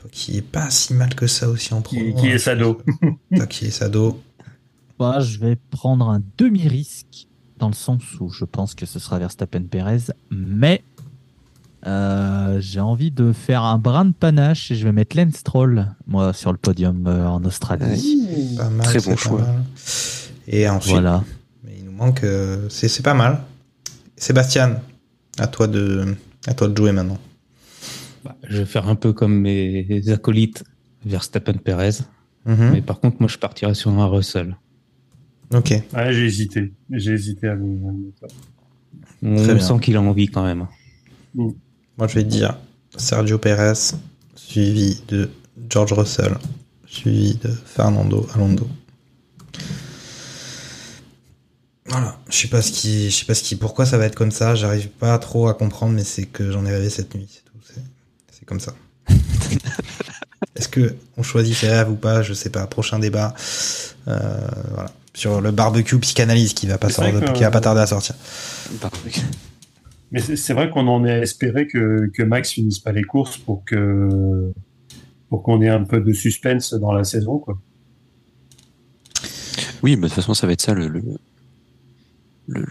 Toi 0.00 0.10
qui 0.10 0.36
est 0.36 0.42
pas 0.42 0.68
si 0.70 0.92
mal 0.92 1.14
que 1.14 1.26
ça 1.26 1.48
aussi 1.48 1.72
en 1.72 1.80
pro. 1.80 1.96
Qui, 1.96 2.14
qui 2.14 2.28
est 2.28 2.38
Sado. 2.38 2.82
Toi 3.34 3.46
qui 3.46 3.66
est 3.66 3.70
Sado. 3.70 4.20
Bah, 4.98 5.20
je 5.20 5.38
vais 5.38 5.56
prendre 5.70 6.10
un 6.10 6.22
demi-risque 6.38 7.28
dans 7.58 7.68
le 7.68 7.74
sens 7.74 8.02
où 8.20 8.28
je 8.28 8.44
pense 8.44 8.74
que 8.74 8.84
ce 8.86 8.98
sera 8.98 9.18
Verstappen 9.18 9.62
Perez, 9.62 10.12
mais 10.30 10.82
euh, 11.86 12.58
j'ai 12.60 12.80
envie 12.80 13.10
de 13.10 13.32
faire 13.32 13.62
un 13.64 13.78
brin 13.78 14.04
de 14.04 14.12
panache 14.12 14.70
et 14.70 14.74
je 14.74 14.84
vais 14.84 14.92
mettre 14.92 15.16
Lance 15.16 15.34
Stroll, 15.34 15.88
moi, 16.06 16.32
sur 16.32 16.52
le 16.52 16.58
podium 16.58 17.06
euh, 17.06 17.26
en 17.26 17.44
Australie. 17.44 18.54
Pas 18.56 18.70
mal, 18.70 18.84
Très 18.86 19.00
c'est 19.00 19.10
bon 19.10 19.16
pas 19.16 19.20
choix. 19.20 19.40
mal. 19.40 19.62
Et 20.48 20.68
ensuite, 20.68 20.92
Voilà. 20.92 21.24
mais 21.64 21.72
il 21.78 21.84
nous 21.84 21.92
manque. 21.92 22.22
euh, 22.24 22.68
c'est 22.68 22.88
c'est 22.88 23.02
pas 23.02 23.14
mal. 23.14 23.40
Sébastien, 24.16 24.80
à 25.38 25.46
toi 25.48 25.66
de, 25.66 26.14
à 26.46 26.54
toi 26.54 26.68
de 26.68 26.76
jouer 26.76 26.92
maintenant. 26.92 27.18
Bah, 28.24 28.36
je 28.48 28.58
vais 28.58 28.64
faire 28.66 28.88
un 28.88 28.94
peu 28.94 29.12
comme 29.12 29.40
mes 29.40 30.02
acolytes 30.08 30.62
Verstappen 31.04 31.54
Perez. 31.54 31.98
Mhm. 32.46 32.70
Mais 32.72 32.80
par 32.82 33.00
contre, 33.00 33.16
moi, 33.20 33.28
je 33.28 33.38
partirais 33.38 33.74
sur 33.74 33.90
un 33.90 34.06
Russell. 34.06 34.56
Ok. 35.52 35.70
Ouais, 35.94 36.12
j'ai 36.12 36.26
hésité. 36.26 36.72
J'ai 36.90 37.12
hésité 37.12 37.48
à 37.48 37.56
vous- 37.56 38.12
On 39.22 39.36
Très 39.36 39.58
sent 39.60 39.78
qu'il 39.80 39.96
a 39.96 40.00
envie 40.02 40.26
quand 40.28 40.44
même. 40.44 40.66
Moi, 41.98 42.08
je 42.08 42.14
vais 42.14 42.24
dire 42.24 42.56
Sergio 42.96 43.38
Perez, 43.38 43.94
suivi 44.34 45.02
de 45.08 45.30
George 45.68 45.92
Russell, 45.92 46.36
suivi 46.86 47.34
de 47.36 47.50
Fernando 47.50 48.26
Alonso. 48.34 48.68
Voilà. 51.86 52.16
Je 52.30 52.36
sais 52.36 52.48
pas 52.48 52.62
ce 52.62 52.72
qui, 52.72 53.10
je 53.10 53.16
sais 53.16 53.24
pas 53.24 53.34
ce 53.34 53.42
qui, 53.42 53.56
pourquoi 53.56 53.84
ça 53.86 53.98
va 53.98 54.06
être 54.06 54.14
comme 54.14 54.30
ça. 54.30 54.54
J'arrive 54.54 54.88
pas 54.88 55.18
trop 55.18 55.48
à 55.48 55.54
comprendre, 55.54 55.92
mais 55.94 56.04
c'est 56.04 56.24
que 56.26 56.50
j'en 56.50 56.64
ai 56.64 56.70
rêvé 56.72 56.88
cette 56.90 57.14
nuit. 57.14 57.28
C'est 57.30 57.44
tout. 57.44 57.82
C'est, 58.30 58.44
comme 58.46 58.60
ça. 58.60 58.74
Est-ce 60.56 60.68
que 60.68 60.94
on 61.16 61.22
choisit 61.22 61.54
ses 61.56 61.68
rêves 61.68 61.90
ou 61.90 61.94
pas? 61.96 62.22
Je 62.22 62.34
sais 62.34 62.50
pas. 62.50 62.66
Prochain 62.66 62.98
débat. 62.98 63.34
Euh, 64.08 64.48
voilà. 64.72 64.90
Sur 65.14 65.40
le 65.40 65.50
barbecue 65.50 65.98
psychanalyse 66.00 66.54
qui 66.54 66.66
va 66.66 66.78
pas, 66.78 66.88
sortir- 66.88 67.32
qui 67.34 67.42
va 67.42 67.50
pas 67.50 67.60
tarder 67.60 67.80
à 67.82 67.86
sortir. 67.86 68.14
Mais 70.12 70.20
c'est 70.20 70.52
vrai 70.54 70.70
qu'on 70.70 70.86
en 70.88 71.04
est 71.04 71.10
à 71.10 71.18
espérer 71.22 71.66
que, 71.66 72.10
que 72.12 72.22
Max 72.22 72.50
finisse 72.52 72.78
pas 72.78 72.92
les 72.92 73.02
courses 73.02 73.38
pour 73.38 73.64
que 73.64 74.52
pour 75.30 75.42
qu'on 75.42 75.62
ait 75.62 75.68
un 75.70 75.84
peu 75.84 76.00
de 76.00 76.12
suspense 76.12 76.74
dans 76.74 76.92
la 76.92 77.04
saison, 77.04 77.38
quoi. 77.38 77.58
Oui, 79.82 79.96
de 79.96 80.00
toute 80.02 80.12
façon, 80.12 80.34
ça 80.34 80.46
va 80.46 80.52
être 80.52 80.60
ça 80.60 80.74
le, 80.74 80.86
le- 80.88 81.02
le- 82.46 82.66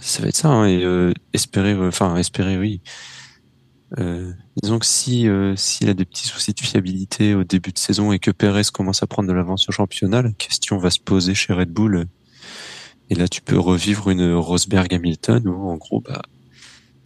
ça 0.00 0.22
va 0.22 0.28
être 0.28 0.36
ça. 0.36 0.48
hein, 0.48 0.66
et 0.66 0.84
euh, 0.84 1.12
espérer, 1.32 1.72
euh, 1.72 1.88
enfin 1.88 2.16
espérer, 2.16 2.56
oui. 2.58 2.80
Euh, 3.98 4.30
disons 4.62 4.78
que 4.78 4.86
si 4.86 5.26
euh, 5.28 5.56
s'il 5.56 5.88
a 5.88 5.94
des 5.94 6.04
petits 6.04 6.26
soucis 6.28 6.52
de 6.52 6.60
fiabilité 6.60 7.34
au 7.34 7.42
début 7.42 7.72
de 7.72 7.78
saison 7.78 8.12
et 8.12 8.20
que 8.20 8.30
Perez 8.30 8.62
commence 8.72 9.02
à 9.02 9.08
prendre 9.08 9.28
de 9.28 9.32
l'avance 9.34 9.68
au 9.68 9.72
championnat, 9.72 10.22
la 10.22 10.30
question 10.30 10.78
va 10.78 10.90
se 10.90 11.00
poser 11.00 11.34
chez 11.34 11.52
Red 11.52 11.70
Bull. 11.70 12.06
Et 13.10 13.16
là, 13.16 13.26
tu 13.26 13.42
peux 13.42 13.58
revivre 13.58 14.08
une 14.10 14.34
Rosberg 14.34 14.94
Hamilton 14.94 15.48
où 15.48 15.68
en 15.68 15.76
gros, 15.76 16.00
bah, 16.00 16.22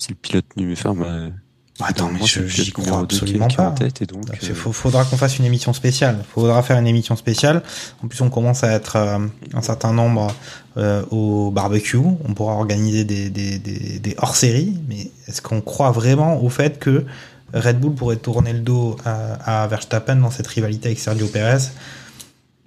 c'est 0.05 0.11
le 0.11 0.17
pilote 0.17 0.45
numéro. 0.57 0.79
Enfin, 0.79 0.95
bah, 0.95 1.87
Attends, 1.87 2.09
mais 2.13 2.25
je- 2.25 2.47
j'y 2.47 2.71
crois 2.71 2.85
qui 3.07 3.17
absolument 3.17 3.49
qui 3.49 3.57
pas. 3.57 3.71
tête, 3.73 4.01
et 4.03 4.07
donc, 4.07 4.23
Il 4.43 4.51
euh, 4.53 4.55
faudra 4.55 5.05
qu'on 5.05 5.17
fasse 5.17 5.39
une 5.41 5.45
émission 5.45 5.73
spéciale. 5.73 6.23
Faudra 6.33 6.63
faire 6.63 6.79
une 6.79 6.87
émission 6.87 7.17
spéciale. 7.17 7.63
En 8.03 8.07
plus, 8.07 8.21
on 8.21 8.31
commence 8.31 8.63
à 8.63 8.71
être 8.73 8.95
euh, 8.95 9.19
un 9.55 9.61
certain 9.63 9.93
nombre 9.93 10.33
euh, 10.77 11.03
au 11.11 11.51
barbecue. 11.51 11.97
On 11.97 12.33
pourra 12.35 12.53
organiser 12.55 13.05
des, 13.05 13.29
des, 13.29 13.59
des, 13.59 13.99
des 13.99 14.15
hors-séries. 14.19 14.79
Mais 14.89 15.11
est-ce 15.27 15.43
qu'on 15.43 15.61
croit 15.61 15.91
vraiment 15.91 16.41
au 16.41 16.49
fait 16.49 16.79
que 16.79 17.07
Red 17.53 17.81
Bull 17.81 17.95
pourrait 17.95 18.17
tourner 18.17 18.53
le 18.53 18.61
dos 18.61 18.97
à, 19.05 19.63
à 19.65 19.67
Verstappen 19.67 20.15
dans 20.17 20.31
cette 20.31 20.47
rivalité 20.47 20.87
avec 20.91 21.01
Sergio 21.01 21.27
Perez 21.27 21.71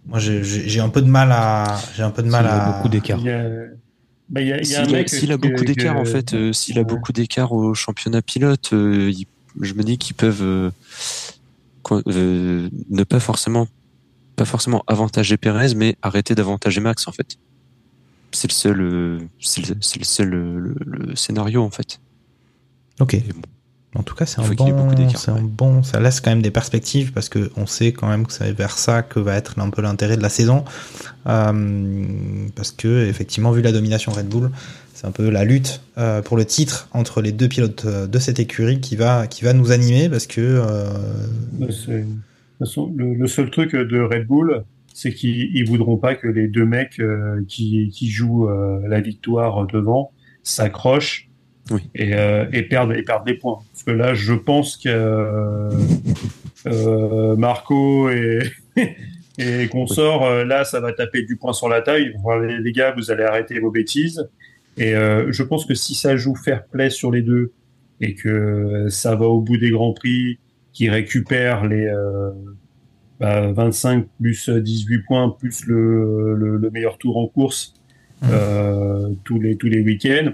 Moi, 0.06 0.20
j'ai- 0.20 0.82
un 0.82 0.90
peu 0.90 1.02
de 1.02 1.10
mal 1.10 1.32
à. 1.32 1.78
J'ai 1.96 2.04
un 2.04 2.12
peu 2.12 2.24
de 2.24 2.30
mal 2.30 2.44
Il 2.44 2.48
y 2.48 2.52
a 2.52 2.64
à. 2.66 2.72
beaucoup 2.74 2.90
d'écart. 2.90 3.20
Bah, 4.30 4.42
il 4.42 4.48
y 4.48 4.54
a, 4.54 4.62
il 4.62 4.68
y 4.70 4.76
a 4.76 4.82
un 4.82 4.86
S'il 4.86 4.96
a, 4.96 4.98
mec 4.98 5.10
s'il 5.10 5.32
a 5.32 5.38
que- 5.38 5.42
beaucoup 5.48 5.64
d'écart, 5.66 5.96
que- 5.96 6.00
en 6.02 6.06
fait, 6.06 6.34
euh, 6.34 6.54
s'il 6.54 6.78
a 6.80 6.84
beaucoup 6.84 7.12
d'écart 7.14 7.52
au 7.54 7.74
championnat 7.74 8.22
pilote, 8.22 8.72
euh, 8.74 9.10
il- 9.12 9.26
je 9.62 9.74
me 9.74 9.84
dis 9.84 9.98
qu'ils 9.98 10.16
peuvent 10.16 10.44
euh, 10.44 10.70
quoi, 11.84 12.02
euh, 12.08 12.70
ne 12.90 13.04
pas 13.04 13.20
forcément, 13.20 13.68
pas 14.36 14.46
forcément 14.46 14.84
avantager 14.88 15.38
Perez, 15.38 15.74
mais 15.76 15.96
arrêter 16.02 16.36
d'avantager 16.36 16.82
Max, 16.82 17.08
en 17.08 17.12
fait. 17.12 17.38
c'est 18.34 18.50
le 18.50 18.54
seul, 18.54 18.82
euh, 18.82 19.20
c'est 19.40 19.68
le, 19.68 19.76
c'est 19.82 20.00
le 20.00 20.04
seul 20.06 20.34
euh, 20.34 20.60
le, 20.60 20.76
le 21.08 21.16
scénario 21.16 21.64
en 21.64 21.72
fait. 21.72 22.00
Ok. 23.00 23.14
Et 23.16 23.22
bon, 23.34 23.42
En 23.98 24.04
tout 24.04 24.14
cas, 24.16 24.26
c'est 24.28 24.40
un 24.40 24.48
bon, 24.48 24.92
d'écart, 24.94 25.18
c'est 25.18 25.32
un 25.32 25.42
bon, 25.42 25.82
ça 25.82 26.00
laisse 26.00 26.22
quand 26.22 26.30
même 26.30 26.44
des 26.44 26.52
perspectives 26.52 27.12
parce 27.14 27.30
que 27.30 27.50
on 27.58 27.66
sait 27.66 27.92
quand 27.94 28.08
même 28.08 28.28
que 28.28 28.32
c'est 28.32 28.52
vers 28.52 28.78
ça 28.78 29.02
que 29.02 29.20
va 29.20 29.36
être 29.36 29.58
un 29.60 29.70
peu 29.72 29.82
l'intérêt 29.82 30.18
de 30.18 30.22
la 30.22 30.30
saison, 30.30 30.64
Euh, 31.28 32.06
parce 32.56 32.72
que 32.72 33.06
effectivement, 33.08 33.52
vu 33.52 33.62
la 33.62 33.72
domination 33.74 34.12
Red 34.14 34.28
Bull, 34.30 34.50
c'est 34.94 35.06
un 35.08 35.12
peu 35.12 35.30
la 35.30 35.44
lutte 35.44 35.82
euh, 35.98 36.22
pour 36.22 36.38
le 36.38 36.46
titre 36.46 36.88
entre 36.94 37.22
les 37.22 37.32
deux 37.32 37.50
pilotes 37.50 37.84
euh, 37.86 38.08
de 38.08 38.20
cette 38.20 38.40
écurie 38.40 38.80
qui 38.80 38.96
va, 38.96 39.28
qui 39.28 39.44
va 39.44 39.54
nous 39.54 39.72
animer 39.72 40.10
parce 40.10 40.26
que 40.26 40.42
euh, 40.42 40.86
Bah, 41.60 41.66
De 41.68 41.72
toute 41.72 42.06
façon, 42.60 42.94
le, 42.96 43.14
le 43.14 43.28
seul 43.28 43.50
truc 43.52 43.76
de 43.76 44.00
Red 44.00 44.26
Bull, 44.26 44.64
c'est 44.94 45.12
qu'ils 45.14 45.56
ils 45.56 45.68
voudront 45.68 45.98
pas 45.98 46.16
que 46.16 46.28
les 46.28 46.48
deux 46.48 46.66
mecs 46.66 47.00
euh, 47.00 47.44
qui, 47.48 47.90
qui 47.94 48.10
jouent 48.10 48.48
euh, 48.50 48.80
la 48.88 49.02
victoire 49.02 49.68
devant 49.68 50.12
s'accrochent 50.44 51.27
Oui. 51.72 51.82
et, 51.96 52.14
euh, 52.14 52.46
et 52.54 52.64
perdent 52.64 52.94
et 52.94 53.04
perdent 53.04 53.26
des 53.26 53.34
points. 53.34 53.60
Parce 53.72 53.84
que 53.84 53.92
là, 53.92 54.14
je 54.14 54.34
pense 54.34 54.78
que 54.78 54.90
euh, 54.90 55.70
euh, 56.66 57.36
Marco 57.36 58.10
et 58.10 58.40
et 59.40 59.68
consorts, 59.68 60.46
là, 60.46 60.64
ça 60.64 60.80
va 60.80 60.94
taper 60.94 61.24
du 61.24 61.36
poing 61.36 61.54
sur 61.54 61.70
la 61.70 61.82
taille. 61.82 62.16
Les, 62.64 62.72
gars, 62.72 62.94
vous 62.98 63.12
allez 63.12 63.24
arrêter 63.24 63.60
vos 63.60 63.70
bêtises. 63.70 64.28
Et 64.78 64.96
euh, 64.96 65.32
je 65.32 65.44
pense 65.44 65.66
que 65.66 65.74
si 65.74 65.96
ça 65.96 66.16
joue 66.18 66.36
fair 66.36 66.66
play 66.66 66.90
sur 66.90 67.12
les 67.12 67.22
deux 67.22 67.52
et 68.00 68.14
que 68.16 68.88
ça 68.90 69.16
va 69.16 69.26
au 69.26 69.42
bout 69.42 69.58
des 69.58 69.72
grands 69.72 69.94
prix, 69.94 70.40
qui 70.74 70.90
récupère 70.90 71.66
les 71.66 71.88
euh, 71.88 72.32
bah, 73.20 73.52
25 73.52 74.06
plus 74.20 74.50
18 74.50 75.00
points 75.06 75.30
plus 75.30 75.66
le, 75.66 76.36
le, 76.36 76.58
le 76.58 76.70
meilleur 76.70 77.00
tour 77.00 77.18
en 77.18 77.28
course 77.28 77.74
euh, 78.24 79.10
tous 79.24 79.40
les 79.40 79.58
tous 79.58 79.68
les 79.68 79.82
week-ends. 79.82 80.34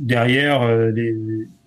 Derrière, 0.00 0.62
euh, 0.62 0.90
les, 0.90 1.14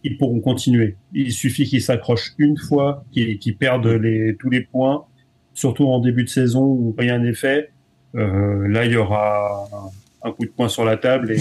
ils 0.03 0.17
pourront 0.17 0.39
continuer. 0.39 0.97
Il 1.13 1.31
suffit 1.31 1.65
qu'ils 1.65 1.83
s'accrochent 1.83 2.33
une 2.39 2.57
fois, 2.57 3.05
qu'ils 3.11 3.57
perdent 3.57 3.87
les, 3.87 4.35
tous 4.39 4.49
les 4.49 4.61
points, 4.61 5.05
surtout 5.53 5.85
en 5.85 5.99
début 5.99 6.23
de 6.23 6.29
saison 6.29 6.63
où 6.63 6.95
rien 6.97 7.19
n'est 7.19 7.35
fait. 7.35 7.71
Euh, 8.15 8.67
là, 8.67 8.85
il 8.85 8.91
y 8.91 8.95
aura 8.95 9.67
un, 10.23 10.31
coup 10.31 10.45
de 10.45 10.49
poing 10.51 10.67
sur 10.67 10.83
la 10.83 10.97
table 10.97 11.31
et, 11.31 11.37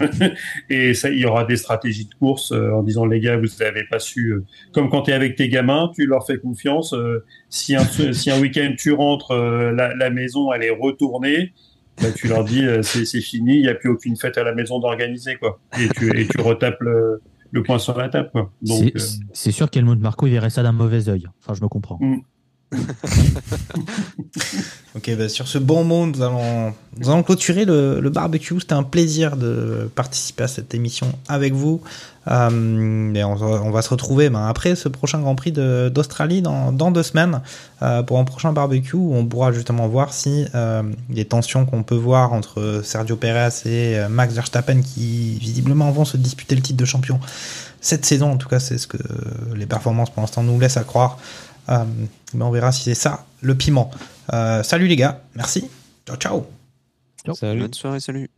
euh, 0.00 0.30
et 0.70 0.94
ça, 0.94 1.10
il 1.10 1.18
y 1.18 1.26
aura 1.26 1.44
des 1.44 1.56
stratégies 1.56 2.06
de 2.06 2.14
course 2.14 2.50
euh, 2.52 2.70
en 2.72 2.82
disant 2.82 3.04
les 3.04 3.20
gars, 3.20 3.36
vous 3.36 3.46
n'avez 3.60 3.84
pas 3.84 3.98
su. 3.98 4.30
euh, 4.32 4.44
comme 4.72 4.88
quand 4.88 5.02
tu 5.02 5.10
es 5.10 5.14
avec 5.14 5.36
tes 5.36 5.48
gamins, 5.48 5.90
tu 5.94 6.06
leur 6.06 6.26
fais 6.26 6.38
confiance. 6.38 6.94
euh, 6.94 7.24
si 7.50 7.76
un, 7.76 7.84
si 7.84 8.30
un 8.30 8.40
week-end 8.40 8.74
tu 8.78 8.92
rentres, 8.92 9.34
la, 9.34 9.94
la 9.94 10.10
maison 10.10 10.52
elle 10.52 10.62
est 10.62 10.70
retournée, 10.70 11.52
bah, 12.02 12.12
tu 12.12 12.28
leur 12.28 12.44
dis 12.44 12.64
euh, 12.64 12.82
c'est 12.82 13.20
fini, 13.20 13.54
il 13.56 13.62
n'y 13.62 13.68
a 13.68 13.74
plus 13.74 13.88
aucune 13.90 14.16
fête 14.16 14.36
à 14.38 14.44
la 14.44 14.54
maison 14.54 14.78
d'organiser 14.78 15.36
quoi. 15.36 15.58
Et 15.80 15.88
tu, 15.88 16.16
et 16.18 16.26
tu 16.26 16.40
retapes 16.40 16.80
le, 16.80 17.22
le 17.52 17.62
point 17.62 17.78
sur 17.78 17.96
la 17.96 18.08
table 18.08 18.30
quoi. 18.32 18.52
C'est- 18.78 18.96
euh, 18.96 19.24
C'est 19.32 19.50
sûr 19.52 19.70
qu'Helmut 19.70 19.98
Marco 20.00 20.26
il 20.26 20.32
verrait 20.32 20.50
ça 20.50 20.62
d'un 20.62 20.72
mauvais 20.72 21.08
œil. 21.08 21.26
Enfin, 21.42 21.54
je 21.54 21.62
me 21.62 21.68
comprends. 21.68 21.98
Ok, 24.96 25.14
bah, 25.18 25.28
sur 25.28 25.46
ce 25.46 25.58
bon 25.58 25.84
mot, 25.84 26.06
nous 26.06 26.22
allons, 26.22 27.22
clôturer 27.22 27.66
le, 27.66 28.08
barbecue. 28.08 28.58
C'était 28.58 28.72
un 28.72 28.82
plaisir 28.82 29.36
de 29.36 29.90
participer 29.94 30.44
à 30.44 30.48
cette 30.48 30.72
émission 30.72 31.12
avec 31.28 31.52
vous. 31.52 31.82
Euh, 32.28 33.12
on, 33.14 33.70
va- 33.70 33.82
se 33.82 33.90
retrouver 33.90 34.30
ben, 34.30 34.46
après 34.46 34.74
ce 34.74 34.88
prochain 34.88 35.20
Grand 35.20 35.34
Prix 35.34 35.52
d'Australie 35.52 36.40
dans, 36.40 36.90
deux 36.90 37.02
semaines 37.02 37.42
euh, 37.82 38.02
pour 38.02 38.18
un 38.18 38.24
prochain 38.24 38.52
barbecue 38.52 38.96
où 38.96 39.14
on 39.14 39.26
pourra 39.26 39.52
justement 39.52 39.86
voir 39.86 40.12
si 40.14 40.46
euh, 40.54 40.82
les 41.10 41.26
tensions 41.26 41.66
qu'on 41.66 41.82
peut 41.82 41.94
voir 41.94 42.32
entre 42.32 42.80
Sergio 42.82 43.16
Perez 43.16 43.50
et 43.66 43.98
Max 44.08 44.34
Verstappen 44.34 44.80
qui 44.80 45.38
visiblement 45.38 45.90
vont 45.92 46.06
se 46.06 46.16
disputer 46.16 46.56
le 46.56 46.62
titre 46.62 46.78
de 46.78 46.86
champion 46.86 47.20
cette 47.82 48.04
saison. 48.06 48.32
En 48.32 48.36
tout 48.38 48.48
cas, 48.48 48.58
c'est 48.58 48.78
ce 48.78 48.86
que 48.88 48.98
les 49.54 49.66
performances 49.66 50.10
pour 50.10 50.22
l'instant 50.22 50.42
nous 50.42 50.58
laissent 50.58 50.78
à 50.78 50.84
croire. 50.84 51.18
Euh, 51.68 51.84
mais 52.34 52.44
on 52.44 52.50
verra 52.50 52.72
si 52.72 52.82
c'est 52.82 52.94
ça 52.94 53.26
le 53.40 53.54
piment. 53.54 53.90
Euh, 54.32 54.62
salut 54.62 54.86
les 54.86 54.96
gars, 54.96 55.20
merci. 55.34 55.68
Ciao 56.06 56.16
ciao. 56.16 56.46
Salut. 57.34 57.60
Bonne 57.60 57.74
soirée, 57.74 58.00
salut. 58.00 58.30